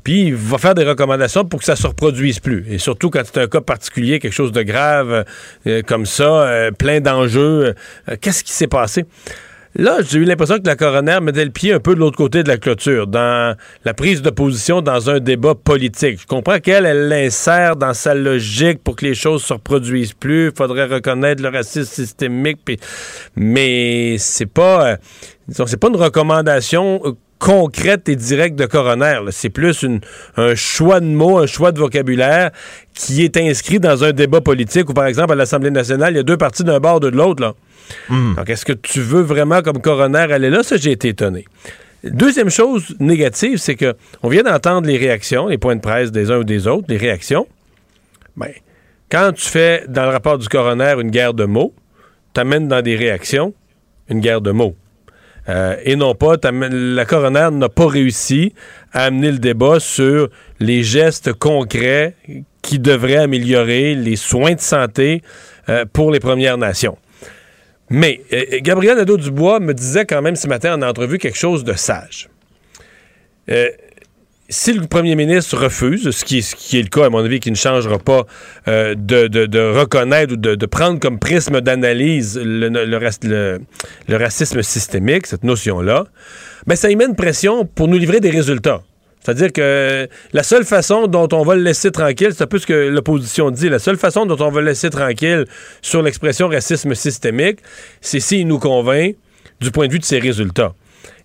puis 0.03 0.27
il 0.27 0.35
va 0.35 0.57
faire 0.57 0.75
des 0.75 0.83
recommandations 0.83 1.45
pour 1.45 1.59
que 1.59 1.65
ça 1.65 1.75
se 1.75 1.87
reproduise 1.87 2.39
plus. 2.39 2.65
Et 2.69 2.77
surtout 2.77 3.09
quand 3.09 3.21
c'est 3.25 3.41
un 3.41 3.47
cas 3.47 3.61
particulier, 3.61 4.19
quelque 4.19 4.33
chose 4.33 4.51
de 4.51 4.63
grave 4.63 5.25
euh, 5.67 5.81
comme 5.85 6.05
ça, 6.05 6.23
euh, 6.23 6.71
plein 6.71 6.99
d'enjeux. 6.99 7.73
qu'est-ce 8.21 8.43
qui 8.43 8.53
s'est 8.53 8.67
passé? 8.67 9.05
Là, 9.79 9.99
j'ai 10.01 10.17
eu 10.17 10.23
l'impression 10.23 10.57
que 10.57 10.65
la 10.65 10.75
coroner 10.75 11.19
mettait 11.21 11.45
le 11.45 11.51
pied 11.51 11.71
un 11.71 11.79
peu 11.79 11.93
de 11.93 11.99
l'autre 11.99 12.17
côté 12.17 12.41
de 12.41 12.47
la 12.47 12.57
clôture, 12.57 13.05
dans 13.05 13.55
la 13.85 13.93
prise 13.93 14.23
de 14.23 14.31
position 14.31 14.81
dans 14.81 15.11
un 15.11 15.19
débat 15.19 15.53
politique. 15.53 16.19
Je 16.19 16.25
comprends 16.25 16.57
qu'elle, 16.57 16.87
elle 16.87 17.09
l'insère 17.09 17.75
dans 17.75 17.93
sa 17.93 18.15
logique 18.15 18.83
pour 18.83 18.95
que 18.95 19.05
les 19.05 19.13
choses 19.13 19.43
se 19.43 19.53
reproduisent 19.53 20.13
plus. 20.13 20.47
Il 20.47 20.57
faudrait 20.57 20.85
reconnaître 20.85 21.43
le 21.43 21.49
racisme 21.49 21.93
systémique, 21.93 22.57
mais 23.35 24.15
c'est 24.17 24.47
pas, 24.47 24.93
euh, 24.93 24.97
c'est 25.67 25.79
pas 25.79 25.89
une 25.89 25.95
recommandation 25.95 26.99
euh, 27.05 27.11
concrète 27.37 28.09
et 28.09 28.15
directe 28.15 28.55
de 28.55 28.65
coroner. 28.65 29.19
C'est 29.29 29.51
plus 29.51 29.85
un 30.37 30.55
choix 30.55 30.99
de 30.99 31.05
mots, 31.05 31.37
un 31.37 31.45
choix 31.45 31.71
de 31.71 31.77
vocabulaire 31.77 32.49
qui 32.97 33.23
est 33.23 33.37
inscrit 33.37 33.79
dans 33.79 34.03
un 34.03 34.11
débat 34.11 34.41
politique 34.41 34.89
où, 34.89 34.93
par 34.93 35.05
exemple, 35.05 35.31
à 35.33 35.35
l'Assemblée 35.35 35.71
nationale, 35.71 36.13
il 36.13 36.17
y 36.17 36.19
a 36.19 36.23
deux 36.23 36.37
partis 36.37 36.63
d'un 36.63 36.79
bord, 36.79 36.99
de 36.99 37.07
l'autre. 37.07 37.43
Là. 37.43 37.53
Hmm. 38.09 38.35
Donc, 38.35 38.49
est-ce 38.49 38.65
que 38.65 38.73
tu 38.73 39.01
veux 39.01 39.21
vraiment, 39.21 39.61
comme 39.61 39.79
coroner, 39.79 40.31
aller 40.31 40.49
là? 40.49 40.63
Ça, 40.63 40.77
j'ai 40.77 40.91
été 40.91 41.09
étonné. 41.09 41.45
Deuxième 42.03 42.49
chose 42.49 42.95
négative, 42.99 43.57
c'est 43.57 43.75
que 43.75 43.95
on 44.23 44.29
vient 44.29 44.43
d'entendre 44.43 44.87
les 44.87 44.97
réactions, 44.97 45.47
les 45.47 45.57
points 45.57 45.75
de 45.75 45.81
presse 45.81 46.11
des 46.11 46.31
uns 46.31 46.37
ou 46.37 46.43
des 46.43 46.67
autres, 46.67 46.85
les 46.89 46.97
réactions. 46.97 47.47
Ben, 48.35 48.51
quand 49.09 49.31
tu 49.33 49.47
fais 49.47 49.83
dans 49.87 50.03
le 50.03 50.09
rapport 50.09 50.37
du 50.37 50.47
coroner 50.47 50.95
une 50.99 51.11
guerre 51.11 51.33
de 51.33 51.45
mots, 51.45 51.73
tu 52.33 52.41
amènes 52.41 52.67
dans 52.67 52.81
des 52.81 52.95
réactions 52.95 53.53
une 54.09 54.19
guerre 54.19 54.41
de 54.41 54.51
mots. 54.51 54.75
Euh, 55.49 55.75
et 55.83 55.95
non 55.95 56.13
pas, 56.13 56.35
la 56.43 57.05
coroner 57.05 57.49
n'a 57.51 57.69
pas 57.69 57.87
réussi 57.87 58.53
à 58.91 59.05
amener 59.05 59.31
le 59.31 59.39
débat 59.39 59.79
sur 59.79 60.29
les 60.59 60.83
gestes 60.83 61.33
concrets 61.33 62.15
qui 62.67 62.79
devraient 62.79 63.15
améliorer 63.15 63.95
les 63.95 64.17
soins 64.17 64.53
de 64.53 64.59
santé 64.59 65.21
euh, 65.69 65.85
pour 65.91 66.11
les 66.11 66.19
Premières 66.19 66.57
Nations. 66.57 66.97
Mais 67.89 68.19
euh, 68.33 68.43
Gabriel 68.59 68.97
Nadeau-Dubois 68.97 69.61
me 69.61 69.73
disait 69.73 70.05
quand 70.05 70.21
même 70.21 70.35
ce 70.35 70.49
matin 70.49 70.77
en 70.77 70.81
entrevue 70.81 71.17
quelque 71.17 71.37
chose 71.37 71.63
de 71.63 71.71
sage. 71.71 72.27
Euh, 73.49 73.69
si 74.49 74.73
le 74.73 74.85
premier 74.85 75.15
ministre 75.15 75.57
refuse, 75.57 76.11
ce 76.11 76.25
qui, 76.25 76.39
est 76.39 76.81
le 76.81 76.89
cas, 76.89 77.05
à 77.05 77.09
mon 77.09 77.23
avis, 77.23 77.39
qui 77.39 77.51
ne 77.51 77.55
changera 77.55 77.99
pas, 77.99 78.25
de, 78.65 79.77
reconnaître 79.79 80.33
ou 80.33 80.37
de, 80.37 80.65
prendre 80.65 80.99
comme 80.99 81.19
prisme 81.19 81.61
d'analyse 81.61 82.37
le, 82.41 82.67
le, 82.69 84.17
racisme 84.17 84.61
systémique, 84.61 85.25
cette 85.27 85.43
notion-là, 85.43 86.05
ben, 86.65 86.75
ça 86.75 86.89
y 86.89 86.95
met 86.97 87.05
une 87.05 87.15
pression 87.15 87.65
pour 87.65 87.87
nous 87.87 87.97
livrer 87.97 88.19
des 88.21 88.29
résultats. 88.29 88.83
C'est-à-dire 89.23 89.51
que 89.51 90.07
la 90.31 90.43
seule 90.43 90.63
façon 90.63 91.07
dont 91.07 91.27
on 91.33 91.43
va 91.43 91.55
le 91.55 91.61
laisser 91.61 91.91
tranquille, 91.91 92.29
c'est 92.33 92.43
un 92.43 92.47
peu 92.47 92.59
ce 92.59 92.67
que 92.67 92.87
l'opposition 92.87 93.51
dit, 93.51 93.67
la 93.67 93.79
seule 93.79 93.97
façon 93.97 94.25
dont 94.25 94.37
on 94.39 94.49
va 94.49 94.61
le 94.61 94.67
laisser 94.67 94.89
tranquille 94.89 95.45
sur 95.81 96.01
l'expression 96.01 96.47
racisme 96.47 96.95
systémique, 96.95 97.59
c'est 97.99 98.19
s'il 98.19 98.47
nous 98.47 98.59
convainc 98.59 99.15
du 99.59 99.71
point 99.71 99.87
de 99.87 99.91
vue 99.91 99.99
de 99.99 100.05
ses 100.05 100.19
résultats. 100.19 100.73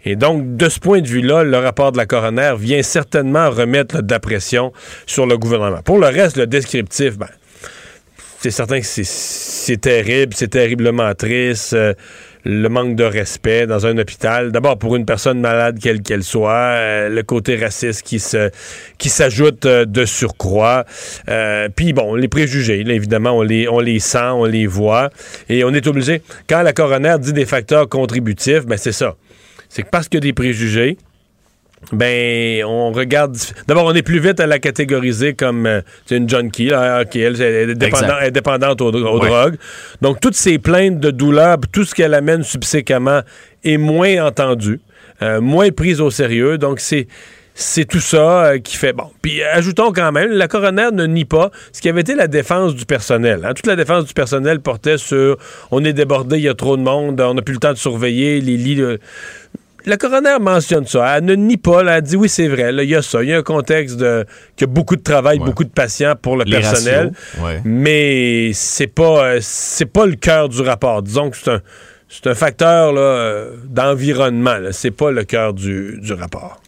Et 0.05 0.17
donc, 0.17 0.57
de 0.57 0.69
ce 0.69 0.81
point 0.81 1.01
de 1.01 1.07
vue-là, 1.07 1.45
le 1.45 1.59
rapport 1.59 1.93
de 1.93 1.97
la 1.97 2.07
coroner 2.07 2.55
vient 2.59 2.83
certainement 2.83 3.51
remettre 3.51 4.03
de 4.03 4.11
la 4.11 4.19
pression 4.19 4.73
sur 5.07 5.27
le 5.27 5.39
gouvernement. 5.39 5.83
Pour 5.83 5.99
le 5.99 6.07
reste, 6.07 6.37
le 6.37 6.47
descriptif, 6.49 7.17
ben, 7.19 7.29
c'est 8.41 8.51
certain 8.51 8.81
que 8.81 8.87
c'est 8.87 9.81
terrible, 9.81 10.35
c'est 10.35 10.49
terriblement 10.49 11.15
triste. 11.15 11.75
Euh, 11.75 11.95
le 12.45 12.69
manque 12.69 12.97
de 12.97 13.05
respect 13.05 13.67
dans 13.67 13.87
un 13.87 13.97
hôpital. 13.99 14.53
D'abord 14.53 14.79
pour 14.79 14.97
une 14.97 15.05
personne 15.05 15.41
malade 15.41 15.79
quelle 15.81 16.03
qu'elle 16.03 16.25
soit, 16.25 16.53
euh, 16.53 17.09
le 17.09 17.23
côté 17.23 17.57
raciste 17.57 18.03
qui 18.03 18.19
se 18.19 18.51
qui 18.99 19.09
s'ajoute 19.09 19.67
euh, 19.67 19.85
de 19.85 20.05
surcroît. 20.05 20.85
Euh, 21.29 21.69
puis 21.75 21.93
bon, 21.93 22.15
les 22.15 22.29
préjugés, 22.29 22.81
évidemment, 22.81 23.33
on 23.33 23.43
les 23.43 23.69
on 23.69 23.81
les 23.81 24.01
sent, 24.01 24.19
on 24.19 24.45
les 24.45 24.67
voit 24.67 25.11
et 25.49 25.65
on 25.65 25.71
est 25.71 25.87
obligé. 25.87 26.23
Quand 26.49 26.63
la 26.63 26.73
coroner 26.73 27.17
dit 27.21 27.33
des 27.33 27.47
facteurs 27.47 27.89
contributifs, 27.89 28.67
ben 28.67 28.77
c'est 28.77 28.93
ça. 28.93 29.17
C'est 29.69 29.85
parce 29.85 30.09
qu'il 30.09 30.19
y 30.19 30.23
a 30.23 30.29
des 30.29 30.33
préjugés, 30.33 30.99
ben, 31.91 32.65
on 32.65 32.93
regarde. 32.93 33.37
D'abord, 33.67 33.87
on 33.87 33.95
est 33.95 34.03
plus 34.03 34.21
vite 34.21 34.41
à 34.41 34.47
la 34.47 34.59
catégoriser 34.59 35.35
comme 35.35 35.67
euh, 35.67 35.81
une 36.11 36.29
junkie. 36.29 36.67
Là, 36.67 37.05
elle, 37.13 37.71
est, 37.71 38.31
dépendante 38.31 38.81
aux, 38.81 38.91
drogues. 38.91 39.57
Donc, 40.01 40.21
toutes 40.21 40.37
ces 40.37 40.59
plaintes 40.59 41.01
de 41.01 41.11
douleur, 41.11 41.59
tout 41.73 41.85
ce 41.85 41.95
qu'elle 41.95 42.15
amène 42.15 42.45
subséquemment 42.45 43.21
est 43.65 43.77
moins 43.77 44.25
entendu, 44.25 44.81
euh, 45.23 45.41
moins 45.41 45.71
prise 45.71 46.01
au 46.01 46.11
sérieux. 46.11 46.59
Donc, 46.59 46.81
c'est. 46.81 47.09
C'est 47.55 47.85
tout 47.85 48.01
ça 48.01 48.47
euh, 48.47 48.59
qui 48.61 48.79
fait 48.79 48.95
bon. 48.95 49.11
Puis 49.21 49.43
ajoutons 49.43 49.93
quand 49.93 50.11
même, 50.11 50.31
la 50.31 50.49
coroner 50.49 50.89
ne 50.91 51.05
nie 51.05 51.27
pas 51.27 51.51
ce 51.71 51.83
qui 51.83 51.91
avait 51.91 52.01
été 52.01 52.15
la 52.15 52.27
défense 52.27 52.75
du 52.75 52.87
personnel. 52.87 53.45
Hein. 53.45 53.53
Toute 53.53 53.67
la 53.67 53.77
défense 53.77 54.07
du 54.07 54.15
personnel 54.15 54.61
portait 54.61 54.97
sur 54.97 55.37
on 55.71 55.85
est 55.85 55.93
débordé, 55.93 56.39
il 56.39 56.45
y 56.45 56.49
a 56.49 56.55
trop 56.55 56.79
de 56.79 56.83
monde, 56.83 57.21
on 57.21 57.35
n'a 57.35 57.43
plus 57.43 57.53
le 57.53 57.61
temps 57.61 57.75
de 57.75 57.77
surveiller 57.77 58.41
les 58.41 58.57
lits 58.57 58.83
la 59.87 59.97
coroner 59.97 60.39
mentionne 60.41 60.87
ça. 60.87 61.19
Elle 61.19 61.25
ne 61.25 61.35
nie 61.35 61.57
pas. 61.57 61.83
Elle 61.85 62.03
dit 62.03 62.17
oui, 62.17 62.29
c'est 62.29 62.49
vrai. 62.49 62.73
Il 62.73 62.89
y 62.89 62.95
a 62.95 63.03
ça. 63.03 63.23
Il 63.23 63.29
y 63.29 63.33
a 63.33 63.39
un 63.39 63.43
contexte 63.43 63.97
de 63.97 64.25
qu'il 64.57 64.67
y 64.67 64.71
a 64.71 64.73
beaucoup 64.73 64.97
de 64.97 65.03
travail, 65.03 65.39
beaucoup 65.39 65.65
de 65.65 65.71
patients 65.71 66.15
pour 66.21 66.37
le 66.37 66.45
personnel. 66.45 67.13
Mais 67.65 68.51
c'est 68.55 68.87
pas 68.87 69.25
euh, 69.25 69.39
c'est 69.41 69.87
pas 69.87 70.07
le 70.07 70.15
cœur 70.17 70.49
du 70.49 70.61
rapport. 70.63 71.03
Disons 71.03 71.31
que 71.31 71.37
c'est 71.37 71.51
un 71.51 71.63
c'est 72.09 72.27
un 72.27 72.35
facteur 72.35 72.93
euh, 72.97 73.57
d'environnement. 73.65 74.59
C'est 74.73 74.91
pas 74.91 75.11
le 75.11 75.25
cœur 75.25 75.55
du, 75.55 75.99
du 76.01 76.13
rapport. 76.13 76.61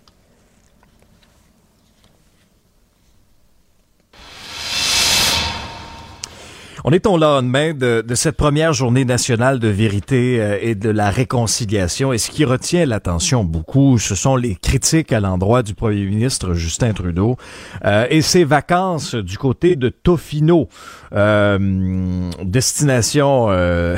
On 6.86 6.90
est 6.90 7.06
au 7.06 7.16
lendemain 7.16 7.72
de, 7.72 8.04
de, 8.06 8.14
cette 8.14 8.36
première 8.36 8.74
journée 8.74 9.06
nationale 9.06 9.58
de 9.58 9.68
vérité 9.68 10.38
euh, 10.38 10.58
et 10.60 10.74
de 10.74 10.90
la 10.90 11.08
réconciliation. 11.08 12.12
Et 12.12 12.18
ce 12.18 12.30
qui 12.30 12.44
retient 12.44 12.84
l'attention 12.84 13.42
beaucoup, 13.42 13.98
ce 13.98 14.14
sont 14.14 14.36
les 14.36 14.54
critiques 14.54 15.10
à 15.10 15.18
l'endroit 15.18 15.62
du 15.62 15.72
premier 15.72 16.04
ministre 16.04 16.52
Justin 16.52 16.92
Trudeau 16.92 17.38
euh, 17.86 18.06
et 18.10 18.20
ses 18.20 18.44
vacances 18.44 19.14
du 19.14 19.38
côté 19.38 19.76
de 19.76 19.88
Tofino, 19.88 20.68
euh, 21.14 22.30
destination 22.42 23.46
euh, 23.48 23.96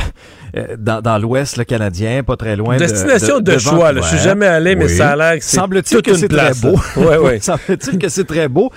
dans, 0.79 1.01
dans 1.01 1.19
l'Ouest 1.19 1.65
canadien, 1.65 2.23
pas 2.23 2.37
très 2.37 2.57
loin. 2.57 2.77
Destination 2.77 3.41
de, 3.41 3.53
de, 3.53 3.59
choix. 3.59 3.95
Je 3.95 4.03
suis 4.03 4.19
jamais 4.19 4.47
allé, 4.47 4.77
mais 4.77 4.89
ça 4.89 5.11
a 5.11 5.17
l'air 5.17 5.39
que 5.39 5.45
c'est 5.45 5.57
Semble-t-il 5.57 6.03
que 6.03 6.15
c'est 6.15 6.29
très 6.29 6.55
beau. 6.55 6.79
ouais, 6.97 7.19
ouais. 7.19 7.41
Semble-t-il 7.41 7.99
que 7.99 8.09
c'est 8.09 8.25
très 8.25 8.49
beau. 8.49 8.71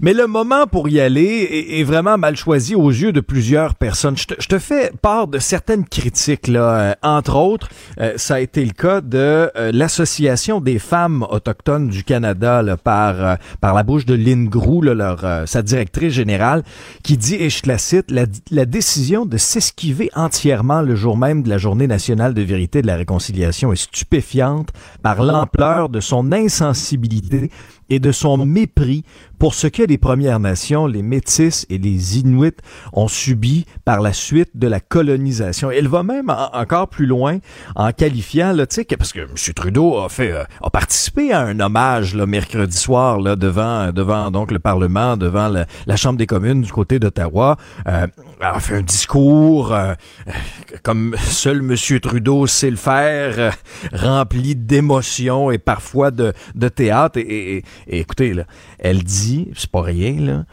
Mais 0.00 0.12
le 0.12 0.26
moment 0.26 0.66
pour 0.66 0.88
y 0.88 1.00
aller 1.00 1.22
est, 1.22 1.80
est, 1.80 1.84
vraiment 1.84 2.18
mal 2.18 2.36
choisi 2.36 2.74
aux 2.74 2.90
yeux 2.90 3.12
de 3.12 3.20
plusieurs 3.20 3.74
personnes. 3.74 4.16
Je 4.16 4.26
te, 4.26 4.34
je 4.38 4.48
te 4.48 4.58
fais 4.58 4.92
part 5.02 5.28
de 5.28 5.38
certaines 5.38 5.84
critiques 5.84 6.48
là. 6.48 6.76
Euh, 6.76 6.94
entre 7.02 7.36
autres, 7.36 7.68
euh, 8.00 8.14
ça 8.16 8.36
a 8.36 8.40
été 8.40 8.64
le 8.64 8.72
cas 8.72 9.00
de 9.00 9.50
l'association 9.72 10.60
des 10.60 10.78
femmes 10.78 11.26
autochtones 11.30 11.88
du 11.88 12.04
Canada 12.04 12.62
là, 12.62 12.76
par 12.76 13.38
par 13.60 13.74
la 13.74 13.82
bouche 13.82 14.06
de 14.06 14.14
Lynn 14.14 14.48
Grou, 14.48 14.82
là, 14.82 14.94
leur 14.94 15.48
sa 15.48 15.62
directrice 15.62 16.12
générale, 16.12 16.62
qui 17.02 17.16
dit 17.16 17.36
et 17.36 17.50
je 17.50 17.62
te 17.62 17.68
la 17.68 17.78
cite 17.78 18.10
la, 18.10 18.24
la 18.50 18.64
décision 18.64 19.26
de 19.26 19.36
s'esquiver 19.36 20.10
entièrement 20.14 20.82
le 20.82 20.94
jour 20.94 21.16
de 21.34 21.48
la 21.48 21.58
Journée 21.58 21.86
nationale 21.86 22.34
de 22.34 22.42
vérité 22.42 22.78
et 22.78 22.82
de 22.82 22.86
la 22.86 22.96
réconciliation 22.96 23.72
est 23.72 23.76
stupéfiante 23.76 24.70
par 25.02 25.22
l'ampleur 25.22 25.88
de 25.88 26.00
son 26.00 26.30
insensibilité 26.32 27.50
et 27.90 27.98
de 27.98 28.12
son 28.12 28.44
mépris 28.44 29.04
pour 29.38 29.54
ce 29.54 29.66
que 29.66 29.82
les 29.82 29.98
Premières 29.98 30.40
Nations, 30.40 30.86
les 30.86 31.02
Métis 31.02 31.66
et 31.70 31.78
les 31.78 32.18
Inuits 32.18 32.56
ont 32.92 33.08
subi 33.08 33.66
par 33.84 34.00
la 34.00 34.12
suite 34.12 34.50
de 34.54 34.66
la 34.66 34.80
colonisation. 34.80 35.70
Elle 35.70 35.88
va 35.88 36.02
même 36.02 36.30
encore 36.52 36.88
plus 36.88 37.06
loin 37.06 37.38
en 37.74 37.92
qualifiant, 37.92 38.52
là, 38.52 38.66
sais, 38.68 38.84
parce 38.84 39.12
que 39.12 39.20
M. 39.20 39.54
Trudeau 39.54 39.98
a 39.98 40.08
fait, 40.08 40.32
euh, 40.32 40.44
a 40.62 40.70
participé 40.70 41.32
à 41.32 41.40
un 41.40 41.60
hommage 41.60 42.14
là, 42.14 42.26
mercredi 42.26 42.76
soir 42.76 43.20
là, 43.20 43.36
devant, 43.36 43.92
devant 43.92 44.30
donc 44.30 44.50
le 44.50 44.58
Parlement, 44.58 45.16
devant 45.16 45.48
la, 45.48 45.96
Chambre 45.96 46.18
des 46.18 46.26
communes 46.26 46.60
du 46.60 46.70
côté 46.70 46.98
d'Ottawa. 46.98 47.56
Euh, 47.88 48.06
a 48.40 48.60
fait 48.60 48.76
un 48.76 48.82
discours 48.82 49.72
euh, 49.72 49.94
comme 50.82 51.16
seul 51.18 51.58
M. 51.58 52.00
Trudeau 52.00 52.46
sait 52.46 52.70
le 52.70 52.76
faire, 52.76 53.38
euh, 53.38 53.50
rempli 53.92 54.54
d'émotions 54.54 55.50
et 55.50 55.58
parfois 55.58 56.10
de, 56.10 56.32
de 56.54 56.68
théâtre. 56.68 57.18
Et 57.18 57.64
écoutez, 57.88 58.34
là, 58.34 58.44
elle 58.78 59.02
dit, 59.02 59.25
c'est 59.54 59.70
pas 59.70 59.82
rien, 59.82 60.20
là, 60.20 60.44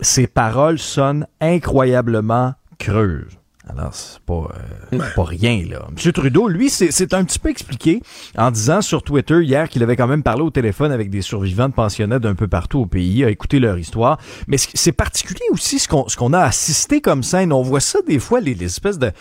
ses 0.00 0.26
paroles 0.26 0.78
sonnent 0.78 1.26
incroyablement 1.40 2.54
creuses. 2.78 3.39
Alors, 3.76 3.94
c'est 3.94 4.20
pas, 4.20 4.48
euh, 4.92 4.98
pas 5.14 5.24
rien, 5.24 5.62
là. 5.68 5.86
M. 5.88 6.12
Trudeau, 6.12 6.48
lui, 6.48 6.70
c'est 6.70 7.14
un 7.14 7.24
petit 7.24 7.38
peu 7.38 7.50
expliqué 7.50 8.02
en 8.36 8.50
disant 8.50 8.80
sur 8.82 9.02
Twitter 9.02 9.42
hier 9.42 9.68
qu'il 9.68 9.82
avait 9.82 9.96
quand 9.96 10.06
même 10.08 10.22
parlé 10.22 10.42
au 10.42 10.50
téléphone 10.50 10.92
avec 10.92 11.10
des 11.10 11.22
survivants 11.22 11.68
de 11.68 11.74
pensionnats 11.74 12.18
d'un 12.18 12.34
peu 12.34 12.48
partout 12.48 12.80
au 12.80 12.86
pays, 12.86 13.24
a 13.24 13.30
écouté 13.30 13.58
leur 13.60 13.78
histoire. 13.78 14.18
Mais 14.48 14.56
c'est 14.58 14.92
particulier 14.92 15.44
aussi 15.52 15.78
ce 15.78 15.88
qu'on 15.88 16.04
qu'on 16.16 16.32
a 16.32 16.40
assisté 16.40 17.00
comme 17.00 17.22
scène. 17.22 17.52
On 17.52 17.62
voit 17.62 17.80
ça 17.80 18.00
des 18.06 18.18
fois, 18.18 18.40
les, 18.40 18.54
les 18.54 18.66
espèces 18.66 18.98
de, 18.98 19.12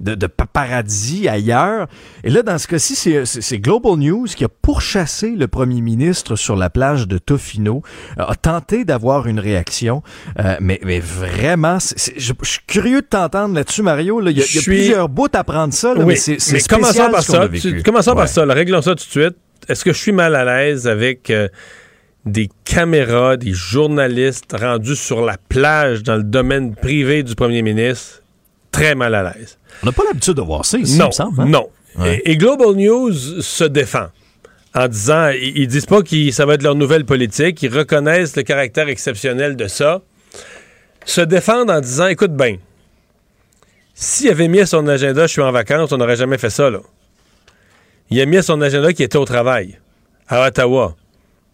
de, 0.00 0.14
de 0.14 0.26
paparazzi 0.26 1.28
ailleurs. 1.28 1.86
Et 2.24 2.30
là, 2.30 2.42
dans 2.42 2.58
ce 2.58 2.66
cas-ci, 2.66 2.94
c'est- 2.96 3.58
Global 3.58 3.96
News 3.96 4.26
qui 4.26 4.44
a 4.44 4.48
pourchassé 4.48 5.30
le 5.36 5.46
premier 5.48 5.80
ministre 5.80 6.36
sur 6.36 6.56
la 6.56 6.70
plage 6.70 7.06
de 7.06 7.18
Tofino, 7.18 7.82
euh, 8.18 8.24
a 8.26 8.34
tenté 8.34 8.84
d'avoir 8.84 9.26
une 9.26 9.38
réaction. 9.38 10.02
Euh, 10.38 10.56
mais, 10.60 10.80
mais 10.84 10.98
vraiment, 11.00 11.78
je 11.78 12.32
suis 12.42 12.60
curieux 12.66 13.02
de 13.02 13.06
t'entendre 13.06 13.54
là-dessus, 13.54 13.82
Mario. 13.92 14.20
Il 14.22 14.24
y 14.24 14.28
a, 14.28 14.30
il 14.32 14.38
y 14.38 14.40
a 14.40 14.44
Je 14.44 14.58
suis- 14.58 14.62
plusieurs 14.62 15.08
bouts 15.08 15.28
à 15.32 15.44
prendre 15.44 15.72
ça, 15.72 15.94
là, 15.94 16.00
Oui, 16.00 16.06
mais 16.06 16.16
c'est 16.16 16.38
spécial 16.40 16.80
commençons 16.80 17.10
par 17.10 17.22
ce 17.22 17.26
qu'on 17.32 17.38
a 17.38 17.40
ça. 17.42 17.46
vécu. 17.46 17.72
Tu- 17.76 17.82
Commençons 17.82 18.10
Ouais. 18.10 18.16
par 18.16 18.28
ça. 18.28 18.44
là. 18.46 18.54
Réglons 18.54 18.82
ça 18.82 18.90
tout 18.90 19.04
de 19.04 19.10
suite. 19.10 19.36
Est-ce 19.68 19.84
que 19.84 19.92
je 19.92 19.98
suis 19.98 20.12
mal 20.12 20.34
à 20.34 20.44
l'aise 20.44 20.88
avec 20.88 21.30
euh, 21.30 21.48
des 22.24 22.48
caméras, 22.64 23.36
des 23.36 23.52
journalistes 23.52 24.54
rendus 24.58 24.96
sur 24.96 25.24
la 25.24 25.36
plage 25.48 26.02
dans 26.02 26.16
le 26.16 26.22
domaine 26.24 26.74
privé 26.74 27.22
du 27.22 27.34
premier 27.34 27.62
ministre? 27.62 28.22
Très 28.70 28.94
mal 28.94 29.14
à 29.14 29.22
l'aise. 29.34 29.58
On 29.82 29.86
n'a 29.86 29.92
pas 29.92 30.02
l'habitude 30.06 30.34
de 30.34 30.40
voir 30.42 30.64
ça 30.64 30.78
ici, 30.78 30.96
non, 30.98 31.06
il 31.06 31.08
me 31.08 31.12
semble. 31.12 31.40
hein? 31.42 31.46
Non. 31.46 31.68
Ouais. 31.98 32.22
Et, 32.24 32.32
et 32.32 32.36
Global 32.38 32.74
News 32.74 33.12
se 33.12 33.64
défend 33.64 34.06
en 34.74 34.88
disant, 34.88 35.28
ils, 35.28 35.58
ils 35.58 35.66
disent 35.66 35.84
pas 35.84 36.00
que 36.02 36.30
ça 36.30 36.46
va 36.46 36.54
être 36.54 36.62
leur 36.62 36.74
nouvelle 36.74 37.04
politique, 37.04 37.62
ils 37.62 37.68
reconnaissent 37.76 38.34
le 38.36 38.42
caractère 38.44 38.88
exceptionnel 38.88 39.56
de 39.56 39.66
ça, 39.68 40.00
se 41.04 41.20
défendent 41.20 41.70
en 41.70 41.80
disant, 41.80 42.06
écoute 42.06 42.34
bien, 42.34 42.56
s'il 43.94 44.30
avait 44.30 44.48
mis 44.48 44.60
à 44.60 44.66
son 44.66 44.86
agenda, 44.88 45.26
je 45.26 45.32
suis 45.32 45.42
en 45.42 45.52
vacances, 45.52 45.92
on 45.92 45.96
n'aurait 45.98 46.16
jamais 46.16 46.38
fait 46.38 46.50
ça, 46.50 46.70
là. 46.70 46.80
Il 48.10 48.20
a 48.20 48.26
mis 48.26 48.36
à 48.36 48.42
son 48.42 48.60
agenda 48.60 48.92
qu'il 48.92 49.04
était 49.04 49.16
au 49.18 49.24
travail, 49.24 49.78
à 50.28 50.46
Ottawa. 50.46 50.96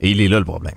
Et 0.00 0.10
il 0.10 0.20
est 0.20 0.28
là 0.28 0.38
le 0.38 0.44
problème. 0.44 0.74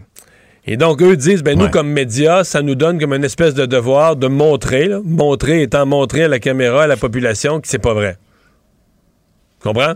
Et 0.67 0.77
donc, 0.77 1.01
eux 1.01 1.15
disent, 1.17 1.41
ben 1.41 1.57
nous, 1.57 1.65
Ouais. 1.65 1.71
comme 1.71 1.89
médias, 1.89 2.43
ça 2.43 2.61
nous 2.61 2.75
donne 2.75 2.99
comme 2.99 3.13
une 3.13 3.23
espèce 3.23 3.55
de 3.55 3.65
devoir 3.65 4.15
de 4.15 4.27
montrer, 4.27 4.85
là, 4.88 4.99
montrer 5.03 5.63
étant 5.63 5.85
montré 5.88 6.23
à 6.25 6.27
la 6.27 6.38
caméra, 6.39 6.83
à 6.83 6.88
la 6.88 6.97
population, 6.97 7.59
que 7.59 7.67
c'est 7.67 7.79
pas 7.79 7.93
vrai. 7.95 8.17
Tu 9.61 9.67
comprends? 9.67 9.93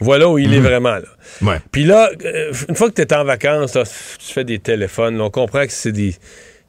Voilà 0.00 0.28
où 0.28 0.38
il 0.38 0.52
est 0.54 0.60
vraiment, 0.60 0.94
là. 0.96 1.02
Ouais. 1.42 1.58
Puis 1.72 1.84
là, 1.84 2.10
euh, 2.24 2.52
une 2.68 2.74
fois 2.76 2.88
que 2.88 2.94
tu 2.94 3.02
es 3.02 3.14
en 3.14 3.24
vacances, 3.24 3.74
là, 3.74 3.82
tu 3.84 4.32
fais 4.32 4.44
des 4.44 4.58
téléphones, 4.60 5.20
on 5.20 5.30
comprend 5.30 5.64
que 5.66 5.72
c'est 5.72 5.92
des... 5.92 6.14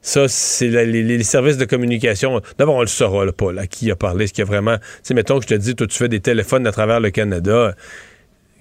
Ça, 0.02 0.28
c'est 0.28 0.68
les, 0.68 1.02
les 1.02 1.22
services 1.22 1.58
de 1.58 1.66
communication. 1.66 2.40
D'abord, 2.58 2.76
on 2.76 2.80
le 2.80 2.86
saura 2.86 3.24
là, 3.26 3.32
pas, 3.32 3.52
là, 3.52 3.66
qui 3.66 3.90
a 3.90 3.96
parlé, 3.96 4.26
ce 4.26 4.32
qui 4.32 4.40
a 4.40 4.46
vraiment... 4.46 4.76
Tu 4.78 4.84
sais, 5.02 5.14
mettons 5.14 5.38
que 5.38 5.42
je 5.42 5.48
te 5.48 5.54
dis, 5.54 5.74
toi, 5.74 5.86
tu 5.86 5.98
fais 5.98 6.08
des 6.08 6.20
téléphones 6.20 6.66
à 6.66 6.72
travers 6.72 7.00
le 7.00 7.10
Canada, 7.10 7.74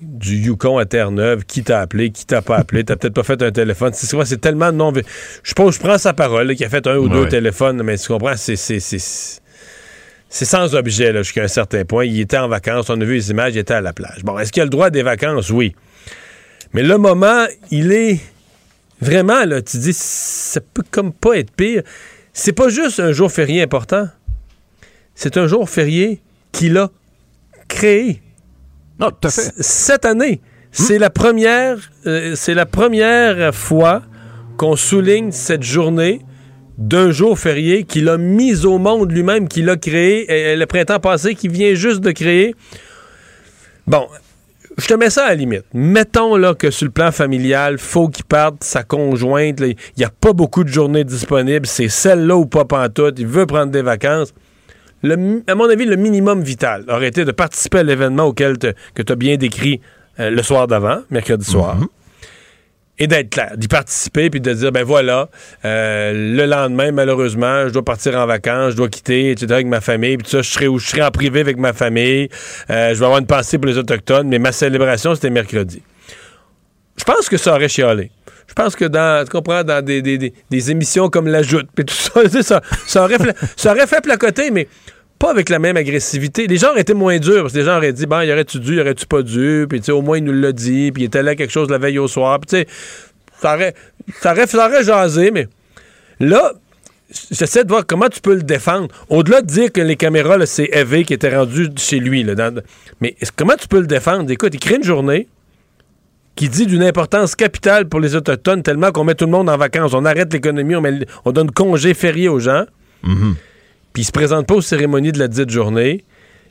du 0.01 0.35
Yukon 0.35 0.77
à 0.77 0.85
Terre-Neuve, 0.85 1.45
qui 1.45 1.63
t'a 1.63 1.79
appelé, 1.79 2.11
qui 2.11 2.25
t'a 2.25 2.41
pas 2.41 2.57
appelé, 2.57 2.83
t'as 2.83 2.97
peut-être 2.97 3.13
pas 3.13 3.23
fait 3.23 3.41
un 3.41 3.51
téléphone. 3.51 3.91
C'est 3.93 4.07
souvent, 4.07 4.25
c'est 4.25 4.41
tellement 4.41 4.71
non... 4.73 4.91
Je 5.43 5.53
pense, 5.53 5.75
je 5.75 5.79
prends 5.79 5.97
sa 5.97 6.13
parole, 6.13 6.47
là, 6.47 6.55
qu'il 6.55 6.65
a 6.65 6.69
fait 6.69 6.85
un 6.87 6.97
ou 6.97 7.07
deux 7.07 7.27
téléphones, 7.29 7.81
mais 7.83 7.97
tu 7.97 8.07
comprends, 8.07 8.35
c'est... 8.35 8.55
c'est- 8.55 9.39
sans 10.31 10.75
objet 10.75 11.11
jusqu'à 11.23 11.43
un 11.43 11.47
certain 11.47 11.85
point. 11.85 12.05
Il 12.05 12.19
était 12.19 12.37
en 12.37 12.47
vacances, 12.47 12.89
on 12.91 13.01
a 13.01 13.03
vu 13.03 13.15
les 13.15 13.31
images, 13.31 13.55
il 13.55 13.59
était 13.59 13.73
à 13.73 13.81
la 13.81 13.93
plage. 13.93 14.23
Bon, 14.23 14.37
est-ce 14.37 14.51
qu'il 14.51 14.61
a 14.61 14.65
le 14.65 14.69
droit 14.69 14.91
des 14.91 15.01
vacances? 15.01 15.49
Oui. 15.49 15.73
Mais 16.71 16.83
le 16.83 16.99
moment, 16.99 17.45
il 17.71 17.91
est 17.91 18.19
vraiment, 19.01 19.45
là, 19.45 19.61
tu 19.61 19.77
dis, 19.77 19.93
ça 19.93 20.61
peut 20.61 20.84
comme 20.89 21.13
pas 21.13 21.38
être 21.38 21.51
pire. 21.51 21.84
C'est 22.34 22.53
pas 22.53 22.69
juste 22.69 22.99
un 22.99 23.11
jour 23.11 23.31
férié 23.31 23.61
important. 23.61 24.07
C'est 25.15 25.38
un 25.38 25.47
jour 25.47 25.69
férié 25.69 26.21
qu'il 26.51 26.77
a 26.77 26.89
créé. 27.67 28.21
Non, 28.99 29.11
tout 29.11 29.27
à 29.27 29.31
fait. 29.31 29.51
Cette 29.59 30.05
année, 30.05 30.41
c'est 30.71 30.99
la 30.99 31.09
première, 31.09 31.77
euh, 32.05 32.35
c'est 32.35 32.53
la 32.53 32.65
première 32.65 33.53
fois 33.53 34.03
qu'on 34.57 34.76
souligne 34.76 35.31
cette 35.31 35.63
journée 35.63 36.21
d'un 36.77 37.11
jour 37.11 37.38
férié 37.38 37.84
qu'il 37.84 38.07
a 38.07 38.17
mis 38.17 38.65
au 38.65 38.77
monde 38.77 39.11
lui-même, 39.11 39.49
qu'il 39.49 39.69
a 39.69 39.76
créé 39.76 40.55
le 40.55 40.65
printemps 40.65 40.99
passé, 40.99 41.35
qu'il 41.35 41.51
vient 41.51 41.73
juste 41.76 41.99
de 41.99 42.11
créer. 42.11 42.55
Bon, 43.85 44.07
je 44.80 44.88
te 44.88 44.93
mets 44.93 45.10
ça 45.10 45.26
à 45.26 45.30
la 45.30 45.35
limite. 45.35 45.65
Mettons 45.73 46.35
là 46.35 46.53
que 46.53 46.72
sur 46.72 46.85
le 46.85 46.91
plan 46.91 47.11
familial, 47.11 47.77
faut 47.77 48.07
qu'il 48.07 48.26
parte 48.26 48.64
sa 48.64 48.84
conjointe. 48.84 49.60
Il 49.60 49.76
n'y 49.97 50.03
a 50.03 50.10
pas 50.10 50.34
beaucoup 50.34 50.64
de 50.64 50.69
journées 50.69 51.03
disponibles. 51.03 51.65
C'est 51.65 51.89
celle-là 51.89 52.35
ou 52.35 52.45
pas 52.45 52.65
pantoute. 52.65 53.19
Il 53.19 53.27
veut 53.27 53.45
prendre 53.45 53.72
des 53.72 53.81
vacances. 53.81 54.34
À 55.03 55.56
mon 55.56 55.69
avis, 55.69 55.85
le 55.85 55.95
minimum 55.95 56.41
vital 56.41 56.84
aurait 56.89 57.07
été 57.07 57.26
de 57.26 57.31
participer 57.31 57.80
à 57.80 57.84
l'événement 57.84 58.26
auquel 58.26 58.57
que 58.57 59.01
tu 59.01 59.14
as 59.14 59.15
bien 59.15 59.38
décrit 59.38 59.80
euh, 60.19 60.30
le 60.30 60.43
soir 60.43 60.68
d'avant, 60.68 60.99
mercredi 61.10 61.45
soir. 61.45 61.77
Et 63.01 63.07
d'être 63.07 63.30
clair, 63.30 63.53
d'y 63.55 63.69
participer, 63.69 64.30
puis 64.30 64.41
de 64.41 64.51
dire, 64.53 64.71
ben 64.73 64.84
voilà, 64.84 65.30
euh, 65.63 66.11
le 66.35 66.45
lendemain, 66.45 66.91
malheureusement, 66.91 67.67
je 67.67 67.71
dois 67.73 67.84
partir 67.85 68.15
en 68.17 68.26
vacances, 68.26 68.71
je 68.71 68.76
dois 68.76 68.89
quitter, 68.89 69.31
etc., 69.31 69.47
avec 69.53 69.67
ma 69.67 69.80
famille, 69.80 70.17
puis 70.17 70.26
tout 70.26 70.31
ça, 70.31 70.41
je 70.41 70.49
serai, 70.49 70.67
où 70.67 70.80
je 70.80 70.88
serai 70.88 71.01
en 71.03 71.09
privé 71.11 71.39
avec 71.39 71.57
ma 71.57 71.71
famille, 71.71 72.27
euh, 72.69 72.89
je 72.93 72.99
vais 72.99 73.05
avoir 73.05 73.19
une 73.19 73.26
pensée 73.26 73.57
pour 73.57 73.67
les 73.67 73.77
Autochtones, 73.77 74.27
mais 74.27 74.38
ma 74.38 74.51
célébration, 74.51 75.15
c'était 75.15 75.30
mercredi. 75.30 75.81
Je 76.97 77.05
pense 77.05 77.30
que 77.30 77.38
ça 77.38 77.53
aurait 77.55 77.69
chialé. 77.69 78.11
Je 78.49 78.53
pense 78.53 78.76
que 78.76 78.84
dans, 78.85 79.23
tu 79.23 79.31
comprends, 79.31 79.63
dans 79.63 79.84
des, 79.85 80.01
des- 80.01 80.17
des- 80.17 80.34
des 80.49 80.71
émissions 80.71 81.07
comme 81.09 81.27
La 81.27 81.41
Joute, 81.41 81.67
puis 81.73 81.85
tout 81.85 81.93
ça, 81.95 82.21
ça, 82.41 82.61
ça, 82.85 83.03
aurait 83.05 83.15
ça 83.55 83.71
aurait 83.71 83.88
fait 83.88 84.01
placoter, 84.01 84.51
mais 84.51 84.67
pas 85.19 85.29
avec 85.29 85.49
la 85.49 85.59
même 85.59 85.77
agressivité. 85.77 86.47
Les 86.47 86.57
gens 86.57 86.71
auraient 86.71 86.81
été 86.81 86.93
moins 86.93 87.19
durs, 87.19 87.41
parce 87.41 87.53
que 87.53 87.59
les 87.59 87.65
gens 87.65 87.77
auraient 87.77 87.93
dit, 87.93 88.05
bon, 88.05 88.21
y 88.21 88.31
aurait-tu 88.31 88.59
dû, 88.59 88.77
y 88.77 88.81
aurait-tu 88.81 89.05
pas 89.05 89.21
dû, 89.21 89.67
puis 89.69 89.81
au 89.91 90.01
moins 90.01 90.17
il 90.17 90.23
nous 90.23 90.33
l'a 90.33 90.53
dit, 90.53 90.91
puis 90.91 91.03
il 91.03 91.05
était 91.05 91.21
là 91.21 91.35
quelque 91.35 91.51
chose 91.51 91.69
la 91.69 91.77
veille 91.77 91.99
au 91.99 92.07
soir, 92.07 92.39
puis 92.39 92.65
ça 93.39 93.55
aurait, 93.55 93.75
ça 94.21 94.33
aurait, 94.33 94.83
jasé, 94.83 95.31
mais 95.31 95.47
là, 96.19 96.53
j'essaie 97.31 97.63
de 97.63 97.69
voir 97.69 97.85
comment 97.85 98.07
tu 98.07 98.21
peux 98.21 98.35
le 98.35 98.43
défendre. 98.43 98.87
Au-delà 99.09 99.41
de 99.41 99.47
dire 99.47 99.71
que 99.71 99.81
les 99.81 99.97
caméras, 99.97 100.45
c'est 100.45 100.69
Eve 100.71 101.03
qui 101.03 101.13
était 101.13 101.35
rendu 101.35 101.69
chez 101.77 101.99
lui, 101.99 102.25
mais 103.01 103.15
comment 103.35 103.55
tu 103.59 103.67
peux 103.67 103.81
le 103.81 103.87
défendre? 103.87 104.31
Écoute, 104.31 104.53
il 104.53 104.59
crée 104.59 104.75
une 104.75 104.83
journée, 104.83 105.27
qui 106.39 106.47
dit 106.47 106.65
d'une 106.65 106.83
importance 106.83 107.35
capitale 107.35 107.89
pour 107.89 107.99
les 107.99 108.15
Autochtones, 108.15 108.63
tellement 108.63 108.93
qu'on 108.93 109.03
met 109.03 109.13
tout 109.13 109.25
le 109.25 109.31
monde 109.31 109.49
en 109.49 109.57
vacances. 109.57 109.93
On 109.93 110.05
arrête 110.05 110.31
l'économie, 110.31 110.73
on, 111.25 111.31
donne 111.33 111.51
congé 111.51 111.93
férié 111.93 112.29
aux 112.29 112.39
gens. 112.39 112.63
Puis 113.99 114.03
il 114.03 114.07
se 114.07 114.13
présente 114.13 114.47
pas 114.47 114.55
aux 114.55 114.61
cérémonies 114.61 115.11
de 115.11 115.19
la 115.19 115.27
dite 115.27 115.49
journée. 115.49 116.05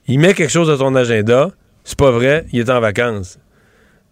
Il 0.07 0.19
met 0.19 0.35
quelque 0.35 0.51
chose 0.51 0.69
à 0.69 0.77
son 0.77 0.95
agenda. 0.95 1.51
C'est 1.83 1.97
pas 1.97 2.11
vrai, 2.11 2.45
il 2.53 2.61
est 2.61 2.69
en 2.69 2.79
vacances. 2.79 3.39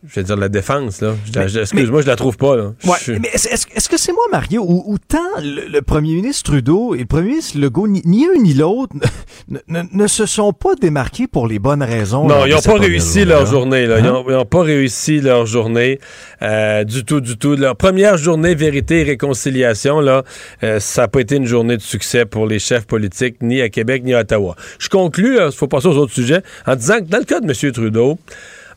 Je 0.09 0.21
veux 0.21 0.25
dire, 0.25 0.37
la 0.37 0.49
défense, 0.49 1.01
là. 1.01 1.15
Excuse-moi, 1.61 2.03
je 2.03 2.07
la 2.07 2.17
trouve 2.17 2.37
pas, 2.37 2.55
là. 2.57 2.73
Ouais, 2.85 2.97
Je- 3.05 3.13
mais 3.13 3.29
est-ce 3.33 3.89
que 3.89 3.97
c'est 3.99 4.13
moi, 4.13 4.23
Mario, 4.31 4.65
ou, 4.69 4.97
tant 5.09 5.19
le, 5.43 5.67
le 5.69 5.83
premier 5.83 6.15
ministre 6.15 6.45
Trudeau 6.53 6.95
et 6.95 6.99
le 7.01 7.07
premier 7.07 7.31
ministre 7.31 7.59
Legault, 7.59 7.89
ni, 7.89 8.03
ni 8.05 8.25
un 8.27 8.41
ni 8.41 8.55
l'autre, 8.55 8.95
ne, 9.49 9.59
ne- 9.69 9.83
ne 9.91 10.07
se 10.07 10.27
sont 10.27 10.53
pas 10.53 10.75
démarqués 10.77 11.27
pour 11.27 11.49
les 11.49 11.59
bonnes 11.59 11.83
raisons? 11.83 12.27
Non, 12.29 12.45
ils 12.47 12.51
n'ont 12.51 12.57
cette 12.59 12.67
pas 12.67 12.73
première 12.73 12.91
réussi 12.91 13.25
leur 13.25 13.47
journée. 13.47 13.87
Là. 13.87 13.99
Ils 13.99 14.07
Hein? 14.07 14.23
n'ont 14.29 14.45
pas 14.45 14.63
réussi 14.63 15.21
leur 15.21 15.45
journée 15.47 15.99
euh, 16.43 16.85
du 16.85 17.05
tout, 17.05 17.21
du 17.21 17.37
tout. 17.37 17.57
Leur 17.57 17.75
première 17.75 18.17
journée 18.17 18.55
vérité 18.55 19.01
et 19.01 19.05
réconciliation, 19.05 20.01
là, 20.01 20.23
euh, 20.63 20.79
ça 20.79 21.03
n'a 21.03 21.09
pas 21.09 21.21
été 21.21 21.37
une 21.37 21.47
journée 21.47 21.77
de 21.77 21.83
succès 21.83 22.27
pour 22.27 22.47
les 22.47 22.59
chefs 22.59 22.87
politiques, 22.87 23.37
ni 23.43 23.61
à 23.61 23.69
Québec, 23.71 24.03
ni 24.05 24.15
à 24.15 24.21
Ottawa. 24.21 24.55
Je 24.79 24.89
conclus, 24.89 25.39
il 25.45 25.53
faut 25.53 25.67
passer 25.69 25.89
aux 25.89 25.97
autres 25.97 26.13
sujets, 26.15 26.43
en 26.67 26.77
disant 26.77 26.99
que 26.99 27.05
dans 27.09 27.19
le 27.19 27.25
cas 27.25 27.41
de 27.41 27.47
M. 27.51 27.73
Trudeau, 27.73 28.19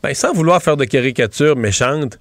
ben, 0.03 0.13
sans 0.13 0.34
vouloir 0.34 0.61
faire 0.61 0.77
de 0.77 0.85
caricatures 0.85 1.55
méchantes, 1.55 2.19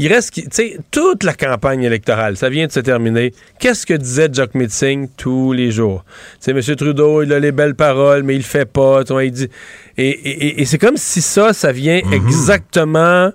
il 0.00 0.06
reste, 0.12 0.32
tu 0.32 0.42
sais, 0.52 0.76
toute 0.92 1.24
la 1.24 1.34
campagne 1.34 1.82
électorale, 1.82 2.36
ça 2.36 2.48
vient 2.48 2.68
de 2.68 2.72
se 2.72 2.78
terminer. 2.78 3.34
Qu'est-ce 3.58 3.84
que 3.84 3.94
disait 3.94 4.28
Jock 4.32 4.54
Meeting 4.54 5.08
tous 5.16 5.52
les 5.52 5.72
jours? 5.72 6.04
Tu 6.40 6.52
sais, 6.54 6.70
M. 6.70 6.76
Trudeau, 6.76 7.22
il 7.24 7.32
a 7.32 7.40
les 7.40 7.50
belles 7.50 7.74
paroles, 7.74 8.22
mais 8.22 8.34
il 8.34 8.38
le 8.38 8.44
fait 8.44 8.64
pas. 8.64 9.02
tu 9.02 9.12
vois, 9.12 9.24
il 9.24 9.32
dit... 9.32 9.48
Et, 9.96 10.08
et- 10.08 10.46
et- 10.46 10.60
et 10.60 10.64
c'est 10.66 10.78
comme 10.78 10.96
si 10.96 11.20
ça, 11.20 11.52
ça 11.52 11.72
vient 11.72 12.00
exactement 12.12 13.32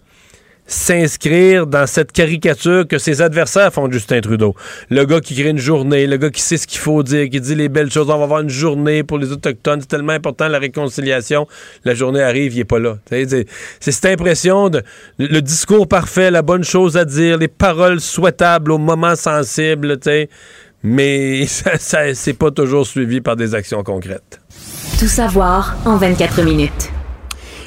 s'inscrire 0.65 1.67
dans 1.67 1.85
cette 1.87 2.11
caricature 2.11 2.87
que 2.87 2.97
ses 2.97 3.21
adversaires 3.21 3.73
font 3.73 3.87
de 3.87 3.93
Justin 3.93 4.21
Trudeau. 4.21 4.55
Le 4.89 5.05
gars 5.05 5.19
qui 5.19 5.35
crée 5.35 5.49
une 5.49 5.57
journée, 5.57 6.07
le 6.07 6.17
gars 6.17 6.29
qui 6.29 6.41
sait 6.41 6.57
ce 6.57 6.67
qu'il 6.67 6.79
faut 6.79 7.03
dire, 7.03 7.29
qui 7.29 7.41
dit 7.41 7.55
les 7.55 7.69
belles 7.69 7.91
choses, 7.91 8.09
on 8.09 8.17
va 8.17 8.23
avoir 8.23 8.41
une 8.41 8.49
journée 8.49 9.03
pour 9.03 9.17
les 9.17 9.31
Autochtones, 9.31 9.81
c'est 9.81 9.87
tellement 9.87 10.13
important 10.13 10.47
la 10.47 10.59
réconciliation. 10.59 11.47
La 11.83 11.93
journée 11.93 12.21
arrive, 12.21 12.55
il 12.55 12.61
est 12.61 12.65
pas 12.65 12.79
là. 12.79 12.97
C'est 13.09 13.45
cette 13.79 14.05
impression 14.05 14.69
de 14.69 14.81
le 15.17 15.41
discours 15.41 15.87
parfait, 15.87 16.31
la 16.31 16.41
bonne 16.41 16.63
chose 16.63 16.95
à 16.97 17.05
dire, 17.05 17.37
les 17.37 17.47
paroles 17.47 17.99
souhaitables 17.99 18.71
au 18.71 18.77
moment 18.77 19.15
sensible, 19.15 19.97
mais 20.83 21.45
ça, 21.47 21.77
ça 21.77 22.13
c'est 22.13 22.33
pas 22.33 22.51
toujours 22.51 22.87
suivi 22.87 23.21
par 23.21 23.35
des 23.35 23.53
actions 23.53 23.83
concrètes. 23.83 24.39
Tout 24.99 25.07
savoir 25.07 25.75
en 25.85 25.97
24 25.97 26.43
minutes. 26.43 26.92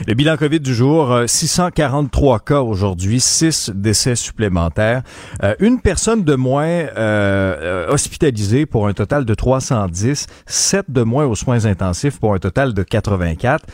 Le 0.05 0.14
bilan 0.14 0.36
COVID 0.36 0.60
du 0.60 0.74
jour, 0.74 1.23
643 1.27 2.35
euh, 2.35 2.39
cas 2.39 2.60
aujourd'hui, 2.60 3.18
6 3.18 3.70
décès 3.74 4.14
supplémentaires. 4.14 5.02
Euh, 5.43 5.55
une 5.59 5.81
personne 5.81 6.23
de 6.23 6.35
moins 6.35 6.66
euh, 6.66 7.89
hospitalisée 7.89 8.66
pour 8.66 8.89
un 8.89 8.93
total 8.93 9.24
de 9.24 9.35
310, 9.35 10.27
7 10.44 10.90
de 10.90 11.02
moins 11.02 11.24
aux 11.24 11.35
soins 11.35 11.64
intensifs 11.64 12.20
pour 12.20 12.35
un 12.35 12.39
total 12.39 12.74
de 12.74 12.82
84. 12.82 13.64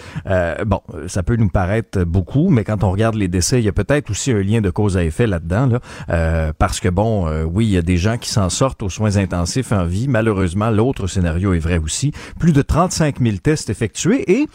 bon, 0.65 0.81
ça 1.09 1.23
peut 1.23 1.37
nous 1.37 1.49
paraître 1.49 2.05
beaucoup, 2.05 2.51
mais 2.51 2.63
quand 2.63 2.85
on 2.85 2.93
regarde 2.93 3.17
les 3.17 3.29
décès, 3.29 3.59
il 3.59 3.65
y 3.65 3.69
a 3.69 3.73
peut-être 3.73 4.11
aussi 4.11 4.31
un 4.31 4.43
lien 4.43 4.61
de 4.61 4.71
cause 4.71 4.97
à 4.97 5.05
effet 5.05 5.27
là-dedans, 5.27 5.67
là, 6.09 6.53
parce 6.59 6.79
que 6.79 6.89
bon, 6.89 7.29
oui, 7.45 7.67
il 7.67 7.73
y 7.73 7.79
a 7.79 7.83
des 7.83 7.97
gens 7.97 8.17
qui 8.17 8.31
s'en 8.31 8.49
sortent 8.49 8.83
aux 8.83 8.91
soins 8.91 9.17
intensifs 9.17 9.73
en 9.73 9.85
vie. 9.85 10.07
Malheureusement, 10.09 10.71
l'autre 10.71 11.09
scénario 11.09 11.53
est 11.53 11.59
vrai 11.59 11.79
aussi. 11.79 12.13
Plus 12.39 12.53
de 12.53 12.63
35 12.63 13.21
000 13.21 13.37
tests 13.39 13.71
effectués 13.71 14.31
et 14.31 14.47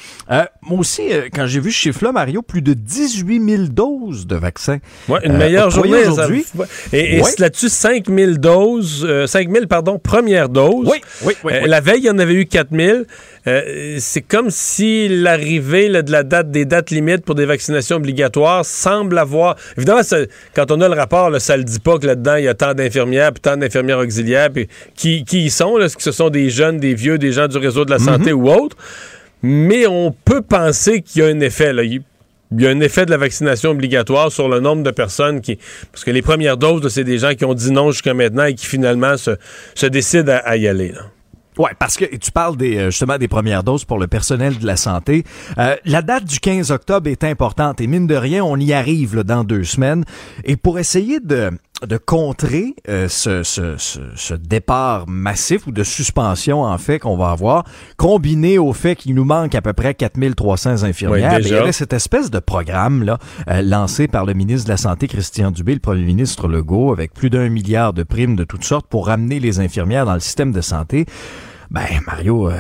moi 0.61 0.80
aussi, 0.80 1.03
quand 1.34 1.45
j'ai 1.45 1.57
vu 1.60 1.72
ce 1.72 1.78
chiffre-là, 1.78 2.12
Mario, 2.12 2.42
plus 2.42 2.62
de 2.62 2.74
18 2.74 3.50
000 3.50 3.64
doses 3.64 4.28
de 4.28 4.36
vaccins. 4.36 4.80
Ouais, 5.08 5.20
une 5.24 5.38
meilleure 5.38 5.70
journée 5.70 6.08
aujourd'hui. 6.08 6.46
Et, 6.94 7.22
là-dessus, 7.40 7.70
5 7.70 8.08
000 8.10 8.34
doses, 8.34 9.06
5 9.28 9.48
euh, 9.48 9.54
000, 9.54 9.68
pardon, 9.68 10.00
premières 10.00 10.50
doses. 10.50 10.88
Oui, 10.90 11.02
oui, 11.24 11.34
oui. 11.44 11.54
Euh, 11.54 11.68
la 11.68 11.82
veille, 11.82 12.00
il 12.00 12.06
y 12.06 12.10
en 12.10 12.20
avait 12.20 12.34
eu 12.34 12.46
4 12.46 12.70
000. 12.72 13.00
Euh, 13.48 13.98
c'est 14.00 14.22
comme 14.22 14.50
si 14.50 15.08
l'arrivée 15.08 15.90
de 16.02 16.12
la 16.12 16.24
date 16.24 16.52
des 16.52 16.66
dates 16.66 16.92
limites 16.92 17.24
pour 17.24 17.36
des 17.36 17.46
vaccinations 17.46 17.98
obligatoires 17.98 18.66
semble 18.66 19.18
avoir. 19.18 19.56
Évidemment, 19.78 20.02
quand 20.54 20.72
on 20.72 20.82
a 20.82 20.90
le 20.90 20.96
rapport, 20.96 21.30
là, 21.30 21.40
ça 21.40 21.56
le 21.56 21.64
dit 21.64 21.80
pas 21.80 21.98
que 21.98 22.08
là-dedans 22.08 22.36
il 22.36 22.44
y 22.44 22.48
a 22.48 22.54
tant 22.54 22.74
d'infirmières 22.74 23.32
puis 23.32 23.42
tant 23.42 23.56
d'infirmières 23.56 24.00
auxiliaires. 24.00 24.50
Puis 24.52 24.68
qui, 24.96 25.24
qui 25.24 25.46
y 25.46 25.50
sont 25.50 25.80
Est-ce 25.80 25.96
que 25.96 26.04
ce 26.04 26.12
sont 26.12 26.30
des 26.30 26.50
jeunes, 26.50 26.78
des 26.78 26.94
vieux, 26.94 27.18
des 27.18 27.32
gens 27.32 27.48
du 27.48 27.58
réseau 27.58 27.86
de 27.86 27.92
la 27.92 28.00
santé 28.00 28.34
Mhm. 28.34 28.42
ou 28.42 28.50
autres? 28.50 28.76
Mais 29.41 29.88
on 29.88 30.11
peut 30.11 30.41
penser 30.41 31.01
qu'il 31.01 31.22
y 31.22 31.26
a 31.26 31.27
un 31.27 31.39
effet. 31.39 31.73
Là. 31.73 31.84
Il 31.84 32.01
y 32.51 32.68
a 32.68 32.69
un 32.69 32.80
effet 32.80 33.05
de 33.05 33.11
la 33.11 33.18
vaccination 33.18 33.72
obligatoire 33.72 34.31
sur 34.31 34.47
le 34.47 34.59
nombre 34.59 34.84
de 34.84 34.91
personnes 34.91 35.41
qui. 35.41 35.57
Parce 35.91 36.03
que 36.03 36.11
les 36.11 36.22
premières 36.22 36.57
doses, 36.57 36.88
c'est 36.88 37.03
des 37.03 37.18
gens 37.18 37.34
qui 37.34 37.45
ont 37.45 37.53
dit 37.53 37.72
non 37.72 37.91
jusqu'à 37.91 38.14
maintenant 38.14 38.45
et 38.45 38.55
qui 38.55 38.65
finalement 38.65 39.15
se, 39.18 39.85
décident 39.85 40.39
à, 40.43 40.57
y 40.57 40.68
aller. 40.68 40.93
Ouais, 41.58 41.72
parce 41.78 41.98
que 41.98 42.06
tu 42.16 42.32
parles 42.32 42.58
des, 42.58 42.86
justement 42.86 43.18
des 43.18 43.28
premières 43.28 43.64
doses 43.64 43.86
pour 43.86 44.00
le 44.00 44.08
personnel 44.08 44.58
de 44.58 44.66
la 44.66 44.78
santé. 44.78 45.24
Euh, 45.58 45.76
la 45.86 46.02
date 46.02 46.26
du 46.26 46.40
15 46.40 46.72
octobre 46.72 47.10
est 47.10 47.24
importante 47.24 47.82
et 47.82 47.88
mine 47.88 48.08
de 48.08 48.16
rien, 48.16 48.44
on 48.44 48.58
y 48.58 48.74
arrive 48.74 49.16
là, 49.16 49.24
dans 49.24 49.44
deux 49.44 49.64
semaines. 49.64 50.04
Et 50.44 50.56
pour 50.56 50.80
essayer 50.80 51.20
de, 51.20 51.52
de 51.86 51.98
contrer 51.98 52.76
euh, 52.90 53.08
ce, 53.08 53.44
ce, 53.44 53.76
ce, 53.78 54.00
ce, 54.16 54.34
départ 54.34 55.08
massif 55.08 55.68
ou 55.68 55.72
de 55.72 55.84
suspension 55.84 56.64
en 56.64 56.78
fait 56.78 57.00
qu'on 57.00 57.18
va 57.18 57.32
avoir, 57.32 57.66
combiné 57.98 58.58
au 58.58 58.74
fait 58.74 58.96
qu'il 58.96 59.14
nous 59.14 59.26
manque 59.26 59.54
à 59.56 59.62
peu 59.62 59.74
près 59.74 59.94
4300 59.94 60.84
infirmières, 60.84 61.34
Oui, 61.34 61.42
ben, 61.42 61.48
il 61.48 61.52
y 61.52 61.56
avait 61.56 61.72
cette 61.72 61.94
espèce 61.94 62.32
de 62.32 62.40
programme 62.40 63.04
là 63.04 63.20
euh, 63.50 63.62
lancé 63.62 64.08
par 64.08 64.26
le 64.26 64.34
ministre 64.34 64.66
de 64.66 64.74
la 64.74 64.78
Santé 64.78 65.08
Christian 65.08 65.52
Dubé, 65.52 65.74
le 65.74 65.80
premier 65.80 66.04
ministre 66.04 66.48
Legault, 66.48 66.92
avec 66.92 67.14
plus 67.14 67.30
d'un 67.30 67.50
milliard 67.50 67.94
de 67.94 68.04
primes 68.04 68.36
de 68.36 68.44
toutes 68.44 68.64
sortes 68.64 68.88
pour 68.88 69.08
ramener 69.08 69.40
les 69.40 69.60
infirmières 69.60 70.06
dans 70.06 70.16
le 70.16 70.20
système 70.20 70.52
de 70.52 70.62
santé. 70.62 71.06
Ben 71.69 72.02
Mario, 72.06 72.49
euh, 72.49 72.57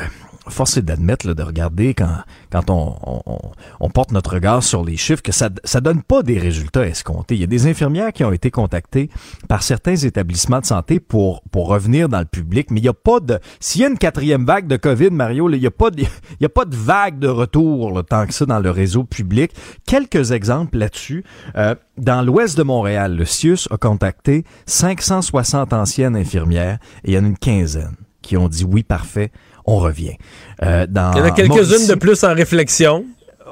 force 0.49 0.77
est 0.77 0.81
d'admettre, 0.81 1.33
de 1.33 1.43
regarder 1.43 1.93
quand, 1.93 2.17
quand 2.51 2.69
on, 2.69 2.95
on, 3.25 3.37
on 3.79 3.89
porte 3.89 4.11
notre 4.11 4.33
regard 4.33 4.63
sur 4.63 4.83
les 4.83 4.97
chiffres, 4.97 5.21
que 5.21 5.31
ça 5.31 5.49
ça 5.63 5.81
donne 5.81 6.01
pas 6.01 6.23
des 6.23 6.39
résultats 6.39 6.85
escomptés. 6.85 7.35
Il 7.35 7.41
y 7.41 7.43
a 7.43 7.47
des 7.47 7.67
infirmières 7.67 8.13
qui 8.13 8.23
ont 8.23 8.31
été 8.31 8.51
contactées 8.51 9.09
par 9.47 9.63
certains 9.63 9.95
établissements 9.95 10.59
de 10.59 10.65
santé 10.65 10.99
pour, 10.99 11.41
pour 11.51 11.67
revenir 11.67 12.09
dans 12.09 12.19
le 12.19 12.25
public, 12.25 12.71
mais 12.71 12.79
il 12.79 12.85
y 12.85 12.89
a 12.89 12.93
pas 12.93 13.19
de... 13.19 13.39
S'il 13.59 13.81
y 13.81 13.85
a 13.85 13.87
une 13.87 13.97
quatrième 13.97 14.45
vague 14.45 14.67
de 14.67 14.77
COVID, 14.77 15.11
Mario, 15.11 15.49
il 15.49 15.61
y 15.61 15.67
a 15.67 15.71
pas 15.71 15.91
de, 15.91 16.01
il 16.01 16.07
y 16.41 16.45
a 16.45 16.49
pas 16.49 16.65
de 16.65 16.75
vague 16.75 17.19
de 17.19 17.27
retour 17.27 17.91
là, 17.91 18.03
tant 18.03 18.25
que 18.25 18.33
ça 18.33 18.45
dans 18.45 18.59
le 18.59 18.71
réseau 18.71 19.03
public. 19.03 19.51
Quelques 19.85 20.31
exemples 20.31 20.77
là-dessus. 20.77 21.23
Euh, 21.55 21.75
dans 21.97 22.21
l'ouest 22.21 22.57
de 22.57 22.63
Montréal, 22.63 23.15
le 23.15 23.25
CIUS 23.25 23.67
a 23.71 23.77
contacté 23.77 24.43
560 24.67 25.73
anciennes 25.73 26.15
infirmières 26.15 26.77
et 27.03 27.11
il 27.11 27.13
y 27.13 27.17
en 27.17 27.23
a 27.23 27.27
une 27.27 27.37
quinzaine 27.37 27.95
qui 28.27 28.37
ont 28.37 28.47
dit 28.49 28.65
oui, 28.65 28.83
parfait, 28.83 29.31
on 29.65 29.77
revient. 29.77 30.17
Euh, 30.63 30.85
dans 30.89 31.11
Il 31.13 31.19
y 31.19 31.21
en 31.21 31.25
a 31.25 31.31
quelques-unes 31.31 31.87
de 31.87 31.95
plus 31.95 32.23
en 32.23 32.33
réflexion. 32.33 33.05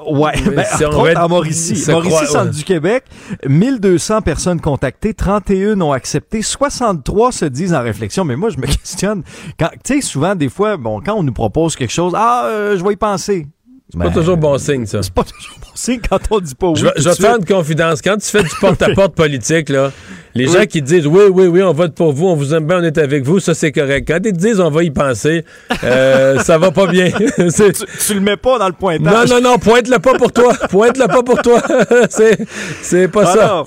Ouais, 0.06 0.34
ben, 0.54 0.62
si 0.76 0.84
on 0.84 0.90
en 0.90 1.28
Mauricie. 1.28 1.74
se 1.76 1.90
Mauricie, 1.90 2.10
croit- 2.14 2.26
centre 2.26 2.44
ouais. 2.50 2.50
du 2.50 2.64
Québec, 2.64 3.04
1200 3.48 4.20
personnes 4.20 4.60
contactées, 4.60 5.14
31 5.14 5.80
ont 5.80 5.92
accepté, 5.92 6.42
63 6.42 7.32
se 7.32 7.44
disent 7.46 7.72
en 7.72 7.80
réflexion. 7.82 8.24
Mais 8.24 8.36
moi, 8.36 8.50
je 8.50 8.58
me 8.58 8.66
questionne. 8.66 9.22
Quand, 9.58 9.70
tu 9.82 9.94
sais, 9.94 10.00
souvent, 10.02 10.34
des 10.34 10.50
fois, 10.50 10.76
bon, 10.76 11.00
quand 11.00 11.14
on 11.14 11.22
nous 11.22 11.32
propose 11.32 11.76
quelque 11.76 11.92
chose, 11.92 12.12
ah, 12.14 12.44
euh, 12.44 12.76
je 12.78 12.84
vais 12.84 12.92
y 12.92 12.96
penser. 12.96 13.46
C'est 13.92 13.98
pas 14.00 14.10
toujours 14.10 14.36
bon 14.36 14.58
signe, 14.58 14.84
ça. 14.84 15.00
C'est 15.02 15.12
pas 15.14 15.22
toujours 15.22 15.56
bon 15.60 15.68
signe 15.76 16.00
quand 16.10 16.18
on 16.30 16.40
dit 16.40 16.54
pas 16.56 16.68
oui. 16.68 16.74
Je 16.76 16.84
vais, 16.86 16.92
je 16.96 17.02
vais 17.08 17.14
te 17.14 17.20
faire 17.22 17.36
une 17.36 17.44
confidence. 17.44 18.02
Quand 18.02 18.16
tu 18.16 18.26
fais 18.28 18.42
du 18.42 18.50
porte-à-porte 18.60 19.14
politique, 19.14 19.68
là, 19.68 19.92
les 20.34 20.46
Oui. 20.48 20.52
gens 20.52 20.66
qui 20.66 20.82
disent 20.82 21.06
oui, 21.06 21.22
oui, 21.32 21.46
oui, 21.46 21.62
on 21.62 21.72
vote 21.72 21.94
pour 21.94 22.12
vous, 22.12 22.26
on 22.26 22.34
vous 22.34 22.52
aime 22.52 22.66
bien, 22.66 22.80
on 22.80 22.82
est 22.82 22.98
avec 22.98 23.22
vous, 23.24 23.38
ça 23.38 23.54
c'est 23.54 23.70
correct. 23.70 24.08
Quand 24.08 24.18
ils 24.24 24.32
te 24.32 24.38
disent 24.38 24.58
on 24.58 24.70
va 24.70 24.82
y 24.82 24.90
penser, 24.90 25.44
euh, 25.84 26.38
ça 26.42 26.58
va 26.58 26.72
pas 26.72 26.88
bien. 26.88 27.10
Tu, 27.12 27.26
tu 28.06 28.14
le 28.14 28.20
mets 28.20 28.36
pas 28.36 28.58
dans 28.58 28.66
le 28.66 28.72
non, 28.72 28.76
pointage. 28.78 29.30
non, 29.30 29.40
non, 29.40 29.58
pointe-le 29.58 29.98
pas 30.00 30.14
pour 30.14 30.32
toi. 30.32 30.52
Pointe-le 30.68 31.06
pas 31.06 31.22
pour 31.22 31.40
toi. 31.40 31.62
c'est, 32.10 33.08
pas 33.08 33.24
ça. 33.26 33.64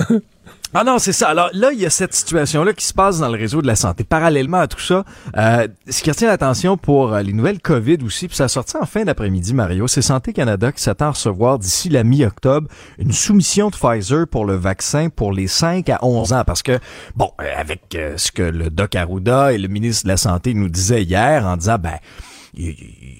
Ah 0.71 0.83
non, 0.83 0.99
c'est 0.99 1.13
ça. 1.13 1.29
Alors 1.29 1.49
là, 1.53 1.71
il 1.73 1.79
y 1.79 1.85
a 1.87 1.89
cette 1.89 2.13
situation-là 2.13 2.73
qui 2.73 2.85
se 2.85 2.93
passe 2.93 3.17
dans 3.19 3.27
le 3.29 3.37
réseau 3.37 3.59
de 3.61 3.65
la 3.67 3.75
santé. 3.75 4.03
Parallèlement 4.03 4.59
à 4.59 4.67
tout 4.67 4.79
ça, 4.79 5.03
euh, 5.35 5.67
ce 5.89 6.03
qui 6.03 6.11
retient 6.11 6.27
l'attention 6.27 6.77
pour 6.77 7.13
euh, 7.13 7.23
les 7.23 7.33
nouvelles 7.33 7.59
COVID 7.59 7.97
aussi, 8.05 8.27
puis 8.27 8.37
ça 8.37 8.43
a 8.43 8.47
sorti 8.49 8.77
en 8.77 8.85
fin 8.85 9.03
d'après-midi, 9.03 9.55
Mario, 9.55 9.87
c'est 9.87 10.03
Santé 10.03 10.31
Canada 10.31 10.71
qui 10.71 10.81
s'attend 10.83 11.07
à 11.07 11.11
recevoir 11.11 11.57
d'ici 11.57 11.89
la 11.89 12.03
mi-octobre 12.03 12.67
une 12.99 13.11
soumission 13.11 13.69
de 13.71 13.75
Pfizer 13.75 14.27
pour 14.27 14.45
le 14.45 14.55
vaccin 14.55 15.09
pour 15.09 15.33
les 15.33 15.47
5 15.47 15.89
à 15.89 15.99
11 16.05 16.33
ans. 16.33 16.43
Parce 16.45 16.61
que, 16.61 16.77
bon, 17.15 17.31
euh, 17.41 17.45
avec 17.57 17.95
euh, 17.95 18.13
ce 18.17 18.31
que 18.31 18.43
le 18.43 18.69
Doc 18.69 18.93
Arruda 18.95 19.51
et 19.53 19.57
le 19.57 19.69
ministre 19.69 20.03
de 20.03 20.09
la 20.09 20.17
Santé 20.17 20.53
nous 20.53 20.69
disaient 20.69 21.01
hier 21.03 21.47
en 21.47 21.57
disant, 21.57 21.77
ben, 21.79 21.97
il- 22.53 23.18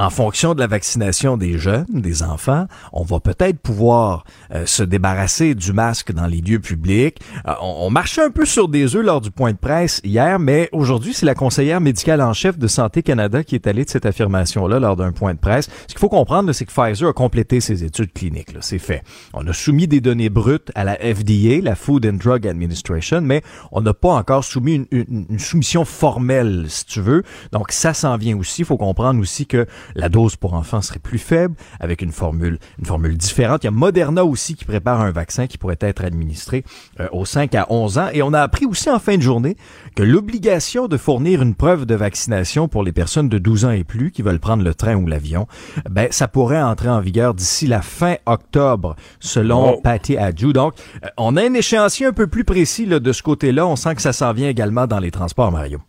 en 0.00 0.08
fonction 0.08 0.54
de 0.54 0.60
la 0.60 0.66
vaccination 0.66 1.36
des 1.36 1.58
jeunes, 1.58 1.84
des 1.90 2.22
enfants, 2.22 2.66
on 2.94 3.02
va 3.02 3.20
peut-être 3.20 3.58
pouvoir 3.58 4.24
euh, 4.54 4.64
se 4.64 4.82
débarrasser 4.82 5.54
du 5.54 5.74
masque 5.74 6.12
dans 6.12 6.26
les 6.26 6.40
lieux 6.40 6.58
publics. 6.58 7.20
Euh, 7.46 7.52
on, 7.60 7.90
marchait 7.90 8.22
un 8.22 8.30
peu 8.30 8.46
sur 8.46 8.68
des 8.68 8.96
œufs 8.96 9.04
lors 9.04 9.20
du 9.20 9.30
point 9.30 9.52
de 9.52 9.58
presse 9.58 10.00
hier, 10.02 10.38
mais 10.38 10.70
aujourd'hui, 10.72 11.12
c'est 11.12 11.26
la 11.26 11.34
conseillère 11.34 11.82
médicale 11.82 12.22
en 12.22 12.32
chef 12.32 12.56
de 12.56 12.66
Santé 12.66 13.02
Canada 13.02 13.44
qui 13.44 13.54
est 13.54 13.66
allée 13.66 13.84
de 13.84 13.90
cette 13.90 14.06
affirmation-là 14.06 14.78
lors 14.80 14.96
d'un 14.96 15.12
point 15.12 15.34
de 15.34 15.38
presse. 15.38 15.68
Ce 15.82 15.88
qu'il 15.88 15.98
faut 15.98 16.08
comprendre, 16.08 16.50
c'est 16.52 16.64
que 16.64 16.72
Pfizer 16.72 17.10
a 17.10 17.12
complété 17.12 17.60
ses 17.60 17.84
études 17.84 18.14
cliniques. 18.14 18.54
C'est 18.62 18.78
fait. 18.78 19.02
On 19.34 19.46
a 19.46 19.52
soumis 19.52 19.86
des 19.86 20.00
données 20.00 20.30
brutes 20.30 20.72
à 20.74 20.84
la 20.84 20.94
FDA, 20.94 21.60
la 21.62 21.74
Food 21.74 22.06
and 22.06 22.14
Drug 22.14 22.46
Administration, 22.46 23.20
mais 23.20 23.42
on 23.70 23.82
n'a 23.82 23.92
pas 23.92 24.14
encore 24.14 24.44
soumis 24.44 24.76
une, 24.76 24.86
une- 24.92 25.26
une 25.28 25.38
soumission 25.38 25.84
formelle, 25.84 26.64
si 26.68 26.86
tu 26.86 27.02
veux. 27.02 27.22
Donc, 27.52 27.70
ça 27.70 27.92
s'en 27.92 28.16
vient 28.16 28.38
aussi. 28.38 28.62
Il 28.62 28.64
faut 28.64 28.78
comprendre 28.78 29.20
aussi 29.20 29.44
que 29.46 29.66
la 29.94 30.08
dose 30.08 30.36
pour 30.36 30.54
enfants 30.54 30.82
serait 30.82 30.98
plus 30.98 31.18
faible, 31.18 31.54
avec 31.80 32.02
une 32.02 32.12
formule, 32.12 32.58
une 32.78 32.86
formule 32.86 33.16
différente. 33.16 33.64
Il 33.64 33.66
y 33.66 33.68
a 33.68 33.72
Moderna 33.72 34.24
aussi 34.24 34.54
qui 34.54 34.64
prépare 34.64 35.00
un 35.00 35.10
vaccin 35.10 35.46
qui 35.46 35.58
pourrait 35.58 35.78
être 35.80 36.04
administré 36.04 36.64
euh, 37.00 37.08
aux 37.12 37.24
5 37.24 37.54
à 37.54 37.66
11 37.70 37.98
ans. 37.98 38.08
Et 38.12 38.22
on 38.22 38.32
a 38.32 38.40
appris 38.40 38.66
aussi 38.66 38.90
en 38.90 38.98
fin 38.98 39.16
de 39.16 39.22
journée 39.22 39.56
que 39.94 40.02
l'obligation 40.02 40.88
de 40.88 40.96
fournir 40.96 41.42
une 41.42 41.54
preuve 41.54 41.86
de 41.86 41.94
vaccination 41.94 42.68
pour 42.68 42.82
les 42.82 42.92
personnes 42.92 43.28
de 43.28 43.38
12 43.38 43.64
ans 43.64 43.70
et 43.70 43.84
plus 43.84 44.10
qui 44.10 44.22
veulent 44.22 44.40
prendre 44.40 44.62
le 44.62 44.74
train 44.74 44.96
ou 44.96 45.06
l'avion, 45.06 45.46
ben, 45.88 46.08
ça 46.10 46.28
pourrait 46.28 46.62
entrer 46.62 46.88
en 46.88 47.00
vigueur 47.00 47.34
d'ici 47.34 47.66
la 47.66 47.82
fin 47.82 48.16
octobre, 48.26 48.96
selon 49.20 49.60
Oh. 49.60 49.80
Patty 49.82 50.16
Adju. 50.16 50.52
Donc, 50.52 50.74
euh, 51.04 51.08
on 51.16 51.36
a 51.36 51.42
un 51.42 51.54
échéancier 51.54 52.06
un 52.06 52.12
peu 52.12 52.26
plus 52.26 52.44
précis 52.44 52.86
là, 52.86 52.98
de 52.98 53.12
ce 53.12 53.22
côté-là. 53.22 53.66
On 53.66 53.76
sent 53.76 53.94
que 53.94 54.02
ça 54.02 54.12
s'en 54.12 54.32
vient 54.32 54.48
également 54.48 54.86
dans 54.86 54.98
les 54.98 55.10
transports, 55.10 55.52
Mario. 55.52 55.80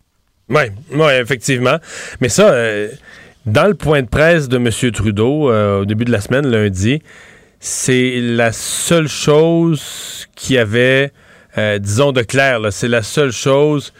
Oui, 0.48 0.62
ouais, 0.94 1.20
effectivement. 1.20 1.76
Mais 2.20 2.28
ça, 2.28 2.50
euh, 2.50 2.88
dans 3.46 3.66
le 3.66 3.74
point 3.74 4.02
de 4.02 4.08
presse 4.08 4.48
de 4.48 4.56
M. 4.56 4.92
Trudeau, 4.92 5.50
euh, 5.50 5.80
au 5.80 5.84
début 5.84 6.04
de 6.04 6.12
la 6.12 6.20
semaine, 6.20 6.46
lundi, 6.46 7.02
c'est 7.60 8.20
la 8.20 8.52
seule 8.52 9.08
chose 9.08 10.26
qui 10.34 10.58
avait, 10.58 11.12
euh, 11.58 11.78
disons, 11.78 12.12
de 12.12 12.22
clair. 12.22 12.60
C'est 12.70 12.88
la 12.88 13.02
seule 13.02 13.32
chose 13.32 13.92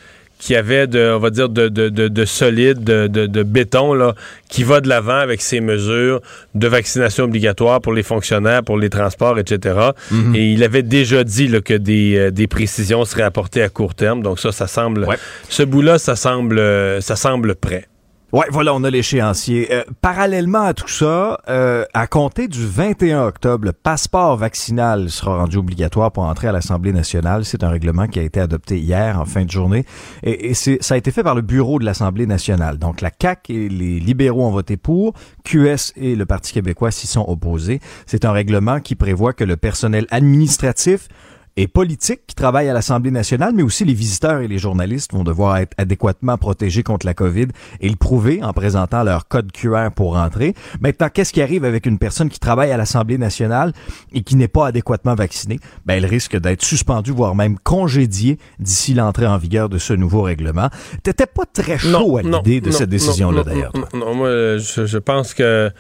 qui 0.42 0.56
avait 0.56 0.88
de, 0.88 1.12
on 1.14 1.20
va 1.20 1.30
dire, 1.30 1.48
de, 1.48 1.68
de, 1.68 1.88
de, 1.88 2.08
de 2.08 2.24
solide, 2.24 2.82
de, 2.82 3.06
de, 3.06 3.26
de 3.26 3.42
béton, 3.44 3.94
là, 3.94 4.16
qui 4.48 4.64
va 4.64 4.80
de 4.80 4.88
l'avant 4.88 5.18
avec 5.18 5.40
ces 5.40 5.60
mesures 5.60 6.20
de 6.56 6.66
vaccination 6.66 7.24
obligatoire 7.24 7.80
pour 7.80 7.92
les 7.92 8.02
fonctionnaires, 8.02 8.64
pour 8.64 8.76
les 8.76 8.90
transports, 8.90 9.38
etc. 9.38 9.90
Mhm. 10.10 10.34
Et 10.34 10.52
il 10.52 10.64
avait 10.64 10.82
déjà 10.82 11.22
dit 11.22 11.46
là, 11.46 11.60
que 11.60 11.74
des, 11.74 12.16
euh, 12.16 12.30
des 12.32 12.48
précisions 12.48 13.04
seraient 13.04 13.22
apportées 13.22 13.62
à 13.62 13.68
court 13.68 13.94
terme. 13.94 14.20
Donc 14.20 14.40
ça, 14.40 14.50
ça 14.50 14.66
semble, 14.66 15.06
ce 15.48 15.62
bout-là, 15.62 15.98
ça 15.98 16.16
semble, 16.16 16.58
euh, 16.58 17.00
ça 17.00 17.14
semble 17.14 17.54
prêt. 17.54 17.86
Ouais, 18.32 18.46
voilà, 18.50 18.74
on 18.74 18.82
a 18.82 18.88
l'échéancier. 18.88 19.70
Euh, 19.70 19.84
parallèlement 20.00 20.62
à 20.62 20.72
tout 20.72 20.88
ça, 20.88 21.38
euh, 21.50 21.84
à 21.92 22.06
compter 22.06 22.48
du 22.48 22.66
21 22.66 23.26
octobre, 23.26 23.66
le 23.66 23.74
passeport 23.74 24.38
vaccinal 24.38 25.10
sera 25.10 25.36
rendu 25.36 25.58
obligatoire 25.58 26.10
pour 26.12 26.22
entrer 26.22 26.48
à 26.48 26.52
l'Assemblée 26.52 26.94
nationale. 26.94 27.44
C'est 27.44 27.62
un 27.62 27.68
règlement 27.68 28.06
qui 28.06 28.18
a 28.18 28.22
été 28.22 28.40
adopté 28.40 28.78
hier 28.78 29.20
en 29.20 29.26
fin 29.26 29.44
de 29.44 29.50
journée 29.50 29.84
et, 30.22 30.48
et 30.48 30.54
ça 30.54 30.94
a 30.94 30.96
été 30.96 31.10
fait 31.10 31.22
par 31.22 31.34
le 31.34 31.42
bureau 31.42 31.78
de 31.78 31.84
l'Assemblée 31.84 32.24
nationale. 32.24 32.78
Donc 32.78 33.02
la 33.02 33.10
CAC 33.10 33.50
et 33.50 33.68
les 33.68 34.00
libéraux 34.00 34.46
ont 34.46 34.50
voté 34.50 34.78
pour, 34.78 35.12
QS 35.44 35.92
et 35.96 36.16
le 36.16 36.24
Parti 36.24 36.54
québécois 36.54 36.90
s'y 36.90 37.06
sont 37.06 37.26
opposés. 37.28 37.80
C'est 38.06 38.24
un 38.24 38.32
règlement 38.32 38.80
qui 38.80 38.94
prévoit 38.94 39.34
que 39.34 39.44
le 39.44 39.58
personnel 39.58 40.06
administratif 40.10 41.08
et 41.56 41.68
politiques 41.68 42.22
qui 42.26 42.34
travaillent 42.34 42.68
à 42.68 42.72
l'Assemblée 42.72 43.10
nationale, 43.10 43.52
mais 43.54 43.62
aussi 43.62 43.84
les 43.84 43.94
visiteurs 43.94 44.40
et 44.40 44.48
les 44.48 44.58
journalistes 44.58 45.12
vont 45.12 45.24
devoir 45.24 45.58
être 45.58 45.72
adéquatement 45.78 46.38
protégés 46.38 46.82
contre 46.82 47.06
la 47.06 47.14
COVID 47.14 47.48
et 47.80 47.88
le 47.88 47.96
prouver 47.96 48.42
en 48.42 48.52
présentant 48.52 49.02
leur 49.02 49.28
code 49.28 49.52
QR 49.52 49.90
pour 49.94 50.14
rentrer. 50.14 50.54
Maintenant, 50.80 51.08
qu'est-ce 51.12 51.32
qui 51.32 51.42
arrive 51.42 51.64
avec 51.64 51.86
une 51.86 51.98
personne 51.98 52.28
qui 52.28 52.38
travaille 52.38 52.72
à 52.72 52.76
l'Assemblée 52.76 53.18
nationale 53.18 53.72
et 54.12 54.22
qui 54.22 54.36
n'est 54.36 54.48
pas 54.48 54.68
adéquatement 54.68 55.14
vaccinée? 55.14 55.58
Ben, 55.84 55.94
elle 55.94 56.06
risque 56.06 56.38
d'être 56.38 56.62
suspendue, 56.62 57.12
voire 57.12 57.34
même 57.34 57.58
congédiée 57.58 58.38
d'ici 58.58 58.94
l'entrée 58.94 59.26
en 59.26 59.36
vigueur 59.36 59.68
de 59.68 59.78
ce 59.78 59.92
nouveau 59.92 60.22
règlement. 60.22 60.68
T'étais 61.02 61.26
pas 61.26 61.44
très 61.52 61.78
chaud 61.78 62.16
à 62.16 62.22
l'idée 62.22 62.60
de 62.60 62.70
non, 62.70 62.76
cette 62.76 62.90
décision-là, 62.90 63.42
d'ailleurs. 63.42 63.72
Non, 63.74 63.98
non, 63.98 64.14
moi, 64.14 64.28
je, 64.58 64.86
je 64.86 64.98
pense 64.98 65.34
que 65.34 65.70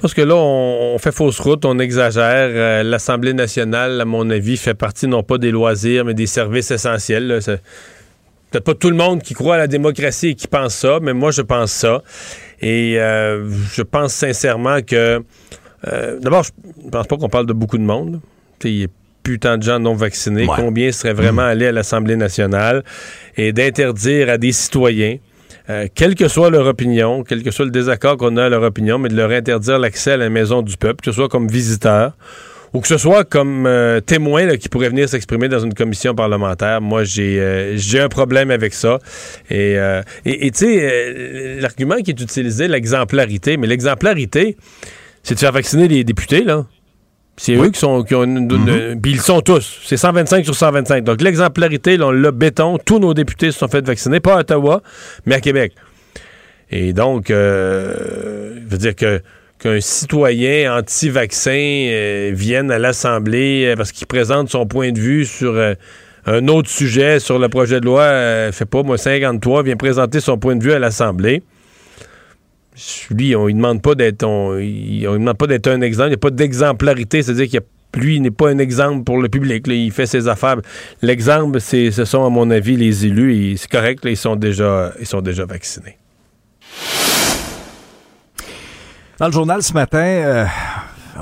parce 0.00 0.14
que 0.14 0.22
là, 0.22 0.34
on, 0.36 0.94
on, 0.94 0.98
fait 0.98 1.12
fausse 1.12 1.38
route, 1.40 1.64
on 1.64 1.78
exagère. 1.78 2.50
Euh, 2.50 2.82
L'Assemblée 2.82 3.34
nationale, 3.34 4.00
à 4.00 4.04
mon 4.04 4.28
avis, 4.30 4.56
fait 4.56 4.74
partie 4.74 5.06
non 5.06 5.22
pas 5.22 5.38
des 5.38 5.50
loisirs, 5.50 6.04
mais 6.04 6.14
des 6.14 6.26
services 6.26 6.70
essentiels. 6.70 7.40
Peut-être 8.50 8.64
pas 8.64 8.74
tout 8.74 8.90
le 8.90 8.96
monde 8.96 9.22
qui 9.22 9.34
croit 9.34 9.54
à 9.54 9.58
la 9.58 9.66
démocratie 9.66 10.28
et 10.28 10.34
qui 10.34 10.48
pense 10.48 10.74
ça, 10.74 10.98
mais 11.00 11.12
moi, 11.12 11.30
je 11.30 11.42
pense 11.42 11.70
ça. 11.70 12.02
Et 12.60 12.98
euh, 12.98 13.48
je 13.72 13.82
pense 13.82 14.12
sincèrement 14.12 14.82
que... 14.82 15.22
Euh, 15.86 16.18
D'abord, 16.20 16.44
je 16.44 16.50
pense 16.90 17.06
pas 17.06 17.16
qu'on 17.16 17.28
parle 17.28 17.46
de 17.46 17.52
beaucoup 17.52 17.78
de 17.78 17.84
monde. 17.84 18.20
Il 18.64 18.70
y 18.70 18.84
a 18.84 18.88
plus 19.22 19.38
tant 19.38 19.56
de 19.56 19.62
gens 19.62 19.78
non 19.78 19.94
vaccinés. 19.94 20.46
Ouais. 20.46 20.56
Combien 20.56 20.92
seraient 20.92 21.14
vraiment 21.14 21.42
allés 21.42 21.66
à 21.66 21.72
l'Assemblée 21.72 22.16
nationale? 22.16 22.84
Et 23.36 23.52
d'interdire 23.52 24.28
à 24.28 24.38
des 24.38 24.52
citoyens 24.52 25.16
euh, 25.70 25.86
quelle 25.94 26.16
que 26.16 26.26
soit 26.26 26.50
leur 26.50 26.66
opinion, 26.66 27.22
quel 27.22 27.42
que 27.44 27.50
soit 27.52 27.64
le 27.64 27.70
désaccord 27.70 28.16
qu'on 28.16 28.36
a 28.36 28.46
à 28.46 28.48
leur 28.48 28.62
opinion, 28.62 28.98
mais 28.98 29.08
de 29.08 29.14
leur 29.14 29.30
interdire 29.30 29.78
l'accès 29.78 30.12
à 30.12 30.16
la 30.16 30.28
maison 30.28 30.62
du 30.62 30.76
peuple, 30.76 31.04
que 31.04 31.12
ce 31.12 31.16
soit 31.16 31.28
comme 31.28 31.46
visiteur 31.46 32.12
ou 32.72 32.80
que 32.80 32.88
ce 32.88 32.98
soit 32.98 33.24
comme 33.24 33.66
euh, 33.66 34.00
témoin 34.00 34.56
qui 34.56 34.68
pourrait 34.68 34.88
venir 34.88 35.08
s'exprimer 35.08 35.48
dans 35.48 35.60
une 35.60 35.74
commission 35.74 36.14
parlementaire. 36.14 36.80
Moi, 36.80 37.04
j'ai 37.04 37.40
euh, 37.40 38.04
un 38.04 38.08
problème 38.08 38.50
avec 38.50 38.74
ça. 38.74 38.98
Et 39.50 39.76
tu 40.24 40.50
sais, 40.54 41.58
l'argument 41.60 41.96
qui 41.96 42.10
est 42.10 42.20
utilisé, 42.20 42.68
l'exemplarité, 42.68 43.56
mais 43.56 43.66
l'exemplarité, 43.66 44.56
c'est 45.22 45.34
de 45.34 45.40
faire 45.40 45.52
vacciner 45.52 45.88
les 45.88 46.04
députés, 46.04 46.42
là. 46.42 46.66
C'est 47.42 47.54
eux 47.54 47.70
qui, 47.70 47.80
sont, 47.80 48.02
qui 48.02 48.14
ont 48.14 48.24
une... 48.24 48.36
une- 48.52 49.00
Puis 49.00 49.12
ils 49.12 49.16
le 49.16 49.22
sont 49.22 49.40
tous. 49.40 49.78
C'est 49.84 49.96
125 49.96 50.44
sur 50.44 50.54
125. 50.54 51.04
Donc 51.04 51.22
l'exemplarité, 51.22 51.96
là, 51.96 52.08
on 52.08 52.10
l'a 52.10 52.32
béton. 52.32 52.76
Tous 52.84 52.98
nos 52.98 53.14
députés 53.14 53.50
se 53.50 53.58
sont 53.60 53.68
fait 53.68 53.84
vacciner, 53.86 54.20
pas 54.20 54.34
à 54.36 54.40
Ottawa, 54.40 54.82
mais 55.24 55.36
à 55.36 55.40
Québec. 55.40 55.72
Et 56.70 56.92
donc, 56.92 57.30
euh, 57.30 58.56
je 58.64 58.70
veux 58.70 58.76
dire 58.78 58.94
que 58.94 59.22
qu'un 59.58 59.80
citoyen 59.80 60.74
anti-vaccin 60.78 61.50
euh, 61.90 62.30
vienne 62.34 62.70
à 62.70 62.78
l'Assemblée 62.78 63.66
euh, 63.68 63.76
parce 63.76 63.92
qu'il 63.92 64.06
présente 64.06 64.50
son 64.50 64.66
point 64.66 64.92
de 64.92 64.98
vue 64.98 65.24
sur 65.24 65.52
euh, 65.54 65.74
un 66.26 66.46
autre 66.48 66.68
sujet, 66.68 67.20
sur 67.20 67.38
le 67.38 67.48
projet 67.48 67.80
de 67.80 67.86
loi, 67.86 68.02
euh, 68.02 68.52
fait 68.52 68.66
pas, 68.66 68.82
moi, 68.82 68.98
53, 68.98 69.62
vient 69.62 69.76
présenter 69.76 70.20
son 70.20 70.36
point 70.38 70.56
de 70.56 70.62
vue 70.62 70.72
à 70.72 70.78
l'Assemblée. 70.78 71.42
Lui, 73.10 73.36
on 73.36 73.46
ne 73.46 73.52
demande 73.52 73.82
pas 73.82 73.94
d'être 73.94 74.24
on, 74.24 74.54
lui 74.54 75.02
demande 75.02 75.36
pas 75.36 75.46
d'être 75.46 75.68
un 75.68 75.80
exemple. 75.80 76.08
Il 76.08 76.10
n'y 76.10 76.14
a 76.14 76.18
pas 76.18 76.30
d'exemplarité, 76.30 77.22
c'est-à-dire 77.22 77.48
qu'il 77.48 77.60
lui, 77.94 78.20
n'est 78.20 78.30
pas 78.30 78.50
un 78.50 78.58
exemple 78.58 79.04
pour 79.04 79.20
le 79.20 79.28
public. 79.28 79.66
il 79.66 79.90
fait 79.92 80.06
ses 80.06 80.28
affaires. 80.28 80.56
L'exemple, 81.02 81.60
c'est, 81.60 81.90
ce 81.90 82.04
sont, 82.04 82.24
à 82.24 82.30
mon 82.30 82.50
avis, 82.50 82.76
les 82.76 83.06
élus. 83.06 83.56
C'est 83.56 83.70
correct, 83.70 84.04
là, 84.04 84.10
ils, 84.10 84.16
sont 84.16 84.36
déjà, 84.36 84.92
ils 85.00 85.06
sont 85.06 85.20
déjà 85.20 85.44
vaccinés. 85.44 85.96
Dans 89.18 89.26
le 89.26 89.32
journal 89.32 89.62
ce 89.62 89.74
matin, 89.74 89.98
euh, 89.98 90.46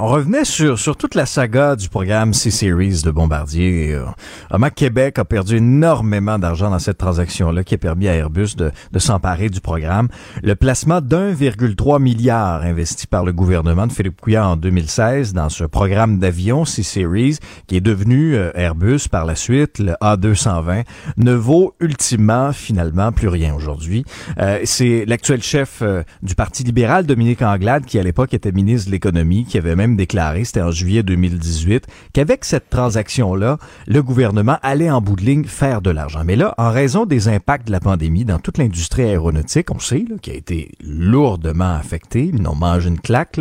on 0.01 0.07
revenait 0.07 0.45
sur, 0.45 0.79
sur 0.79 0.97
toute 0.97 1.15
la 1.15 1.27
saga 1.27 1.75
du 1.75 1.89
programme 1.89 2.33
C-Series 2.33 3.03
de 3.05 3.11
Bombardier. 3.11 3.95
Euh, 3.95 4.05
vraiment, 4.51 4.71
Québec 4.71 5.19
a 5.19 5.25
perdu 5.25 5.57
énormément 5.57 6.39
d'argent 6.39 6.71
dans 6.71 6.79
cette 6.79 6.99
transaction-là 6.99 7.65
qui 7.65 7.75
a 7.75 7.79
permis 7.79 8.09
à 8.09 8.15
Airbus 8.15 8.55
de, 8.57 8.71
de 8.93 8.99
s'emparer 8.99 9.49
du 9.49 9.61
programme. 9.61 10.09
Le 10.43 10.55
placement 10.55 11.01
d'1,3 11.01 12.01
milliard 12.01 12.63
investi 12.63 13.07
par 13.07 13.25
le 13.25 13.33
gouvernement 13.33 13.87
de 13.87 13.93
Philippe 13.93 14.21
Couillard 14.21 14.51
en 14.51 14.57
2016 14.57 15.33
dans 15.33 15.49
ce 15.49 15.65
programme 15.65 16.19
d'avion 16.19 16.65
C-Series 16.65 17.39
qui 17.67 17.77
est 17.77 17.81
devenu 17.81 18.35
euh, 18.35 18.51
Airbus 18.55 19.09
par 19.11 19.25
la 19.25 19.35
suite, 19.35 19.79
le 19.79 19.93
A220, 20.01 20.85
ne 21.17 21.33
vaut 21.33 21.75
ultimement, 21.81 22.53
finalement, 22.53 23.13
plus 23.13 23.29
rien 23.29 23.55
aujourd'hui. 23.55 24.05
Euh, 24.39 24.61
C'est 24.65 25.05
l'actuel 25.07 25.43
chef 25.43 25.83
du 26.23 26.35
Parti 26.35 26.63
libéral, 26.63 27.07
Dominique 27.07 27.43
Anglade, 27.43 27.85
qui 27.85 27.99
à 27.99 28.03
l'époque 28.03 28.35
était 28.35 28.53
ministre 28.53 28.87
de 28.87 28.93
l'économie, 28.93 29.45
qui 29.45 29.59
avait 29.59 29.77
même 29.77 29.88
déclaré, 29.97 30.45
c'était 30.45 30.63
en 30.63 30.71
juillet 30.71 31.03
2018, 31.03 31.87
qu'avec 32.13 32.45
cette 32.45 32.71
transaction-là, 32.71 33.59
le 33.87 34.03
gouvernement 34.03 34.59
allait 34.63 34.91
en 34.91 35.01
bout 35.01 35.17
de 35.17 35.23
ligne 35.23 35.45
faire 35.45 35.83
de 35.83 35.91
l'argent. 35.91 36.23
Mais 36.25 36.37
là, 36.37 36.55
en 36.59 36.71
raison 36.71 37.07
des 37.07 37.29
impacts 37.29 37.67
de 37.67 37.73
la 37.73 37.81
pandémie 37.81 38.25
dans 38.25 38.39
toute 38.39 38.59
l'industrie 38.59 39.03
aéronautique, 39.03 39.71
on 39.71 39.79
sait, 39.79 40.05
là, 40.09 40.17
qui 40.21 40.31
a 40.31 40.35
été 40.35 40.73
lourdement 40.81 41.75
affectée, 41.75 42.31
ils 42.33 42.43
n'ont 42.43 42.55
mangé 42.55 42.89
une 42.89 43.01
claque, 43.01 43.39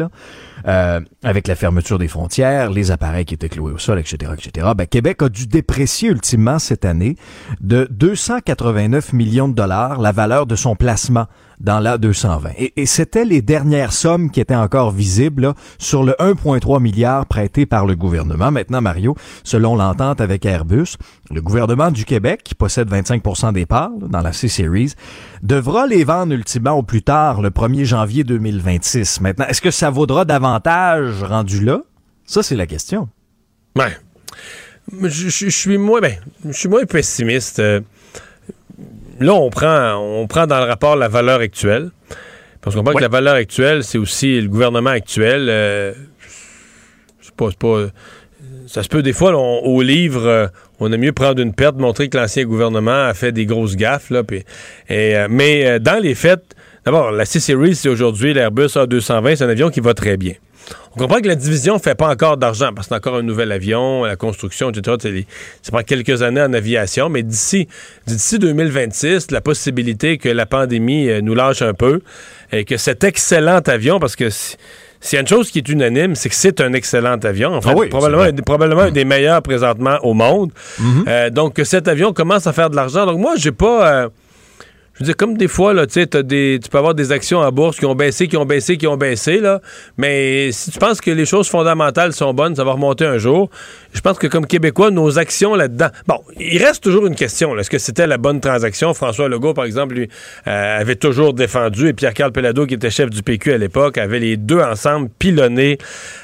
euh, 0.68 0.99
avec 1.24 1.48
la 1.48 1.56
fermeture 1.56 1.98
des 1.98 2.07
frontières, 2.07 2.72
les 2.72 2.91
appareils 2.91 3.26
qui 3.26 3.34
étaient 3.34 3.49
cloués 3.49 3.72
au 3.72 3.78
sol, 3.78 3.99
etc., 3.99 4.34
etc., 4.38 4.68
ben, 4.76 4.86
Québec 4.86 5.22
a 5.22 5.30
dû 5.30 5.48
déprécier 5.48 6.10
ultimement 6.10 6.60
cette 6.60 6.86
année 6.86 7.15
de 7.61 7.88
289 7.91 9.14
millions 9.14 9.48
de 9.48 9.53
dollars 9.53 9.99
la 10.02 10.11
valeur 10.11 10.45
de 10.45 10.56
son 10.56 10.76
placement 10.76 11.28
dans 11.59 11.79
la 11.79 11.97
220. 11.97 12.51
Et, 12.57 12.85
c'était 12.85 13.25
les 13.25 13.41
dernières 13.41 13.91
sommes 13.93 14.29
qui 14.29 14.39
étaient 14.39 14.53
encore 14.55 14.91
visibles 14.91 15.53
sur 15.79 16.03
le 16.03 16.13
1,3 16.19 16.79
milliard 16.81 17.25
prêté 17.25 17.65
par 17.65 17.85
le 17.85 17.95
gouvernement. 17.95 18.51
Maintenant, 18.51 18.81
Mario, 18.81 19.15
selon 19.43 19.75
l'entente 19.75 20.21
avec 20.21 20.45
Airbus, 20.45 20.97
le 21.31 21.41
gouvernement 21.41 21.89
du 21.89 22.05
Québec, 22.05 22.41
qui 22.43 22.53
possède 22.55 22.89
25% 22.91 23.53
des 23.53 23.65
parts 23.65 23.89
dans 23.99 24.21
la 24.21 24.34
C-Series, 24.34 24.93
devra 25.41 25.88
les 25.88 26.03
vendre 26.03 26.34
ultimement 26.34 26.73
au 26.73 26.84
plus 26.84 27.01
tard, 27.01 27.41
le 27.41 27.49
1er 27.49 27.85
janvier 27.85 28.23
2026. 28.23 29.21
Maintenant, 29.21 29.45
est-ce 29.47 29.61
que 29.61 29.71
ça 29.71 29.89
vaudra 29.89 30.25
davantage 30.25 31.23
rendu 31.23 31.63
là? 31.65 31.81
Ça, 32.25 32.43
c'est 32.43 32.55
la 32.55 32.67
question. 32.67 33.09
Ouais. 33.75 33.95
Je, 35.01 35.07
je- 35.09 35.29
je 35.29 35.49
suis 35.49 35.77
moins, 35.77 35.99
ben, 36.01 36.15
je 36.45 36.51
suis 36.53 36.69
moins 36.69 36.85
pessimiste. 36.85 37.59
Euh, 37.59 37.81
Là, 39.19 39.34
on 39.34 39.49
prend, 39.49 39.95
on 39.95 40.27
prend 40.27 40.48
dans 40.48 40.60
le 40.60 40.65
rapport 40.65 40.95
la 40.95 41.07
valeur 41.07 41.39
actuelle. 41.39 41.89
Parce 42.61 42.76
qu'on 42.76 42.84
voit 42.84 42.94
que 42.94 43.02
la 43.02 43.07
valeur 43.07 43.35
actuelle, 43.35 43.84
c'est 43.84 43.98
aussi 43.98 44.39
le 44.41 44.48
gouvernement 44.49 44.89
actuel. 44.89 45.48
euh, 45.49 45.94
c'est 47.22 47.35
pas, 47.35 47.49
ça 48.68 48.84
se 48.84 48.89
peut 48.89 49.02
des 49.02 49.14
fois, 49.14 49.31
là, 49.31 49.38
on- 49.38 49.60
au 49.65 49.81
livre, 49.81 50.26
euh, 50.26 50.48
on 50.80 50.91
aime 50.91 51.02
mieux 51.02 51.11
prendre 51.14 51.41
une 51.41 51.53
perte, 51.53 51.77
montrer 51.77 52.10
que 52.10 52.18
l'ancien 52.18 52.44
gouvernement 52.45 53.06
a 53.06 53.14
fait 53.14 53.31
des 53.31 53.45
grosses 53.45 53.76
gaffes. 53.76 54.10
Là, 54.10 54.23
et, 54.31 54.44
euh, 55.15 55.27
mais 55.30 55.80
dans 55.80 56.02
les 56.02 56.15
faits, 56.15 56.44
d'abord, 56.85 57.11
la 57.11 57.26
C-Series, 57.26 57.76
c'est 57.76 57.89
aujourd'hui 57.89 58.34
l'Airbus 58.34 58.68
A220, 58.76 59.35
c'est 59.35 59.44
un 59.45 59.49
avion 59.49 59.69
qui 59.69 59.80
va 59.80 59.94
très 59.94 60.18
bien. 60.18 60.34
On 60.95 60.99
comprend 60.99 61.19
que 61.22 61.27
la 61.27 61.35
division 61.35 61.76
ne 61.76 61.80
fait 61.80 61.95
pas 61.95 62.10
encore 62.10 62.38
d'argent 62.38 62.72
parce 62.76 62.88
que 62.88 62.94
c'est 62.94 62.98
encore 62.98 63.15
un 63.18 63.22
nouvel 63.23 63.52
avion, 63.52 64.03
la 64.03 64.15
construction, 64.15 64.72
etc. 64.72 65.23
Ça 65.61 65.72
prend 65.72 65.84
quelques 65.84 66.22
années 66.23 66.41
en 66.41 66.52
aviation, 66.53 67.10
mais 67.10 67.23
d'ici 67.23 67.68
d'ici 68.07 68.39
2026, 68.39 69.31
la 69.31 69.41
possibilité 69.41 70.18
que 70.18 70.30
la 70.30 70.45
pandémie 70.45 71.07
euh, 71.10 71.22
nous 71.22 71.35
lâche 71.35 71.61
un 71.61 71.73
peu 71.73 72.02
et 72.52 72.65
que 72.65 72.77
cet 72.77 73.03
excellent 73.03 73.60
avion, 73.68 73.99
parce 73.99 74.15
que 74.15 74.30
si- 74.30 74.56
s'il 74.99 75.15
y 75.15 75.18
a 75.18 75.22
une 75.22 75.27
chose 75.27 75.52
qui 75.52 75.60
est 75.60 75.69
unanime, 75.69 76.15
c'est 76.15 76.30
que 76.30 76.35
c'est 76.35 76.60
un 76.60 76.73
excellent 76.73 77.18
avion. 77.23 77.53
En 77.53 77.61
fait, 77.61 77.69
Ah 77.72 77.76
oui, 77.77 77.88
probablement, 77.88 78.23
un, 78.23 78.34
probablement 78.34 78.81
un 78.81 78.91
des 78.91 79.06
meilleurs 79.06 79.44
présentement 79.44 79.99
au 80.02 80.15
monde. 80.15 80.52
Mm-hmm. 80.81 81.03
Euh, 81.07 81.30
donc, 81.30 81.53
que 81.53 81.64
cet 81.64 81.88
avion 81.88 82.14
commence 82.14 82.48
à 82.48 82.53
faire 82.53 82.72
de 82.72 82.76
l'argent. 82.76 83.06
Donc, 83.06 83.19
moi, 83.19 83.34
j'ai 83.38 83.52
pas. 83.52 83.91
euh, 84.06 84.10
je 84.98 85.03
veux 85.03 85.06
dire, 85.06 85.15
comme 85.15 85.38
des 85.38 85.48
fois, 85.48 85.76
là, 85.76 85.86
tu 85.86 85.94
sais, 85.94 86.24
des, 86.24 86.60
tu 86.61 86.69
peux 86.69 86.80
avoir 86.80 86.95
des 86.95 87.11
actions 87.11 87.38
en 87.38 87.52
bourse 87.52 87.78
qui 87.78 87.86
ont 87.86 87.94
baissé, 87.94 88.28
qui 88.28 88.36
ont 88.36 88.45
baissé, 88.45 88.78
qui 88.78 88.88
ont 88.88 88.98
baissé, 88.98 89.40
là. 89.40 89.61
Mais 89.95 90.52
si 90.52 90.72
tu 90.72 90.80
penses 90.80 91.02
que 91.02 91.11
les 91.11 91.26
choses 91.26 91.48
fondamentales 91.48 92.14
sont 92.14 92.34
bonnes, 92.34 92.56
ça 92.56 92.64
va 92.64 92.72
remonter 92.72 93.06
un 93.06 93.19
jour. 93.19 93.52
Je 93.94 94.02
pense 94.02 94.18
que 94.18 94.26
comme 94.26 94.48
Québécois, 94.48 94.90
nos 94.90 95.19
actions 95.19 95.53
là-dedans. 95.53 95.90
Bon, 96.07 96.22
il 96.40 96.64
reste 96.64 96.84
toujours 96.84 97.06
une 97.06 97.14
question. 97.14 97.56
Est-ce 97.60 97.69
que 97.69 97.78
c'était 97.78 98.07
la 98.07 98.18
bonne 98.18 98.41
transaction? 98.41 98.95
François 98.95 99.30
Legault, 99.30 99.53
par 99.53 99.65
exemple, 99.65 99.94
lui, 99.94 100.10
euh, 100.48 100.80
avait 100.82 100.95
toujours 100.95 101.36
défendu, 101.36 101.90
et 101.90 101.94
Pierre-Carl 101.94 102.32
Pelado, 102.32 102.65
qui 102.65 102.74
était 102.74 102.90
chef 102.90 103.11
du 103.11 103.22
PQ 103.22 103.53
à 103.53 103.57
l'époque, 103.60 103.99
avait 103.99 104.19
les 104.19 104.36
deux 104.36 104.61
ensemble 104.61 105.10
pilonné 105.19 105.78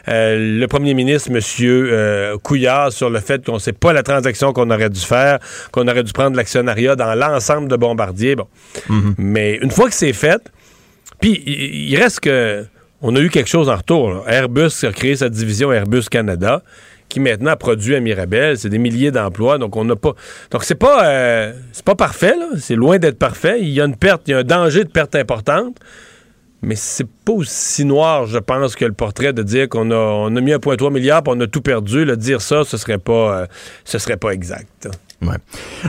euh, 0.07 0.59
le 0.59 0.67
premier 0.67 0.95
ministre, 0.95 1.29
M. 1.31 1.39
Euh, 1.61 2.37
Couillard, 2.41 2.91
sur 2.91 3.11
le 3.11 3.19
fait 3.19 3.45
qu'on 3.45 3.53
ne 3.53 3.59
sait 3.59 3.73
pas 3.73 3.93
la 3.93 4.01
transaction 4.01 4.51
qu'on 4.51 4.71
aurait 4.71 4.89
dû 4.89 4.99
faire, 4.99 5.37
qu'on 5.71 5.87
aurait 5.87 6.03
dû 6.03 6.11
prendre 6.11 6.35
l'actionnariat 6.35 6.95
dans 6.95 7.13
l'ensemble 7.13 7.67
de 7.67 7.75
Bombardier. 7.75 8.35
Bon. 8.35 8.47
Mhm. 8.89 9.15
Mais 9.17 9.55
une 9.61 9.71
fois 9.71 9.89
que 9.89 9.95
c'est 9.95 10.13
fait, 10.13 10.41
puis 11.21 11.41
il 11.45 11.95
reste 11.97 12.19
que. 12.19 12.65
On 13.05 13.17
a 13.17 13.19
eu 13.19 13.29
quelque 13.29 13.49
chose 13.49 13.67
en 13.67 13.75
retour. 13.75 14.23
Airbus 14.29 14.71
a 14.83 14.91
créé 14.93 15.17
sa 15.17 15.27
division 15.27 15.73
Airbus 15.73 16.03
Canada, 16.09 16.63
qui 17.09 17.19
maintenant 17.19 17.53
produit 17.57 17.95
à 17.95 17.99
Mirabel. 17.99 18.57
C'est 18.57 18.69
des 18.69 18.77
milliers 18.77 19.11
d'emplois. 19.11 19.57
Donc, 19.57 19.75
on 19.75 19.83
n'a 19.83 19.97
pas. 19.97 20.13
Donc, 20.51 20.63
c'est 20.63 20.75
pas, 20.75 21.05
euh, 21.05 21.53
c'est 21.73 21.83
pas 21.83 21.95
parfait. 21.95 22.33
C'est 22.59 22.75
loin 22.75 22.99
d'être 22.99 23.19
parfait. 23.19 23.57
Il 23.59 23.71
y 23.71 23.81
a 23.81 23.85
une 23.85 23.97
perte, 23.97 24.21
il 24.27 24.31
y 24.31 24.33
a 24.33 24.37
un 24.37 24.43
danger 24.43 24.85
de 24.85 24.89
perte 24.89 25.15
importante. 25.15 25.77
Mais 26.61 26.75
c'est 26.75 27.07
pas 27.25 27.33
aussi 27.33 27.83
noir, 27.83 28.25
je 28.25 28.37
pense, 28.37 28.77
que 28.77 28.85
le 28.85 28.93
portrait 28.93 29.33
de 29.33 29.43
dire 29.43 29.67
qu'on 29.67 29.91
a, 29.91 29.95
on 29.95 30.33
a 30.33 30.39
mis 30.39 30.53
1,3 30.53 30.93
milliard 30.93 31.19
et 31.25 31.29
on 31.29 31.39
a 31.41 31.47
tout 31.47 31.61
perdu. 31.61 32.05
Le 32.05 32.15
dire 32.15 32.39
ça, 32.39 32.63
ce 32.63 32.77
serait 32.77 32.99
pas, 32.99 33.41
euh, 33.41 33.45
ce 33.83 33.99
serait 33.99 34.15
pas 34.15 34.29
exact. 34.29 34.87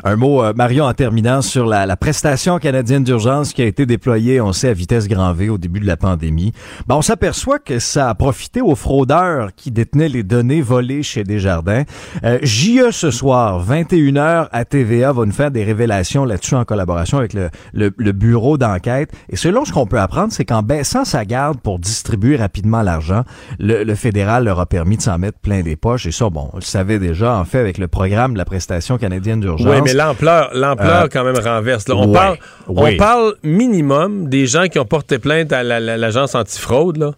Un 0.05 0.16
mot, 0.16 0.43
euh, 0.43 0.52
Mario, 0.55 0.85
en 0.85 0.93
terminant 0.93 1.43
sur 1.43 1.66
la, 1.66 1.86
la 1.86 1.97
prestation 1.97 2.59
canadienne 2.59 3.05
d'urgence 3.05 3.52
qui 3.52 3.62
a 3.62 3.66
été 3.66 3.86
déployée, 3.86 4.40
on 4.40 4.52
sait, 4.52 4.69
à 4.69 4.73
vitesse 4.73 5.09
grand 5.09 5.32
V 5.32 5.48
au 5.48 5.59
début 5.59 5.81
de 5.81 5.86
la 5.86 5.97
pandémie. 5.97 6.52
Ben, 6.86 6.97
on 6.97 7.02
s'aperçoit 7.02 7.59
que 7.59 7.78
ça 7.78 8.11
a 8.11 8.15
profité 8.15 8.61
aux 8.61 8.74
fraudeurs 8.74 9.55
qui 9.55 9.70
détenaient 9.70 10.09
les 10.09 10.23
données 10.23 10.61
volées 10.61 11.02
chez 11.02 11.24
Desjardins. 11.24 11.85
Euh, 12.24 12.39
JE 12.43 12.90
ce 12.90 13.11
soir, 13.11 13.65
21h 13.65 14.48
à 14.52 14.65
TVA, 14.65 15.12
va 15.12 15.24
nous 15.24 15.32
faire 15.32 15.51
des 15.51 15.65
révélations 15.65 16.24
là-dessus 16.24 16.55
en 16.55 16.65
collaboration 16.65 17.19
avec 17.19 17.32
le, 17.32 17.51
le, 17.73 17.93
le 17.97 18.12
bureau 18.12 18.59
d'enquête. 18.59 19.11
Et 19.28 19.36
selon 19.36 19.65
ce 19.65 19.73
qu'on 19.73 19.86
peut 19.86 20.01
apprendre, 20.01 20.32
c'est 20.32 20.44
qu'en 20.44 20.62
baissant 20.62 21.05
sa 21.05 21.24
garde 21.24 21.61
pour 21.61 21.78
distribuer 21.78 22.36
rapidement 22.36 22.82
l'argent, 22.82 23.24
le, 23.59 23.85
le 23.85 23.94
fédéral 23.94 24.44
leur 24.44 24.61
a 24.61 24.66
permis 24.66 24.97
de 24.97 25.02
s'en 25.02 25.19
mettre 25.19 25.39
plein 25.39 25.62
des 25.62 25.77
poches. 25.77 26.06
Et 26.06 26.12
ça, 26.12 26.31
bon, 26.31 26.51
on 26.52 26.56
le 26.56 26.62
savait 26.62 26.98
déjà, 26.98 27.36
en 27.36 27.44
fait, 27.44 27.59
avec 27.59 27.78
le 27.78 27.89
programme 27.89 28.35
de 28.35 28.39
la 28.39 28.44
prestation 28.44 28.98
canadienne 28.98 29.23
d'urgence. 29.24 29.66
Oui, 29.68 29.80
mais 29.84 29.92
l'ampleur, 29.94 30.51
l'ampleur 30.55 31.05
Euh, 31.05 31.09
quand 31.10 31.24
même 31.24 31.38
renverse. 31.38 31.88
là. 31.88 31.96
On, 31.96 32.06
ouais, 32.09 32.12
parle, 32.12 32.36
oui. 32.68 32.92
on 32.94 32.96
parle 32.96 33.34
minimum 33.42 34.28
des 34.28 34.46
gens 34.46 34.66
qui 34.68 34.78
ont 34.78 34.84
porté 34.84 35.18
plainte 35.18 35.52
à 35.52 35.62
la- 35.62 35.80
la- 35.80 35.96
l'agence 35.96 36.34
antifraude, 36.34 36.96
là. 36.98 37.12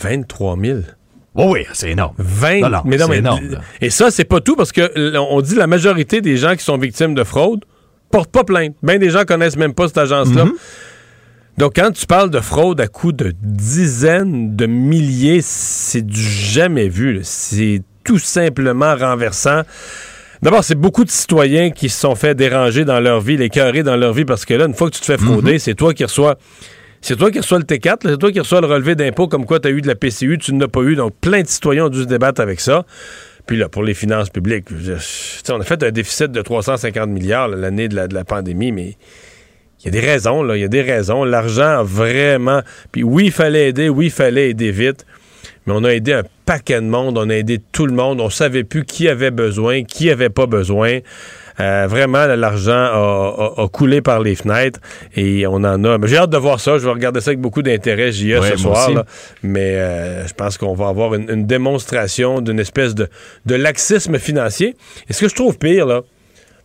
23 0.00 0.56
000. 0.60 0.78
Oh 1.34 1.50
oui, 1.52 1.66
c'est 1.72 1.90
énorme. 1.90 2.14
20 2.18 2.60
Non, 2.60 2.70
non, 2.70 2.82
mais 2.84 2.96
non, 2.96 3.04
c'est 3.06 3.10
mais- 3.10 3.18
énorme, 3.18 3.48
là. 3.50 3.58
Et 3.80 3.90
ça, 3.90 4.10
c'est 4.10 4.24
pas 4.24 4.40
tout 4.40 4.56
parce 4.56 4.72
que 4.72 5.16
on 5.18 5.40
dit 5.40 5.54
la 5.54 5.66
majorité 5.66 6.20
des 6.20 6.36
gens 6.36 6.54
qui 6.56 6.64
sont 6.64 6.78
victimes 6.78 7.14
de 7.14 7.24
fraude 7.24 7.64
portent 8.10 8.30
pas 8.32 8.44
plainte. 8.44 8.74
Bien 8.82 8.98
des 8.98 9.10
gens 9.10 9.24
connaissent 9.24 9.56
même 9.56 9.74
pas 9.74 9.88
cette 9.88 9.98
agence-là. 9.98 10.44
Mhm. 10.46 10.52
Donc, 11.58 11.72
quand 11.76 11.90
tu 11.90 12.06
parles 12.06 12.30
de 12.30 12.40
fraude 12.40 12.80
à 12.80 12.86
coût 12.86 13.12
de 13.12 13.32
dizaines 13.42 14.56
de 14.56 14.66
milliers, 14.66 15.40
c'est 15.42 16.02
du 16.04 16.20
jamais 16.20 16.88
vu. 16.88 17.20
C'est 17.22 17.82
tout 18.04 18.18
simplement 18.18 18.94
renversant. 18.94 19.62
D'abord, 20.42 20.62
c'est 20.64 20.74
beaucoup 20.74 21.04
de 21.04 21.10
citoyens 21.10 21.70
qui 21.70 21.88
se 21.88 21.98
sont 22.00 22.14
fait 22.14 22.34
déranger 22.34 22.84
dans 22.84 23.00
leur 23.00 23.20
vie, 23.20 23.36
les 23.36 23.48
cœurés 23.48 23.82
dans 23.82 23.96
leur 23.96 24.12
vie, 24.12 24.24
parce 24.24 24.44
que 24.44 24.54
là, 24.54 24.66
une 24.66 24.74
fois 24.74 24.90
que 24.90 24.94
tu 24.94 25.00
te 25.00 25.06
fais 25.06 25.18
frauder, 25.18 25.58
c'est 25.58 25.74
toi 25.74 25.94
qui 25.94 26.04
reçois. 26.04 26.36
C'est 27.00 27.16
toi 27.16 27.30
qui 27.30 27.38
reçois 27.38 27.58
le 27.58 27.64
T4, 27.64 27.86
là, 28.06 28.10
c'est 28.12 28.18
toi 28.18 28.32
qui 28.32 28.40
reçois 28.40 28.60
le 28.60 28.66
relevé 28.66 28.94
d'impôt 28.94 29.28
comme 29.28 29.44
quoi 29.46 29.60
tu 29.60 29.68
as 29.68 29.70
eu 29.70 29.80
de 29.80 29.86
la 29.86 29.94
PCU, 29.94 30.38
tu 30.38 30.52
n'as 30.54 30.68
pas 30.68 30.80
eu. 30.82 30.96
Donc, 30.96 31.14
plein 31.20 31.42
de 31.42 31.46
citoyens 31.46 31.86
ont 31.86 31.88
dû 31.88 32.00
se 32.02 32.06
débattre 32.06 32.40
avec 32.40 32.60
ça. 32.60 32.84
Puis 33.46 33.56
là, 33.56 33.68
pour 33.68 33.82
les 33.84 33.94
finances 33.94 34.28
publiques, 34.28 34.64
je- 34.76 35.52
on 35.52 35.60
a 35.60 35.64
fait 35.64 35.82
un 35.84 35.90
déficit 35.90 36.32
de 36.32 36.42
350 36.42 37.08
milliards 37.10 37.48
l'année 37.48 37.88
de 37.88 37.94
la, 37.94 38.08
de 38.08 38.14
la 38.14 38.24
pandémie, 38.24 38.72
mais 38.72 38.96
il 39.80 39.84
y 39.84 39.88
a 39.88 39.90
des 39.92 40.00
raisons, 40.00 40.42
là. 40.42 40.56
Il 40.56 40.60
y 40.62 40.64
a 40.64 40.68
des 40.68 40.82
raisons. 40.82 41.22
L'argent 41.22 41.78
a 41.78 41.82
vraiment. 41.84 42.62
Puis 42.90 43.04
oui, 43.04 43.26
il 43.26 43.32
fallait 43.32 43.68
aider, 43.68 43.88
oui, 43.88 44.06
il 44.06 44.10
fallait 44.10 44.50
aider 44.50 44.72
vite. 44.72 45.06
Mais 45.66 45.72
on 45.76 45.82
a 45.84 45.90
aidé 45.90 46.12
un 46.12 46.22
paquet 46.44 46.80
de 46.80 46.86
monde, 46.86 47.18
on 47.18 47.28
a 47.28 47.34
aidé 47.34 47.60
tout 47.72 47.86
le 47.86 47.92
monde. 47.92 48.20
On 48.20 48.30
savait 48.30 48.62
plus 48.64 48.84
qui 48.84 49.08
avait 49.08 49.30
besoin, 49.32 49.82
qui 49.84 50.10
avait 50.10 50.28
pas 50.30 50.46
besoin. 50.46 51.00
Euh, 51.58 51.86
vraiment, 51.88 52.26
l'argent 52.26 52.72
a, 52.72 53.52
a- 53.58 53.62
a 53.64 53.68
coulé 53.68 54.00
par 54.02 54.20
les 54.20 54.34
fenêtres 54.36 54.78
et 55.16 55.46
on 55.46 55.54
en 55.54 55.82
a. 55.84 55.98
J'ai 56.06 56.18
hâte 56.18 56.30
de 56.30 56.36
voir 56.36 56.60
ça. 56.60 56.78
Je 56.78 56.84
vais 56.84 56.92
regarder 56.92 57.20
ça 57.20 57.30
avec 57.30 57.40
beaucoup 57.40 57.62
d'intérêt, 57.62 58.12
JA, 58.12 58.40
Ouais, 58.40 58.50
ce 58.52 58.56
soir. 58.58 58.90
là. 58.92 59.04
Mais 59.42 59.74
euh, 59.76 60.26
je 60.26 60.34
pense 60.34 60.58
qu'on 60.58 60.74
va 60.74 60.88
avoir 60.88 61.14
une, 61.14 61.28
une 61.30 61.46
démonstration 61.46 62.40
d'une 62.42 62.60
espèce 62.60 62.94
de, 62.94 63.08
de 63.46 63.54
laxisme 63.54 64.18
financier. 64.18 64.76
Et 65.08 65.12
ce 65.14 65.22
que 65.22 65.28
je 65.30 65.34
trouve 65.34 65.56
pire, 65.58 65.86
là, 65.86 66.02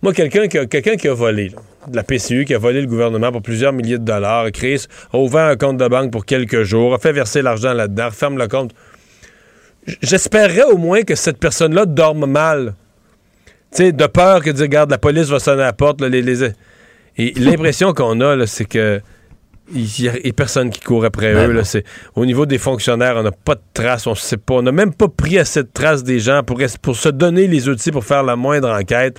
moi, 0.03 0.13
quelqu'un 0.13 0.47
qui, 0.47 0.57
a- 0.57 0.65
qui 0.65 1.07
a 1.07 1.13
volé, 1.13 1.49
là, 1.49 1.59
de 1.87 1.95
la 1.95 2.03
PCU, 2.03 2.43
qui 2.45 2.53
a 2.53 2.57
volé 2.59 2.81
le 2.81 2.87
gouvernement 2.87 3.31
pour 3.31 3.41
plusieurs 3.41 3.71
milliers 3.71 3.97
de 3.97 4.03
dollars, 4.03 4.45
a, 4.45 4.51
créé, 4.51 4.77
a 5.13 5.17
ouvert 5.17 5.45
un 5.45 5.55
compte 5.55 5.77
de 5.77 5.87
banque 5.87 6.11
pour 6.11 6.25
quelques 6.25 6.63
jours, 6.63 6.93
a 6.93 6.99
fait 6.99 7.13
verser 7.13 7.41
l'argent 7.41 7.73
là-dedans, 7.73 8.07
referme 8.07 8.37
le 8.37 8.47
compte. 8.47 8.71
J- 9.87 9.97
J'espérerais 10.01 10.63
au 10.63 10.77
moins 10.77 11.01
que 11.03 11.15
cette 11.15 11.37
personne-là 11.37 11.85
dorme 11.85 12.25
mal. 12.25 12.75
Tu 13.71 13.77
sais, 13.77 13.91
de 13.91 14.05
peur 14.07 14.41
que, 14.43 14.49
dire, 14.49 14.63
regarde, 14.63 14.91
la 14.91 14.97
police 14.97 15.27
va 15.29 15.39
sonner 15.39 15.61
à 15.63 15.67
la 15.67 15.73
porte. 15.73 16.01
là, 16.01 16.09
les, 16.09 16.21
les- 16.21 16.51
Et 17.17 17.33
l'impression 17.37 17.93
qu'on 17.93 18.19
a, 18.21 18.45
c'est 18.47 18.65
que 18.65 19.01
il 19.73 19.87
n'y 20.01 20.09
a, 20.09 20.33
personne 20.35 20.69
qui 20.69 20.81
court 20.81 21.05
après 21.05 21.33
Ben 21.33 21.49
eux. 21.49 21.53
Là, 21.53 21.61
au 22.15 22.25
niveau 22.25 22.45
des 22.45 22.57
fonctionnaires, 22.57 23.15
on 23.15 23.23
n'a 23.23 23.31
pas 23.31 23.55
de 23.55 23.61
traces, 23.73 24.05
on 24.05 24.15
sait 24.15 24.35
pas. 24.35 24.55
On 24.55 24.61
n'a 24.63 24.73
même 24.73 24.93
pas 24.93 25.07
pris 25.07 25.39
assez 25.39 25.63
de 25.63 25.69
traces 25.73 26.03
des 26.03 26.19
gens 26.19 26.41
pour, 26.43 26.59
se 26.95 27.07
donner 27.09 27.47
les 27.47 27.69
outils 27.69 27.91
pour 27.91 28.03
faire 28.03 28.23
la 28.23 28.35
moindre 28.35 28.69
enquête. 28.69 29.17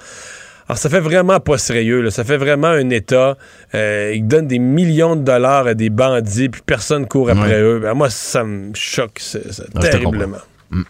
Alors, 0.68 0.76
ça 0.78 0.90
fait 0.90 1.01
vraiment 1.01 1.40
pas 1.40 1.56
sérieux. 1.56 2.02
là. 2.02 2.10
Ça 2.10 2.22
fait 2.24 2.36
vraiment 2.36 2.68
un 2.68 2.90
État. 2.90 3.39
Euh, 3.74 4.12
ils 4.14 4.26
donnent 4.26 4.47
des 4.47 4.59
millions 4.59 5.16
de 5.16 5.22
dollars 5.22 5.66
à 5.66 5.74
des 5.74 5.89
bandits, 5.90 6.51
puis 6.51 6.60
personne 6.66 7.06
court 7.09 7.30
après 7.30 7.55
Ouais. 7.55 7.60
eux. 7.62 7.78
Ben, 7.78 7.94
moi, 7.94 8.10
ça 8.10 8.44
me 8.44 8.74
choque 8.74 9.20
Ah, 9.24 9.80
je 9.90 10.52
terriblement. 10.73 10.85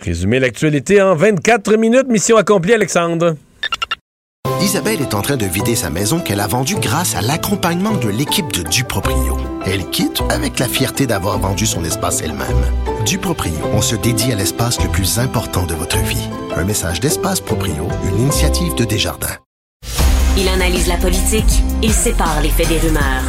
Résumer 0.00 0.40
l'actualité 0.40 1.02
en 1.02 1.14
24 1.14 1.76
minutes. 1.76 2.08
Mission 2.08 2.36
accomplie, 2.36 2.72
Alexandre. 2.72 3.36
Isabelle 4.62 5.00
est 5.00 5.14
en 5.14 5.22
train 5.22 5.36
de 5.36 5.46
vider 5.46 5.74
sa 5.74 5.90
maison 5.90 6.20
qu'elle 6.20 6.40
a 6.40 6.46
vendue 6.46 6.76
grâce 6.76 7.14
à 7.16 7.22
l'accompagnement 7.22 7.94
de 7.94 8.08
l'équipe 8.08 8.52
de 8.52 8.62
Duproprio. 8.62 9.38
Elle 9.64 9.88
quitte 9.90 10.22
avec 10.30 10.58
la 10.58 10.68
fierté 10.68 11.06
d'avoir 11.06 11.38
vendu 11.38 11.66
son 11.66 11.84
espace 11.84 12.20
elle-même. 12.22 12.64
Duproprio, 13.06 13.54
on 13.72 13.80
se 13.80 13.96
dédie 13.96 14.32
à 14.32 14.36
l'espace 14.36 14.82
le 14.82 14.88
plus 14.88 15.18
important 15.18 15.64
de 15.64 15.74
votre 15.74 15.98
vie. 15.98 16.28
Un 16.54 16.64
message 16.64 17.00
d'Espace 17.00 17.40
Proprio, 17.40 17.88
une 18.08 18.20
initiative 18.20 18.74
de 18.74 18.84
Desjardins. 18.84 19.36
Il 20.36 20.46
analyse 20.48 20.86
la 20.86 20.96
politique, 20.96 21.62
il 21.82 21.92
sépare 21.92 22.40
les 22.42 22.50
faits 22.50 22.68
des 22.68 22.78
rumeurs. 22.78 23.24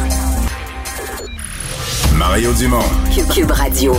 Mario 2.14 2.52
Dumont. 2.52 2.84
Cube, 3.14 3.28
Cube 3.28 3.50
Radio. 3.50 3.94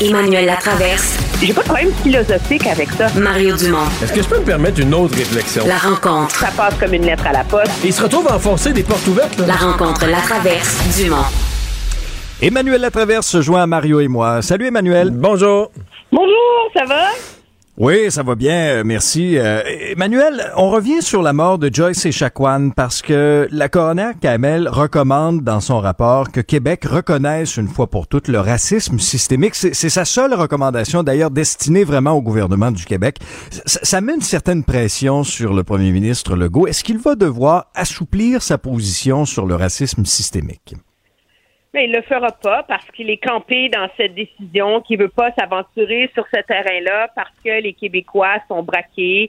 Emmanuel 0.00 0.46
Latraverse. 0.46 1.18
J'ai 1.40 1.52
pas 1.52 1.62
de 1.62 1.66
problème 1.66 1.92
philosophique 2.02 2.66
avec 2.66 2.90
ça. 2.92 3.06
Mario 3.18 3.56
Dumont. 3.56 3.86
Est-ce 4.02 4.12
que 4.12 4.22
je 4.22 4.28
peux 4.28 4.38
me 4.38 4.44
permettre 4.44 4.80
une 4.80 4.92
autre 4.94 5.16
réflexion? 5.16 5.64
La 5.66 5.78
rencontre. 5.78 6.34
Ça 6.34 6.48
passe 6.56 6.74
comme 6.78 6.94
une 6.94 7.04
lettre 7.06 7.26
à 7.26 7.32
la 7.32 7.44
poste. 7.44 7.70
Et 7.84 7.88
il 7.88 7.92
se 7.92 8.02
retrouve 8.02 8.26
à 8.28 8.36
enfoncer 8.36 8.72
des 8.72 8.82
portes 8.82 9.06
ouvertes. 9.06 9.38
là. 9.38 9.46
La 9.46 9.54
rencontre 9.54 10.06
Latraverse 10.06 10.78
Dumont. 10.96 11.24
Emmanuel 12.42 12.80
Latraverse 12.80 13.26
se 13.26 13.40
joint 13.40 13.62
à 13.62 13.66
Mario 13.66 14.00
et 14.00 14.08
moi. 14.08 14.42
Salut 14.42 14.66
Emmanuel. 14.66 15.10
Bonjour. 15.12 15.70
Bonjour, 16.10 16.70
ça 16.76 16.84
va? 16.86 17.02
Oui, 17.76 18.08
ça 18.08 18.22
va 18.22 18.36
bien, 18.36 18.54
euh, 18.54 18.82
merci. 18.84 19.36
Euh, 19.36 19.60
Emmanuel, 19.90 20.52
on 20.56 20.70
revient 20.70 21.02
sur 21.02 21.22
la 21.22 21.32
mort 21.32 21.58
de 21.58 21.68
Joyce 21.74 22.06
Echaquan 22.06 22.70
parce 22.70 23.02
que 23.02 23.48
la 23.50 23.68
coroner 23.68 24.12
Kamel 24.20 24.68
recommande 24.68 25.42
dans 25.42 25.58
son 25.58 25.80
rapport 25.80 26.30
que 26.30 26.40
Québec 26.40 26.84
reconnaisse 26.84 27.56
une 27.56 27.66
fois 27.66 27.88
pour 27.88 28.06
toutes 28.06 28.28
le 28.28 28.38
racisme 28.38 29.00
systémique. 29.00 29.56
C'est 29.56 29.74
c'est 29.74 29.88
sa 29.88 30.04
seule 30.04 30.34
recommandation, 30.34 31.02
d'ailleurs 31.02 31.32
destinée 31.32 31.82
vraiment 31.82 32.12
au 32.12 32.22
gouvernement 32.22 32.70
du 32.70 32.84
Québec. 32.84 33.18
Ça, 33.66 33.80
ça 33.82 34.00
met 34.00 34.14
une 34.14 34.20
certaine 34.20 34.62
pression 34.62 35.24
sur 35.24 35.52
le 35.52 35.64
premier 35.64 35.90
ministre 35.90 36.36
Legault. 36.36 36.68
Est-ce 36.68 36.84
qu'il 36.84 36.98
va 36.98 37.16
devoir 37.16 37.72
assouplir 37.74 38.40
sa 38.40 38.56
position 38.56 39.24
sur 39.24 39.46
le 39.46 39.56
racisme 39.56 40.04
systémique? 40.04 40.76
Mais 41.74 41.86
il 41.86 41.92
le 41.92 42.02
fera 42.02 42.30
pas 42.30 42.62
parce 42.62 42.86
qu'il 42.92 43.10
est 43.10 43.16
campé 43.16 43.68
dans 43.68 43.88
cette 43.96 44.14
décision, 44.14 44.80
qu'il 44.80 44.96
veut 44.96 45.08
pas 45.08 45.32
s'aventurer 45.32 46.08
sur 46.14 46.24
ce 46.32 46.40
terrain-là 46.40 47.08
parce 47.16 47.34
que 47.44 47.60
les 47.60 47.72
Québécois 47.72 48.36
sont 48.46 48.62
braqués, 48.62 49.28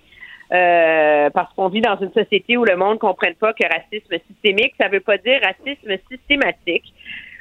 euh, 0.53 1.31
parce 1.31 1.51
qu'on 1.55 1.69
vit 1.69 1.81
dans 1.81 1.97
une 1.97 2.13
société 2.13 2.55
où 2.55 2.63
le 2.63 2.77
monde 2.77 2.93
ne 2.93 2.99
comprenne 2.99 3.33
pas 3.33 3.51
que 3.53 3.65
racisme 3.67 4.15
systémique, 4.27 4.75
ça 4.79 4.89
veut 4.89 4.99
pas 4.99 5.17
dire 5.17 5.41
racisme 5.41 5.97
systématique. 6.07 6.93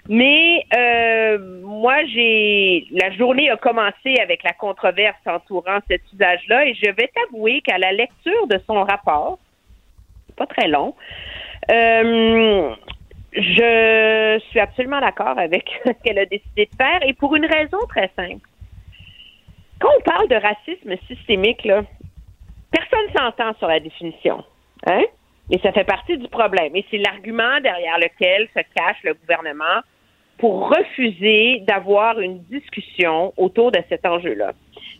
Mais 0.08 0.64
euh, 0.74 1.60
moi, 1.62 2.04
j'ai 2.06 2.86
la 2.90 3.10
journée 3.10 3.50
a 3.50 3.58
commencé 3.58 4.16
avec 4.22 4.42
la 4.42 4.52
controverse 4.52 5.20
entourant 5.26 5.80
cet 5.86 6.00
usage-là 6.14 6.66
et 6.66 6.74
je 6.74 6.90
vais 6.90 7.10
t'avouer 7.14 7.60
qu'à 7.60 7.76
la 7.76 7.92
lecture 7.92 8.46
de 8.46 8.58
son 8.66 8.84
rapport, 8.84 9.38
pas 10.36 10.46
très 10.46 10.68
long, 10.68 10.94
euh, 11.70 12.74
je 13.34 14.40
suis 14.50 14.60
absolument 14.60 15.00
d'accord 15.00 15.38
avec 15.38 15.68
ce 15.84 15.90
qu'elle 16.02 16.18
a 16.18 16.26
décidé 16.26 16.66
de 16.66 16.76
faire 16.76 17.00
et 17.06 17.12
pour 17.14 17.34
une 17.36 17.46
raison 17.46 17.78
très 17.88 18.10
simple. 18.16 18.46
Quand 19.80 19.90
on 19.98 20.02
parle 20.02 20.28
de 20.28 20.36
racisme 20.36 20.94
systémique, 21.08 21.64
là, 21.64 21.82
personne 22.70 23.12
s'entend 23.16 23.54
sur 23.58 23.68
la 23.68 23.80
définition. 23.80 24.44
Hein? 24.86 25.02
Et 25.50 25.58
ça 25.58 25.72
fait 25.72 25.84
partie 25.84 26.16
du 26.16 26.28
problème. 26.28 26.74
Et 26.74 26.84
c'est 26.90 26.98
l'argument 26.98 27.60
derrière 27.60 27.98
lequel 27.98 28.48
se 28.56 28.62
cache 28.74 29.02
le 29.02 29.14
gouvernement 29.14 29.82
pour 30.38 30.68
refuser 30.68 31.60
d'avoir 31.66 32.18
une 32.20 32.40
discussion 32.44 33.32
autour 33.36 33.72
de 33.72 33.80
cet 33.88 34.06
enjeu-là. 34.06 34.52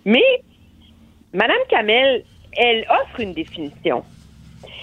Mais 0.05 0.43
Madame 1.33 1.57
Kamel, 1.69 2.25
elle 2.57 2.87
offre 2.91 3.21
une 3.21 3.33
définition. 3.33 4.05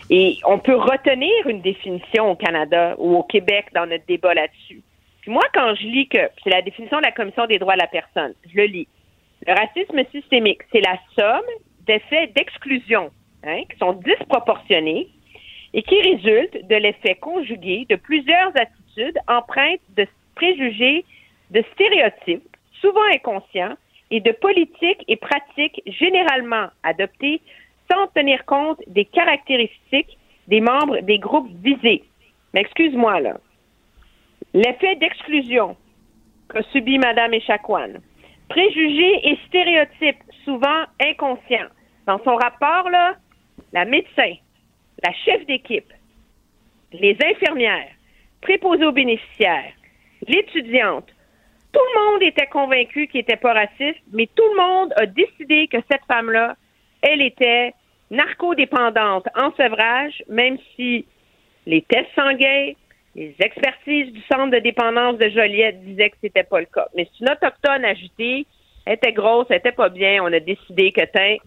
Et 0.09 0.37
on 0.45 0.59
peut 0.59 0.75
retenir 0.75 1.31
une 1.47 1.61
définition 1.61 2.31
au 2.31 2.35
Canada 2.35 2.95
ou 2.97 3.15
au 3.15 3.23
Québec 3.23 3.67
dans 3.73 3.85
notre 3.85 4.05
débat 4.05 4.33
là-dessus. 4.33 4.81
Puis 5.21 5.31
moi, 5.31 5.43
quand 5.53 5.75
je 5.75 5.83
lis 5.83 6.07
que 6.07 6.29
c'est 6.43 6.49
la 6.49 6.61
définition 6.61 6.97
de 6.97 7.03
la 7.03 7.11
Commission 7.11 7.45
des 7.45 7.59
droits 7.59 7.75
de 7.75 7.81
la 7.81 7.87
personne, 7.87 8.33
je 8.49 8.57
le 8.57 8.65
lis. 8.65 8.87
Le 9.45 9.53
racisme 9.53 10.01
systémique, 10.11 10.61
c'est 10.71 10.81
la 10.81 10.97
somme 11.15 11.45
d'effets 11.85 12.27
d'exclusion 12.35 13.11
hein, 13.43 13.61
qui 13.69 13.77
sont 13.77 13.93
disproportionnés 13.93 15.07
et 15.73 15.83
qui 15.83 16.01
résultent 16.01 16.67
de 16.67 16.75
l'effet 16.75 17.15
conjugué 17.15 17.85
de 17.89 17.95
plusieurs 17.95 18.51
attitudes 18.55 19.17
empreintes 19.27 19.79
de 19.95 20.05
préjugés, 20.35 21.05
de 21.51 21.63
stéréotypes, 21.73 22.57
souvent 22.81 23.05
inconscients, 23.13 23.75
et 24.11 24.19
de 24.19 24.31
politiques 24.33 25.03
et 25.07 25.15
pratiques 25.15 25.81
généralement 25.85 26.67
adoptées 26.83 27.41
sans 27.91 28.07
tenir 28.07 28.45
compte 28.45 28.81
des 28.87 29.05
caractéristiques 29.05 30.17
des 30.47 30.61
membres 30.61 30.99
des 31.01 31.19
groupes 31.19 31.49
visés. 31.63 32.03
Mais 32.53 32.61
excuse-moi 32.61 33.19
là. 33.19 33.37
L'effet 34.53 34.95
d'exclusion 34.95 35.77
qu'a 36.49 36.63
subi 36.71 36.97
Mme 36.97 37.33
Echaquan, 37.33 37.93
préjugés 38.49 39.29
et 39.29 39.37
stéréotypes 39.47 40.23
souvent 40.43 40.83
inconscients. 40.99 41.69
Dans 42.05 42.21
son 42.23 42.35
rapport, 42.35 42.89
là, 42.89 43.15
la 43.71 43.85
médecin, 43.85 44.33
la 45.03 45.13
chef 45.25 45.45
d'équipe, 45.45 45.93
les 46.91 47.17
infirmières, 47.23 47.91
préposés 48.41 48.85
aux 48.85 48.91
bénéficiaires, 48.91 49.71
l'étudiante, 50.27 51.07
tout 51.71 51.79
le 51.79 52.01
monde 52.01 52.23
était 52.23 52.47
convaincu 52.47 53.07
qu'il 53.07 53.19
n'était 53.19 53.37
pas 53.37 53.53
raciste, 53.53 54.01
mais 54.11 54.27
tout 54.35 54.43
le 54.43 54.57
monde 54.57 54.93
a 54.97 55.05
décidé 55.05 55.67
que 55.67 55.77
cette 55.89 56.03
femme-là, 56.05 56.57
elle 57.01 57.21
était 57.21 57.73
narcodépendante 58.11 59.27
en 59.35 59.51
sevrage, 59.53 60.23
même 60.29 60.57
si 60.75 61.05
les 61.65 61.81
tests 61.81 62.13
sanguins, 62.15 62.73
les 63.15 63.35
expertises 63.39 64.11
du 64.11 64.21
centre 64.31 64.51
de 64.51 64.59
dépendance 64.59 65.17
de 65.17 65.29
Joliette 65.29 65.83
disaient 65.83 66.09
que 66.11 66.17
c'était 66.21 66.43
pas 66.43 66.59
le 66.59 66.65
cas. 66.65 66.87
Mais 66.95 67.07
c'est 67.11 67.25
une 67.25 67.31
autochtone 67.31 67.83
agitée, 67.85 68.45
elle 68.85 68.93
était 68.93 69.13
grosse, 69.13 69.47
elle 69.49 69.57
était 69.57 69.71
pas 69.71 69.89
bien, 69.89 70.23
on 70.23 70.31
a 70.31 70.39
décidé 70.39 70.91
que 70.91 71.01
c'est 71.13 71.39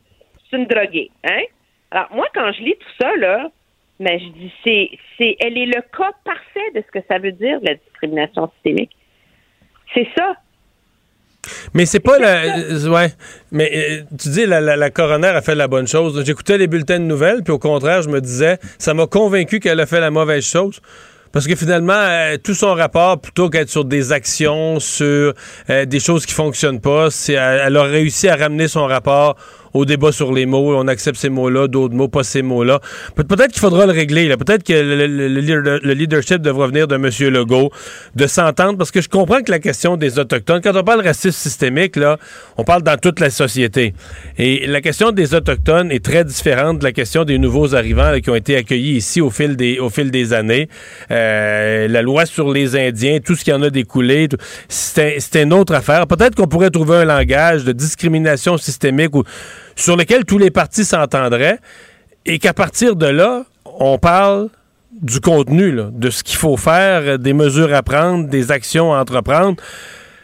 une 0.53 0.67
droguée, 0.67 1.11
hein? 1.25 1.43
Alors 1.91 2.09
moi 2.13 2.27
quand 2.35 2.53
je 2.53 2.63
lis 2.63 2.77
tout 2.77 2.95
ça 3.01 3.15
là, 3.17 3.51
mais 3.99 4.19
je 4.19 4.27
dis 4.27 4.53
c'est 4.65 4.91
c'est 5.17 5.37
elle 5.41 5.59
est 5.59 5.67
le 5.67 5.83
cas 5.97 6.13
parfait 6.25 6.71
de 6.75 6.83
ce 6.83 6.91
que 6.99 7.05
ça 7.09 7.19
veut 7.19 7.33
dire 7.33 7.59
la 7.63 7.75
discrimination 7.75 8.51
systémique. 8.55 8.97
C'est 9.95 10.09
ça. 10.17 10.37
Mais 11.75 11.87
c'est 11.87 12.01
pas 12.01 12.19
la. 12.19 12.59
euh, 12.59 12.89
Ouais. 12.89 13.13
Mais 13.53 13.71
euh, 13.75 14.03
tu 14.19 14.29
dis, 14.29 14.47
la, 14.47 14.61
la, 14.61 14.77
la 14.77 14.91
coroner 14.91 15.29
a 15.29 15.43
fait 15.43 15.55
la 15.55 15.69
bonne 15.69 15.87
chose. 15.87 16.23
J'écoutais 16.25 16.59
les 16.59 16.67
bulletins 16.67 16.99
de 16.99 17.05
nouvelles, 17.05 17.43
puis 17.43 17.53
au 17.53 17.59
contraire, 17.59 18.03
je 18.03 18.09
me 18.09 18.21
disais, 18.21 18.59
ça 18.79 18.95
m'a 18.95 19.07
convaincu 19.07 19.61
qu'elle 19.61 19.81
a 19.81 19.87
fait 19.87 20.01
la 20.01 20.11
mauvaise 20.11 20.45
chose. 20.45 20.81
Parce 21.33 21.49
que 21.49 21.57
finalement, 21.57 21.93
euh, 21.97 22.37
tout 22.43 22.55
son 22.55 22.75
rapport, 22.75 23.21
plutôt 23.21 23.51
qu'être 23.51 23.69
sur 23.69 23.85
des 23.85 24.13
actions, 24.13 24.79
sur 24.79 25.35
euh, 25.69 25.85
des 25.85 25.99
choses 25.99 26.27
qui 26.27 26.33
fonctionnent 26.33 26.81
pas, 26.81 27.11
c'est, 27.11 27.33
elle, 27.33 27.63
elle 27.67 27.77
a 27.77 27.83
réussi 27.83 28.29
à 28.29 28.37
ramener 28.37 28.69
son 28.69 28.87
rapport 28.87 29.37
au 29.75 29.85
débat 29.85 30.13
sur 30.13 30.33
les 30.33 30.47
mots. 30.47 30.75
On 30.77 30.89
accepte 30.89 31.19
ces 31.19 31.29
mots-là, 31.29 31.69
d'autres 31.69 31.95
mots, 31.95 32.09
pas 32.09 32.23
ces 32.25 32.43
mots-là. 32.43 32.81
Pe- 33.15 33.23
peut-être 33.25 33.53
qu'il 33.53 33.61
faudra 33.61 33.87
le 33.87 33.93
régler. 33.93 34.29
là. 34.29 34.37
Peut-être 34.37 34.63
que 34.63 34.73
le, 34.73 35.07
le- 35.07 35.29
le 35.29 35.41
leader- 35.41 35.81
le 35.83 35.93
leadership 35.93 36.39
devra 36.41 36.69
venir 36.69 36.89
de 36.89 36.95
M. 36.95 37.11
Legault, 37.33 37.71
de 38.15 38.27
s'entendre, 38.27 38.79
parce 38.79 38.91
que 38.91 39.01
je 39.01 39.09
comprends 39.09 39.43
que 39.43 39.51
la 39.51 39.59
question 39.59 39.97
des 39.97 40.19
Autochtones, 40.19 40.61
quand 40.63 40.77
on 40.77 40.83
parle 40.85 41.03
racisme 41.05 41.33
systémique, 41.37 41.97
là, 41.97 42.19
on 42.57 42.65
parle 42.65 42.83
dans 42.83 42.97
toute 42.97 43.21
la 43.21 43.31
société. 43.31 43.95
Et 44.39 44.67
la 44.67 44.81
question 44.81 45.11
des 45.11 45.35
Autochtones 45.35 45.91
est 45.91 46.05
très 46.05 46.25
différente 46.25 46.79
de 46.79 46.85
la 46.85 46.93
question 46.93 47.25
des 47.25 47.39
nouveaux 47.39 47.75
arrivants 47.75 48.19
qui 48.23 48.31
ont 48.31 48.35
été 48.37 48.57
accueillis 48.57 48.97
ici 48.97 49.21
au 49.21 49.31
fil 49.31 49.57
des, 49.57 49.79
au 49.81 49.91
fil 49.91 50.11
des 50.11 50.33
années. 50.33 50.69
Euh, 51.11 51.89
la 51.89 52.03
loi 52.03 52.27
sur 52.27 52.53
les 52.53 52.77
Indiens, 52.77 53.19
tout 53.25 53.35
ce 53.35 53.45
qui 53.45 53.53
en 53.53 53.63
a 53.63 53.71
découlé, 53.71 54.29
tout- 54.29 54.37
c'est 54.69 55.17
un- 55.17 55.19
c'est 55.19 55.43
une 55.43 55.53
autre 55.53 55.75
affaire. 55.75 56.07
Peut-être 56.07 56.35
qu'on 56.37 56.47
pourrait 56.47 56.71
trouver 56.71 56.99
un 56.99 57.05
langage 57.05 57.65
de 57.65 57.73
discrimination 57.73 58.57
systémique 58.57 59.15
ou, 59.17 59.25
sur 59.77 59.97
lequel 59.97 60.25
tous 60.25 60.39
les 60.39 60.51
partis 60.51 60.85
s'entendraient 60.85 61.59
et 62.27 62.39
qu'à 62.39 62.53
partir 62.55 62.97
de 62.97 63.07
là, 63.07 63.45
on 63.65 63.99
parle 63.99 64.49
du 64.93 65.21
contenu, 65.21 65.73
là, 65.73 65.89
de 65.93 66.11
ce 66.11 66.23
qu'il 66.23 66.37
faut 66.37 66.57
faire, 66.57 67.19
des 67.19 67.33
mesures 67.33 67.75
à 67.75 67.83
prendre, 67.83 68.29
des 68.29 68.53
actions 68.53 68.95
à 68.95 69.01
entreprendre. 69.01 69.57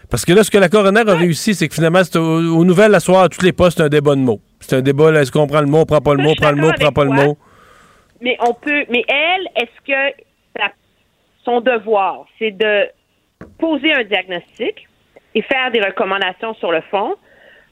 Parce 0.08 0.24
que 0.24 0.32
là, 0.32 0.42
ce 0.44 0.50
que 0.50 0.58
la 0.58 0.68
coroner 0.68 1.02
a 1.06 1.14
réussi, 1.14 1.54
c'est 1.54 1.68
que 1.68 1.74
finalement, 1.74 2.02
c'est 2.04 2.16
au- 2.16 2.56
aux 2.58 2.64
nouvelles, 2.64 2.90
la 2.92 3.00
soir, 3.00 3.24
à 3.24 3.28
tous 3.28 3.42
les 3.44 3.52
postes, 3.52 3.78
c'est 3.78 3.84
un 3.84 3.88
débat 3.88 4.14
de 4.14 4.20
mots. 4.20 4.40
C'est 4.60 4.76
un 4.76 4.82
débat, 4.82 5.10
là, 5.10 5.22
est-ce 5.22 5.32
qu'on 5.32 5.46
prend 5.46 5.60
le 5.60 5.66
mot, 5.66 5.78
on 5.80 5.86
prend 5.86 6.00
pas 6.00 6.14
le 6.14 6.22
mot, 6.22 6.30
suis 6.30 6.40
prend 6.40 6.50
le 6.50 6.56
mot, 6.56 6.68
d'accord 6.68 6.92
prend 6.92 6.92
pas 6.92 7.04
le 7.04 7.10
mot? 7.12 7.38
Mais 8.20 8.36
on 8.40 8.52
peut. 8.54 8.84
Mais 8.90 9.04
elle, 9.08 9.48
est-ce 9.62 9.86
que 9.86 10.22
son 11.44 11.60
devoir, 11.60 12.26
c'est 12.38 12.50
de 12.50 12.86
poser 13.58 13.92
un 13.94 14.04
diagnostic 14.04 14.86
et 15.34 15.42
faire 15.42 15.70
des 15.72 15.80
recommandations 15.80 16.54
sur 16.54 16.70
le 16.70 16.82
fond, 16.90 17.14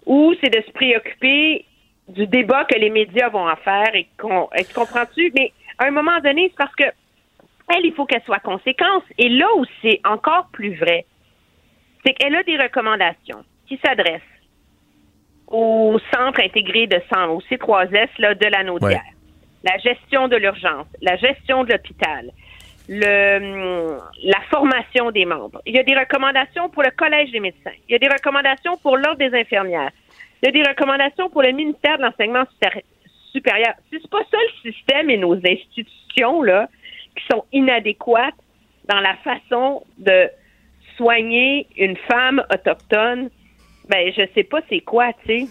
ou 0.06 0.32
c'est 0.42 0.50
de 0.50 0.62
se 0.66 0.72
préoccuper 0.72 1.64
du 2.08 2.26
débat 2.26 2.64
que 2.64 2.78
les 2.78 2.90
médias 2.90 3.28
vont 3.28 3.48
en 3.48 3.56
faire 3.56 3.94
et 3.94 4.08
qu'on. 4.18 4.48
Est-ce 4.52 4.72
comprends-tu? 4.74 5.32
Mais 5.34 5.52
à 5.78 5.86
un 5.86 5.90
moment 5.90 6.18
donné, 6.20 6.48
c'est 6.50 6.56
parce 6.56 6.74
que 6.74 6.84
elle, 7.68 7.84
il 7.84 7.92
faut 7.92 8.06
qu'elle 8.06 8.22
soit 8.22 8.38
conséquence. 8.40 9.02
Et 9.18 9.28
là 9.28 9.46
où 9.56 9.64
c'est 9.82 10.00
encore 10.04 10.48
plus 10.52 10.74
vrai, 10.76 11.04
c'est 12.04 12.14
qu'elle 12.14 12.34
a 12.34 12.42
des 12.42 12.56
recommandations 12.56 13.44
qui 13.66 13.78
s'adressent 13.84 14.22
au 15.46 15.98
centre 16.12 16.40
intégré 16.40 16.86
de 16.86 17.00
sang, 17.12 17.28
au 17.28 17.40
C3S 17.42 18.08
là, 18.18 18.34
de 18.34 18.46
la 18.46 18.64
Naudière. 18.64 19.02
La 19.64 19.76
gestion 19.78 20.28
de 20.28 20.36
l'urgence, 20.36 20.86
la 21.02 21.16
gestion 21.16 21.64
de 21.64 21.72
l'hôpital, 21.72 22.30
le, 22.88 23.98
la 24.24 24.40
formation 24.50 25.10
des 25.10 25.24
membres. 25.24 25.60
Il 25.66 25.74
y 25.74 25.78
a 25.78 25.82
des 25.82 25.96
recommandations 25.96 26.68
pour 26.68 26.82
le 26.82 26.90
Collège 26.90 27.32
des 27.32 27.40
médecins. 27.40 27.72
Il 27.88 27.92
y 27.92 27.94
a 27.96 27.98
des 27.98 28.08
recommandations 28.08 28.76
pour 28.78 28.96
l'Ordre 28.96 29.18
des 29.18 29.34
infirmières. 29.34 29.90
Il 30.42 30.46
y 30.46 30.48
a 30.48 30.52
des 30.52 30.68
recommandations 30.68 31.28
pour 31.30 31.42
le 31.42 31.52
ministère 31.52 31.98
de 31.98 32.02
l'Enseignement 32.02 32.44
supéri- 32.44 32.84
supérieur. 33.32 33.74
Si 33.90 33.98
c'est 34.00 34.10
pas 34.10 34.22
ça 34.30 34.36
le 34.36 34.72
système 34.72 35.10
et 35.10 35.16
nos 35.16 35.34
institutions 35.34 36.42
là, 36.42 36.68
qui 37.16 37.24
sont 37.30 37.44
inadéquates 37.52 38.34
dans 38.88 39.00
la 39.00 39.16
façon 39.16 39.84
de 39.98 40.28
soigner 40.96 41.66
une 41.76 41.96
femme 41.96 42.42
autochtone, 42.52 43.30
ben 43.88 44.12
je 44.16 44.22
sais 44.34 44.44
pas 44.44 44.60
c'est 44.68 44.80
quoi, 44.80 45.12
tu 45.24 45.40
sais. 45.40 45.48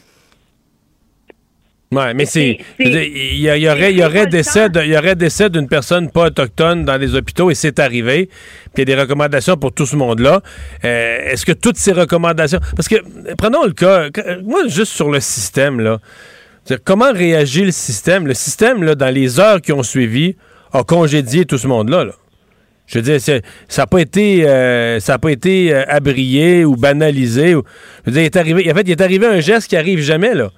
Ouais, 1.90 2.14
mais 2.14 2.26
c'est. 2.26 2.58
Il 2.80 3.38
y, 3.40 3.70
aurait, 3.70 3.94
y 3.94 4.04
aurait 4.04 4.28
décès 4.28 4.68
de- 4.70 4.82
il 4.82 4.90
y 4.92 4.98
aurait 4.98 5.16
décès 5.16 5.50
d'une 5.50 5.70
personne 5.70 6.12
pas 6.12 6.26
autochtone 6.28 6.84
dans 6.84 6.98
les 6.98 7.16
hôpitaux 7.16 7.50
et 7.50 7.56
c'est 7.56 7.80
arrivé. 7.80 8.26
Puis 8.74 8.84
il 8.84 8.90
y 8.90 8.92
a 8.92 8.96
des 8.96 9.02
recommandations 9.02 9.56
pour 9.56 9.72
tout 9.72 9.86
ce 9.86 9.96
monde-là. 9.96 10.42
Euh, 10.84 11.18
Est-ce 11.32 11.46
que 11.46 11.54
toutes 11.54 11.78
ces 11.78 11.94
recommandations. 11.94 12.60
Parce 12.76 12.90
que, 12.90 12.96
euh, 12.96 13.36
prenons 13.38 13.64
le 13.64 13.72
cas. 13.72 14.10
euh, 14.18 14.42
Moi, 14.44 14.68
juste 14.68 14.92
sur 14.92 15.10
le 15.10 15.22
système, 15.22 15.80
là. 15.80 16.00
Comment 16.84 17.14
réagit 17.14 17.64
le 17.64 17.72
système? 17.72 18.28
Le 18.28 18.34
système, 18.34 18.84
là, 18.84 18.94
dans 18.96 19.14
les 19.14 19.40
heures 19.40 19.62
qui 19.62 19.72
ont 19.72 19.84
suivi, 19.84 20.36
a 20.74 20.84
congédié 20.84 21.46
tout 21.46 21.58
ce 21.58 21.68
monde-là. 21.68 22.04
là. 22.04 22.12
Je 22.88 23.00
veux 23.00 23.04
dire, 23.04 23.22
ça 23.22 23.40
n'a 23.82 23.88
pas 23.88 24.00
été, 24.00 24.46
euh, 24.48 25.00
ça 25.00 25.14
a 25.14 25.18
pas 25.20 25.32
été 25.32 25.74
euh, 25.74 25.84
abrié 25.88 26.66
ou 26.66 26.76
banalisé. 26.76 27.56
ou- 27.56 27.64
je 28.06 28.10
veux 28.10 28.14
dire, 28.14 28.24
il 28.24 28.26
est 28.26 28.36
arrivé, 28.36 28.70
en 28.72 28.76
fait, 28.76 28.82
il 28.82 28.92
est 28.92 29.02
arrivé 29.02 29.26
un 29.26 29.40
geste 29.40 29.70
qui 29.70 29.78
arrive 29.78 30.00
jamais, 30.02 30.34
là. 30.34 30.52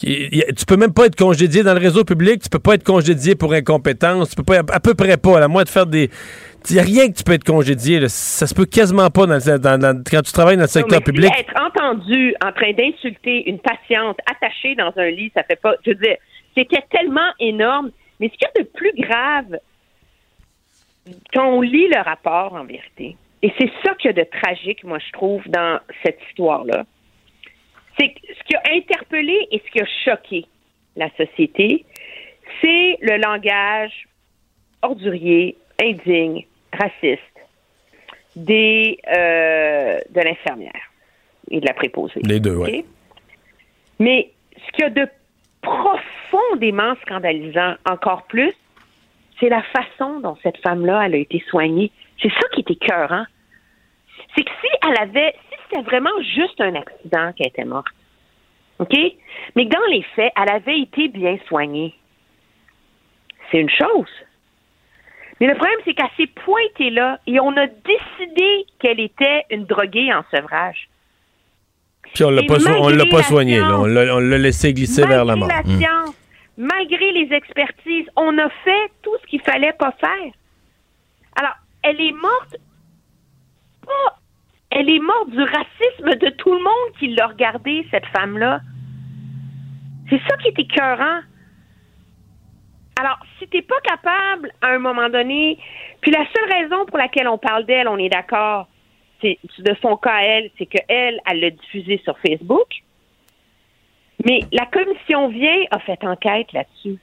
Tu 0.00 0.64
peux 0.66 0.76
même 0.76 0.92
pas 0.92 1.06
être 1.06 1.16
congédié 1.16 1.62
dans 1.62 1.74
le 1.74 1.80
réseau 1.80 2.04
public, 2.04 2.40
tu 2.42 2.48
peux 2.48 2.58
pas 2.60 2.74
être 2.74 2.84
congédié 2.84 3.34
pour 3.34 3.52
incompétence, 3.52 4.30
tu 4.30 4.36
peux 4.36 4.44
pas, 4.44 4.58
à 4.72 4.80
peu 4.80 4.94
près 4.94 5.16
pas, 5.16 5.42
à 5.42 5.48
moins 5.48 5.64
de 5.64 5.68
faire 5.68 5.86
des... 5.86 6.08
Il 6.70 6.74
n'y 6.74 6.80
a 6.80 6.82
rien 6.82 7.08
que 7.08 7.16
tu 7.16 7.24
peux 7.24 7.32
être 7.32 7.44
congédié, 7.44 7.98
là. 8.00 8.08
ça 8.08 8.46
se 8.46 8.54
peut 8.54 8.66
quasiment 8.66 9.10
pas 9.10 9.26
dans, 9.26 9.34
le- 9.36 9.58
dans- 9.58 9.78
dans- 9.78 10.02
quand 10.08 10.22
tu 10.22 10.32
travailles 10.32 10.56
dans 10.56 10.62
le 10.62 10.68
secteur 10.68 10.98
Non, 11.00 11.04
mais 11.06 11.12
public. 11.12 11.32
Être 11.38 11.54
entendu 11.62 12.34
en 12.44 12.52
train 12.52 12.72
d'insulter 12.72 13.48
une 13.48 13.58
patiente 13.58 14.18
attachée 14.30 14.74
dans 14.74 14.92
un 14.96 15.10
lit, 15.10 15.30
ça 15.34 15.42
fait 15.44 15.60
pas. 15.60 15.74
Je 15.84 15.90
veux 15.90 15.96
dire, 15.96 16.16
c'était 16.56 16.84
tellement 16.90 17.30
énorme. 17.40 17.90
Mais 18.20 18.28
ce 18.28 18.32
qu'il 18.34 18.48
y 18.56 18.60
a 18.60 18.62
de 18.64 18.68
plus 18.68 18.92
grave, 19.00 19.58
quand 21.32 21.46
on 21.48 21.60
lit 21.60 21.88
le 21.88 22.00
rapport, 22.02 22.54
en 22.54 22.64
vérité, 22.64 23.16
et 23.42 23.52
c'est 23.58 23.70
ça 23.84 23.94
qu'il 23.94 24.10
y 24.10 24.18
a 24.20 24.24
de 24.24 24.28
tragique, 24.28 24.82
moi, 24.84 24.98
je 24.98 25.12
trouve, 25.12 25.42
dans 25.46 25.78
cette 26.04 26.18
histoire-là. 26.28 26.84
C'est 27.98 28.10
que 28.10 28.20
ce 28.26 28.44
qui 28.44 28.54
a 28.54 28.62
interpellé 28.72 29.48
et 29.50 29.62
ce 29.64 29.70
qui 29.70 29.80
a 29.80 29.86
choqué 30.04 30.46
la 30.96 31.10
société, 31.16 31.84
c'est 32.60 32.98
le 33.00 33.16
langage 33.18 34.08
ordurier, 34.82 35.56
indigne, 35.80 36.46
raciste 36.72 37.22
des, 38.36 38.98
euh, 39.08 39.98
de 40.10 40.20
l'infirmière 40.20 40.92
et 41.50 41.60
de 41.60 41.66
la 41.66 41.74
préposée. 41.74 42.20
Les 42.22 42.40
deux, 42.40 42.56
oui. 42.56 42.84
Mais 43.98 44.30
ce 44.54 44.72
qu'il 44.72 44.84
y 44.84 44.86
a 44.86 44.90
de 44.90 45.08
profondément 45.60 46.94
scandalisant 47.02 47.74
encore 47.88 48.24
plus, 48.24 48.52
c'est 49.40 49.48
la 49.48 49.62
façon 49.62 50.20
dont 50.20 50.36
cette 50.42 50.58
femme-là, 50.58 51.06
elle 51.06 51.14
a 51.14 51.18
été 51.18 51.42
soignée. 51.48 51.90
C'est 52.20 52.30
ça 52.30 52.48
qui 52.52 52.60
est 52.60 52.70
écœurant. 52.70 53.24
C'est 54.36 54.44
que 54.44 54.50
si 54.60 54.68
elle 54.86 55.00
avait, 55.00 55.34
c'était 55.68 55.82
vraiment 55.82 56.10
juste 56.34 56.60
un 56.60 56.74
accident 56.74 57.32
qu'elle 57.32 57.48
était 57.48 57.64
morte, 57.64 57.86
OK? 58.78 58.96
Mais 59.56 59.64
dans 59.66 59.84
les 59.90 60.02
faits, 60.14 60.32
elle 60.36 60.50
avait 60.50 60.80
été 60.80 61.08
bien 61.08 61.36
soignée. 61.46 61.94
C'est 63.50 63.58
une 63.60 63.70
chose. 63.70 64.08
Mais 65.40 65.46
le 65.46 65.54
problème, 65.54 65.78
c'est 65.84 65.94
qu'elle 65.94 66.10
s'est 66.16 66.26
pointée 66.44 66.90
là 66.90 67.18
et 67.26 67.38
on 67.40 67.56
a 67.56 67.66
décidé 67.66 68.66
qu'elle 68.80 69.00
était 69.00 69.44
une 69.50 69.64
droguée 69.66 70.12
en 70.12 70.24
sevrage. 70.34 70.88
Puis 72.14 72.24
on 72.24 72.30
l'a 72.30 72.42
pas, 72.42 72.58
so- 72.58 72.70
on 72.80 72.88
l'a 72.88 73.04
pas 73.06 73.18
la 73.18 73.22
soigné, 73.22 73.58
là. 73.60 73.66
science- 73.68 73.80
On 74.12 74.18
l'a 74.20 74.38
laissé 74.38 74.72
glisser 74.74 75.06
vers 75.06 75.24
la 75.24 75.36
mort. 75.36 75.48
La 75.48 75.62
science, 75.62 76.14
malgré 76.56 77.12
les 77.12 77.32
expertises, 77.32 78.06
on 78.16 78.36
a 78.38 78.48
fait 78.64 78.90
tout 79.02 79.14
ce 79.22 79.26
qu'il 79.28 79.40
fallait 79.42 79.74
pas 79.74 79.92
faire. 79.92 80.32
Alors, 81.36 81.54
elle 81.82 82.00
est 82.00 82.12
morte 82.12 82.56
pas. 83.86 84.18
Elle 84.70 84.90
est 84.90 84.98
morte 84.98 85.30
du 85.30 85.42
racisme 85.42 86.18
de 86.18 86.30
tout 86.30 86.52
le 86.52 86.62
monde 86.62 86.96
qui 86.98 87.08
l'a 87.08 87.28
regardée, 87.28 87.86
cette 87.90 88.06
femme-là. 88.06 88.60
C'est 90.10 90.20
ça 90.28 90.36
qui 90.38 90.48
est 90.48 90.58
écœurant. 90.58 91.20
Alors, 93.00 93.18
si 93.38 93.46
t'es 93.48 93.62
pas 93.62 93.80
capable, 93.82 94.52
à 94.60 94.68
un 94.68 94.78
moment 94.78 95.08
donné, 95.08 95.58
puis 96.00 96.10
la 96.10 96.24
seule 96.34 96.52
raison 96.52 96.84
pour 96.86 96.98
laquelle 96.98 97.28
on 97.28 97.38
parle 97.38 97.64
d'elle, 97.64 97.88
on 97.88 97.96
est 97.96 98.08
d'accord, 98.08 98.68
c'est 99.20 99.38
de 99.58 99.74
son 99.80 99.96
cas 99.96 100.14
à 100.14 100.22
elle, 100.22 100.50
c'est 100.58 100.66
qu'elle, 100.66 101.20
elle 101.26 101.40
l'a 101.40 101.50
diffusé 101.50 102.00
sur 102.04 102.18
Facebook. 102.18 102.68
Mais 104.24 104.40
la 104.52 104.66
commission 104.66 105.28
vient 105.28 105.64
a 105.70 105.78
fait 105.80 106.02
enquête 106.04 106.52
là-dessus. 106.52 106.98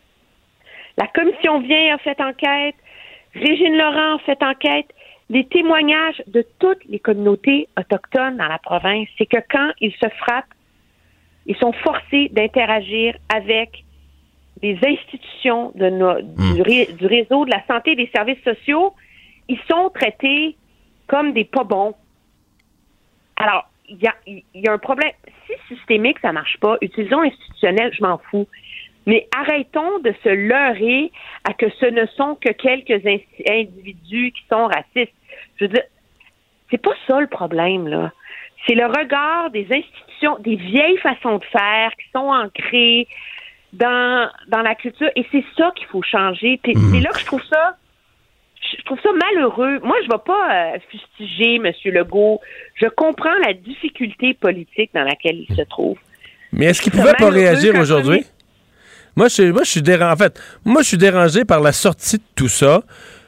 La 0.98 1.08
commission 1.08 1.62
vient 1.62 1.96
a 1.96 1.98
fait 2.00 2.20
enquête. 2.22 2.76
Régine 3.34 3.78
Laurent 3.78 4.16
a 4.16 4.20
fait 4.20 4.42
enquête. 4.44 4.88
Les 5.30 5.46
témoignages 5.48 6.22
de 6.28 6.46
toutes 6.60 6.84
les 6.86 7.00
communautés 7.00 7.68
autochtones 7.80 8.38
dans 8.38 8.48
la 8.48 8.60
province, 8.60 9.08
c'est 9.18 9.26
que 9.26 9.40
quand 9.50 9.72
ils 9.82 9.94
se 9.94 10.08
frappent, 10.20 10.54
ils 11.48 11.56
sont 11.58 11.74
forcés 11.74 12.30
d'interagir 12.30 13.16
avec 13.34 13.84
les 14.62 14.78
institutions 14.86 15.72
de 15.76 15.90
no- 15.90 16.22
du, 16.22 16.62
ré- 16.62 16.90
du 16.98 17.06
réseau 17.08 17.46
de 17.46 17.52
la 17.52 17.66
santé 17.68 17.92
et 17.92 17.96
des 17.96 18.10
services 18.16 18.42
sociaux. 18.44 18.94
Ils 19.48 19.60
sont 19.70 19.90
traités 19.94 20.56
comme 21.08 21.34
des 21.34 21.44
pas 21.44 21.64
bons. 21.64 21.94
Alors, 23.36 23.68
il 23.90 23.98
y 23.98 24.08
a, 24.08 24.16
y 24.56 24.68
a 24.68 24.72
un 24.72 24.78
problème. 24.78 25.12
Si 25.46 25.76
systémique, 25.76 26.18
ça 26.20 26.32
marche 26.32 26.58
pas, 26.60 26.78
utilisons 26.82 27.22
institutionnel, 27.22 27.92
je 27.94 28.02
m'en 28.04 28.18
fous. 28.18 28.48
Mais 29.06 29.28
arrêtons 29.38 30.00
de 30.00 30.14
se 30.24 30.30
leurrer 30.30 31.12
à 31.44 31.54
que 31.54 31.68
ce 31.80 31.86
ne 31.86 32.06
sont 32.18 32.36
que 32.36 32.52
quelques 32.52 33.06
in- 33.06 33.18
individus 33.50 34.32
qui 34.32 34.44
sont 34.50 34.66
racistes. 34.68 35.14
Je 35.58 35.66
veux 35.66 35.70
dire, 35.70 35.84
c'est 36.72 36.82
pas 36.82 36.94
ça 37.08 37.20
le 37.20 37.28
problème, 37.28 37.88
là. 37.88 38.12
C'est 38.68 38.76
le 38.76 38.86
regard 38.88 39.52
des 39.52 39.68
institutions, 39.72 40.38
des 40.40 40.56
vieilles 40.56 40.98
façons 40.98 41.38
de 41.38 41.46
faire 41.46 41.92
qui 42.02 42.10
sont 42.12 42.30
ancrées 42.30 43.08
dans, 43.74 44.28
dans 44.48 44.62
la 44.62 44.74
culture. 44.74 45.10
Et 45.16 45.26
c'est 45.32 45.44
ça 45.56 45.72
qu'il 45.76 45.86
faut 45.88 46.02
changer. 46.02 46.60
Puis 46.64 46.74
c'est 46.92 47.00
là 47.00 47.12
que 47.12 47.20
je 47.20 47.26
trouve 47.26 47.44
ça 47.50 47.78
je 48.78 48.82
trouve 48.84 49.00
ça 49.02 49.10
malheureux. 49.14 49.80
Moi, 49.84 49.96
je 50.02 50.08
ne 50.08 50.12
vais 50.14 50.24
pas 50.26 50.74
euh, 50.74 50.80
fustiger 50.90 51.56
M. 51.56 51.72
Legault. 51.86 52.42
Je 52.74 52.88
comprends 52.88 53.34
la 53.46 53.54
difficulté 53.54 54.34
politique 54.34 54.90
dans 54.94 55.04
laquelle 55.04 55.46
il 55.48 55.56
se 55.56 55.62
trouve. 55.62 55.98
Mais 56.52 56.66
est-ce 56.66 56.82
qu'il 56.82 56.92
pouvait 56.92 57.14
pas 57.14 57.30
réagir 57.30 57.76
aujourd'hui? 57.76 58.26
Moi, 59.16 59.28
je, 59.30 59.34
suis- 59.34 59.52
moi, 59.52 59.64
je 59.64 59.70
suis 59.72 59.82
dérangé. 59.82 60.12
En 60.14 60.18
fait, 60.18 60.40
moi, 60.66 60.82
je 60.82 60.88
suis 60.90 60.98
dérangé 60.98 61.46
par 61.46 61.60
la 61.62 61.72
sortie 61.72 62.18
de 62.18 62.24
tout 62.36 62.50
ça. 62.50 62.82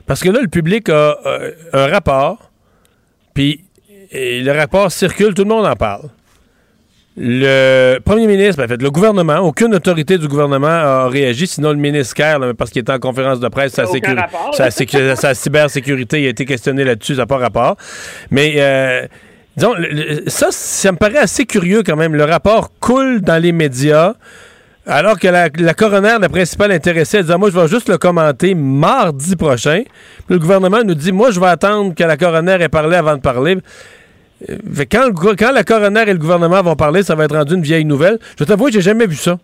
Parce 0.05 0.21
que 0.21 0.29
là, 0.29 0.39
le 0.41 0.47
public 0.47 0.89
a 0.89 1.17
euh, 1.25 1.51
un 1.73 1.87
rapport. 1.87 2.51
Puis, 3.33 3.63
le 4.13 4.51
rapport 4.51 4.91
circule, 4.91 5.33
tout 5.33 5.43
le 5.43 5.49
monde 5.49 5.65
en 5.65 5.75
parle. 5.75 6.09
Le 7.19 7.97
premier 8.05 8.27
ministre, 8.27 8.63
en 8.63 8.67
fait, 8.67 8.79
le 8.79 8.91
gouvernement, 8.91 9.39
aucune 9.39 9.73
autorité 9.73 10.19
du 10.19 10.27
gouvernement 10.27 10.67
a 10.67 11.09
réagi, 11.09 11.47
sinon 11.47 11.71
le 11.71 11.77
ministre 11.77 12.13
Kerr, 12.13 12.37
là, 12.37 12.53
parce 12.53 12.69
qu'il 12.69 12.81
était 12.81 12.91
en 12.91 12.99
conférence 12.99 13.39
de 13.39 13.47
presse, 13.47 13.73
sa, 13.73 13.85
sécu- 13.85 14.13
rapport, 14.15 14.53
sa 14.53 14.65
là. 14.65 14.69
sécu- 14.69 15.15
sa 15.15 15.33
cybersécurité 15.33 16.21
il 16.21 16.27
a 16.27 16.29
été 16.29 16.45
questionné 16.45 16.83
là-dessus, 16.83 17.15
ça 17.15 17.21
n'a 17.21 17.25
pas 17.25 17.37
rapport. 17.37 17.75
Mais, 18.29 18.53
euh, 18.57 19.07
disons, 19.55 19.73
le- 19.73 19.87
le- 19.89 20.29
ça, 20.29 20.49
ça 20.51 20.91
me 20.91 20.97
paraît 20.97 21.17
assez 21.17 21.45
curieux 21.47 21.81
quand 21.83 21.95
même. 21.95 22.13
Le 22.13 22.23
rapport 22.23 22.69
coule 22.79 23.21
dans 23.21 23.41
les 23.41 23.51
médias. 23.51 24.13
Alors 24.87 25.19
que 25.19 25.27
la, 25.27 25.49
la 25.57 25.73
coroner, 25.73 26.15
la 26.19 26.29
principale 26.29 26.71
intéressée, 26.71 27.17
elle 27.17 27.23
disait 27.23 27.37
Moi, 27.37 27.49
je 27.49 27.59
vais 27.59 27.67
juste 27.67 27.89
le 27.89 27.97
commenter 27.97 28.55
mardi 28.55 29.35
prochain. 29.35 29.83
Puis 29.83 30.35
le 30.35 30.39
gouvernement 30.39 30.81
nous 30.83 30.95
dit 30.95 31.11
Moi, 31.11 31.31
je 31.31 31.39
vais 31.41 31.47
attendre 31.47 31.93
que 31.93 32.03
la 32.03 32.15
coroner 32.15 32.57
ait 32.61 32.69
parlé 32.69 32.95
avant 32.95 33.15
de 33.15 33.21
parler. 33.21 33.57
Euh, 34.49 34.55
fait 34.73 34.85
que 34.85 34.97
quand, 34.97 35.35
quand 35.35 35.51
la 35.51 35.63
coroner 35.63 36.03
et 36.03 36.13
le 36.13 36.19
gouvernement 36.19 36.61
vont 36.61 36.75
parler, 36.75 37.03
ça 37.03 37.15
va 37.15 37.25
être 37.25 37.35
rendu 37.35 37.55
une 37.55 37.61
vieille 37.61 37.83
nouvelle. 37.83 38.17
Je 38.39 38.45
t'avoue, 38.45 38.71
j'ai 38.71 38.81
jamais 38.81 39.07
vu 39.07 39.17
ça. 39.17 39.37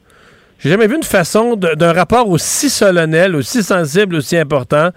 J'ai 0.60 0.70
jamais 0.70 0.88
vu 0.88 0.96
une 0.96 1.04
façon 1.04 1.58
d'un 1.58 1.92
rapport 1.92 2.30
aussi 2.30 2.70
solennel, 2.70 3.36
aussi 3.36 3.64
sensible, 3.64 4.16
aussi 4.16 4.38
important 4.38 4.92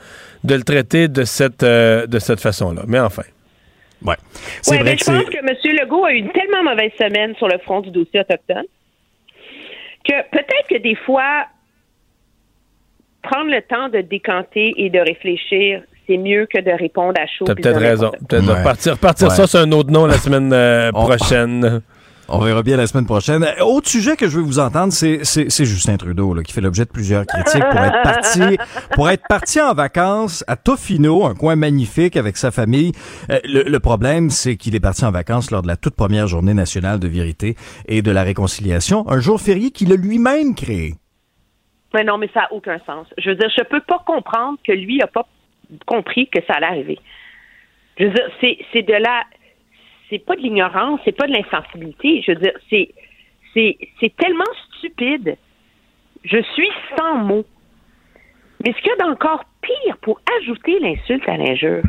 de 0.44 0.54
le 0.54 0.62
traiter 0.62 1.08
de 1.08 1.24
cette, 1.24 1.64
euh, 1.64 2.06
de 2.06 2.20
cette 2.20 2.40
façon-là. 2.40 2.82
Mais 2.86 3.00
enfin. 3.00 3.24
Ouais. 4.04 4.14
Oui, 4.68 4.76
mais 4.84 4.96
je 4.96 5.04
pense 5.04 5.24
que 5.24 5.38
M. 5.38 5.76
Legault 5.82 6.04
a 6.04 6.12
eu 6.12 6.18
une 6.18 6.30
tellement 6.30 6.62
mauvaise 6.62 6.92
semaine 6.96 7.34
sur 7.34 7.48
le 7.48 7.58
front 7.64 7.80
du 7.80 7.90
dossier 7.90 8.20
autochtone 8.20 8.66
que 10.06 10.30
peut-être 10.30 10.68
que 10.70 10.78
des 10.78 10.94
fois, 10.94 11.46
prendre 13.22 13.50
le 13.50 13.62
temps 13.62 13.88
de 13.88 14.00
décanter 14.00 14.72
et 14.76 14.90
de 14.90 14.98
réfléchir, 15.00 15.82
c'est 16.06 16.16
mieux 16.16 16.46
que 16.46 16.60
de 16.60 16.70
répondre 16.70 17.20
à 17.20 17.26
chaud. 17.26 17.44
T'as 17.44 17.54
peut-être 17.56 17.80
raison. 17.80 18.10
Peut-être 18.28 18.44
de 18.44 18.48
Ouais. 18.52 18.58
repartir, 18.58 18.92
repartir 18.92 19.28
Ouais. 19.28 19.34
ça 19.34 19.46
sur 19.46 19.58
un 19.60 19.72
autre 19.72 19.90
nom 19.90 20.06
la 20.06 20.14
semaine 20.18 20.52
euh, 20.52 20.92
prochaine. 20.92 21.80
On 22.28 22.40
verra 22.40 22.62
bien 22.62 22.76
la 22.76 22.86
semaine 22.86 23.06
prochaine. 23.06 23.46
Autre 23.60 23.88
sujet 23.88 24.16
que 24.16 24.28
je 24.28 24.38
veux 24.38 24.42
vous 24.42 24.58
entendre, 24.58 24.92
c'est, 24.92 25.64
Justin 25.64 25.96
Trudeau, 25.96 26.34
là, 26.34 26.42
qui 26.42 26.52
fait 26.52 26.60
l'objet 26.60 26.84
de 26.84 26.90
plusieurs 26.90 27.24
critiques 27.24 27.64
pour 27.70 27.80
être 27.80 28.02
parti, 28.02 28.58
pour 28.94 29.08
être 29.10 29.22
parti 29.28 29.60
en 29.60 29.74
vacances 29.74 30.44
à 30.48 30.56
Tofino, 30.56 31.24
un 31.24 31.34
coin 31.34 31.54
magnifique 31.54 32.16
avec 32.16 32.36
sa 32.36 32.50
famille. 32.50 32.92
Euh, 33.30 33.38
le, 33.44 33.62
le 33.62 33.80
problème, 33.80 34.30
c'est 34.30 34.56
qu'il 34.56 34.74
est 34.74 34.80
parti 34.80 35.04
en 35.04 35.12
vacances 35.12 35.50
lors 35.52 35.62
de 35.62 35.68
la 35.68 35.76
toute 35.76 35.94
première 35.94 36.26
journée 36.26 36.54
nationale 36.54 36.98
de 36.98 37.06
vérité 37.06 37.54
et 37.86 38.02
de 38.02 38.10
la 38.10 38.24
réconciliation, 38.24 39.08
un 39.08 39.20
jour 39.20 39.40
férié 39.40 39.70
qu'il 39.70 39.92
a 39.92 39.96
lui-même 39.96 40.54
créé. 40.54 40.94
Mais 41.94 42.04
non, 42.04 42.18
mais 42.18 42.28
ça 42.34 42.40
n'a 42.40 42.52
aucun 42.52 42.78
sens. 42.84 43.06
Je 43.16 43.30
veux 43.30 43.36
dire, 43.36 43.48
je 43.56 43.62
peux 43.62 43.80
pas 43.80 44.02
comprendre 44.04 44.58
que 44.66 44.72
lui 44.72 44.98
n'a 44.98 45.06
pas 45.06 45.26
compris 45.86 46.28
que 46.28 46.40
ça 46.46 46.54
allait 46.54 46.66
arriver. 46.66 46.98
Je 47.98 48.04
veux 48.04 48.10
dire, 48.10 48.28
c'est 48.40 48.82
de 48.82 48.92
la. 48.92 49.22
C'est 50.08 50.24
pas 50.24 50.36
de 50.36 50.40
l'ignorance, 50.40 51.00
c'est 51.04 51.16
pas 51.16 51.26
de 51.26 51.32
l'insensibilité. 51.32 52.22
Je 52.22 52.32
veux 52.32 52.38
dire, 52.38 52.52
c'est, 52.70 52.90
c'est, 53.54 53.76
c'est 54.00 54.14
tellement 54.16 54.44
stupide. 54.78 55.36
Je 56.24 56.42
suis 56.54 56.70
sans 56.96 57.16
mots. 57.16 57.46
Mais 58.64 58.72
ce 58.72 58.78
qu'il 58.78 58.88
y 58.88 59.02
a 59.02 59.04
d'encore 59.04 59.44
pire 59.62 59.96
pour 59.98 60.20
ajouter 60.40 60.78
l'insulte 60.80 61.28
à 61.28 61.36
l'injure, 61.36 61.82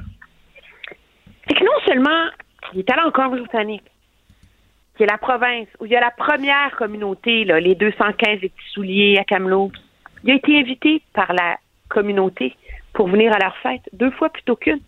c'est 1.48 1.56
que 1.56 1.64
non 1.64 1.80
seulement 1.86 2.30
il 2.74 2.80
est 2.80 2.92
allé 2.92 3.02
en 3.04 3.12
Colombie-Britannique, 3.12 3.84
qui 4.96 5.04
est 5.04 5.08
la 5.08 5.18
province 5.18 5.68
où 5.80 5.86
il 5.86 5.92
y 5.92 5.96
a 5.96 6.02
la 6.02 6.12
première 6.12 6.76
communauté, 6.76 7.46
là, 7.46 7.60
les 7.60 7.76
215 7.76 8.42
des 8.42 8.50
petits 8.50 8.70
souliers 8.74 9.18
à 9.20 9.24
Kamloops. 9.24 9.78
Il 10.24 10.32
a 10.32 10.36
été 10.36 10.60
invité 10.60 11.02
par 11.14 11.32
la 11.34 11.58
communauté 11.90 12.56
pour 12.94 13.08
venir 13.08 13.32
à 13.34 13.40
leur 13.40 13.56
fête, 13.58 13.84
deux 13.94 14.12
fois 14.12 14.30
plutôt 14.30 14.56
qu'une. 14.56 14.82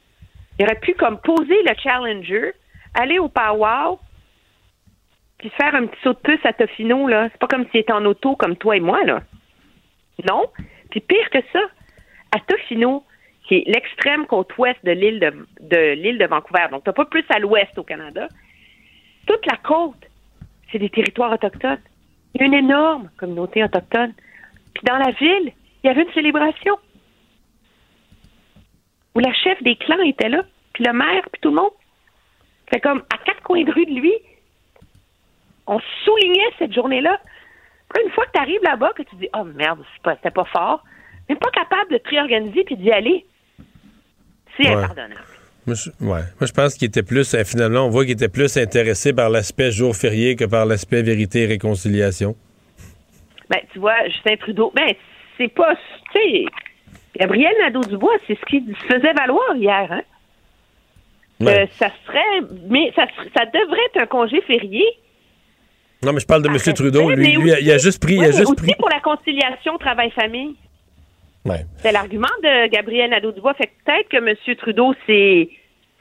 Il 0.57 0.65
aurait 0.65 0.79
pu 0.79 0.93
comme 0.95 1.19
poser 1.21 1.63
le 1.63 1.73
challenger, 1.81 2.53
aller 2.93 3.19
au 3.19 3.29
powwow, 3.29 3.99
puis 5.37 5.49
faire 5.51 5.73
un 5.75 5.87
petit 5.87 6.01
saut 6.03 6.13
de 6.13 6.19
puce 6.19 6.45
à 6.45 6.53
Tofino, 6.53 7.07
là. 7.07 7.29
C'est 7.31 7.39
pas 7.39 7.47
comme 7.47 7.65
s'il 7.69 7.79
était 7.79 7.93
en 7.93 8.05
auto 8.05 8.35
comme 8.35 8.57
toi 8.57 8.75
et 8.75 8.81
moi, 8.81 9.03
là. 9.05 9.21
Non. 10.27 10.47
Puis 10.91 10.99
pire 10.99 11.29
que 11.29 11.39
ça, 11.53 11.61
à 12.31 12.39
Tofino, 12.39 13.03
qui 13.47 13.55
est 13.55 13.63
l'extrême 13.67 14.25
côte 14.25 14.55
ouest 14.57 14.77
de 14.83 14.91
l'île 14.91 15.19
de, 15.19 15.47
de 15.61 15.93
l'île 15.93 16.17
de 16.17 16.25
Vancouver, 16.25 16.67
donc 16.71 16.83
t'as 16.83 16.93
pas 16.93 17.05
plus 17.05 17.25
à 17.29 17.39
l'ouest 17.39 17.77
au 17.77 17.83
Canada, 17.83 18.27
toute 19.25 19.45
la 19.45 19.57
côte, 19.57 20.05
c'est 20.71 20.79
des 20.79 20.89
territoires 20.89 21.31
autochtones. 21.31 21.79
Il 22.33 22.41
y 22.41 22.43
a 22.43 22.47
une 22.47 22.53
énorme 22.53 23.09
communauté 23.17 23.63
autochtone. 23.63 24.13
Puis 24.73 24.83
dans 24.83 24.97
la 24.97 25.11
ville, 25.11 25.51
il 25.83 25.87
y 25.87 25.89
avait 25.89 26.03
une 26.03 26.13
célébration 26.13 26.77
où 29.15 29.19
la 29.19 29.33
chef 29.33 29.61
des 29.63 29.75
clans 29.75 30.01
était 30.01 30.29
là, 30.29 30.43
puis 30.73 30.83
le 30.83 30.93
maire, 30.93 31.27
puis 31.31 31.41
tout 31.41 31.49
le 31.49 31.55
monde. 31.55 31.71
C'est 32.71 32.79
comme 32.79 33.03
à 33.13 33.17
quatre 33.25 33.41
coins 33.43 33.63
de 33.63 33.71
rue 33.71 33.85
de 33.85 33.99
lui, 33.99 34.13
on 35.67 35.79
soulignait 36.05 36.49
cette 36.57 36.73
journée-là. 36.73 37.19
Une 38.03 38.11
fois 38.11 38.25
que 38.25 38.31
tu 38.33 38.39
arrives 38.41 38.63
là-bas, 38.63 38.91
que 38.95 39.03
tu 39.03 39.15
dis 39.15 39.27
Oh 39.35 39.43
merde, 39.43 39.79
c'était 40.05 40.29
pas, 40.31 40.43
pas 40.43 40.49
fort, 40.51 40.83
mais 41.27 41.35
pas 41.35 41.49
capable 41.51 41.91
de 41.91 41.97
te 41.97 42.09
réorganiser 42.09 42.63
puis 42.63 42.75
d'y 42.77 42.91
aller. 42.91 43.25
C'est 44.57 44.67
Ouais. 44.67 44.75
impardonnable. 44.75 45.21
Moi, 45.65 45.75
je, 45.75 45.89
ouais. 46.03 46.21
Moi, 46.39 46.47
je 46.47 46.51
pense 46.51 46.75
qu'il 46.75 46.87
était 46.87 47.03
plus, 47.03 47.33
euh, 47.33 47.43
finalement, 47.43 47.81
on 47.85 47.89
voit 47.89 48.03
qu'il 48.03 48.13
était 48.13 48.29
plus 48.29 48.57
intéressé 48.57 49.13
par 49.13 49.29
l'aspect 49.29 49.71
jour 49.71 49.95
férié 49.95 50.35
que 50.35 50.45
par 50.45 50.65
l'aspect 50.65 51.01
vérité 51.03 51.43
et 51.43 51.45
réconciliation. 51.45 52.35
Ben, 53.49 53.59
tu 53.73 53.79
vois, 53.79 53.95
Justin 54.07 54.35
Trudeau, 54.37 54.71
ben, 54.75 54.93
c'est 55.37 55.47
pas, 55.49 55.75
tu 56.11 56.19
sais, 56.19 56.45
Gabriel 57.15 57.53
Nadeau-Dubois, 57.61 58.13
c'est 58.27 58.37
ce 58.39 58.45
qu'il 58.45 58.75
faisait 58.89 59.13
valoir 59.13 59.55
hier, 59.55 59.91
hein? 59.91 60.01
Ouais. 61.39 61.69
Ça 61.79 61.89
serait, 62.05 62.47
mais 62.69 62.91
ça, 62.95 63.05
devrait 63.45 63.79
être 63.93 64.01
un 64.03 64.07
congé 64.07 64.41
férié. 64.41 64.83
Non, 66.03 66.13
mais 66.13 66.19
je 66.19 66.25
parle 66.25 66.41
de 66.43 66.49
M. 66.49 66.57
Trudeau. 66.73 67.09
Lui, 67.11 67.35
lui, 67.35 67.51
aussi- 67.53 67.61
il 67.63 67.71
a 67.71 67.77
juste 67.77 68.01
pris. 68.01 68.13
il 68.15 68.19
Ouais, 68.19 68.27
a 68.27 68.31
juste 68.31 68.43
aussi 68.45 68.55
pris. 68.55 68.73
pour 68.77 68.89
la 68.89 68.99
conciliation 69.01 69.77
travail-famille. 69.77 70.55
Ouais. 71.45 71.65
C'est 71.77 71.91
l'argument 71.91 72.27
de 72.43 72.69
Gabriel 72.69 73.09
Nadeau-Dubois. 73.11 73.53
Fait 73.55 73.69
peut-être 73.85 74.09
que 74.09 74.17
M. 74.17 74.35
Trudeau 74.57 74.93
s'est 75.07 75.49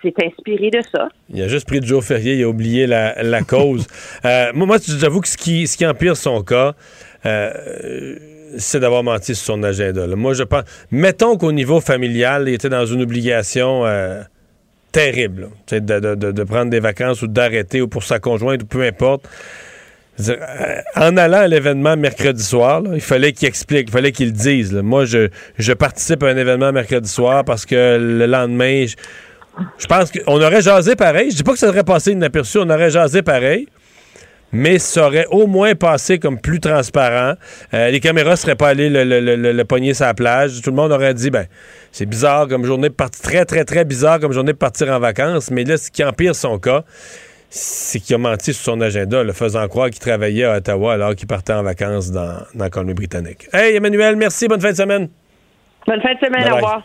s'est 0.03 0.15
inspiré 0.25 0.71
de 0.71 0.81
ça. 0.93 1.09
Il 1.29 1.43
a 1.43 1.49
juste 1.49 1.67
pris 1.67 1.81
le 1.81 1.87
jour 1.87 2.05
férié, 2.05 2.35
il 2.35 2.45
a 2.45 2.49
oublié 2.49 2.87
la, 2.87 3.21
la 3.23 3.43
cause. 3.43 3.87
Euh, 4.25 4.53
moi, 4.55 4.67
moi, 4.69 4.77
j'avoue 4.87 5.21
que 5.21 5.27
ce 5.29 5.37
qui, 5.37 5.67
ce 5.67 5.77
qui 5.77 5.85
empire 5.87 6.17
son 6.17 6.43
cas, 6.43 6.75
euh, 7.27 8.17
c'est 8.59 8.79
d'avoir 8.81 9.03
menti 9.03 9.35
sur 9.35 9.45
son 9.55 9.63
agenda. 9.65 10.07
là. 10.07 10.15
Moi, 10.17 10.35
je 10.35 10.43
pense. 10.45 10.63
Mettons 10.93 11.37
qu'au 11.37 11.51
niveau 11.53 11.81
familial, 11.81 12.45
il 12.49 12.55
était 12.55 12.69
dans 12.69 12.87
une 12.87 13.03
obligation 13.03 13.85
euh, 13.87 14.23
terrible, 14.93 15.49
de, 15.71 15.79
de- 15.79 16.33
de- 16.33 16.45
prendre 16.45 16.71
des 16.71 16.81
vacances 16.81 17.23
ou 17.23 17.27
d'arrêter 17.27 17.81
ou 17.83 17.89
pour 17.89 18.03
sa 18.05 18.19
conjointe 18.19 18.63
ou 18.63 18.67
peu 18.67 18.83
importe. 18.85 19.29
En 20.97 21.17
allant 21.17 21.39
à 21.39 21.47
l'événement 21.47 21.97
mercredi 21.97 22.43
soir, 22.43 22.83
il 22.93 23.01
fallait 23.01 23.33
qu'il 23.33 23.47
explique, 23.47 23.89
il 23.89 23.93
fallait 23.93 24.11
qu'il 24.13 24.33
dise. 24.33 24.73
Moi, 24.75 25.05
je, 25.05 25.29
je 25.59 25.73
participe 25.73 26.23
à 26.25 26.29
un 26.29 26.37
événement 26.37 26.73
mercredi 26.73 27.09
soir 27.09 27.45
parce 27.45 27.65
que 27.65 27.99
le 28.01 28.27
lendemain, 28.27 28.87
je, 28.87 28.97
je 29.79 29.87
pense 29.87 30.11
qu'on 30.11 30.43
aurait 30.43 30.63
jasé 30.63 30.97
pareil. 30.97 31.31
Je 31.31 31.37
dis 31.37 31.43
pas 31.45 31.53
que 31.53 31.59
ça 31.59 31.69
aurait 31.69 31.85
passé 31.85 32.13
inaperçu, 32.13 32.59
on 32.59 32.69
aurait 32.69 32.91
jasé 32.91 33.23
pareil. 33.23 33.69
Mais 34.51 34.79
ça 34.79 35.07
aurait 35.07 35.27
au 35.31 35.47
moins 35.47 35.75
passé 35.75 36.19
comme 36.19 36.41
plus 36.41 36.59
transparent. 36.59 37.35
Euh, 37.75 37.91
les 37.91 38.01
caméras 38.01 38.37
seraient 38.37 38.57
pas 38.57 38.69
allées 38.69 38.89
le, 38.89 39.05
le, 39.05 39.21
le, 39.21 39.37
le- 39.37 39.53
le 39.53 39.65
pogner 39.65 39.93
sur 39.93 40.07
la 40.07 40.15
plage. 40.15 40.63
Tout 40.63 40.71
le 40.71 40.77
monde 40.77 40.91
aurait 40.91 41.13
dit, 41.13 41.29
ben, 41.31 41.47
c'est 41.93 42.07
bizarre 42.07 42.49
comme 42.49 42.65
journée 42.65 42.89
de 42.89 42.95
partir, 42.95 43.23
très, 43.23 43.45
très, 43.45 43.65
très 43.67 43.85
bizarre 43.85 44.21
comme 44.21 44.33
journée 44.33 44.53
de 44.53 44.59
partir 44.59 44.89
en 44.89 44.99
vacances. 44.99 45.51
Mais 45.51 45.65
là, 45.65 45.77
ce 45.77 45.91
qui 45.91 46.03
empire 46.03 46.35
son 46.35 46.59
cas, 46.59 46.83
c'est 47.51 48.01
qu'il 48.01 48.15
a 48.15 48.19
menti 48.19 48.55
sur 48.55 48.63
son 48.73 48.81
agenda, 48.81 49.23
le 49.23 49.33
faisant 49.35 49.67
croire 49.69 49.91
qu'il 49.91 50.01
travaillait 50.01 50.45
à 50.45 50.57
Ottawa 50.57 50.95
alors 50.95 51.15
qu'il 51.15 51.27
partait 51.27 51.53
en 51.53 51.63
vacances 51.63 52.11
dans, 52.11 52.39
dans 52.55 52.65
la 52.65 52.71
Colombie-Britannique. 52.71 53.49
Hey, 53.53 53.77
Emmanuel, 53.77 54.17
merci. 54.17 54.49
Bonne 54.49 54.61
fin 54.61 54.71
de 54.73 54.77
semaine. 54.77 55.09
Bonne 55.87 56.01
fin 56.01 56.15
de 56.15 56.19
semaine, 56.27 56.43
Bye 56.45 56.53
au 56.53 56.55
revoir. 56.57 56.83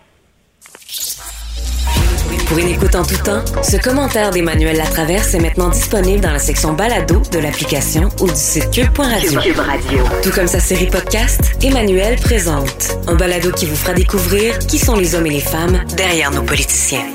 Pour 2.54 2.62
une 2.62 2.68
écoute 2.68 2.94
en 2.94 3.04
tout 3.04 3.18
temps, 3.18 3.44
ce 3.64 3.78
commentaire 3.78 4.30
d'Emmanuel 4.30 4.78
Latraverse 4.78 5.34
est 5.34 5.40
maintenant 5.40 5.70
disponible 5.70 6.22
dans 6.22 6.32
la 6.32 6.38
section 6.38 6.74
balado 6.74 7.20
de 7.32 7.40
l'application 7.40 8.10
ou 8.20 8.28
du 8.28 8.36
site 8.36 8.70
cube.radio. 8.70 9.40
Cube 9.40 9.58
Radio. 9.58 10.04
Tout 10.22 10.30
comme 10.30 10.46
sa 10.46 10.60
série 10.60 10.86
podcast, 10.86 11.56
Emmanuel 11.64 12.20
présente 12.20 12.96
un 13.08 13.16
balado 13.16 13.50
qui 13.50 13.66
vous 13.66 13.76
fera 13.76 13.94
découvrir 13.94 14.60
qui 14.60 14.78
sont 14.78 14.96
les 14.96 15.16
hommes 15.16 15.26
et 15.26 15.32
les 15.32 15.40
femmes 15.40 15.84
derrière 15.98 16.30
nos 16.30 16.44
politiciens. 16.44 17.08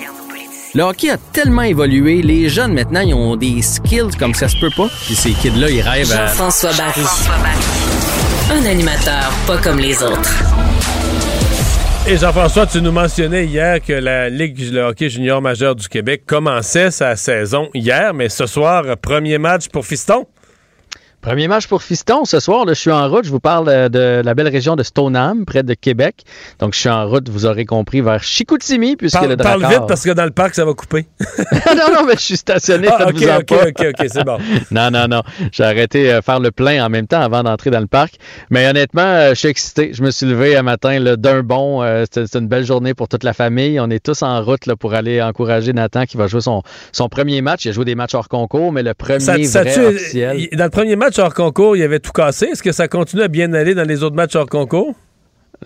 Le 0.75 0.83
hockey 0.83 1.09
a 1.09 1.19
tellement 1.33 1.63
évolué, 1.63 2.21
les 2.21 2.49
jeunes 2.49 2.75
maintenant, 2.75 3.03
ils 3.03 3.15
ont 3.15 3.37
des 3.37 3.63
skills 3.63 4.17
comme 4.19 4.35
ça 4.35 4.49
se 4.49 4.57
peut 4.59 4.73
pas. 4.77 4.89
Puis 5.07 5.15
ces 5.15 5.31
kids-là, 5.35 5.71
ils 5.71 5.83
rêvent 5.83 6.11
à... 6.11 6.27
Jean-François 6.27 6.73
Barry. 6.73 7.05
Un 8.51 8.67
animateur 8.67 9.31
pas 9.47 9.59
comme 9.59 9.79
les 9.79 10.03
autres. 10.03 10.35
Et 12.07 12.17
Jean-François, 12.17 12.67
tu 12.67 12.81
nous 12.81 12.93
mentionnais 12.93 13.45
hier 13.45 13.83
que 13.83 13.93
la 13.93 14.31
Ligue 14.31 14.71
de 14.71 14.81
hockey 14.81 15.11
junior 15.11 15.43
majeur 15.43 15.75
du 15.75 15.89
Québec 15.89 16.23
commençait 16.27 16.91
sa 16.91 17.17
saison 17.17 17.69
hier, 17.75 18.15
mais 18.15 18.31
ce 18.31 18.47
soir, 18.47 18.97
premier 18.97 19.37
match 19.39 19.69
pour 19.69 19.85
Fiston. 19.85 20.27
Premier 21.21 21.49
match 21.49 21.67
pour 21.67 21.83
Fiston. 21.83 22.25
Ce 22.25 22.39
soir, 22.39 22.65
là, 22.65 22.75
je 22.75 22.81
suis 22.81 22.93
en 22.93 23.09
route. 23.11 23.25
Je 23.25 23.31
vous 23.31 23.41
parle 23.41 23.69
euh, 23.69 23.89
de 23.89 24.23
la 24.25 24.35
belle 24.35 24.47
région 24.49 24.77
de 24.77 24.85
Stoneham, 24.85 25.45
près 25.45 25.65
de 25.65 25.75
Québec. 25.75 26.23
Donc, 26.61 26.75
je 26.75 26.79
suis 26.79 26.89
en 26.89 27.09
route, 27.09 27.29
vous 27.29 27.45
aurez 27.45 27.65
compris, 27.65 28.01
vers 28.01 28.23
Chicoutimi, 28.23 28.95
puisque 28.95 29.15
Parle, 29.19 29.31
le 29.31 29.37
parle 29.37 29.61
Drakkar... 29.61 29.81
vite 29.81 29.89
parce 29.89 30.05
que 30.05 30.11
dans 30.13 30.25
le 30.25 30.31
parc, 30.31 30.55
ça 30.55 30.65
va 30.65 30.75
couper. 30.75 31.07
non, 31.77 31.93
non, 31.93 32.05
mais 32.07 32.15
je 32.15 32.21
suis 32.21 32.37
stationné, 32.37 32.87
Ah, 32.89 33.09
ok, 33.09 33.17
ok, 33.17 33.47
pas. 33.47 33.67
ok, 33.69 33.87
ok, 33.99 34.07
c'est 34.11 34.25
bon. 34.25 34.39
non, 34.71 34.91
non, 34.93 35.09
non. 35.09 35.23
J'ai 35.51 35.65
arrêté 35.65 36.13
euh, 36.13 36.23
faire 36.23 36.39
le 36.39 36.53
plein 36.53 36.85
en 36.87 36.89
même 36.89 37.09
temps 37.09 37.21
avant 37.21 37.43
d'entrer 37.43 37.71
dans 37.71 37.81
le 37.81 37.89
parc. 37.89 38.15
Mais 38.51 38.69
honnêtement, 38.69 39.03
euh, 39.03 39.31
je 39.31 39.35
suis 39.35 39.49
excité. 39.49 39.91
Je 39.93 40.03
me 40.05 40.13
suis 40.13 40.25
levé 40.25 40.57
un 40.57 40.63
matin 40.63 41.01
d'un 41.17 41.43
bond. 41.43 41.83
Euh, 41.83 42.05
C'était 42.11 42.39
une 42.39 42.47
belle 42.49 42.65
journée 42.65 42.95
pour 42.95 43.09
toute 43.09 43.25
la 43.25 43.33
famille. 43.33 43.81
On 43.81 43.91
est 43.91 44.03
tous 44.03 44.23
en 44.23 44.41
route 44.41 44.67
là, 44.67 44.77
pour 44.77 44.95
aller 44.95 45.21
encourager 45.21 45.73
Nathan 45.73 46.05
qui 46.07 46.17
va 46.17 46.29
jouer 46.29 46.43
son, 46.43 46.63
son 46.93 47.09
premier 47.09 47.43
match. 47.43 47.65
Il 47.65 47.71
a 47.71 47.73
joué 47.73 47.85
des 47.85 47.97
matchs 47.97 48.15
hors 48.15 48.29
concours, 48.29 48.73
mais 48.73 48.85
le 48.85 48.95
premier 48.95 49.19
Ça- 49.19 49.43
ça 49.43 49.63
vrai 49.63 49.75
tue- 49.75 49.81
officiel. 49.85 50.49
il- 50.53 50.57
dans 50.57 50.65
le 50.65 50.71
premier 50.71 50.95
match 50.95 51.08
hors 51.19 51.33
concours, 51.33 51.77
il 51.77 51.83
avait 51.83 52.01
tout 52.01 52.13
cassé. 52.13 52.47
Est-ce 52.47 52.63
que 52.63 52.73
ça 52.73 52.89
continue 52.89 53.23
à 53.23 53.29
bien 53.29 53.53
aller 53.55 53.75
dans 53.75 53.87
les 53.89 54.03
autres 54.03 54.17
matchs 54.17 54.37
hors 54.37 54.47
concours? 54.49 54.95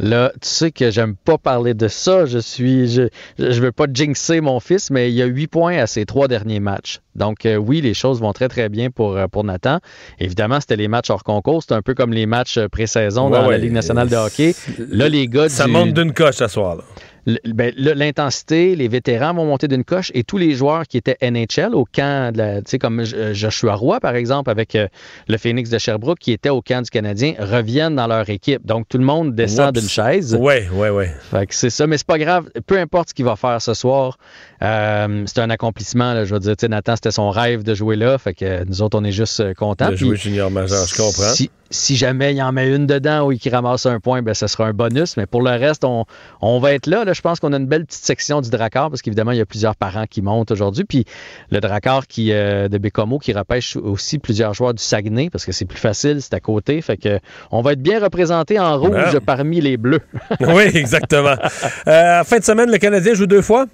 Là, 0.00 0.32
tu 0.40 0.48
sais 0.48 0.70
que 0.70 0.90
j'aime 0.90 1.16
pas 1.16 1.36
parler 1.36 1.74
de 1.74 1.86
ça. 1.86 2.24
Je 2.24 2.38
suis, 2.38 2.88
je, 2.88 3.02
je 3.38 3.60
veux 3.60 3.72
pas 3.72 3.84
jinxer 3.92 4.40
mon 4.40 4.58
fils, 4.58 4.90
mais 4.90 5.10
il 5.10 5.14
y 5.14 5.20
a 5.20 5.26
huit 5.26 5.48
points 5.48 5.76
à 5.76 5.86
ses 5.86 6.06
trois 6.06 6.28
derniers 6.28 6.60
matchs. 6.60 7.00
Donc 7.14 7.44
euh, 7.44 7.56
oui, 7.56 7.82
les 7.82 7.92
choses 7.92 8.18
vont 8.20 8.32
très 8.32 8.48
très 8.48 8.70
bien 8.70 8.90
pour 8.90 9.16
euh, 9.18 9.26
pour 9.26 9.44
Nathan. 9.44 9.80
Évidemment, 10.18 10.60
c'était 10.60 10.76
les 10.76 10.88
matchs 10.88 11.10
hors 11.10 11.24
concours. 11.24 11.62
C'est 11.62 11.74
un 11.74 11.82
peu 11.82 11.92
comme 11.94 12.14
les 12.14 12.24
matchs 12.24 12.56
euh, 12.56 12.68
pré-saison 12.68 13.26
Ouais, 13.26 13.32
dans 13.38 13.44
ouais. 13.46 13.52
la 13.52 13.58
Ligue 13.58 13.72
nationale 13.72 14.08
de 14.08 14.16
hockey. 14.16 14.54
Là, 14.78 15.10
les 15.10 15.28
gars, 15.28 15.50
Ça 15.50 15.66
du- 15.66 15.72
monte 15.72 15.92
d'une 15.92 16.14
coche 16.14 16.36
ce 16.36 16.46
soir. 16.48 16.76
Là. 16.76 16.84
Ben, 17.46 17.72
l'intensité, 17.76 18.74
les 18.74 18.88
vétérans 18.88 19.32
vont 19.34 19.44
monter 19.46 19.68
d'une 19.68 19.84
coche 19.84 20.10
et 20.14 20.24
tous 20.24 20.38
les 20.38 20.54
joueurs 20.54 20.86
qui 20.88 20.96
étaient 20.96 21.16
NHL 21.22 21.74
au 21.74 21.84
camp, 21.84 22.32
de 22.32 22.38
la- 22.38 22.56
tu 22.62 22.70
sais, 22.70 22.78
comme 22.78 23.00
euh, 23.00 23.32
Joshua 23.32 23.74
Roy, 23.74 24.00
par 24.00 24.14
exemple, 24.16 24.50
avec 24.50 24.74
euh, 24.74 24.88
le 25.28 25.38
Phoenix 25.38 25.70
de 25.70 25.78
Sherbrooke, 25.78 26.18
qui 26.18 26.32
était 26.32 26.48
au 26.48 26.62
camp 26.62 26.82
du 26.82 26.90
Canadien, 26.90 27.34
reviennent 27.38 27.94
dans 27.96 28.06
leur 28.08 28.28
équipe. 28.28 28.66
Donc, 28.66 28.88
tout 28.88 28.98
le 28.98 29.04
monde 29.04 29.34
descend 29.34 29.72
d'une 29.72 29.88
chaise. 29.88 30.34
Ouais, 30.34 30.68
ouais, 30.72 30.90
ouais. 30.90 31.14
Fait 31.30 31.46
que 31.46 31.54
c'est 31.54 31.70
ça, 31.70 31.86
mais 31.86 31.96
c'est 31.96 32.06
pas 32.06 32.18
grave. 32.18 32.48
Peu 32.66 32.78
importe 32.78 33.10
ce 33.10 33.14
qu'il 33.14 33.24
va 33.24 33.36
faire 33.36 33.62
ce 33.62 33.74
soir, 33.74 34.18
euh, 34.62 35.22
c'est 35.26 35.38
un 35.40 35.50
accomplissement. 35.50 36.14
là. 36.14 36.24
je 36.24 36.34
veux 36.34 36.40
dire, 36.40 36.56
tu 36.56 36.62
sais, 36.62 36.68
Nathan, 36.68 36.96
c'était 36.96 37.10
son 37.10 37.30
rêve 37.30 37.62
de 37.62 37.74
jouer 37.74 37.96
là. 37.96 38.18
Fait 38.18 38.34
que 38.34 38.64
nous 38.64 38.82
autres, 38.82 38.98
on 38.98 39.04
est 39.04 39.12
juste 39.12 39.54
contents. 39.54 39.90
De 39.90 39.96
jouer 39.96 40.16
junior 40.16 40.50
majeur, 40.50 40.86
je 40.86 40.94
comprends. 40.96 41.32
Si, 41.34 41.50
si 41.70 41.96
jamais 41.96 42.34
il 42.34 42.42
en 42.42 42.52
met 42.52 42.68
une 42.74 42.86
dedans 42.86 43.26
ou 43.28 43.34
qu'il 43.36 43.52
ramasse 43.54 43.86
un 43.86 43.98
point, 43.98 44.20
ben, 44.22 44.34
ce 44.34 44.46
sera 44.46 44.66
un 44.66 44.72
bonus. 44.72 45.16
Mais 45.16 45.26
pour 45.26 45.40
le 45.42 45.50
reste, 45.50 45.84
on, 45.84 46.04
on 46.40 46.58
va 46.58 46.74
être 46.74 46.86
là. 46.86 47.04
là. 47.04 47.11
Je 47.12 47.20
pense 47.20 47.40
qu'on 47.40 47.52
a 47.52 47.56
une 47.56 47.66
belle 47.66 47.86
petite 47.86 48.04
section 48.04 48.40
du 48.40 48.50
Drakkar 48.50 48.90
parce 48.90 49.02
qu'évidemment, 49.02 49.32
il 49.32 49.38
y 49.38 49.40
a 49.40 49.46
plusieurs 49.46 49.76
parents 49.76 50.06
qui 50.06 50.22
montent 50.22 50.50
aujourd'hui. 50.50 50.84
Puis 50.84 51.04
le 51.50 51.60
Drakkar 51.60 52.06
qui, 52.06 52.32
euh, 52.32 52.68
de 52.68 52.78
Bécomo 52.78 53.18
qui 53.18 53.32
repêche 53.32 53.76
aussi 53.76 54.18
plusieurs 54.18 54.54
joueurs 54.54 54.74
du 54.74 54.82
Saguenay 54.82 55.30
parce 55.30 55.44
que 55.44 55.52
c'est 55.52 55.64
plus 55.64 55.78
facile, 55.78 56.20
c'est 56.20 56.34
à 56.34 56.40
côté. 56.40 56.80
Fait 56.82 56.96
que 56.96 57.18
on 57.50 57.62
va 57.62 57.72
être 57.72 57.82
bien 57.82 58.00
représenté 58.00 58.58
en 58.58 58.78
rouge 58.78 59.12
Ben. 59.12 59.20
parmi 59.20 59.60
les 59.60 59.76
bleus. 59.76 60.00
oui, 60.40 60.64
exactement. 60.74 61.36
Euh, 61.86 62.24
fin 62.24 62.38
de 62.38 62.44
semaine, 62.44 62.70
le 62.70 62.78
Canadien 62.78 63.14
joue 63.14 63.26
deux 63.26 63.42
fois. 63.42 63.66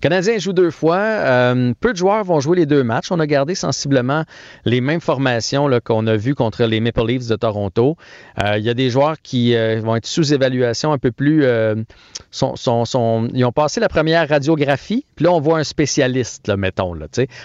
Canadien 0.00 0.38
joue 0.38 0.52
deux 0.52 0.70
fois. 0.70 0.96
Euh, 0.96 1.72
peu 1.80 1.92
de 1.92 1.96
joueurs 1.96 2.24
vont 2.24 2.40
jouer 2.40 2.58
les 2.58 2.66
deux 2.66 2.82
matchs. 2.82 3.10
On 3.10 3.20
a 3.20 3.26
gardé 3.26 3.54
sensiblement 3.54 4.24
les 4.64 4.80
mêmes 4.80 5.00
formations 5.00 5.68
qu'on 5.84 6.06
a 6.06 6.16
vues 6.16 6.34
contre 6.34 6.64
les 6.64 6.80
Maple 6.80 7.06
Leafs 7.06 7.28
de 7.28 7.36
Toronto. 7.36 7.96
Euh, 8.42 8.58
Il 8.58 8.64
y 8.64 8.70
a 8.70 8.74
des 8.74 8.90
joueurs 8.90 9.16
qui 9.22 9.54
euh, 9.54 9.80
vont 9.82 9.96
être 9.96 10.06
sous 10.06 10.32
évaluation 10.32 10.92
un 10.92 10.98
peu 10.98 11.10
plus. 11.10 11.44
ils 11.44 13.44
ont 13.44 13.52
passé 13.52 13.80
la 13.80 13.88
première 13.88 14.28
radiographie, 14.28 15.04
puis 15.16 15.24
là, 15.24 15.32
on 15.32 15.40
voit 15.40 15.58
un 15.58 15.64
spécialiste, 15.64 16.50
mettons. 16.56 16.94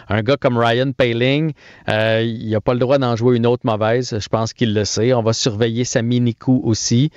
Un 0.10 0.22
gars 0.22 0.38
comme 0.38 0.58
Ryan 0.58 0.92
Paling, 0.92 1.54
il 1.88 2.50
n'a 2.50 2.62
pas 2.62 2.74
le 2.74 2.80
droit 2.80 2.98
d'en 2.98 3.16
jouer 3.16 3.38
une 3.38 3.46
autre 3.46 3.66
mauvaise. 3.66 4.18
Je 4.20 4.30
pense 4.30 4.54
qu'il 4.54 4.74
le 4.74 4.86
sait. 4.86 5.14
On 5.14 5.24
va 5.24 5.34
surveiller 5.34 5.84
Sami 5.84 6.20
Nikou 6.20 6.62
aussi. 6.64 7.12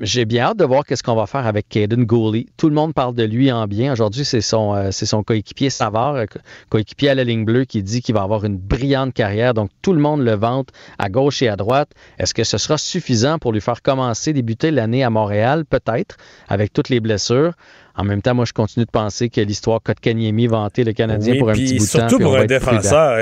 J'ai 0.00 0.24
bien 0.24 0.44
hâte 0.44 0.58
de 0.58 0.64
voir 0.64 0.84
qu'est-ce 0.84 1.02
qu'on 1.02 1.14
va 1.14 1.26
faire 1.26 1.46
avec 1.46 1.68
Caden 1.68 2.04
Gooley. 2.04 2.46
Tout 2.56 2.68
le 2.68 2.74
monde 2.74 2.94
parle 2.94 3.14
de 3.14 3.24
lui 3.24 3.50
en 3.52 3.66
bien. 3.66 3.94
Aujourd'hui, 4.00 4.24
c'est 4.24 4.40
son, 4.40 4.74
euh, 4.74 4.88
c'est 4.92 5.04
son 5.04 5.22
coéquipier 5.22 5.68
Savard, 5.68 6.14
euh, 6.14 6.24
co- 6.24 6.38
coéquipier 6.70 7.10
à 7.10 7.14
la 7.14 7.22
ligne 7.22 7.44
bleue, 7.44 7.66
qui 7.66 7.82
dit 7.82 8.00
qu'il 8.00 8.14
va 8.14 8.22
avoir 8.22 8.46
une 8.46 8.56
brillante 8.56 9.12
carrière. 9.12 9.52
Donc, 9.52 9.68
tout 9.82 9.92
le 9.92 10.00
monde 10.00 10.22
le 10.22 10.32
vante 10.34 10.68
à 10.98 11.10
gauche 11.10 11.42
et 11.42 11.48
à 11.48 11.56
droite. 11.56 11.90
Est-ce 12.18 12.32
que 12.32 12.42
ce 12.42 12.56
sera 12.56 12.78
suffisant 12.78 13.38
pour 13.38 13.52
lui 13.52 13.60
faire 13.60 13.82
commencer, 13.82 14.32
débuter 14.32 14.70
l'année 14.70 15.04
à 15.04 15.10
Montréal? 15.10 15.66
Peut-être, 15.66 16.16
avec 16.48 16.72
toutes 16.72 16.88
les 16.88 17.00
blessures. 17.00 17.52
En 17.94 18.04
même 18.04 18.22
temps, 18.22 18.34
moi, 18.34 18.46
je 18.46 18.54
continue 18.54 18.86
de 18.86 18.90
penser 18.90 19.28
que 19.28 19.42
l'histoire 19.42 19.82
Kotkaniemi 19.82 20.46
va 20.46 20.60
hanter 20.60 20.82
le 20.84 20.94
Canadien 20.94 21.34
Oui, 21.34 21.38
pour 21.38 21.50
un 21.50 21.52
petit 21.52 21.76
bout 21.76 21.84
de 21.84 21.90
temps. 21.90 21.98
surtout 22.08 22.18
pour 22.20 22.36
un 22.36 22.46
défenseur. 22.46 23.18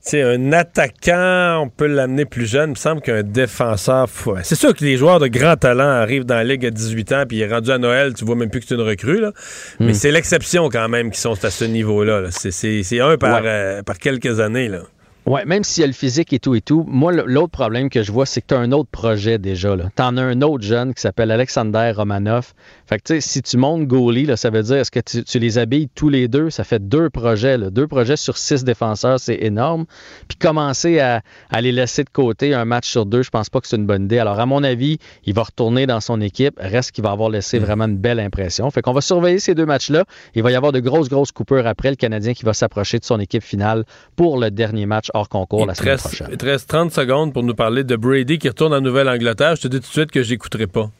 Sais, 0.00 0.22
un 0.22 0.52
attaquant, 0.52 1.60
on 1.62 1.68
peut 1.68 1.86
l'amener 1.86 2.24
plus 2.24 2.46
jeune. 2.46 2.70
Il 2.70 2.72
me 2.72 2.74
semble 2.76 3.00
qu'un 3.00 3.22
défenseur. 3.22 4.06
C'est 4.42 4.54
sûr 4.54 4.74
que 4.74 4.84
les 4.84 4.96
joueurs 4.96 5.18
de 5.20 5.26
grand 5.28 5.56
talent 5.56 5.88
arrivent 5.88 6.24
dans 6.24 6.34
la 6.36 6.44
ligue 6.44 6.64
à 6.66 6.70
18 6.70 7.12
ans, 7.12 7.24
puis 7.28 7.38
il 7.38 7.42
est 7.42 7.52
rendu 7.52 7.70
à 7.70 7.78
Noël, 7.78 8.14
tu 8.14 8.24
vois 8.24 8.36
même 8.36 8.50
plus 8.50 8.60
que 8.60 8.66
c'est 8.66 8.74
une 8.74 8.80
recrue. 8.82 9.20
Là. 9.20 9.32
Mais 9.80 9.94
c'est 9.94 10.10
l'exception 10.10 10.68
quand 10.68 10.88
même 10.88 11.10
qui 11.10 11.20
sont 11.20 11.44
à 11.44 11.50
ce 11.50 11.64
niveau-là. 11.64 12.20
là. 12.20 12.28
C'est- 12.30 12.50
C'est 12.50 12.82
c'est 12.82 13.00
un 13.00 13.16
par, 13.16 13.42
Ouais. 13.42 13.48
euh, 13.48 13.82
par 13.82 13.98
quelques 13.98 14.40
années. 14.40 14.68
Là. 14.68 14.80
Ouais, 15.28 15.44
même 15.44 15.62
s'il 15.62 15.82
y 15.82 15.84
a 15.84 15.86
le 15.86 15.92
physique 15.92 16.32
et 16.32 16.38
tout 16.38 16.54
et 16.54 16.62
tout, 16.62 16.86
moi, 16.88 17.12
l'autre 17.12 17.50
problème 17.50 17.90
que 17.90 18.02
je 18.02 18.10
vois, 18.10 18.24
c'est 18.24 18.40
que 18.40 18.46
tu 18.46 18.54
as 18.54 18.58
un 18.58 18.72
autre 18.72 18.88
projet 18.88 19.36
déjà. 19.36 19.76
Tu 19.76 20.02
en 20.02 20.16
as 20.16 20.22
un 20.22 20.40
autre 20.40 20.64
jeune 20.64 20.94
qui 20.94 21.02
s'appelle 21.02 21.30
Alexander 21.30 21.92
Romanov. 21.94 22.54
Fait 22.86 22.96
que, 22.96 23.02
tu 23.02 23.14
sais, 23.14 23.20
si 23.20 23.42
tu 23.42 23.58
montes 23.58 23.86
goalie, 23.86 24.24
là, 24.24 24.38
ça 24.38 24.48
veut 24.48 24.62
dire, 24.62 24.76
est-ce 24.76 24.90
que 24.90 25.00
tu, 25.00 25.22
tu 25.24 25.38
les 25.38 25.58
habilles 25.58 25.90
tous 25.94 26.08
les 26.08 26.28
deux? 26.28 26.48
Ça 26.48 26.64
fait 26.64 26.78
deux 26.88 27.10
projets. 27.10 27.58
là. 27.58 27.68
Deux 27.68 27.86
projets 27.86 28.16
sur 28.16 28.38
six 28.38 28.64
défenseurs, 28.64 29.20
c'est 29.20 29.36
énorme. 29.42 29.84
Puis 30.28 30.38
commencer 30.38 30.98
à, 30.98 31.20
à 31.50 31.60
les 31.60 31.72
laisser 31.72 32.04
de 32.04 32.10
côté 32.10 32.54
un 32.54 32.64
match 32.64 32.88
sur 32.88 33.04
deux, 33.04 33.20
je 33.20 33.28
pense 33.28 33.50
pas 33.50 33.60
que 33.60 33.68
c'est 33.68 33.76
une 33.76 33.86
bonne 33.86 34.04
idée. 34.04 34.18
Alors, 34.20 34.40
à 34.40 34.46
mon 34.46 34.64
avis, 34.64 34.96
il 35.24 35.34
va 35.34 35.42
retourner 35.42 35.86
dans 35.86 36.00
son 36.00 36.22
équipe. 36.22 36.54
Reste 36.58 36.92
qu'il 36.92 37.04
va 37.04 37.10
avoir 37.10 37.28
laissé 37.28 37.58
vraiment 37.58 37.84
une 37.84 37.98
belle 37.98 38.20
impression. 38.20 38.70
Fait 38.70 38.80
qu'on 38.80 38.94
va 38.94 39.02
surveiller 39.02 39.40
ces 39.40 39.54
deux 39.54 39.66
matchs-là. 39.66 40.06
Il 40.34 40.42
va 40.42 40.50
y 40.50 40.54
avoir 40.54 40.72
de 40.72 40.80
grosses, 40.80 41.10
grosses 41.10 41.32
coupures 41.32 41.66
après. 41.66 41.90
Le 41.90 41.96
Canadien 41.96 42.32
qui 42.32 42.46
va 42.46 42.54
s'approcher 42.54 42.98
de 42.98 43.04
son 43.04 43.20
équipe 43.20 43.42
finale 43.42 43.84
pour 44.16 44.38
le 44.38 44.50
dernier 44.50 44.86
match 44.86 45.10
hors 45.18 45.28
concours 45.28 45.66
la 45.66 45.72
Il 45.72 45.76
te, 45.76 45.80
semaine 45.80 45.92
reste, 45.94 46.06
prochaine. 46.06 46.28
il 46.30 46.36
te 46.38 46.46
reste 46.46 46.68
30 46.68 46.92
secondes 46.92 47.32
pour 47.32 47.42
nous 47.42 47.54
parler 47.54 47.84
de 47.84 47.96
Brady 47.96 48.38
qui 48.38 48.48
retourne 48.48 48.72
en 48.74 48.80
Nouvelle-Angleterre. 48.80 49.56
Je 49.56 49.62
te 49.62 49.68
dis 49.68 49.76
tout 49.80 49.86
de 49.88 49.92
suite 49.92 50.10
que 50.10 50.22
j'écouterai 50.22 50.66
pas. 50.66 50.90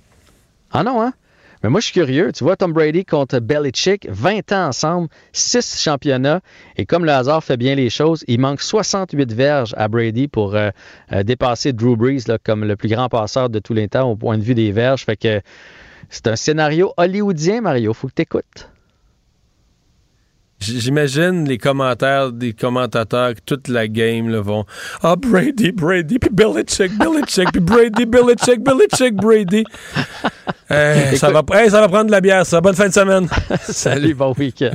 Ah 0.73 0.83
non, 0.85 1.01
hein? 1.03 1.13
Mais 1.65 1.71
moi, 1.71 1.81
je 1.81 1.87
suis 1.87 1.95
curieux. 1.95 2.31
Tu 2.33 2.45
vois, 2.45 2.55
Tom 2.57 2.73
Brady 2.73 3.05
contre 3.05 3.41
Belichick, 3.41 4.07
20 4.09 4.53
ans 4.53 4.69
ensemble, 4.69 5.09
6 5.33 5.81
championnats. 5.83 6.41
Et 6.77 6.87
comme 6.87 7.05
le 7.05 7.11
hasard 7.11 7.43
fait 7.43 7.57
bien 7.57 7.75
les 7.75 7.91
choses, 7.91 8.23
il 8.29 8.39
manque 8.39 8.61
68 8.61 9.33
verges 9.33 9.75
à 9.77 9.89
Brady 9.89 10.29
pour 10.29 10.55
euh, 10.55 10.71
euh, 11.13 11.25
dépasser 11.25 11.73
Drew 11.73 11.97
Brees 11.97 12.29
là, 12.29 12.39
comme 12.39 12.65
le 12.65 12.77
plus 12.77 12.89
grand 12.89 13.09
passeur 13.09 13.51
de 13.51 13.59
tous 13.59 13.75
les 13.75 13.89
temps 13.89 14.09
au 14.11 14.15
point 14.15 14.39
de 14.39 14.43
vue 14.45 14.55
des 14.55 14.71
verges. 14.71 15.05
Fait 15.05 15.17
que 15.17 15.41
c'est 16.11 16.29
un 16.29 16.37
scénario 16.37 16.93
hollywoodien, 16.97 17.61
Mario. 17.61 17.93
Faut 17.93 18.07
que 18.07 18.15
tu 18.15 18.23
écoutes. 18.23 18.71
J'imagine 20.61 21.49
les 21.49 21.59
commentaires 21.59 22.33
des 22.33 22.53
commentateurs 22.53 23.35
que 23.35 23.41
toute 23.47 23.69
la 23.69 23.87
game 23.89 24.29
là, 24.29 24.41
vont 24.41 24.65
Ah, 25.03 25.17
Brady, 25.17 25.73
Brady, 25.73 26.19
puis 26.19 26.31
Belichick, 26.33 26.97
Belichick, 26.99 27.53
puis 27.53 27.61
Brady, 27.61 28.07
Belichick, 28.07 28.63
Belichick, 28.63 29.15
Brady. 29.15 29.65
Eh, 30.71 31.17
ça, 31.17 31.31
va, 31.31 31.43
eh, 31.65 31.71
ça 31.71 31.81
va 31.81 31.89
prendre 31.89 32.07
de 32.07 32.11
la 32.11 32.21
bière, 32.21 32.45
ça. 32.45 32.61
Bonne 32.61 32.75
fin 32.75 32.89
de 32.89 32.93
semaine. 32.93 33.29
Salut, 33.63 34.15
bon 34.15 34.35
week-end. 34.39 34.75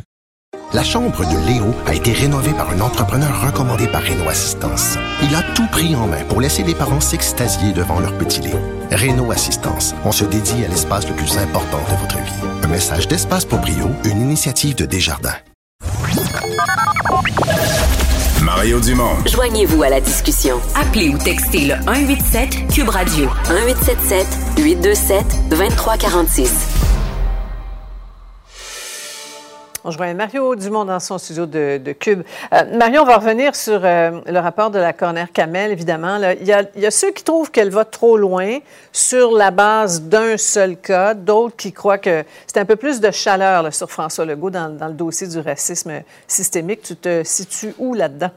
La 0.74 0.84
chambre 0.84 1.12
de 1.20 1.48
Léo 1.48 1.66
a 1.86 1.94
été 1.94 2.14
rénovée 2.14 2.54
par 2.54 2.72
un 2.72 2.80
entrepreneur 2.80 3.46
recommandé 3.46 3.86
par 3.88 4.02
Renault 4.02 4.30
Assistance. 4.30 4.98
Il 5.22 5.36
a 5.36 5.44
tout 5.54 5.68
pris 5.72 5.96
en 5.96 6.08
main 6.08 6.24
pour 6.28 6.42
laisser 6.42 6.64
les 6.64 6.74
parents 6.74 7.00
s'extasier 7.00 7.74
devant 7.74 8.00
leur 8.00 8.18
petit 8.18 8.42
Léo. 8.42 8.58
Renault 8.92 9.32
Assistance, 9.32 9.94
on 10.04 10.12
se 10.12 10.26
dédie 10.26 10.66
à 10.66 10.70
l'espace 10.70 11.08
le 11.08 11.16
plus 11.16 11.38
important 11.38 11.78
de 11.78 12.00
votre 12.02 12.18
vie. 12.18 12.48
Un 12.64 12.68
message 12.70 13.08
d'Espace 13.08 13.46
pour 13.46 13.60
Brio, 13.60 13.92
une 14.06 14.22
initiative 14.22 14.76
de 14.76 14.86
Desjardins. 14.86 15.36
Mario 18.56 18.80
Dumont. 18.80 19.16
Joignez-vous 19.26 19.82
à 19.82 19.90
la 19.90 20.00
discussion. 20.00 20.62
Appelez 20.76 21.10
ou 21.10 21.18
textez 21.18 21.66
le 21.66 21.74
187 21.86 22.68
Cube 22.72 22.88
Radio 22.90 23.26
1877 23.50 24.28
827 24.60 25.50
2346. 25.50 26.54
On 29.84 29.90
rejoint 29.90 30.14
Mario 30.14 30.56
Dumont 30.56 30.86
dans 30.86 31.00
son 31.00 31.18
studio 31.18 31.48
de, 31.48 31.82
de 31.84 31.92
Cube. 31.94 32.22
Euh, 32.54 32.78
Mario, 32.78 33.02
on 33.02 33.06
va 33.06 33.18
revenir 33.18 33.56
sur 33.56 33.82
euh, 33.84 34.22
le 34.28 34.40
rapport 34.40 34.70
de 34.70 34.78
la 34.78 34.94
coroner 34.94 35.26
Kamel, 35.34 35.72
évidemment. 35.72 36.20
là. 36.20 36.36
Il, 36.36 36.46
y 36.46 36.54
a, 36.54 36.62
il 36.76 36.82
y 36.82 36.86
a 36.86 36.92
ceux 36.92 37.12
qui 37.12 37.24
trouvent 37.24 37.50
qu'elle 37.50 37.72
va 37.72 37.86
trop 37.86 38.18
loin 38.18 38.60
sur 38.92 39.32
la 39.32 39.50
base 39.50 40.04
d'un 40.04 40.38
seul 40.38 40.78
cas, 40.78 41.16
d'autres 41.16 41.56
qui 41.56 41.74
croient 41.74 41.98
que 41.98 42.24
c'est 42.46 42.60
un 42.60 42.66
peu 42.66 42.76
plus 42.76 43.02
de 43.02 43.10
chaleur 43.10 43.64
là, 43.64 43.72
sur 43.72 43.90
François 43.90 44.26
Legault 44.26 44.52
dans, 44.52 44.70
dans 44.70 44.88
le 44.88 44.94
dossier 44.94 45.28
du 45.28 45.40
racisme 45.40 46.04
systémique. 46.28 46.84
Tu 46.84 46.96
te 46.96 47.24
situes 47.24 47.74
où 47.80 47.96
là-dedans? 47.96 48.30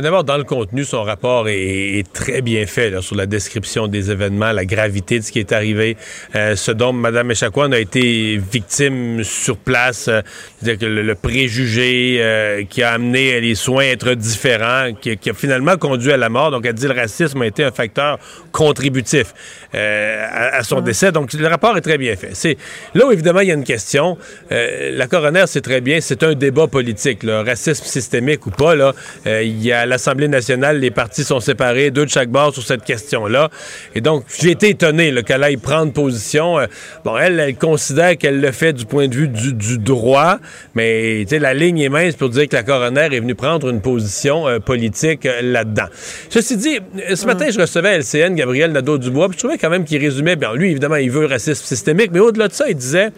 D'abord, 0.00 0.22
dans 0.22 0.36
le 0.36 0.44
contenu, 0.44 0.84
son 0.84 1.02
rapport 1.02 1.48
est, 1.48 1.98
est 1.98 2.12
très 2.12 2.40
bien 2.40 2.66
fait 2.66 2.88
là, 2.88 3.02
sur 3.02 3.16
la 3.16 3.26
description 3.26 3.88
des 3.88 4.12
événements, 4.12 4.52
la 4.52 4.64
gravité 4.64 5.18
de 5.18 5.24
ce 5.24 5.32
qui 5.32 5.40
est 5.40 5.50
arrivé, 5.50 5.96
euh, 6.36 6.54
ce 6.54 6.70
dont 6.70 6.92
Mme 6.92 7.32
Echaquan 7.32 7.72
a 7.72 7.80
été 7.80 8.36
victime 8.36 9.24
sur 9.24 9.56
place, 9.56 10.06
euh, 10.06 10.22
que 10.62 10.86
le, 10.86 11.02
le 11.02 11.14
préjugé 11.16 12.18
euh, 12.20 12.62
qui 12.62 12.84
a 12.84 12.92
amené 12.92 13.40
les 13.40 13.56
soins 13.56 13.82
à 13.82 13.86
être 13.86 14.14
différents, 14.14 14.92
qui, 14.94 15.16
qui 15.16 15.30
a 15.30 15.34
finalement 15.34 15.76
conduit 15.76 16.12
à 16.12 16.16
la 16.16 16.28
mort. 16.28 16.52
Donc, 16.52 16.64
elle 16.64 16.74
dit 16.74 16.86
que 16.86 16.92
le 16.92 17.00
racisme 17.00 17.42
a 17.42 17.46
été 17.46 17.64
un 17.64 17.72
facteur 17.72 18.20
contributif 18.52 19.34
euh, 19.74 20.24
à, 20.30 20.58
à 20.58 20.62
son 20.62 20.80
décès. 20.80 21.10
Donc, 21.10 21.32
le 21.32 21.48
rapport 21.48 21.76
est 21.76 21.80
très 21.80 21.98
bien 21.98 22.14
fait. 22.14 22.30
C'est 22.34 22.56
là 22.94 23.04
où, 23.04 23.10
évidemment, 23.10 23.40
il 23.40 23.48
y 23.48 23.50
a 23.50 23.54
une 23.54 23.64
question. 23.64 24.16
La 24.48 25.08
coroner, 25.08 25.44
c'est 25.48 25.60
très 25.60 25.80
bien, 25.80 26.00
c'est 26.00 26.22
un 26.22 26.34
débat 26.34 26.68
politique, 26.68 27.24
le 27.24 27.40
racisme 27.40 27.84
systémique 27.84 28.46
ou 28.46 28.50
pas. 28.50 28.76
Là, 28.76 28.94
il 29.26 29.60
y 29.60 29.72
a 29.72 29.87
l'Assemblée 29.88 30.28
nationale, 30.28 30.78
les 30.78 30.90
partis 30.90 31.24
sont 31.24 31.40
séparés, 31.40 31.90
deux 31.90 32.04
de 32.04 32.10
chaque 32.10 32.28
bord 32.28 32.52
sur 32.54 32.62
cette 32.62 32.84
question-là. 32.84 33.50
Et 33.94 34.00
donc, 34.00 34.24
j'ai 34.40 34.50
été 34.50 34.70
étonné 34.70 35.12
qu'elle 35.24 35.42
aille 35.42 35.56
prendre 35.56 35.92
position. 35.92 36.58
Euh, 36.58 36.66
bon, 37.04 37.16
elle, 37.16 37.40
elle 37.40 37.56
considère 37.56 38.16
qu'elle 38.16 38.40
le 38.40 38.52
fait 38.52 38.72
du 38.72 38.84
point 38.84 39.08
de 39.08 39.14
vue 39.14 39.28
du, 39.28 39.78
droit, 39.78 40.38
mais 40.74 41.24
la 41.24 41.54
ligne 41.54 41.78
est 41.78 41.88
mince 41.88 42.14
pour 42.14 42.28
dire 42.28 42.48
que 42.48 42.56
la 42.56 42.62
coroner 42.62 43.08
est 43.12 43.20
venue 43.20 43.34
prendre 43.34 43.68
une 43.68 43.80
position 43.80 44.48
euh, 44.48 44.58
politique 44.58 45.26
euh, 45.26 45.40
là-dedans. 45.42 45.86
Ceci 46.28 46.56
dit, 46.56 46.78
ce 47.14 47.26
matin, 47.26 47.46
je 47.50 47.60
recevais 47.60 47.88
à 47.88 47.98
LCN 47.98 48.34
Gabriel 48.34 48.72
Nadeau-Dubois, 48.72 49.28
puis 49.28 49.38
je 49.38 49.44
trouvais 49.44 49.58
quand 49.58 49.70
même 49.70 49.84
qu'il 49.84 49.98
résumait 49.98 50.36
bien. 50.36 50.54
Lui, 50.54 50.70
évidemment, 50.70 50.96
il 50.96 51.10
veut 51.10 51.26
racisme 51.26 51.64
systémique, 51.64 52.10
mais 52.12 52.20
au-delà 52.20 52.48
de 52.48 52.52
ça, 52.52 52.68
il 52.68 52.76
disait, 52.76 53.10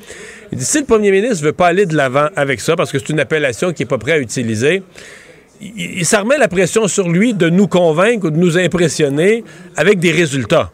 si 0.56 0.78
le 0.78 0.84
premier 0.84 1.10
ministre 1.10 1.44
veut 1.44 1.52
pas 1.52 1.68
aller 1.68 1.86
de 1.86 1.96
l'avant 1.96 2.28
avec 2.36 2.60
ça, 2.60 2.76
parce 2.76 2.92
que 2.92 2.98
c'est 2.98 3.10
une 3.10 3.20
appellation 3.20 3.72
qu'il 3.72 3.84
n'est 3.84 3.88
pas 3.88 3.98
prêt 3.98 4.12
à 4.12 4.18
utiliser, 4.18 4.76
il, 4.76 4.82
il 4.82 4.82
ça 6.02 6.20
remet 6.20 6.38
la 6.38 6.48
pression 6.48 6.88
sur 6.88 7.08
lui 7.08 7.34
de 7.34 7.50
nous 7.50 7.66
convaincre 7.66 8.26
ou 8.26 8.30
de 8.30 8.36
nous 8.36 8.56
impressionner 8.56 9.44
avec 9.76 9.98
des 9.98 10.10
résultats 10.10 10.72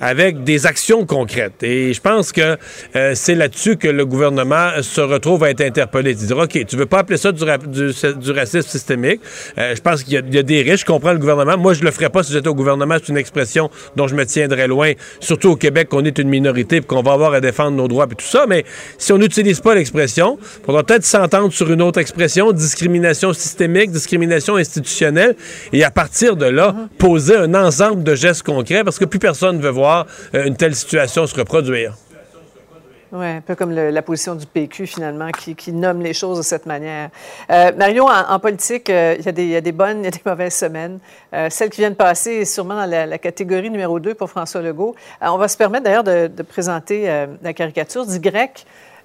avec 0.00 0.44
des 0.44 0.66
actions 0.66 1.06
concrètes. 1.06 1.62
Et 1.62 1.92
je 1.92 2.00
pense 2.00 2.32
que 2.32 2.56
euh, 2.96 3.12
c'est 3.14 3.34
là-dessus 3.34 3.76
que 3.76 3.88
le 3.88 4.04
gouvernement 4.06 4.70
se 4.82 5.00
retrouve 5.00 5.44
à 5.44 5.50
être 5.50 5.60
interpellé. 5.62 6.14
De 6.14 6.18
dire, 6.20 6.38
OK, 6.38 6.64
tu 6.66 6.76
veux 6.76 6.86
pas 6.86 6.98
appeler 7.00 7.16
ça 7.18 7.32
du, 7.32 7.42
ra- 7.44 7.58
du, 7.58 7.90
du 8.20 8.30
racisme 8.30 8.68
systémique. 8.68 9.20
Euh, 9.58 9.74
je 9.74 9.80
pense 9.80 10.02
qu'il 10.02 10.14
y, 10.14 10.16
a- 10.38 10.42
des 10.42 10.62
risques. 10.62 10.86
Je 10.86 10.92
comprends 10.92 11.12
le 11.12 11.18
gouvernement. 11.18 11.56
Moi, 11.56 11.74
je 11.74 11.82
le 11.82 11.90
ferais 11.90 12.10
pas 12.10 12.22
si 12.22 12.32
j'étais 12.32 12.48
au 12.48 12.54
gouvernement. 12.54 12.96
C'est 12.98 13.08
une 13.10 13.16
expression 13.16 13.70
dont 13.96 14.06
je 14.08 14.14
me 14.14 14.24
tiendrais 14.26 14.66
loin. 14.68 14.92
Surtout 15.20 15.50
au 15.50 15.56
Québec, 15.56 15.88
qu'on 15.88 16.04
est 16.04 16.18
une 16.18 16.28
minorité 16.28 16.76
et 16.76 16.80
qu'on 16.80 17.02
va 17.02 17.12
avoir 17.12 17.32
à 17.32 17.40
défendre 17.40 17.76
nos 17.76 17.88
droits 17.88 18.06
et 18.10 18.14
tout 18.14 18.24
ça. 18.26 18.46
Mais 18.48 18.64
si 18.98 19.12
on 19.12 19.18
n'utilise 19.18 19.60
pas 19.60 19.74
l'expression, 19.74 20.38
il 20.62 20.66
faudra 20.66 20.82
peut-être 20.84 21.04
s'entendre 21.04 21.52
sur 21.52 21.70
une 21.72 21.82
autre 21.82 22.00
expression, 22.00 22.52
discrimination 22.52 23.32
systémique, 23.32 23.90
discrimination 23.90 24.56
institutionnelle, 24.56 25.36
et 25.72 25.84
à 25.84 25.90
partir 25.90 26.36
de 26.36 26.46
là, 26.46 26.74
poser 26.98 27.36
un 27.36 27.54
ensemble 27.54 28.02
de 28.02 28.14
gestes 28.14 28.42
concrets 28.42 28.84
parce 28.84 28.98
que 28.98 29.04
plus 29.04 29.18
personne 29.18 29.56
ne 29.58 29.62
veut 29.62 29.70
voir 29.70 29.85
euh, 29.86 30.44
une 30.46 30.56
telle 30.56 30.74
situation 30.74 31.26
se 31.26 31.34
reproduire. 31.34 31.94
Oui, 33.12 33.26
un 33.26 33.40
peu 33.40 33.54
comme 33.54 33.70
la 33.70 34.02
position 34.02 34.34
du 34.34 34.46
PQ, 34.46 34.86
finalement, 34.86 35.30
qui, 35.30 35.72
nomme 35.72 36.02
les 36.02 36.12
choses 36.12 36.38
de 36.38 36.42
cette 36.42 36.66
manière. 36.66 37.10
Euh, 37.50 37.70
Mario, 37.76 38.08
en, 38.08 38.38
politique, 38.40 38.90
euh, 38.90 39.14
il 39.18 39.24
y, 39.24 39.28
a 39.28 39.32
des- 39.32 39.44
il 39.44 39.50
y 39.50 39.56
a 39.56 39.60
des 39.60 39.72
bonnes, 39.72 40.00
il 40.00 40.04
y 40.04 40.08
a 40.08 40.10
des 40.10 40.22
mauvaises 40.26 40.54
semaines. 40.54 40.98
Euh, 41.32 41.48
celle 41.48 41.70
qui 41.70 41.80
vient 41.80 41.90
de 41.90 41.94
passer 41.94 42.32
est 42.32 42.44
sûrement 42.44 42.84
la, 42.84 43.18
catégorie 43.18 43.70
numéro 43.70 44.00
2 44.00 44.14
pour 44.14 44.28
François 44.28 44.60
Legault. 44.60 44.96
Euh, 45.22 45.28
on 45.28 45.38
va 45.38 45.46
se 45.46 45.56
permettre 45.56 45.84
d'ailleurs 45.84 46.04
de, 46.04 46.28
présenter 46.42 47.08
euh, 47.08 47.26
la 47.42 47.52
caricature 47.52 48.04
du 48.06 48.20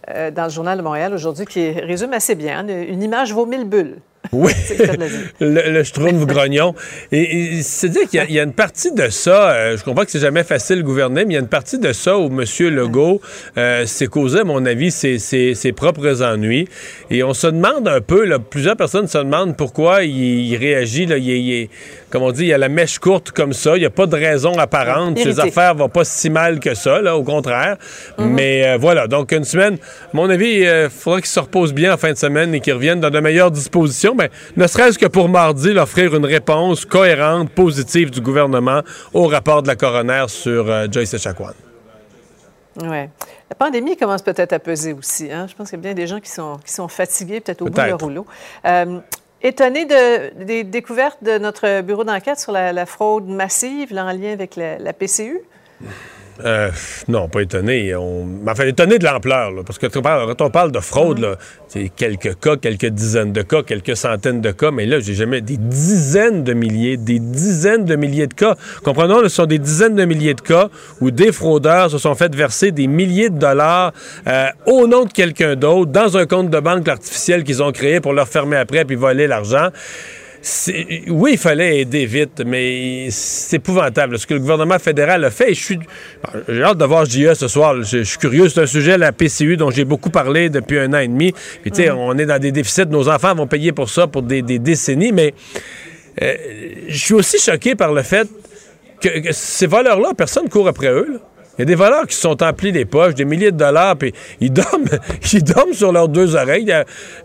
euh, 0.09 0.31
dans 0.31 0.45
le 0.45 0.49
Journal 0.49 0.77
de 0.79 0.83
Montréal 0.83 1.13
aujourd'hui, 1.13 1.45
qui 1.45 1.71
résume 1.71 2.13
assez 2.13 2.33
bien. 2.33 2.67
Une, 2.67 2.69
une 2.69 3.03
image 3.03 3.31
vaut 3.33 3.45
mille 3.45 3.65
bulles. 3.65 3.99
Oui, 4.33 4.53
le 5.41 5.71
le 5.71 5.83
Schtroumpf 5.83 6.25
grognon. 6.25 6.73
Et, 7.11 7.55
et 7.57 7.61
c'est-à-dire 7.63 8.07
qu'il 8.09 8.17
y 8.17 8.19
a- 8.21 8.25
il 8.29 8.33
y, 8.33 8.39
a 8.39 8.43
une 8.43 8.53
partie 8.53 8.91
de 8.93 9.09
ça, 9.09 9.51
euh, 9.51 9.77
je 9.77 9.83
comprends 9.83 10.05
que 10.05 10.11
c'est 10.11 10.19
jamais 10.19 10.43
facile 10.45 10.77
de 10.77 10.81
gouverner, 10.83 11.25
mais 11.25 11.31
il 11.31 11.35
y 11.35 11.37
a 11.37 11.41
une 11.41 11.47
partie 11.49 11.77
de 11.79 11.91
ça 11.91 12.17
où 12.17 12.27
M. 12.27 12.45
Legault 12.69 13.19
euh, 13.57 13.85
s'est 13.85 14.07
causé, 14.07 14.39
à 14.39 14.43
mon 14.45 14.65
avis, 14.65 14.89
ses, 14.91 15.19
ses- 15.19 15.53
ses 15.53 15.73
propres 15.73 16.21
ennuis. 16.23 16.67
Et 17.09 17.23
on 17.23 17.33
se 17.33 17.47
demande 17.47 17.87
un 17.89 17.99
peu, 17.99 18.23
là, 18.25 18.39
plusieurs 18.39 18.77
personnes 18.77 19.07
se 19.07 19.17
demandent 19.17 19.57
pourquoi 19.57 20.03
il, 20.03 20.11
il 20.47 20.55
réagit, 20.55 21.05
là, 21.05 21.17
il, 21.17 21.27
il 21.29 21.53
est- 21.63 21.69
comme 22.11 22.23
on 22.23 22.31
dit, 22.31 22.45
il 22.45 22.53
a 22.53 22.57
la 22.57 22.69
mèche 22.69 22.99
courte 22.99 23.31
comme 23.31 23.53
ça, 23.53 23.75
il 23.77 23.79
n'y 23.79 23.85
a 23.85 23.89
pas 23.89 24.05
de 24.05 24.15
raison 24.15 24.57
apparente, 24.59 25.17
Irrité. 25.19 25.41
affaires 25.41 25.75
vont 25.75 25.89
pas 25.89 26.03
si 26.03 26.29
mal 26.29 26.59
que 26.59 26.73
ça, 26.75 27.01
là, 27.01 27.15
au 27.17 27.23
contraire. 27.23 27.77
Mhm. 28.17 28.27
Mais 28.33 28.67
euh, 28.67 28.77
voilà, 28.77 29.07
donc 29.07 29.31
une 29.31 29.43
semaine, 29.43 29.75
à 29.75 30.09
mon 30.13 30.29
avis, 30.29 30.61
il 30.61 30.89
faudra 30.89 31.19
qu'il 31.21 31.29
se 31.29 31.39
repose 31.39 31.73
bien 31.73 31.93
en 31.93 31.97
fin 31.97 32.11
de 32.11 32.17
semaine 32.17 32.53
et 32.53 32.59
qu'il 32.59 32.73
revienne 32.73 32.99
dans 32.99 33.09
de 33.09 33.19
meilleures 33.19 33.51
dispositions, 33.51 34.13
mais 34.15 34.29
ne 34.57 34.67
serait-ce 34.67 34.99
que 34.99 35.07
pour 35.07 35.29
mardi, 35.29 35.73
là, 35.73 35.83
offrir 35.83 36.13
une 36.15 36.25
réponse 36.25 36.85
cohérente, 36.85 37.49
positive 37.51 38.11
du 38.11 38.21
gouvernement 38.21 38.81
au 39.13 39.27
rapport 39.27 39.63
de 39.63 39.67
la 39.67 39.75
coroner 39.75 40.25
sur 40.27 40.69
euh, 40.69 40.87
Joyce 40.91 41.13
Echaquan. 41.13 41.51
Ouais. 42.81 43.09
La 43.49 43.55
pandémie 43.55 43.97
commence 43.97 44.21
peut-être 44.21 44.53
à 44.53 44.59
peser 44.59 44.93
aussi. 44.93 45.29
hein. 45.31 45.45
Je 45.49 45.55
pense 45.55 45.69
qu'il 45.69 45.77
y 45.77 45.81
a 45.81 45.83
bien 45.83 45.93
des 45.93 46.07
gens 46.07 46.21
qui 46.21 46.29
sont, 46.31 46.57
qui 46.65 46.71
sont 46.71 46.87
fatigués, 46.87 47.41
peut-être 47.41 47.61
au 47.61 47.65
bout 47.65 47.71
de 47.71 47.81
leur 47.81 47.99
rouleau. 47.99 48.25
Étonné 49.43 49.85
de, 49.85 50.43
des 50.43 50.63
découvertes 50.63 51.23
de 51.23 51.37
notre 51.37 51.81
bureau 51.81 52.03
d'enquête 52.03 52.39
sur 52.39 52.51
la, 52.51 52.85
fraude 52.85 53.27
massive 53.27 53.91
en 53.97 54.11
lien 54.11 54.33
avec 54.33 54.55
la 54.55 54.93
PCU? 54.93 55.41
Euh, 56.43 56.71
non, 57.07 57.27
pas 57.27 57.41
étonné. 57.41 57.95
On... 57.95 58.27
Enfin, 58.47 58.65
étonné 58.65 58.97
de 58.97 59.05
l'ampleur, 59.05 59.51
parce 59.65 59.77
que 59.77 59.87
quand 59.87 60.41
on 60.41 60.49
parle 60.49 60.71
de 60.71 60.79
fraude, 60.79 61.37
c'est 61.67 61.89
quelques 61.89 62.39
cas, 62.39 62.57
quelques 62.57 62.87
dizaines 62.87 63.31
de 63.31 63.41
cas, 63.41 63.63
quelques 63.63 63.95
centaines 63.95 64.41
de 64.41 64.51
cas, 64.51 64.71
mais 64.71 64.85
là, 64.85 64.99
j'ai 64.99 65.13
jamais 65.13 65.41
des 65.41 65.57
dizaines 65.57 66.43
de 66.43 66.53
milliers, 66.53 66.97
des 66.97 67.19
dizaines 67.19 67.85
de 67.85 67.95
milliers 67.95 68.27
de 68.27 68.33
cas. 68.33 68.55
Comprenons, 68.83 69.23
ce 69.23 69.29
sont 69.29 69.45
des 69.45 69.59
dizaines 69.59 69.95
de 69.95 70.05
milliers 70.05 70.33
de 70.33 70.41
cas 70.41 70.69
où 70.99 71.11
des 71.11 71.31
fraudeurs 71.31 71.91
se 71.91 71.97
sont 71.97 72.15
fait 72.15 72.33
verser 72.35 72.71
des 72.71 72.87
milliers 72.87 73.29
de 73.29 73.37
dollars 73.37 73.93
euh, 74.27 74.47
au 74.65 74.87
nom 74.87 75.05
de 75.05 75.11
quelqu'un 75.11 75.55
d'autre 75.55 75.91
dans 75.91 76.17
un 76.17 76.25
compte 76.25 76.49
de 76.49 76.59
banque 76.59 76.87
artificiel 76.87 77.43
qu'ils 77.43 77.61
ont 77.61 77.71
créé 77.71 77.99
pour 77.99 78.13
leur 78.13 78.27
fermer 78.27 78.57
après 78.57 78.85
puis 78.85 78.95
voler 78.95 79.27
l'argent 79.27 79.69
oui, 81.09 81.31
il 81.33 81.37
fallait 81.37 81.81
aider 81.81 82.05
vite, 82.07 82.41
mais 82.43 83.09
c'est 83.11 83.57
épouvantable 83.57 84.17
ce 84.17 84.25
que 84.25 84.33
le 84.33 84.39
gouvernement 84.39 84.79
fédéral 84.79 85.23
a 85.23 85.29
fait. 85.29 85.53
Je 85.53 85.63
suis, 85.63 85.79
j'ai 86.49 86.63
hâte 86.63 86.79
de 86.79 86.85
voir 86.85 87.05
JE 87.05 87.33
ce 87.35 87.47
soir. 87.47 87.83
Je, 87.83 88.01
suis 88.03 88.17
curieux. 88.17 88.49
C'est 88.49 88.61
un 88.61 88.65
sujet, 88.65 88.97
la 88.97 89.11
PCU, 89.11 89.55
dont 89.55 89.69
j'ai 89.69 89.85
beaucoup 89.85 90.09
parlé 90.09 90.49
depuis 90.49 90.79
un 90.79 90.93
an 90.93 90.97
et 90.97 91.07
demi. 91.07 91.31
Puis, 91.61 91.69
tu 91.69 91.83
sais, 91.83 91.91
mm. 91.91 91.97
on 91.97 92.17
est 92.17 92.25
dans 92.25 92.39
des 92.39 92.51
déficits. 92.51 92.87
Nos 92.87 93.07
enfants 93.07 93.35
vont 93.35 93.45
payer 93.45 93.71
pour 93.71 93.89
ça 93.89 94.07
pour 94.07 94.23
des, 94.23 94.41
décennies. 94.41 95.11
Mais 95.11 95.35
euh, 96.21 96.35
je 96.87 96.97
suis 96.97 97.13
aussi 97.13 97.37
choqué 97.37 97.75
par 97.75 97.93
le 97.93 98.01
fait 98.01 98.27
que, 98.99 99.19
que 99.19 99.31
ces 99.31 99.67
voleurs-là, 99.67 100.13
personne 100.17 100.45
ne 100.45 100.49
court 100.49 100.67
après 100.67 100.89
eux. 100.89 101.07
Là. 101.13 101.19
Il 101.61 101.65
y 101.69 101.73
a 101.73 101.75
des 101.75 101.75
voleurs 101.75 102.07
qui 102.07 102.15
se 102.15 102.21
sont 102.21 102.41
emplis 102.41 102.71
les 102.71 102.85
poches, 102.85 103.13
des 103.13 103.23
milliers 103.23 103.51
de 103.51 103.57
dollars, 103.57 103.95
puis 103.95 104.11
ils 104.39 104.51
dorment, 104.51 104.85
ils 105.31 105.43
dorment 105.43 105.73
sur 105.73 105.91
leurs 105.91 106.07
deux 106.07 106.35
oreilles. 106.35 106.73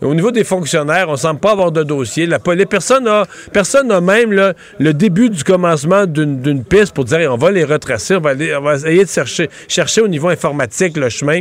au 0.03 0.15
niveau 0.15 0.31
des 0.31 0.45
fonctionnaires, 0.45 1.09
on 1.09 1.13
ne 1.13 1.17
semble 1.17 1.41
pas 1.41 1.53
avoir 1.53 1.73
de 1.73 1.83
dossier. 1.83 2.27
La, 2.27 2.39
les 2.55 2.67
personnes 2.67 3.05
n'a 3.05 3.25
personne 3.51 3.99
même 4.05 4.55
le 4.79 4.93
début 4.93 5.31
du 5.31 5.43
commencement 5.43 6.05
d'une 6.05 6.65
piste 6.65 6.93
pour 6.93 7.07
dire 7.07 7.33
on 7.33 7.39
va 7.39 7.51
les 7.51 7.65
retracer, 7.65 8.17
on 8.17 8.21
va, 8.21 8.35
essayer 8.75 9.05
de 9.05 9.09
chercher, 9.09 9.49
chercher 9.69 10.03
au 10.03 10.09
niveau 10.09 10.29
informatique 10.29 10.99
le 10.99 11.09
chemin. 11.09 11.41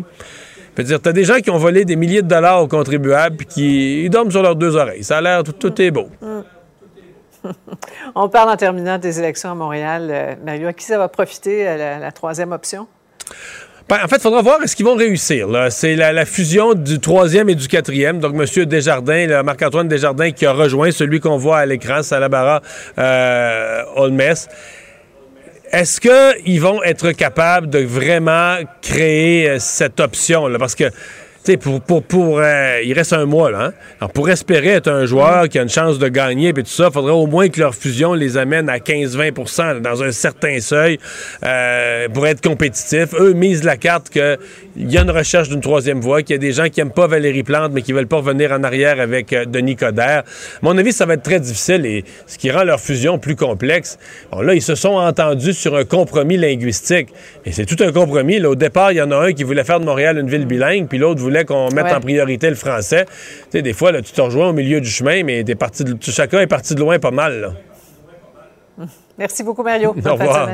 Je 0.78 0.82
veux 0.82 0.88
dire, 0.88 1.02
t'as 1.02 1.12
des 1.12 1.26
gens 1.26 1.40
qui 1.40 1.50
ont 1.50 1.58
volé 1.58 1.84
des 1.84 1.98
milliers 1.98 2.22
de 2.22 2.30
dollars 2.30 2.64
aux 2.64 2.70
contribuables 2.70 3.36
puis 3.36 3.46
qui 3.46 4.10
dorment 4.10 4.32
sur 4.32 4.42
leurs 4.42 4.56
deux 4.56 4.78
oreilles. 4.78 5.04
Ça 5.04 5.18
a 5.18 5.22
l'air, 5.22 5.44
tout, 5.44 5.52
tout 5.52 5.82
est 5.82 5.92
beau. 5.92 6.08
On 8.16 8.30
parle 8.30 8.50
en 8.50 8.58
terminant 8.58 8.98
des 8.98 9.20
élections 9.20 9.52
à 9.52 9.56
Montréal. 9.56 10.10
Euh, 10.12 10.36
Mario, 10.44 10.68
à 10.68 10.74
qui 10.74 10.86
ça 10.86 10.98
va 10.98 11.08
profiter, 11.08 11.68
euh, 11.68 12.00
la, 12.00 12.12
troisième 12.12 12.52
option? 12.52 12.88
Ben, 13.88 13.98
en 14.04 14.08
fait, 14.08 14.16
il 14.16 14.22
faudra 14.22 14.42
voir 14.42 14.62
est-ce 14.64 14.76
qu'ils 14.76 14.86
vont 14.86 14.96
réussir. 14.96 15.48
C'est 15.70 15.96
la, 15.96 16.26
fusion 16.26 16.74
du 16.74 17.00
troisième 17.00 17.50
et 17.50 17.56
du 17.56 17.68
quatrième. 17.68 18.20
Donc, 18.20 18.34
M. 18.36 18.66
Desjardins, 18.66 19.44
Marc-Antoine 19.44 19.88
Desjardins, 19.88 20.32
qui 20.32 20.46
a 20.46 20.54
rejoint 20.54 20.92
celui 20.92 21.20
qu'on 21.20 21.38
voit 21.38 21.60
à 21.60 21.66
l'écran, 21.66 22.02
Salabara 22.02 22.62
euh. 22.98 23.84
Est-ce 25.72 26.00
qu'ils 26.00 26.62
vont 26.62 26.82
être 26.84 27.12
capables 27.12 27.70
de 27.70 27.80
vraiment 27.80 28.58
créer 28.82 29.60
cette 29.60 30.00
option? 30.00 30.48
Parce 30.58 30.76
que 30.76 30.86
pour, 31.54 31.82
pour, 31.82 32.04
pour 32.04 32.40
euh, 32.40 32.82
il 32.84 32.94
reste 32.94 33.14
un 33.14 33.26
mois, 33.26 33.52
là. 33.52 33.72
Hein? 34.02 34.08
Pour 34.14 34.30
espérer 34.30 34.70
être 34.70 34.90
un 34.90 35.06
joueur 35.06 35.48
qui 35.48 35.60
a 35.60 35.62
une 35.62 35.70
chance 35.70 36.00
de 36.00 36.08
gagner, 36.08 36.54
puis 36.54 36.64
tout 36.64 36.70
ça, 36.70 36.88
il 36.90 36.94
faudrait 36.94 37.14
au 37.14 37.28
moins 37.28 37.50
que 37.50 37.60
leur 37.60 37.76
fusion 37.76 38.14
les 38.14 38.38
amène 38.38 38.70
à 38.70 38.78
15-20% 38.78 39.82
dans 39.82 40.04
un 40.04 40.12
certain 40.12 40.60
seuil 40.60 41.00
euh, 41.44 42.08
pour 42.10 42.26
être 42.28 42.42
compétitif. 42.42 43.14
Eux 43.20 43.34
misent 43.34 43.64
la 43.64 43.78
carte 43.78 44.10
qu'il 44.10 44.38
y 44.78 44.98
a 44.98 45.02
une 45.02 45.12
recherche 45.12 45.50
d'une 45.50 45.62
troisième 45.62 46.02
voie, 46.02 46.24
qu'il 46.24 46.34
y 46.34 46.36
a 46.36 46.40
des 46.40 46.52
gens 46.52 46.70
qui 46.70 46.80
n'aiment 46.80 46.92
pas 46.92 47.08
Valérie 47.08 47.44
Plante, 47.44 47.72
mais 47.74 47.82
qui 47.82 47.94
veulent 47.94 48.08
pas 48.08 48.18
revenir 48.18 48.52
en 48.52 48.64
arrière 48.64 49.00
avec 49.00 49.32
euh, 49.34 49.46
Denis 49.46 49.76
Coderre. 49.76 50.24
À 50.24 50.60
mon 50.64 50.78
avis, 50.78 50.94
ça 50.94 51.06
va 51.06 51.14
être 51.14 51.24
très 51.24 51.40
difficile 51.40 51.86
et 51.86 52.04
ce 52.26 52.38
qui 52.38 52.50
rend 52.50 52.64
leur 52.64 52.80
fusion 52.80 53.20
plus 53.20 53.36
complexe. 53.36 53.98
Bon, 54.32 54.42
là, 54.42 54.56
ils 54.56 54.62
se 54.62 54.76
sont 54.76 54.96
entendus 54.96 55.54
sur 55.54 55.76
un 55.76 55.86
compromis 55.86 56.38
linguistique. 56.38 57.10
Et 57.46 57.52
c'est 57.52 57.66
tout 57.66 57.82
un 57.84 57.92
compromis. 57.92 58.44
Au 58.46 58.56
départ, 58.56 58.92
il 58.92 58.96
y 58.98 59.02
en 59.02 59.12
a 59.12 59.18
un 59.18 59.34
qui 59.34 59.44
voulait 59.44 59.64
faire 59.64 59.80
de 59.80 59.86
Montréal 59.86 60.18
une 60.18 60.30
ville 60.30 60.46
bilingue, 60.46 60.88
puis 60.88 60.98
l'autre 60.98 61.22
voulait 61.22 61.35
qu'on 61.44 61.70
mette 61.72 61.92
en 61.92 62.00
priorité 62.00 62.50
le 62.50 62.56
français. 62.56 63.06
Tu 63.06 63.12
sais, 63.52 63.62
des 63.62 63.74
fois, 63.74 63.92
là, 63.92 64.02
tu 64.02 64.12
te 64.12 64.22
rejoins 64.22 64.50
au 64.50 64.54
milieu 64.54 64.80
du 64.80 64.90
chemin, 64.90 65.24
mais 65.24 65.44
des 65.44 65.56
parties 65.56 65.84
de, 65.84 65.98
chacun 66.02 66.40
est 66.40 66.48
parti 66.48 66.76
de 66.76 66.80
loin 66.80 67.00
pas 67.00 67.12
mal. 67.12 67.54
Merci 69.18 69.44
beaucoup, 69.44 69.64
Mario. 69.64 69.96
Au 70.06 70.14
revoir. 70.14 70.50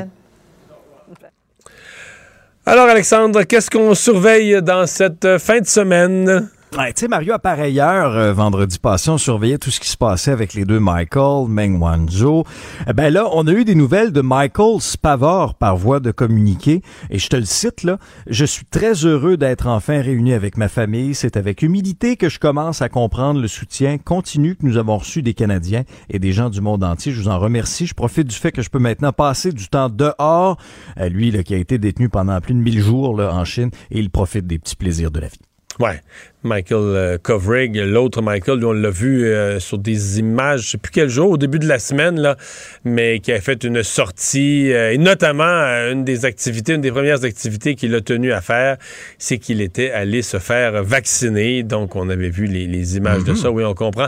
Alors, 2.66 2.88
Alexandre, 2.88 3.44
qu'est-ce 3.44 3.70
qu'on 3.70 3.95
surveille 3.95 4.62
dans 4.62 4.86
cette 4.86 5.38
fin 5.40 5.60
de 5.60 5.68
semaine? 5.68 6.49
Ouais, 6.77 6.93
tu 6.93 7.02
sais, 7.02 7.07
Mario, 7.10 7.34
à 7.34 7.39
pareille 7.39 7.81
heure, 7.81 8.15
euh, 8.15 8.31
vendredi 8.31 8.80
passé, 8.80 9.10
on 9.10 9.18
surveillait 9.18 9.57
tout 9.57 9.72
ce 9.72 9.81
qui 9.81 9.89
se 9.89 9.98
passait 9.98 10.31
avec 10.31 10.53
les 10.53 10.64
deux 10.64 10.80
Michael, 10.80 11.49
Meng 11.49 11.77
Wanzhou. 11.77 12.45
Eh 12.88 12.93
ben 12.93 13.14
là, 13.14 13.27
on 13.34 13.45
a 13.45 13.52
eu 13.52 13.65
des 13.65 13.76
nouvelles 13.76 14.14
de 14.14 14.22
Michael 14.22 14.80
Spavor 14.80 15.56
par 15.56 15.76
voie 15.76 15.99
de 15.99 16.11
communiqué. 16.11 16.81
Et 17.10 17.19
je 17.19 17.27
te 17.27 17.35
le 17.35 17.43
cite, 17.43 17.84
là. 17.84 17.98
Je 18.26 18.45
suis 18.45 18.64
très 18.64 18.93
heureux 18.93 19.35
d'être 19.35 19.68
enfin 19.68 20.02
réuni 20.02 20.31
avec 20.31 20.56
ma 20.56 20.69
famille. 20.69 21.14
C'est 21.14 21.35
avec 21.35 21.61
humilité 21.61 22.15
que 22.15 22.30
je 22.30 22.39
commence 22.39 22.81
à 22.81 22.88
comprendre 22.88 23.41
le 23.41 23.49
soutien 23.49 23.98
continu 23.98 24.56
que 24.56 24.65
nous 24.65 24.77
avons 24.77 24.98
reçu 24.98 25.22
des 25.22 25.34
Canadiens 25.34 25.84
et 26.10 26.19
des 26.19 26.31
gens 26.31 26.49
du 26.49 26.61
monde 26.61 26.85
entier. 26.85 27.11
Je 27.11 27.22
vous 27.22 27.27
en 27.27 27.38
remercie. 27.38 27.85
Je 27.85 27.93
profite 27.93 28.27
du 28.27 28.35
fait 28.35 28.53
que 28.53 28.61
je 28.61 28.69
peux 28.69 28.80
maintenant 28.80 29.11
passer 29.11 29.52
du 29.52 29.68
temps 29.68 29.89
dehors. 29.89 30.56
Euh, 31.02 31.10
lui, 31.10 31.31
là, 31.31 31.43
qui 31.43 31.53
a 31.53 31.57
été 31.57 31.77
détenu 31.77 32.07
pendant 32.07 32.39
plus 32.39 32.53
de 32.53 32.60
1000 32.60 32.80
jours, 32.80 33.18
là, 33.18 33.34
en 33.34 33.43
Chine, 33.43 33.72
et 33.91 33.99
il 33.99 34.10
profite 34.10 34.48
des 34.48 34.57
petits 34.57 34.77
plaisirs 34.77 35.11
de 35.11 35.19
la 35.19 35.27
vie. 35.27 35.39
Ouais. 35.80 36.02
Michael 36.43 36.80
euh, 36.80 37.18
Kovrig, 37.22 37.76
l'autre 37.76 38.22
Michael, 38.22 38.65
on 38.65 38.72
l'a 38.72 38.89
vu 38.89 39.26
euh, 39.26 39.59
sur 39.59 39.77
des 39.77 40.19
images, 40.19 40.61
je 40.61 40.69
sais 40.72 40.77
plus 40.77 40.91
quel 40.91 41.07
jour, 41.07 41.31
au 41.31 41.38
début 41.38 41.59
de 41.59 41.68
la 41.68 41.77
semaine, 41.77 42.19
là, 42.19 42.35
mais 42.84 43.19
qui 43.19 43.31
a 43.31 43.39
fait 43.39 43.63
une 43.63 43.84
sortie, 43.84 44.73
euh, 44.73 44.91
et 44.91 44.97
notamment 44.97 45.43
une 45.43 46.03
des 46.03 46.26
activités, 46.26 46.73
une 46.73 46.81
des 46.81 46.91
premières 46.91 47.23
activités 47.23 47.76
qu'il 47.76 47.93
a 47.93 48.01
tenu 48.01 48.31
à 48.31 48.41
faire, 48.41 48.77
c'est 49.19 49.38
qu'il 49.38 49.61
était 49.61 49.91
allé 49.91 50.23
se 50.23 50.39
faire 50.39 50.84
vacciner. 50.84 51.61
Donc, 51.63 51.95
on 51.95 52.09
avait 52.09 52.30
vu 52.30 52.45
les, 52.45 52.97
images 52.97 53.23
de 53.23 53.34
mm-hmm. 53.34 53.41
ça, 53.41 53.51
oui, 53.51 53.63
on 53.63 53.76
comprend. 53.76 54.07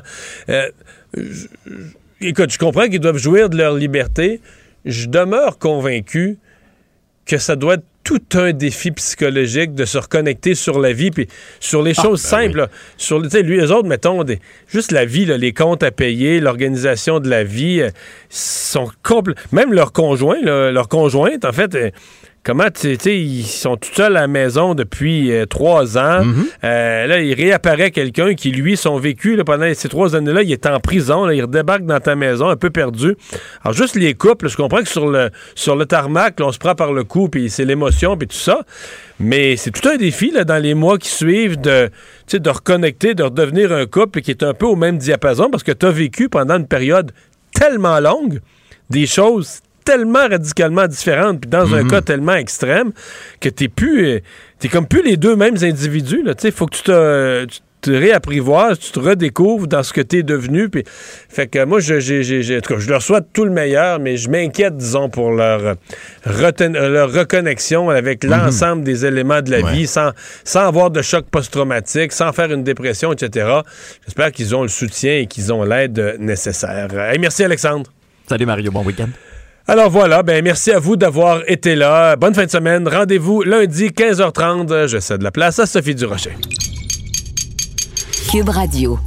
écoute, 2.20 2.52
je 2.52 2.58
comprends 2.58 2.88
qu'ils 2.90 3.00
doivent 3.00 3.18
jouir 3.18 3.50
de 3.50 3.58
leur 3.58 3.76
liberté. 3.76 4.42
Je 4.86 5.08
demeure 5.08 5.60
convaincu 5.60 6.38
que 7.26 7.38
ça 7.38 7.56
doit 7.56 7.76
être 7.76 7.86
tout 8.04 8.22
un 8.34 8.52
défi 8.52 8.92
psychologique 8.92 9.74
de 9.74 9.86
se 9.86 9.98
reconnecter 9.98 10.56
sur 10.56 10.80
la 10.80 10.94
vie 10.94 11.12
puis 11.12 11.28
sur 11.60 11.82
les 11.82 11.94
ah, 11.98 12.04
choses 12.04 12.22
ben 12.24 12.30
simples. 12.30 12.68
Sur 12.98 13.20
lui, 13.20 13.58
les 13.58 13.72
autres, 13.72 13.88
mettons, 13.88 14.24
des, 14.24 14.40
juste 14.68 14.92
la 14.92 15.06
vie, 15.06 15.26
les 15.26 15.54
comptes 15.54 15.84
à 15.84 15.92
payer, 15.92 16.40
l'organisation 16.40 17.20
de 17.20 17.30
la 17.30 17.44
vie, 17.44 17.82
euh, 17.82 17.90
sont 18.30 18.90
complètement. 19.04 19.42
Même 19.52 19.74
leurs 19.74 19.94
conjoints, 19.94 20.42
leur 20.42 20.88
conjointe, 20.88 21.46
en 21.46 21.52
fait, 21.52 21.76
euh, 21.76 21.92
comment 22.44 22.70
tu 22.70 22.96
sais, 23.00 23.18
ils 23.18 23.46
sont 23.46 23.78
tout 23.78 23.90
seuls 23.94 24.18
à 24.18 24.22
la 24.22 24.28
maison 24.28 24.76
depuis 24.76 25.32
euh, 25.32 25.46
trois 25.46 25.98
ans. 25.98 26.26
Mhm. 26.26 26.46
Euh, 26.64 27.08
là, 27.08 27.22
il 27.22 27.34
réapparaît 27.34 27.92
quelqu'un 27.92 28.34
qui, 28.34 28.52
lui, 28.52 28.76
son 28.76 28.98
vécu 28.98 29.42
pendant 29.46 29.74
ces 29.74 29.90
trois 29.90 30.16
années-là, 30.16 30.44
il 30.44 30.52
est 30.52 30.66
en 30.66 30.80
prison. 30.80 31.30
il 31.30 31.42
redébarque 31.42 31.86
dans 31.86 32.00
ta 32.00 32.16
maison, 32.16 32.50
un 32.50 32.56
peu 32.56 32.70
perdu. 32.70 33.16
Alors, 33.64 33.74
juste 33.74 33.96
les 33.96 34.14
couples, 34.14 34.50
je 34.50 34.58
comprends 34.58 34.82
que 34.82 34.90
sur 34.90 35.10
le, 35.10 35.30
sur 35.56 35.76
le 35.76 35.86
tarmac, 35.86 36.36
on 36.42 36.52
se 36.52 36.60
prend 36.60 36.76
par 36.76 36.92
le 36.92 37.04
cou, 37.04 37.30
puis 37.30 37.50
c'est 37.50 37.66
l'émotion, 37.66 38.18
puis 38.18 38.28
tout 38.28 38.36
ça. 38.36 38.62
Mais 39.20 39.56
c'est 39.56 39.72
tout 39.72 39.88
un 39.88 39.96
défi 39.96 40.32
là, 40.32 40.44
dans 40.44 40.62
les 40.62 40.74
mois 40.74 40.98
qui 40.98 41.10
suivent 41.10 41.60
de, 41.62 41.90
de 42.32 42.50
reconnecter, 42.50 43.14
de 43.14 43.24
redevenir 43.24 43.72
un 43.72 43.86
couple 43.86 44.22
qui 44.22 44.32
est 44.32 44.44
un 44.44 44.54
peu 44.54 44.66
au 44.66 44.76
même 44.76 44.98
diapason 44.98 45.50
parce 45.50 45.64
que 45.64 45.72
tu 45.72 45.86
as 45.86 45.92
vécu 45.92 46.30
pendant 46.30 46.58
une 46.58 46.68
période 46.68 47.12
tellement 47.54 48.00
longue 48.00 48.42
des 48.90 49.06
choses 49.06 49.60
tellement 49.84 50.28
radicalement 50.28 50.88
différentes, 50.88 51.42
puis 51.42 51.50
dans 51.50 51.74
un 51.74 51.84
mhm. 51.84 51.90
cas 51.90 52.02
tellement 52.02 52.36
extrême, 52.36 52.92
que 53.40 53.50
t'es 53.50 53.68
plus. 53.68 54.08
Euh, 54.08 54.20
t'es 54.60 54.70
comme 54.70 54.88
plus 54.88 55.04
les 55.04 55.18
deux 55.18 55.36
mêmes 55.36 55.58
individus. 55.62 56.24
Il 56.44 56.52
faut 56.52 56.66
que 56.66 56.76
tu 56.76 56.84
te, 56.84 57.46
tu 57.46 57.60
te 57.82 57.92
réapprivoises, 57.92 58.80
tu 58.80 58.92
te 58.92 59.00
redécouvres 59.00 59.68
dans 59.68 59.84
ce 59.84 59.92
que 59.92 60.02
tu 60.02 60.20
es 60.20 60.24
devenu. 60.24 60.70
Puis, 60.70 60.84
fait 60.88 61.48
que 61.48 61.66
moi, 61.66 61.80
je, 61.80 62.00
je 62.00 62.90
leur 62.90 63.02
souhaite 63.02 63.26
tout 63.34 63.44
le 63.44 63.52
meilleur, 63.52 64.00
mais 64.00 64.18
je 64.18 64.30
m'inquiète, 64.30 64.78
disons, 64.78 65.10
pour 65.10 65.32
leur, 65.32 65.76
leur 66.26 67.14
reconnexion 67.14 67.90
avec 67.90 68.24
mhm. 68.24 68.32
l'ensemble 68.32 68.84
des 68.84 69.06
éléments 69.06 69.42
de 69.42 69.52
la 69.52 69.62
vie, 69.62 69.86
sans, 69.86 70.12
sans 70.44 70.68
avoir 70.68 70.90
de 70.92 71.02
choc 71.02 71.26
post-traumatique, 71.30 72.14
sans 72.14 72.32
faire 72.32 72.52
une 72.52 72.64
dépression, 72.64 73.12
etc. 73.12 73.60
J'espère 74.06 74.32
qu'ils 74.32 74.56
ont 74.56 74.64
le 74.64 74.70
soutien 74.70 75.18
et 75.18 75.28
qu'ils 75.28 75.52
ont 75.52 75.64
l'aide 75.64 76.18
nécessaire. 76.20 76.88
merci, 77.20 77.44
Alexandre. 77.44 77.92
Salut, 78.28 78.46
Mario. 78.46 78.72
Bon 78.72 78.84
week-end. 78.84 79.10
Alors 79.66 79.90
voilà, 79.90 80.24
ben 80.24 80.44
merci 80.44 80.72
à 80.72 80.80
vous 80.80 80.98
d'avoir 80.98 81.40
été 81.48 81.76
là. 81.76 82.18
Bonne 82.18 82.34
fin 82.34 82.46
de 82.46 82.52
semaine. 82.52 82.86
Rendez-vous 82.86 83.44
lundi 83.44 83.88
15h30. 83.88 84.88
Je 84.88 85.00
cède 85.00 85.22
la 85.22 85.32
place 85.32 85.58
à 85.60 85.66
Sophie 85.66 85.96
Durocher. 85.96 86.36
Cube 88.30 88.50
Radio. 88.50 89.00